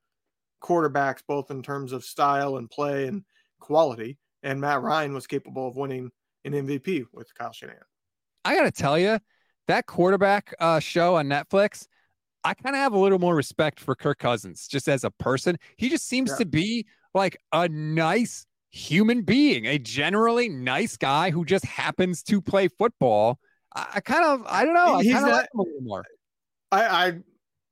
quarterbacks, 0.61 1.21
both 1.27 1.51
in 1.51 1.61
terms 1.61 1.91
of 1.91 2.05
style 2.05 2.57
and 2.57 2.69
play 2.69 3.07
and 3.07 3.23
quality. 3.59 4.17
And 4.43 4.61
Matt 4.61 4.81
Ryan 4.81 5.13
was 5.13 5.27
capable 5.27 5.67
of 5.67 5.75
winning 5.75 6.11
an 6.45 6.53
MVP 6.53 7.05
with 7.11 7.33
Kyle 7.35 7.51
Shanahan. 7.51 7.81
I 8.45 8.55
got 8.55 8.63
to 8.63 8.71
tell 8.71 8.97
you, 8.97 9.19
that 9.71 9.85
quarterback 9.85 10.53
uh, 10.59 10.79
show 10.79 11.15
on 11.15 11.27
Netflix, 11.27 11.87
I 12.43 12.53
kind 12.53 12.75
of 12.75 12.81
have 12.81 12.91
a 12.91 12.97
little 12.97 13.19
more 13.19 13.35
respect 13.35 13.79
for 13.79 13.95
Kirk 13.95 14.19
Cousins 14.19 14.67
just 14.67 14.89
as 14.89 15.05
a 15.05 15.11
person. 15.11 15.57
He 15.77 15.87
just 15.87 16.07
seems 16.07 16.31
yeah. 16.31 16.37
to 16.37 16.45
be 16.45 16.85
like 17.13 17.37
a 17.53 17.69
nice 17.69 18.45
human 18.69 19.21
being, 19.21 19.65
a 19.65 19.79
generally 19.79 20.49
nice 20.49 20.97
guy 20.97 21.31
who 21.31 21.45
just 21.45 21.65
happens 21.65 22.21
to 22.23 22.41
play 22.41 22.67
football. 22.67 23.39
I, 23.73 23.87
I 23.95 23.99
kind 24.01 24.25
of, 24.25 24.45
I 24.45 24.65
don't 24.65 24.73
know. 24.73 24.95
I 24.95 25.03
He's 25.03 25.13
not, 25.13 25.31
like 25.31 25.49
him 25.53 25.59
a 25.59 25.63
little 25.63 25.81
more. 25.81 26.03
I, 26.71 27.07
I, 27.07 27.13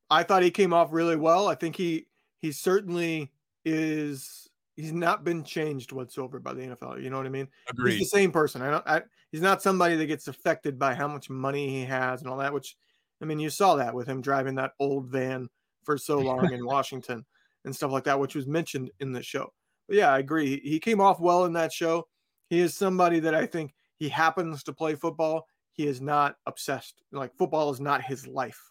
I 0.10 0.24
thought 0.24 0.42
he 0.42 0.52
came 0.52 0.74
off 0.74 0.94
really 0.94 1.18
well. 1.18 1.50
I 1.50 1.56
think 1.56 1.76
he, 1.76 2.08
he 2.42 2.54
certainly 2.54 3.30
is 3.66 4.50
he's 4.78 4.94
not 4.94 5.26
been 5.26 5.44
changed 5.44 5.92
whatsoever 5.92 6.40
by 6.40 6.54
the 6.54 6.62
NFL. 6.62 7.04
You 7.04 7.10
know 7.10 7.18
what 7.18 7.26
I 7.26 7.30
mean? 7.30 7.50
Agreed. 7.70 7.98
He's 7.98 8.10
the 8.10 8.18
same 8.18 8.32
person. 8.32 8.62
I 8.62 8.72
don't. 8.72 8.88
I, 8.88 9.02
he's 9.32 9.42
not 9.42 9.62
somebody 9.62 9.96
that 9.96 10.06
gets 10.06 10.28
affected 10.28 10.78
by 10.78 10.94
how 10.94 11.08
much 11.08 11.30
money 11.30 11.70
he 11.70 11.86
has 11.86 12.22
and 12.22 12.30
all 12.30 12.38
that. 12.38 12.54
Which, 12.54 12.76
I 13.22 13.26
mean, 13.26 13.40
you 13.40 13.50
saw 13.50 13.76
that 13.76 13.94
with 13.94 14.08
him 14.08 14.22
driving 14.22 14.56
that 14.56 14.74
old 14.80 15.08
van 15.08 15.50
for 15.84 15.98
so 15.98 16.20
long 16.20 16.52
in 16.52 16.66
Washington 16.66 17.26
and 17.66 17.76
stuff 17.76 17.92
like 17.92 18.06
that, 18.06 18.20
which 18.20 18.36
was 18.36 18.48
mentioned 18.48 18.92
in 19.00 19.12
the 19.12 19.24
show. 19.24 19.54
But 19.88 19.98
yeah, 19.98 20.12
I 20.14 20.20
agree. 20.20 20.60
He, 20.64 20.80
came 20.80 21.02
off 21.02 21.20
well 21.20 21.46
in 21.46 21.54
that 21.54 21.74
show. 21.74 22.08
He 22.50 22.60
is 22.60 22.76
somebody 22.76 23.20
that 23.22 23.36
I 23.36 23.46
think 23.46 23.74
he 23.98 24.10
happens 24.10 24.64
to 24.64 24.74
play 24.74 24.96
football. 24.96 25.48
He 25.74 25.88
is 25.88 26.00
not 26.00 26.36
obsessed. 26.46 27.02
Like 27.12 27.36
football 27.38 27.72
is 27.72 27.80
not 27.80 28.04
his 28.04 28.28
life. 28.28 28.62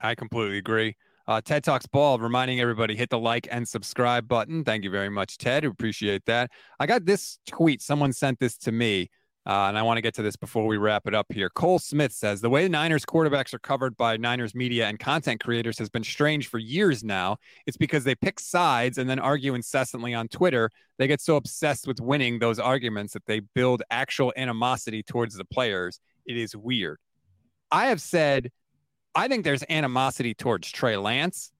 I 0.00 0.14
completely 0.14 0.58
agree. 0.58 0.96
Uh, 1.26 1.42
Ted 1.42 1.62
Talks 1.62 1.86
Ball 1.86 2.18
reminding 2.18 2.58
everybody 2.58 2.96
hit 2.96 3.10
the 3.10 3.18
like 3.18 3.46
and 3.50 3.68
subscribe 3.68 4.26
button. 4.26 4.64
Thank 4.64 4.82
you 4.82 4.90
very 4.90 5.10
much, 5.10 5.36
Ted. 5.36 5.64
Appreciate 5.64 6.24
that. 6.24 6.50
I 6.80 6.86
got 6.86 7.04
this 7.04 7.38
tweet. 7.46 7.82
Someone 7.82 8.14
sent 8.14 8.38
this 8.38 8.56
to 8.58 8.72
me, 8.72 9.10
uh, 9.48 9.66
and 9.68 9.78
I 9.78 9.82
want 9.82 9.96
to 9.96 10.02
get 10.02 10.14
to 10.14 10.22
this 10.22 10.36
before 10.36 10.66
we 10.66 10.76
wrap 10.76 11.06
it 11.06 11.14
up 11.14 11.26
here. 11.32 11.48
Cole 11.48 11.78
Smith 11.78 12.12
says 12.12 12.40
the 12.40 12.50
way 12.50 12.68
Niners 12.68 13.04
quarterbacks 13.04 13.54
are 13.54 13.58
covered 13.58 13.96
by 13.96 14.16
Niners 14.16 14.54
media 14.54 14.86
and 14.86 14.98
content 14.98 15.42
creators 15.42 15.78
has 15.78 15.88
been 15.88 16.04
strange 16.04 16.48
for 16.48 16.58
years 16.58 17.02
now. 17.02 17.38
It's 17.66 17.76
because 17.76 18.04
they 18.04 18.14
pick 18.14 18.38
sides 18.38 18.98
and 18.98 19.08
then 19.08 19.18
argue 19.18 19.54
incessantly 19.54 20.12
on 20.12 20.28
Twitter. 20.28 20.70
They 20.98 21.06
get 21.06 21.20
so 21.20 21.36
obsessed 21.36 21.86
with 21.86 21.98
winning 22.00 22.38
those 22.38 22.58
arguments 22.58 23.14
that 23.14 23.26
they 23.26 23.40
build 23.40 23.82
actual 23.90 24.32
animosity 24.36 25.02
towards 25.02 25.34
the 25.34 25.46
players. 25.46 25.98
It 26.26 26.36
is 26.36 26.54
weird. 26.54 26.98
I 27.70 27.86
have 27.86 28.00
said 28.00 28.50
I 29.14 29.26
think 29.26 29.44
there's 29.44 29.64
animosity 29.68 30.34
towards 30.34 30.70
Trey 30.70 30.96
Lance, 30.96 31.50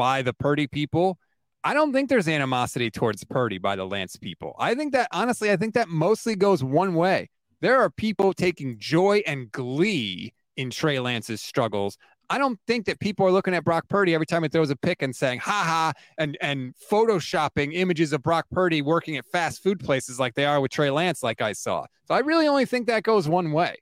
by 0.00 0.22
the 0.22 0.32
Purdy 0.32 0.66
people. 0.66 1.18
I 1.62 1.74
don't 1.74 1.92
think 1.92 2.08
there's 2.08 2.28
animosity 2.28 2.90
towards 2.90 3.22
Purdy 3.24 3.58
by 3.58 3.76
the 3.76 3.84
Lance 3.84 4.16
people. 4.16 4.56
I 4.58 4.74
think 4.74 4.92
that 4.92 5.08
honestly, 5.12 5.50
I 5.50 5.56
think 5.56 5.74
that 5.74 5.88
mostly 5.88 6.34
goes 6.34 6.64
one 6.64 6.94
way. 6.94 7.28
There 7.60 7.78
are 7.78 7.90
people 7.90 8.32
taking 8.32 8.78
joy 8.78 9.22
and 9.26 9.52
glee 9.52 10.32
in 10.56 10.70
Trey 10.70 10.98
Lance's 10.98 11.42
struggles. 11.42 11.98
I 12.30 12.38
don't 12.38 12.58
think 12.66 12.86
that 12.86 13.00
people 13.00 13.26
are 13.26 13.32
looking 13.32 13.54
at 13.54 13.64
Brock 13.64 13.88
Purdy 13.88 14.14
every 14.14 14.24
time 14.24 14.44
he 14.44 14.48
throws 14.48 14.70
a 14.70 14.76
pick 14.76 15.02
and 15.02 15.14
saying 15.14 15.40
"ha 15.40 15.64
ha" 15.66 15.92
and 16.16 16.38
and 16.40 16.74
photoshopping 16.90 17.74
images 17.74 18.12
of 18.12 18.22
Brock 18.22 18.46
Purdy 18.52 18.82
working 18.82 19.16
at 19.16 19.26
fast 19.26 19.62
food 19.62 19.80
places 19.80 20.18
like 20.20 20.34
they 20.34 20.46
are 20.46 20.60
with 20.60 20.70
Trey 20.70 20.90
Lance, 20.90 21.22
like 21.22 21.42
I 21.42 21.52
saw. 21.52 21.86
So 22.06 22.14
I 22.14 22.20
really 22.20 22.46
only 22.46 22.66
think 22.66 22.86
that 22.86 23.02
goes 23.02 23.28
one 23.28 23.52
way. 23.52 23.76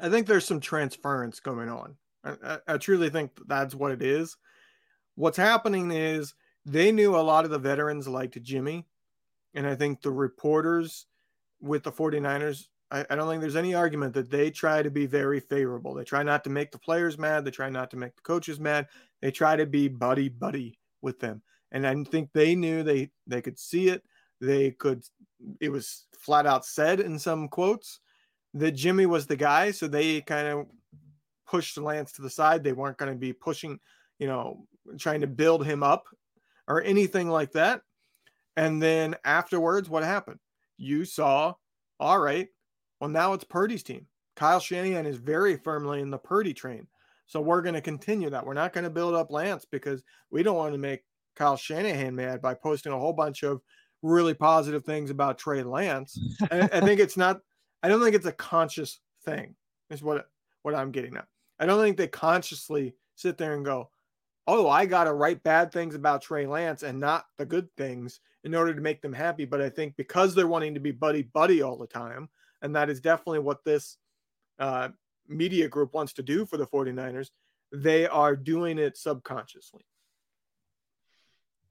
I 0.00 0.08
think 0.10 0.26
there's 0.26 0.46
some 0.46 0.60
transference 0.60 1.40
going 1.40 1.68
on. 1.68 1.96
I, 2.22 2.34
I, 2.44 2.58
I 2.68 2.76
truly 2.76 3.10
think 3.10 3.32
that's 3.46 3.74
what 3.74 3.90
it 3.90 4.02
is. 4.02 4.36
What's 5.14 5.38
happening 5.38 5.90
is 5.90 6.34
they 6.68 6.92
knew 6.92 7.16
a 7.16 7.18
lot 7.18 7.44
of 7.44 7.50
the 7.50 7.58
veterans 7.58 8.06
liked 8.06 8.40
Jimmy. 8.42 8.86
And 9.54 9.66
I 9.66 9.74
think 9.74 10.02
the 10.02 10.10
reporters 10.10 11.06
with 11.60 11.82
the 11.82 11.92
49ers, 11.92 12.66
I, 12.90 13.04
I, 13.10 13.16
don't 13.16 13.28
think 13.28 13.40
there's 13.40 13.56
any 13.56 13.74
argument 13.74 14.14
that 14.14 14.30
they 14.30 14.50
try 14.50 14.82
to 14.82 14.90
be 14.90 15.06
very 15.06 15.40
favorable. 15.40 15.94
They 15.94 16.04
try 16.04 16.22
not 16.22 16.44
to 16.44 16.50
make 16.50 16.70
the 16.70 16.78
players 16.78 17.18
mad. 17.18 17.44
They 17.44 17.50
try 17.50 17.70
not 17.70 17.90
to 17.90 17.96
make 17.96 18.14
the 18.14 18.22
coaches 18.22 18.60
mad. 18.60 18.86
They 19.20 19.30
try 19.30 19.56
to 19.56 19.66
be 19.66 19.88
buddy 19.88 20.28
buddy 20.28 20.78
with 21.02 21.18
them. 21.18 21.42
And 21.72 21.86
I 21.86 21.94
think 22.04 22.30
they 22.32 22.54
knew 22.54 22.82
they 22.82 23.10
they 23.26 23.42
could 23.42 23.58
see 23.58 23.88
it. 23.88 24.02
They 24.40 24.70
could 24.70 25.02
it 25.60 25.70
was 25.70 26.06
flat 26.18 26.46
out 26.46 26.64
said 26.64 27.00
in 27.00 27.18
some 27.18 27.48
quotes 27.48 28.00
that 28.54 28.72
Jimmy 28.72 29.06
was 29.06 29.26
the 29.26 29.36
guy. 29.36 29.70
So 29.70 29.86
they 29.86 30.20
kind 30.22 30.48
of 30.48 30.66
pushed 31.46 31.76
Lance 31.76 32.12
to 32.12 32.22
the 32.22 32.30
side. 32.30 32.62
They 32.62 32.72
weren't 32.72 32.98
going 32.98 33.12
to 33.12 33.18
be 33.18 33.32
pushing, 33.32 33.78
you 34.18 34.26
know, 34.26 34.66
trying 34.98 35.20
to 35.20 35.26
build 35.26 35.66
him 35.66 35.82
up 35.82 36.06
or 36.68 36.82
anything 36.82 37.28
like 37.28 37.52
that. 37.52 37.80
And 38.56 38.80
then 38.80 39.16
afterwards, 39.24 39.88
what 39.88 40.04
happened? 40.04 40.38
You 40.76 41.04
saw, 41.04 41.54
all 41.98 42.20
right, 42.20 42.48
well, 43.00 43.10
now 43.10 43.32
it's 43.32 43.44
Purdy's 43.44 43.82
team. 43.82 44.06
Kyle 44.36 44.60
Shanahan 44.60 45.06
is 45.06 45.16
very 45.16 45.56
firmly 45.56 46.00
in 46.00 46.10
the 46.10 46.18
Purdy 46.18 46.54
train. 46.54 46.86
So 47.26 47.40
we're 47.40 47.62
going 47.62 47.74
to 47.74 47.80
continue 47.80 48.30
that. 48.30 48.46
We're 48.46 48.54
not 48.54 48.72
going 48.72 48.84
to 48.84 48.90
build 48.90 49.14
up 49.14 49.30
Lance 49.30 49.66
because 49.70 50.02
we 50.30 50.42
don't 50.42 50.56
want 50.56 50.72
to 50.72 50.78
make 50.78 51.02
Kyle 51.36 51.56
Shanahan 51.56 52.14
mad 52.14 52.40
by 52.40 52.54
posting 52.54 52.92
a 52.92 52.98
whole 52.98 53.12
bunch 53.12 53.42
of 53.42 53.60
really 54.02 54.34
positive 54.34 54.84
things 54.84 55.10
about 55.10 55.38
Trey 55.38 55.62
Lance. 55.62 56.18
I, 56.50 56.80
think 56.80 57.00
it's 57.00 57.16
not, 57.16 57.40
I 57.82 57.88
don't 57.88 58.02
think 58.02 58.14
it's 58.14 58.26
a 58.26 58.32
conscious 58.32 59.00
thing, 59.24 59.54
is 59.90 60.02
what, 60.02 60.28
what 60.62 60.74
I'm 60.74 60.92
getting 60.92 61.16
at. 61.16 61.26
I 61.58 61.66
don't 61.66 61.82
think 61.82 61.96
they 61.96 62.06
consciously 62.06 62.94
sit 63.16 63.38
there 63.38 63.54
and 63.54 63.64
go, 63.64 63.90
oh, 64.48 64.68
I 64.68 64.86
got 64.86 65.04
to 65.04 65.12
write 65.12 65.42
bad 65.42 65.70
things 65.70 65.94
about 65.94 66.22
Trey 66.22 66.46
Lance 66.46 66.82
and 66.82 66.98
not 66.98 67.26
the 67.36 67.44
good 67.44 67.68
things 67.76 68.18
in 68.44 68.54
order 68.54 68.74
to 68.74 68.80
make 68.80 69.02
them 69.02 69.12
happy. 69.12 69.44
But 69.44 69.60
I 69.60 69.68
think 69.68 69.94
because 69.96 70.34
they're 70.34 70.48
wanting 70.48 70.74
to 70.74 70.80
be 70.80 70.90
buddy 70.90 71.22
buddy 71.22 71.60
all 71.62 71.76
the 71.76 71.86
time, 71.86 72.30
and 72.62 72.74
that 72.74 72.88
is 72.88 73.00
definitely 73.00 73.40
what 73.40 73.62
this 73.62 73.98
uh, 74.58 74.88
media 75.28 75.68
group 75.68 75.92
wants 75.92 76.14
to 76.14 76.22
do 76.22 76.46
for 76.46 76.56
the 76.56 76.66
49ers, 76.66 77.28
they 77.72 78.08
are 78.08 78.34
doing 78.34 78.78
it 78.78 78.96
subconsciously. 78.96 79.82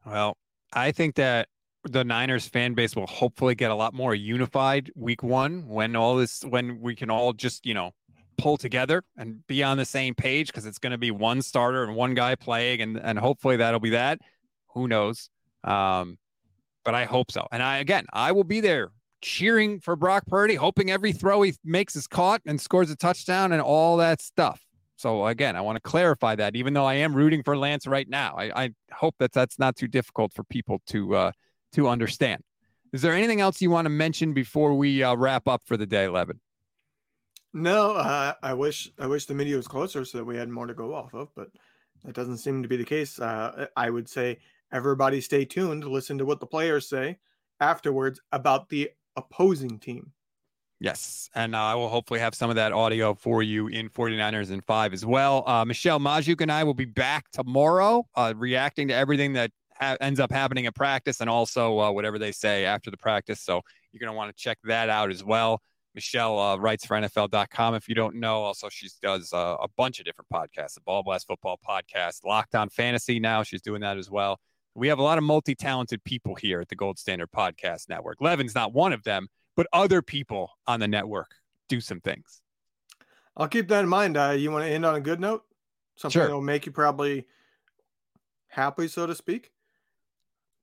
Well, 0.05 0.38
I 0.71 0.91
think 0.91 1.15
that 1.15 1.49
the 1.84 2.03
Niners 2.03 2.47
fan 2.47 2.75
base 2.75 2.95
will 2.95 3.07
hopefully 3.07 3.55
get 3.55 3.71
a 3.71 3.75
lot 3.75 3.93
more 3.93 4.13
unified 4.13 4.91
week 4.95 5.23
one 5.23 5.67
when 5.67 5.95
all 5.95 6.15
this, 6.15 6.43
when 6.43 6.80
we 6.80 6.95
can 6.95 7.09
all 7.09 7.34
just, 7.34 7.65
you 7.65 7.73
know, 7.73 7.91
pull 8.38 8.57
together 8.57 9.03
and 9.17 9.45
be 9.47 9.63
on 9.63 9.77
the 9.77 9.85
same 9.85 10.15
page 10.15 10.47
because 10.47 10.65
it's 10.65 10.79
going 10.79 10.91
to 10.91 10.97
be 10.97 11.11
one 11.11 11.41
starter 11.41 11.83
and 11.83 11.95
one 11.95 12.13
guy 12.13 12.35
playing, 12.35 12.81
and 12.81 12.97
and 12.97 13.19
hopefully 13.19 13.57
that'll 13.57 13.79
be 13.79 13.91
that. 13.91 14.19
Who 14.73 14.88
knows? 14.88 15.29
Um, 15.63 16.17
but 16.85 16.95
I 16.95 17.05
hope 17.05 17.31
so. 17.31 17.47
And 17.51 17.61
I 17.61 17.77
again, 17.79 18.05
I 18.13 18.31
will 18.31 18.43
be 18.43 18.61
there 18.61 18.91
cheering 19.21 19.79
for 19.79 19.95
Brock 19.95 20.25
Purdy, 20.27 20.55
hoping 20.55 20.91
every 20.91 21.11
throw 21.11 21.41
he 21.41 21.53
makes 21.63 21.95
is 21.95 22.07
caught 22.07 22.41
and 22.45 22.59
scores 22.61 22.89
a 22.89 22.95
touchdown 22.95 23.51
and 23.51 23.61
all 23.61 23.97
that 23.97 24.21
stuff. 24.21 24.61
So 24.95 25.27
again, 25.27 25.55
I 25.55 25.61
want 25.61 25.75
to 25.75 25.81
clarify 25.81 26.35
that, 26.35 26.55
even 26.55 26.73
though 26.73 26.85
I 26.85 26.95
am 26.95 27.13
rooting 27.13 27.43
for 27.43 27.55
Lance 27.55 27.85
right 27.85 28.09
now, 28.09 28.35
I, 28.38 28.63
I 28.63 28.69
hope 28.91 29.15
that 29.19 29.31
that's 29.31 29.59
not 29.59 29.75
too 29.75 29.88
difficult 29.88 30.33
for 30.33 30.43
people 30.43 30.81
to 30.88 31.15
uh, 31.15 31.31
to 31.73 31.88
understand. 31.88 32.41
Is 32.93 33.01
there 33.01 33.13
anything 33.13 33.41
else 33.41 33.61
you 33.61 33.69
want 33.69 33.85
to 33.85 33.89
mention 33.89 34.33
before 34.33 34.73
we 34.73 35.03
uh, 35.03 35.15
wrap 35.15 35.47
up 35.47 35.61
for 35.65 35.77
the 35.77 35.85
day, 35.85 36.07
Levin? 36.07 36.39
No, 37.57 37.93
uh, 37.93 38.33
I 38.43 38.53
wish 38.53 38.91
I 38.99 39.07
wish 39.07 39.25
the 39.25 39.33
media 39.33 39.57
was 39.57 39.67
closer 39.67 40.05
so 40.05 40.19
that 40.19 40.25
we 40.25 40.37
had 40.37 40.47
more 40.47 40.67
to 40.67 40.75
go 40.75 40.93
off 40.93 41.15
of, 41.15 41.29
but 41.35 41.47
that 42.03 42.13
doesn't 42.13 42.37
seem 42.37 42.61
to 42.61 42.69
be 42.69 42.77
the 42.77 42.85
case. 42.85 43.19
Uh, 43.19 43.65
I 43.75 43.89
would 43.89 44.07
say 44.07 44.37
everybody 44.71 45.21
stay 45.21 45.43
tuned, 45.43 45.83
listen 45.83 46.19
to 46.19 46.25
what 46.25 46.39
the 46.39 46.45
players 46.45 46.87
say 46.87 47.17
afterwards 47.59 48.21
about 48.31 48.69
the 48.69 48.91
opposing 49.15 49.79
team. 49.79 50.11
Yes, 50.79 51.31
and 51.33 51.55
uh, 51.55 51.59
I 51.59 51.73
will 51.73 51.89
hopefully 51.89 52.19
have 52.19 52.35
some 52.35 52.51
of 52.51 52.57
that 52.57 52.73
audio 52.73 53.15
for 53.15 53.41
you 53.41 53.65
in 53.69 53.89
49ers 53.89 54.51
and 54.51 54.63
5 54.63 54.93
as 54.93 55.03
well. 55.03 55.43
Uh, 55.47 55.65
Michelle 55.65 55.99
Magdziuk 55.99 56.41
and 56.41 56.51
I 56.51 56.63
will 56.63 56.75
be 56.75 56.85
back 56.85 57.31
tomorrow 57.31 58.05
uh, 58.13 58.35
reacting 58.37 58.89
to 58.89 58.93
everything 58.93 59.33
that 59.33 59.49
ha- 59.73 59.97
ends 59.99 60.19
up 60.19 60.31
happening 60.31 60.67
at 60.67 60.75
practice 60.75 61.21
and 61.21 61.29
also 61.31 61.79
uh, 61.79 61.91
whatever 61.91 62.19
they 62.19 62.31
say 62.31 62.65
after 62.65 62.91
the 62.91 62.97
practice. 62.97 63.41
So 63.41 63.61
you're 63.91 63.99
going 63.99 64.11
to 64.11 64.15
want 64.15 64.29
to 64.29 64.39
check 64.39 64.59
that 64.65 64.89
out 64.89 65.09
as 65.09 65.23
well. 65.23 65.63
Michelle 65.97 66.37
uh, 66.37 66.55
writes 66.57 66.85
for 66.85 66.95
NFL.com. 66.95 67.73
If 67.73 67.89
you 67.89 67.95
don't 67.95 68.17
know, 68.17 68.43
also 68.43 68.69
she 68.69 68.87
does 69.01 69.33
uh, 69.33 69.55
a 69.59 69.67
bunch 69.77 69.97
of 69.97 70.05
different 70.05 70.29
podcasts, 70.29 70.75
the 70.75 70.81
Ball 70.81 71.01
Blast 71.01 71.25
Football 71.25 71.59
Podcast, 71.67 72.23
Locked 72.23 72.53
On 72.53 72.69
Fantasy. 72.69 73.19
Now 73.19 73.41
she's 73.41 73.63
doing 73.63 73.81
that 73.81 73.97
as 73.97 74.07
well. 74.07 74.39
We 74.75 74.89
have 74.89 74.99
a 74.99 75.01
lot 75.01 75.17
of 75.17 75.23
multi-talented 75.23 76.03
people 76.03 76.35
here 76.35 76.61
at 76.61 76.69
the 76.69 76.75
Gold 76.75 76.99
Standard 76.99 77.31
Podcast 77.31 77.89
Network. 77.89 78.21
Levin's 78.21 78.53
not 78.53 78.73
one 78.73 78.93
of 78.93 79.01
them, 79.05 79.27
but 79.55 79.65
other 79.73 80.03
people 80.03 80.51
on 80.67 80.79
the 80.79 80.87
network 80.87 81.31
do 81.67 81.81
some 81.81 81.99
things. 81.99 82.43
I'll 83.35 83.47
keep 83.47 83.67
that 83.69 83.79
in 83.79 83.89
mind. 83.89 84.17
Uh, 84.17 84.35
you 84.37 84.51
want 84.51 84.65
to 84.65 84.69
end 84.69 84.85
on 84.85 84.93
a 84.93 85.01
good 85.01 85.19
note? 85.19 85.45
Something 85.95 86.19
sure. 86.19 86.27
that 86.27 86.33
will 86.35 86.43
make 86.43 86.67
you 86.67 86.71
probably 86.71 87.25
happy, 88.49 88.87
so 88.87 89.07
to 89.07 89.15
speak. 89.15 89.49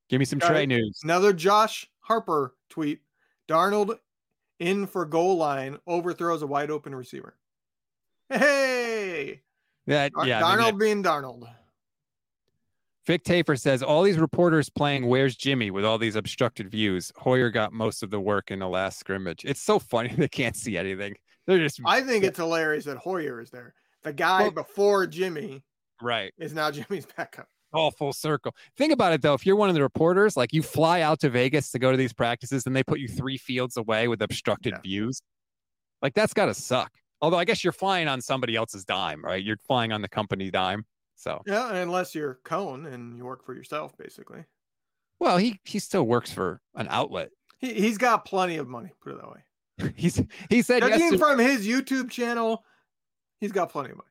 Give 0.08 0.20
me 0.20 0.26
some 0.26 0.38
Got 0.38 0.50
Trey 0.50 0.66
news. 0.66 1.00
Another 1.02 1.32
Josh 1.32 1.90
Harper 1.98 2.54
tweet. 2.70 3.00
Darnold 3.48 3.98
in 4.58 4.86
for 4.86 5.04
goal 5.04 5.36
line, 5.36 5.78
overthrows 5.86 6.42
a 6.42 6.46
wide 6.46 6.70
open 6.70 6.94
receiver. 6.94 7.36
Hey, 8.28 9.42
that 9.86 10.12
yeah, 10.24 10.40
Darnold 10.40 10.60
I 10.60 10.70
mean, 10.70 10.78
being 10.78 11.02
Darnold. 11.02 11.48
Vic 13.06 13.22
Tafur 13.22 13.60
says 13.60 13.82
all 13.82 14.02
these 14.02 14.18
reporters 14.18 14.70
playing 14.70 15.06
"Where's 15.06 15.36
Jimmy" 15.36 15.70
with 15.70 15.84
all 15.84 15.98
these 15.98 16.16
obstructed 16.16 16.70
views. 16.70 17.12
Hoyer 17.16 17.50
got 17.50 17.72
most 17.72 18.02
of 18.02 18.10
the 18.10 18.20
work 18.20 18.50
in 18.50 18.58
the 18.58 18.68
last 18.68 18.98
scrimmage. 18.98 19.44
It's 19.44 19.60
so 19.60 19.78
funny 19.78 20.08
they 20.16 20.28
can't 20.28 20.56
see 20.56 20.78
anything. 20.78 21.14
They're 21.46 21.58
just. 21.58 21.80
I 21.84 22.00
think 22.00 22.24
it's 22.24 22.38
hilarious 22.38 22.86
that 22.86 22.96
Hoyer 22.96 23.40
is 23.40 23.50
there. 23.50 23.74
The 24.02 24.12
guy 24.12 24.42
well, 24.42 24.50
before 24.52 25.06
Jimmy, 25.06 25.62
right, 26.00 26.32
is 26.38 26.54
now 26.54 26.70
Jimmy's 26.70 27.06
backup 27.16 27.48
all 27.74 27.90
full 27.90 28.12
circle. 28.12 28.54
Think 28.76 28.92
about 28.92 29.12
it 29.12 29.22
though. 29.22 29.34
If 29.34 29.44
you're 29.46 29.56
one 29.56 29.68
of 29.68 29.74
the 29.74 29.82
reporters, 29.82 30.36
like 30.36 30.52
you 30.52 30.62
fly 30.62 31.00
out 31.00 31.20
to 31.20 31.30
Vegas 31.30 31.70
to 31.72 31.78
go 31.78 31.90
to 31.90 31.96
these 31.96 32.12
practices 32.12 32.66
and 32.66 32.74
they 32.74 32.82
put 32.82 33.00
you 33.00 33.08
three 33.08 33.36
fields 33.36 33.76
away 33.76 34.08
with 34.08 34.22
obstructed 34.22 34.74
yeah. 34.74 34.80
views, 34.80 35.20
like 36.02 36.14
that's 36.14 36.34
got 36.34 36.46
to 36.46 36.54
suck. 36.54 36.92
Although 37.20 37.38
I 37.38 37.44
guess 37.44 37.64
you're 37.64 37.72
flying 37.72 38.08
on 38.08 38.20
somebody 38.20 38.56
else's 38.56 38.84
dime, 38.84 39.24
right? 39.24 39.42
You're 39.42 39.56
flying 39.66 39.92
on 39.92 40.02
the 40.02 40.08
company 40.08 40.50
dime. 40.50 40.84
So 41.16 41.42
yeah, 41.46 41.74
unless 41.76 42.14
you're 42.14 42.38
Cohn 42.44 42.86
and 42.86 43.16
you 43.16 43.24
work 43.24 43.44
for 43.44 43.54
yourself, 43.54 43.96
basically. 43.96 44.44
Well, 45.20 45.38
he 45.38 45.60
he 45.64 45.78
still 45.78 46.04
works 46.04 46.32
for 46.32 46.60
an 46.74 46.86
outlet. 46.90 47.30
He 47.58 47.72
he's 47.74 47.98
got 47.98 48.24
plenty 48.24 48.56
of 48.56 48.68
money. 48.68 48.92
Put 49.00 49.12
it 49.12 49.20
that 49.20 49.30
way. 49.30 49.92
he's 49.96 50.22
he 50.50 50.62
said 50.62 50.82
Judging 50.82 50.98
yesterday, 50.98 51.18
from 51.18 51.38
his 51.38 51.66
YouTube 51.66 52.10
channel, 52.10 52.64
he's 53.40 53.52
got 53.52 53.70
plenty 53.70 53.90
of 53.90 53.96
money. 53.96 54.10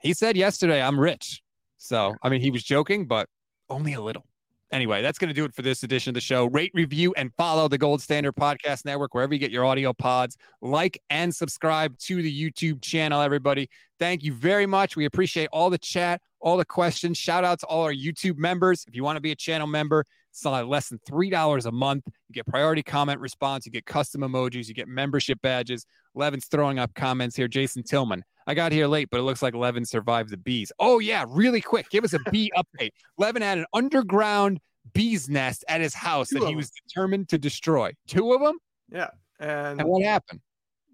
He 0.00 0.14
said 0.14 0.36
yesterday, 0.36 0.82
"I'm 0.82 0.98
rich." 0.98 1.41
So, 1.82 2.14
I 2.22 2.28
mean, 2.28 2.40
he 2.40 2.52
was 2.52 2.62
joking, 2.62 3.06
but 3.06 3.28
only 3.68 3.94
a 3.94 4.00
little. 4.00 4.24
Anyway, 4.70 5.02
that's 5.02 5.18
going 5.18 5.28
to 5.28 5.34
do 5.34 5.44
it 5.44 5.52
for 5.52 5.62
this 5.62 5.82
edition 5.82 6.10
of 6.10 6.14
the 6.14 6.20
show. 6.20 6.46
Rate, 6.46 6.70
review, 6.74 7.12
and 7.16 7.32
follow 7.36 7.66
the 7.66 7.76
Gold 7.76 8.00
Standard 8.00 8.36
Podcast 8.36 8.84
Network 8.84 9.14
wherever 9.14 9.34
you 9.34 9.40
get 9.40 9.50
your 9.50 9.64
audio 9.64 9.92
pods. 9.92 10.36
Like 10.62 11.02
and 11.10 11.34
subscribe 11.34 11.98
to 11.98 12.22
the 12.22 12.32
YouTube 12.32 12.82
channel, 12.82 13.20
everybody. 13.20 13.68
Thank 13.98 14.22
you 14.22 14.32
very 14.32 14.64
much. 14.64 14.94
We 14.94 15.06
appreciate 15.06 15.48
all 15.52 15.70
the 15.70 15.76
chat, 15.76 16.22
all 16.40 16.56
the 16.56 16.64
questions. 16.64 17.18
Shout 17.18 17.44
out 17.44 17.58
to 17.60 17.66
all 17.66 17.82
our 17.82 17.92
YouTube 17.92 18.38
members. 18.38 18.84
If 18.86 18.94
you 18.94 19.02
want 19.02 19.16
to 19.16 19.20
be 19.20 19.32
a 19.32 19.36
channel 19.36 19.66
member, 19.66 20.06
it's 20.32 20.44
less 20.46 20.88
than 20.88 20.98
$3 21.08 21.66
a 21.66 21.72
month. 21.72 22.04
You 22.28 22.32
get 22.32 22.46
priority 22.46 22.82
comment 22.82 23.20
response, 23.20 23.66
you 23.66 23.72
get 23.72 23.84
custom 23.84 24.22
emojis, 24.22 24.66
you 24.66 24.74
get 24.74 24.88
membership 24.88 25.40
badges. 25.42 25.84
Levin's 26.14 26.46
throwing 26.46 26.78
up 26.78 26.94
comments 26.94 27.36
here. 27.36 27.48
Jason 27.48 27.82
Tillman. 27.82 28.24
I 28.46 28.54
got 28.54 28.72
here 28.72 28.86
late, 28.86 29.08
but 29.10 29.20
it 29.20 29.24
looks 29.24 29.42
like 29.42 29.54
Levin 29.54 29.84
survived 29.84 30.30
the 30.30 30.38
bees. 30.38 30.72
Oh, 30.78 30.98
yeah, 31.00 31.26
really 31.28 31.60
quick. 31.60 31.88
Give 31.90 32.02
us 32.02 32.14
a 32.14 32.18
bee 32.30 32.50
update. 32.56 32.90
Levin 33.18 33.42
had 33.42 33.58
an 33.58 33.66
underground 33.74 34.58
bee's 34.94 35.28
nest 35.28 35.64
at 35.68 35.80
his 35.80 35.94
house 35.94 36.30
Two 36.30 36.40
that 36.40 36.48
he 36.48 36.56
was 36.56 36.70
determined 36.70 37.28
to 37.28 37.38
destroy. 37.38 37.92
Two 38.08 38.32
of 38.32 38.40
them? 38.40 38.56
Yeah. 38.90 39.10
And, 39.38 39.80
and 39.80 39.88
what 39.88 40.02
happened? 40.02 40.40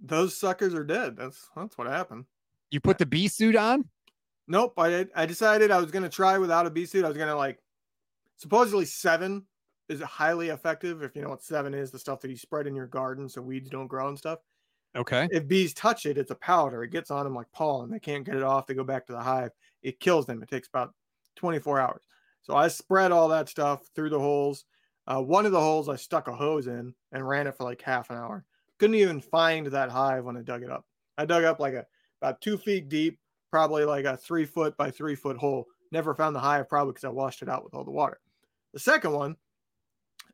Those 0.03 0.37
suckers 0.37 0.75
are 0.75 0.85
dead. 0.85 1.17
That's 1.17 1.49
that's 1.57 1.77
what 1.77 1.87
happened. 1.87 2.25
You 2.71 2.81
put 2.81 2.99
the 2.99 3.07
bee 3.07 3.29
suit 3.29 3.57
on? 3.57 3.89
Nope. 4.47 4.75
I 4.79 5.07
I 5.15 5.27
decided 5.27 5.71
I 5.71 5.81
was 5.81 5.91
gonna 5.91 6.09
try 6.09 6.39
without 6.39 6.67
a 6.67 6.71
bee 6.71 6.87
suit. 6.87 7.05
I 7.05 7.09
was 7.09 7.17
gonna 7.17 7.35
like 7.35 7.59
supposedly 8.39 8.85
Sevin 8.85 9.43
is 9.89 10.01
highly 10.01 10.49
effective. 10.49 11.03
If 11.03 11.15
you 11.15 11.23
know 11.23 11.31
what 11.31 11.43
Sevin 11.43 11.75
is, 11.75 11.91
the 11.91 11.99
stuff 11.99 12.21
that 12.21 12.31
you 12.31 12.37
spread 12.37 12.67
in 12.67 12.75
your 12.75 12.87
garden 12.87 13.29
so 13.29 13.43
weeds 13.43 13.71
don't 13.71 13.87
grow 13.87 14.09
and 14.09 14.19
stuff. 14.19 14.39
Okay. 14.97 15.29
If 15.31 15.47
bees 15.47 15.75
touch 15.75 16.07
it, 16.07 16.19
it's 16.19 16.31
a 16.31 16.37
powder. 16.37 16.83
It 16.83 16.91
gets 16.91 17.11
on 17.11 17.25
them 17.25 17.35
like 17.35 17.51
pollen. 17.53 17.91
They 17.91 18.01
can't 18.01 18.25
get 18.25 18.37
it 18.37 18.43
off. 18.43 18.67
They 18.67 18.75
go 18.75 18.85
back 18.85 19.07
to 19.07 19.13
the 19.13 19.21
hive. 19.21 19.51
It 19.83 20.01
kills 20.01 20.27
them. 20.27 20.43
It 20.43 20.49
takes 20.49 20.69
about 20.69 20.95
24 21.37 21.81
hours. 21.81 22.03
So 22.43 22.57
I 22.57 22.69
spread 22.69 23.13
all 23.13 23.29
that 23.29 23.49
stuff 23.49 23.83
through 23.95 24.11
the 24.11 24.19
holes. 24.19 24.65
Uh, 25.07 25.21
one 25.23 25.47
of 25.47 25.53
the 25.53 25.61
holes 25.61 25.89
I 25.89 25.97
stuck 25.97 26.29
a 26.29 26.35
hose 26.35 26.67
in 26.67 26.95
and 27.13 27.29
ran 27.29 27.47
it 27.47 27.57
for 27.57 27.65
like 27.65 27.83
half 27.83 28.11
an 28.11 28.17
hour. 28.17 28.45
Couldn't 28.79 28.97
even 28.97 29.21
find 29.21 29.67
that 29.69 29.91
hive 29.91 30.25
when 30.25 30.37
I 30.37 30.43
dug 30.43 30.63
it 30.63 30.71
up. 30.71 30.85
I 31.17 31.25
dug 31.25 31.45
up 31.45 31.61
like 31.61 31.75
a 31.75 31.87
about 32.21 32.41
two 32.41 32.59
feet 32.59 32.89
deep, 32.89 33.19
probably 33.51 33.85
like 33.85 34.05
a 34.05 34.17
three 34.17 34.45
foot 34.45 34.77
by 34.77 34.91
three 34.91 35.15
foot 35.15 35.37
hole. 35.37 35.67
Never 35.93 36.15
found 36.15 36.35
the 36.35 36.41
hive, 36.41 36.69
probably 36.69 36.93
because 36.93 37.05
I 37.05 37.11
washed 37.11 37.43
it 37.43 37.49
out 37.49 37.65
with 37.65 37.75
all 37.75 37.85
the 37.85 37.91
water. 37.91 38.21
The 38.73 38.81
second 38.81 39.13
one, 39.13 39.37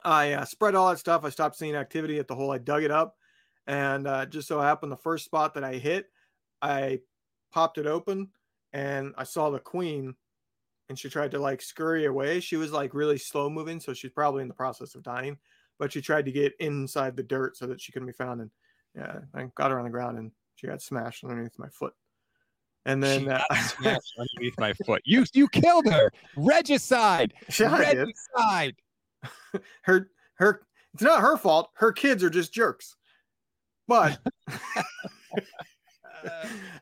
I 0.05 0.33
uh, 0.33 0.45
spread 0.45 0.75
all 0.75 0.91
that 0.91 0.99
stuff. 0.99 1.25
I 1.25 1.31
stopped 1.31 1.57
seeing 1.57 1.75
activity 1.75 2.19
at 2.19 2.29
the 2.29 2.35
hole. 2.35 2.51
I 2.51 2.59
dug 2.59 2.83
it 2.83 2.91
up, 2.91 3.17
and 3.67 4.07
uh, 4.07 4.27
just 4.27 4.49
so 4.49 4.61
happened 4.61 4.93
the 4.93 4.97
first 4.97 5.25
spot 5.25 5.55
that 5.55 5.65
I 5.65 5.75
hit, 5.75 6.11
I 6.61 7.01
popped 7.53 7.79
it 7.79 7.87
open, 7.87 8.31
and 8.73 9.15
I 9.17 9.25
saw 9.25 9.51
the 9.51 9.59
queen, 9.59 10.15
and 10.89 10.99
she 10.99 11.09
tried 11.09 11.31
to 11.31 11.39
like 11.39 11.63
scurry 11.63 12.05
away. 12.07 12.41
She 12.41 12.57
was 12.57 12.73
like 12.73 12.93
really 12.93 13.19
slow 13.19 13.49
moving, 13.49 13.81
so 13.81 13.95
she's 13.95 14.11
probably 14.11 14.43
in 14.43 14.49
the 14.49 14.55
process 14.55 14.95
of 14.95 15.03
dying. 15.03 15.39
But 15.79 15.93
she 15.93 16.01
tried 16.01 16.27
to 16.27 16.33
get 16.33 16.55
inside 16.61 17.17
the 17.17 17.23
dirt 17.23 17.57
so 17.57 17.67
that 17.67 17.81
she 17.81 17.93
couldn't 17.93 18.07
be 18.07 18.13
found, 18.13 18.41
and 18.41 18.51
yeah, 18.95 19.21
I 19.35 19.47
got 19.55 19.71
her 19.71 19.79
on 19.79 19.85
the 19.85 19.91
ground, 19.91 20.19
and 20.19 20.31
she 20.57 20.67
got 20.67 20.83
smashed 20.83 21.25
underneath 21.25 21.59
my 21.59 21.69
foot. 21.69 21.95
And 22.87 23.03
then 23.03 23.21
She 23.23 23.29
uh, 23.29 23.41
smashed 23.55 24.13
underneath 24.19 24.55
my 24.59 24.73
foot. 24.85 25.03
You 25.05 25.25
you 25.33 25.49
killed 25.49 25.87
her. 25.87 26.13
Regicide. 26.37 27.33
yeah, 27.59 27.77
Regicide. 27.77 28.77
her 29.83 30.11
her 30.35 30.63
it's 30.93 31.03
not 31.03 31.21
her 31.21 31.37
fault 31.39 31.71
her 31.75 31.93
kids 31.93 32.23
are 32.23 32.29
just 32.29 32.53
jerks 32.53 32.95
but 33.89 34.19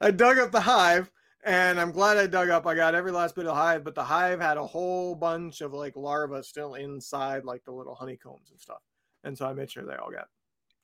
i 0.00 0.10
dug 0.10 0.38
up 0.38 0.50
the 0.50 0.60
hive 0.60 1.08
and 1.44 1.78
i'm 1.80 1.92
glad 1.92 2.16
i 2.16 2.26
dug 2.26 2.48
up 2.48 2.66
i 2.66 2.74
got 2.74 2.94
every 2.96 3.12
last 3.12 3.36
bit 3.36 3.46
of 3.46 3.54
hive 3.54 3.84
but 3.84 3.94
the 3.94 4.02
hive 4.02 4.40
had 4.40 4.56
a 4.56 4.66
whole 4.66 5.14
bunch 5.14 5.60
of 5.60 5.72
like 5.72 5.94
larvae 5.96 6.42
still 6.42 6.74
inside 6.74 7.44
like 7.44 7.62
the 7.64 7.70
little 7.72 7.94
honeycombs 7.94 8.50
and 8.50 8.60
stuff 8.60 8.82
and 9.22 9.38
so 9.38 9.46
i 9.46 9.52
made 9.52 9.70
sure 9.70 9.84
they 9.84 9.94
all 9.94 10.10
got 10.10 10.26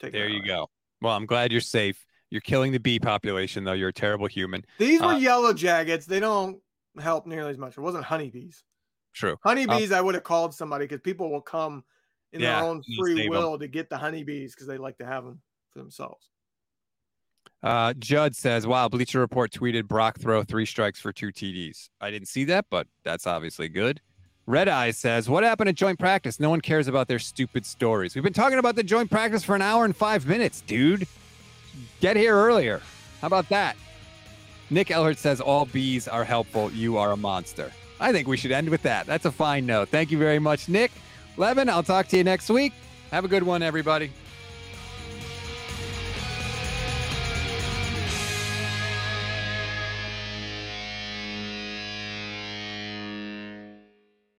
taken 0.00 0.18
There 0.20 0.28
out. 0.28 0.32
you 0.32 0.44
go. 0.44 0.70
Well, 1.00 1.14
I'm 1.14 1.26
glad 1.26 1.50
you're 1.52 1.60
safe. 1.60 2.04
You're 2.30 2.40
killing 2.42 2.72
the 2.72 2.78
bee 2.80 2.98
population, 3.00 3.64
though. 3.64 3.72
You're 3.72 3.88
a 3.88 3.92
terrible 3.92 4.26
human. 4.26 4.64
these 4.78 5.00
were 5.00 5.06
Uh, 5.08 5.18
yellow 5.18 5.52
jackets 5.52 6.06
they 6.06 6.20
don't 6.20 6.60
help 7.00 7.26
nearly 7.26 7.50
as 7.50 7.58
much 7.58 7.76
it 7.78 7.80
wasn't 7.80 8.02
honeybees 8.04 8.64
True. 9.14 9.36
honeybees 9.44 9.92
i 9.92 10.00
would 10.00 10.14
have 10.16 10.24
called 10.24 10.52
somebody 10.52 10.84
because 10.84 11.00
people 11.00 11.30
will 11.30 11.40
come 11.40 11.84
in 12.32 12.40
Yeah, 12.40 12.60
their 12.60 12.68
own 12.68 12.82
free 12.98 13.28
will 13.28 13.56
to 13.58 13.68
get 13.68 13.88
the 13.88 13.96
honeybees 13.96 14.54
because 14.54 14.66
they 14.66 14.78
like 14.78 14.98
to 14.98 15.06
have 15.06 15.24
them 15.24 15.40
for 15.70 15.78
themselves 15.78 16.28
Uh, 17.62 17.92
Judd 17.98 18.36
says, 18.36 18.66
"Wow, 18.66 18.88
Bleacher 18.88 19.18
Report 19.20 19.50
tweeted 19.50 19.86
Brock 19.88 20.18
throw 20.18 20.42
three 20.44 20.66
strikes 20.66 21.00
for 21.00 21.12
two 21.12 21.28
TDs. 21.32 21.90
I 22.00 22.10
didn't 22.10 22.28
see 22.28 22.44
that, 22.44 22.66
but 22.70 22.86
that's 23.04 23.26
obviously 23.26 23.68
good." 23.68 24.00
Red 24.46 24.68
Eye 24.68 24.92
says, 24.92 25.28
"What 25.28 25.42
happened 25.44 25.68
at 25.68 25.74
joint 25.74 25.98
practice? 25.98 26.38
No 26.38 26.50
one 26.50 26.60
cares 26.60 26.86
about 26.88 27.08
their 27.08 27.18
stupid 27.18 27.66
stories. 27.66 28.14
We've 28.14 28.22
been 28.24 28.32
talking 28.32 28.58
about 28.58 28.76
the 28.76 28.84
joint 28.84 29.10
practice 29.10 29.42
for 29.44 29.54
an 29.56 29.62
hour 29.62 29.84
and 29.84 29.94
five 29.96 30.24
minutes, 30.26 30.60
dude. 30.62 31.06
Get 32.00 32.16
here 32.16 32.34
earlier. 32.36 32.80
How 33.20 33.26
about 33.26 33.48
that?" 33.48 33.76
Nick 34.70 34.90
Elhart 34.90 35.18
says, 35.18 35.40
"All 35.40 35.64
bees 35.66 36.08
are 36.08 36.24
helpful. 36.24 36.70
You 36.72 36.98
are 36.98 37.12
a 37.12 37.16
monster." 37.16 37.72
I 38.00 38.12
think 38.12 38.28
we 38.28 38.36
should 38.36 38.52
end 38.52 38.68
with 38.68 38.82
that. 38.82 39.06
That's 39.06 39.24
a 39.24 39.32
fine 39.32 39.66
note. 39.66 39.88
Thank 39.88 40.10
you 40.10 40.18
very 40.18 40.38
much, 40.38 40.68
Nick. 40.68 40.92
Levin, 41.36 41.68
I'll 41.68 41.82
talk 41.82 42.08
to 42.08 42.16
you 42.16 42.24
next 42.24 42.48
week. 42.48 42.72
Have 43.10 43.24
a 43.24 43.28
good 43.28 43.42
one, 43.42 43.62
everybody. 43.62 44.12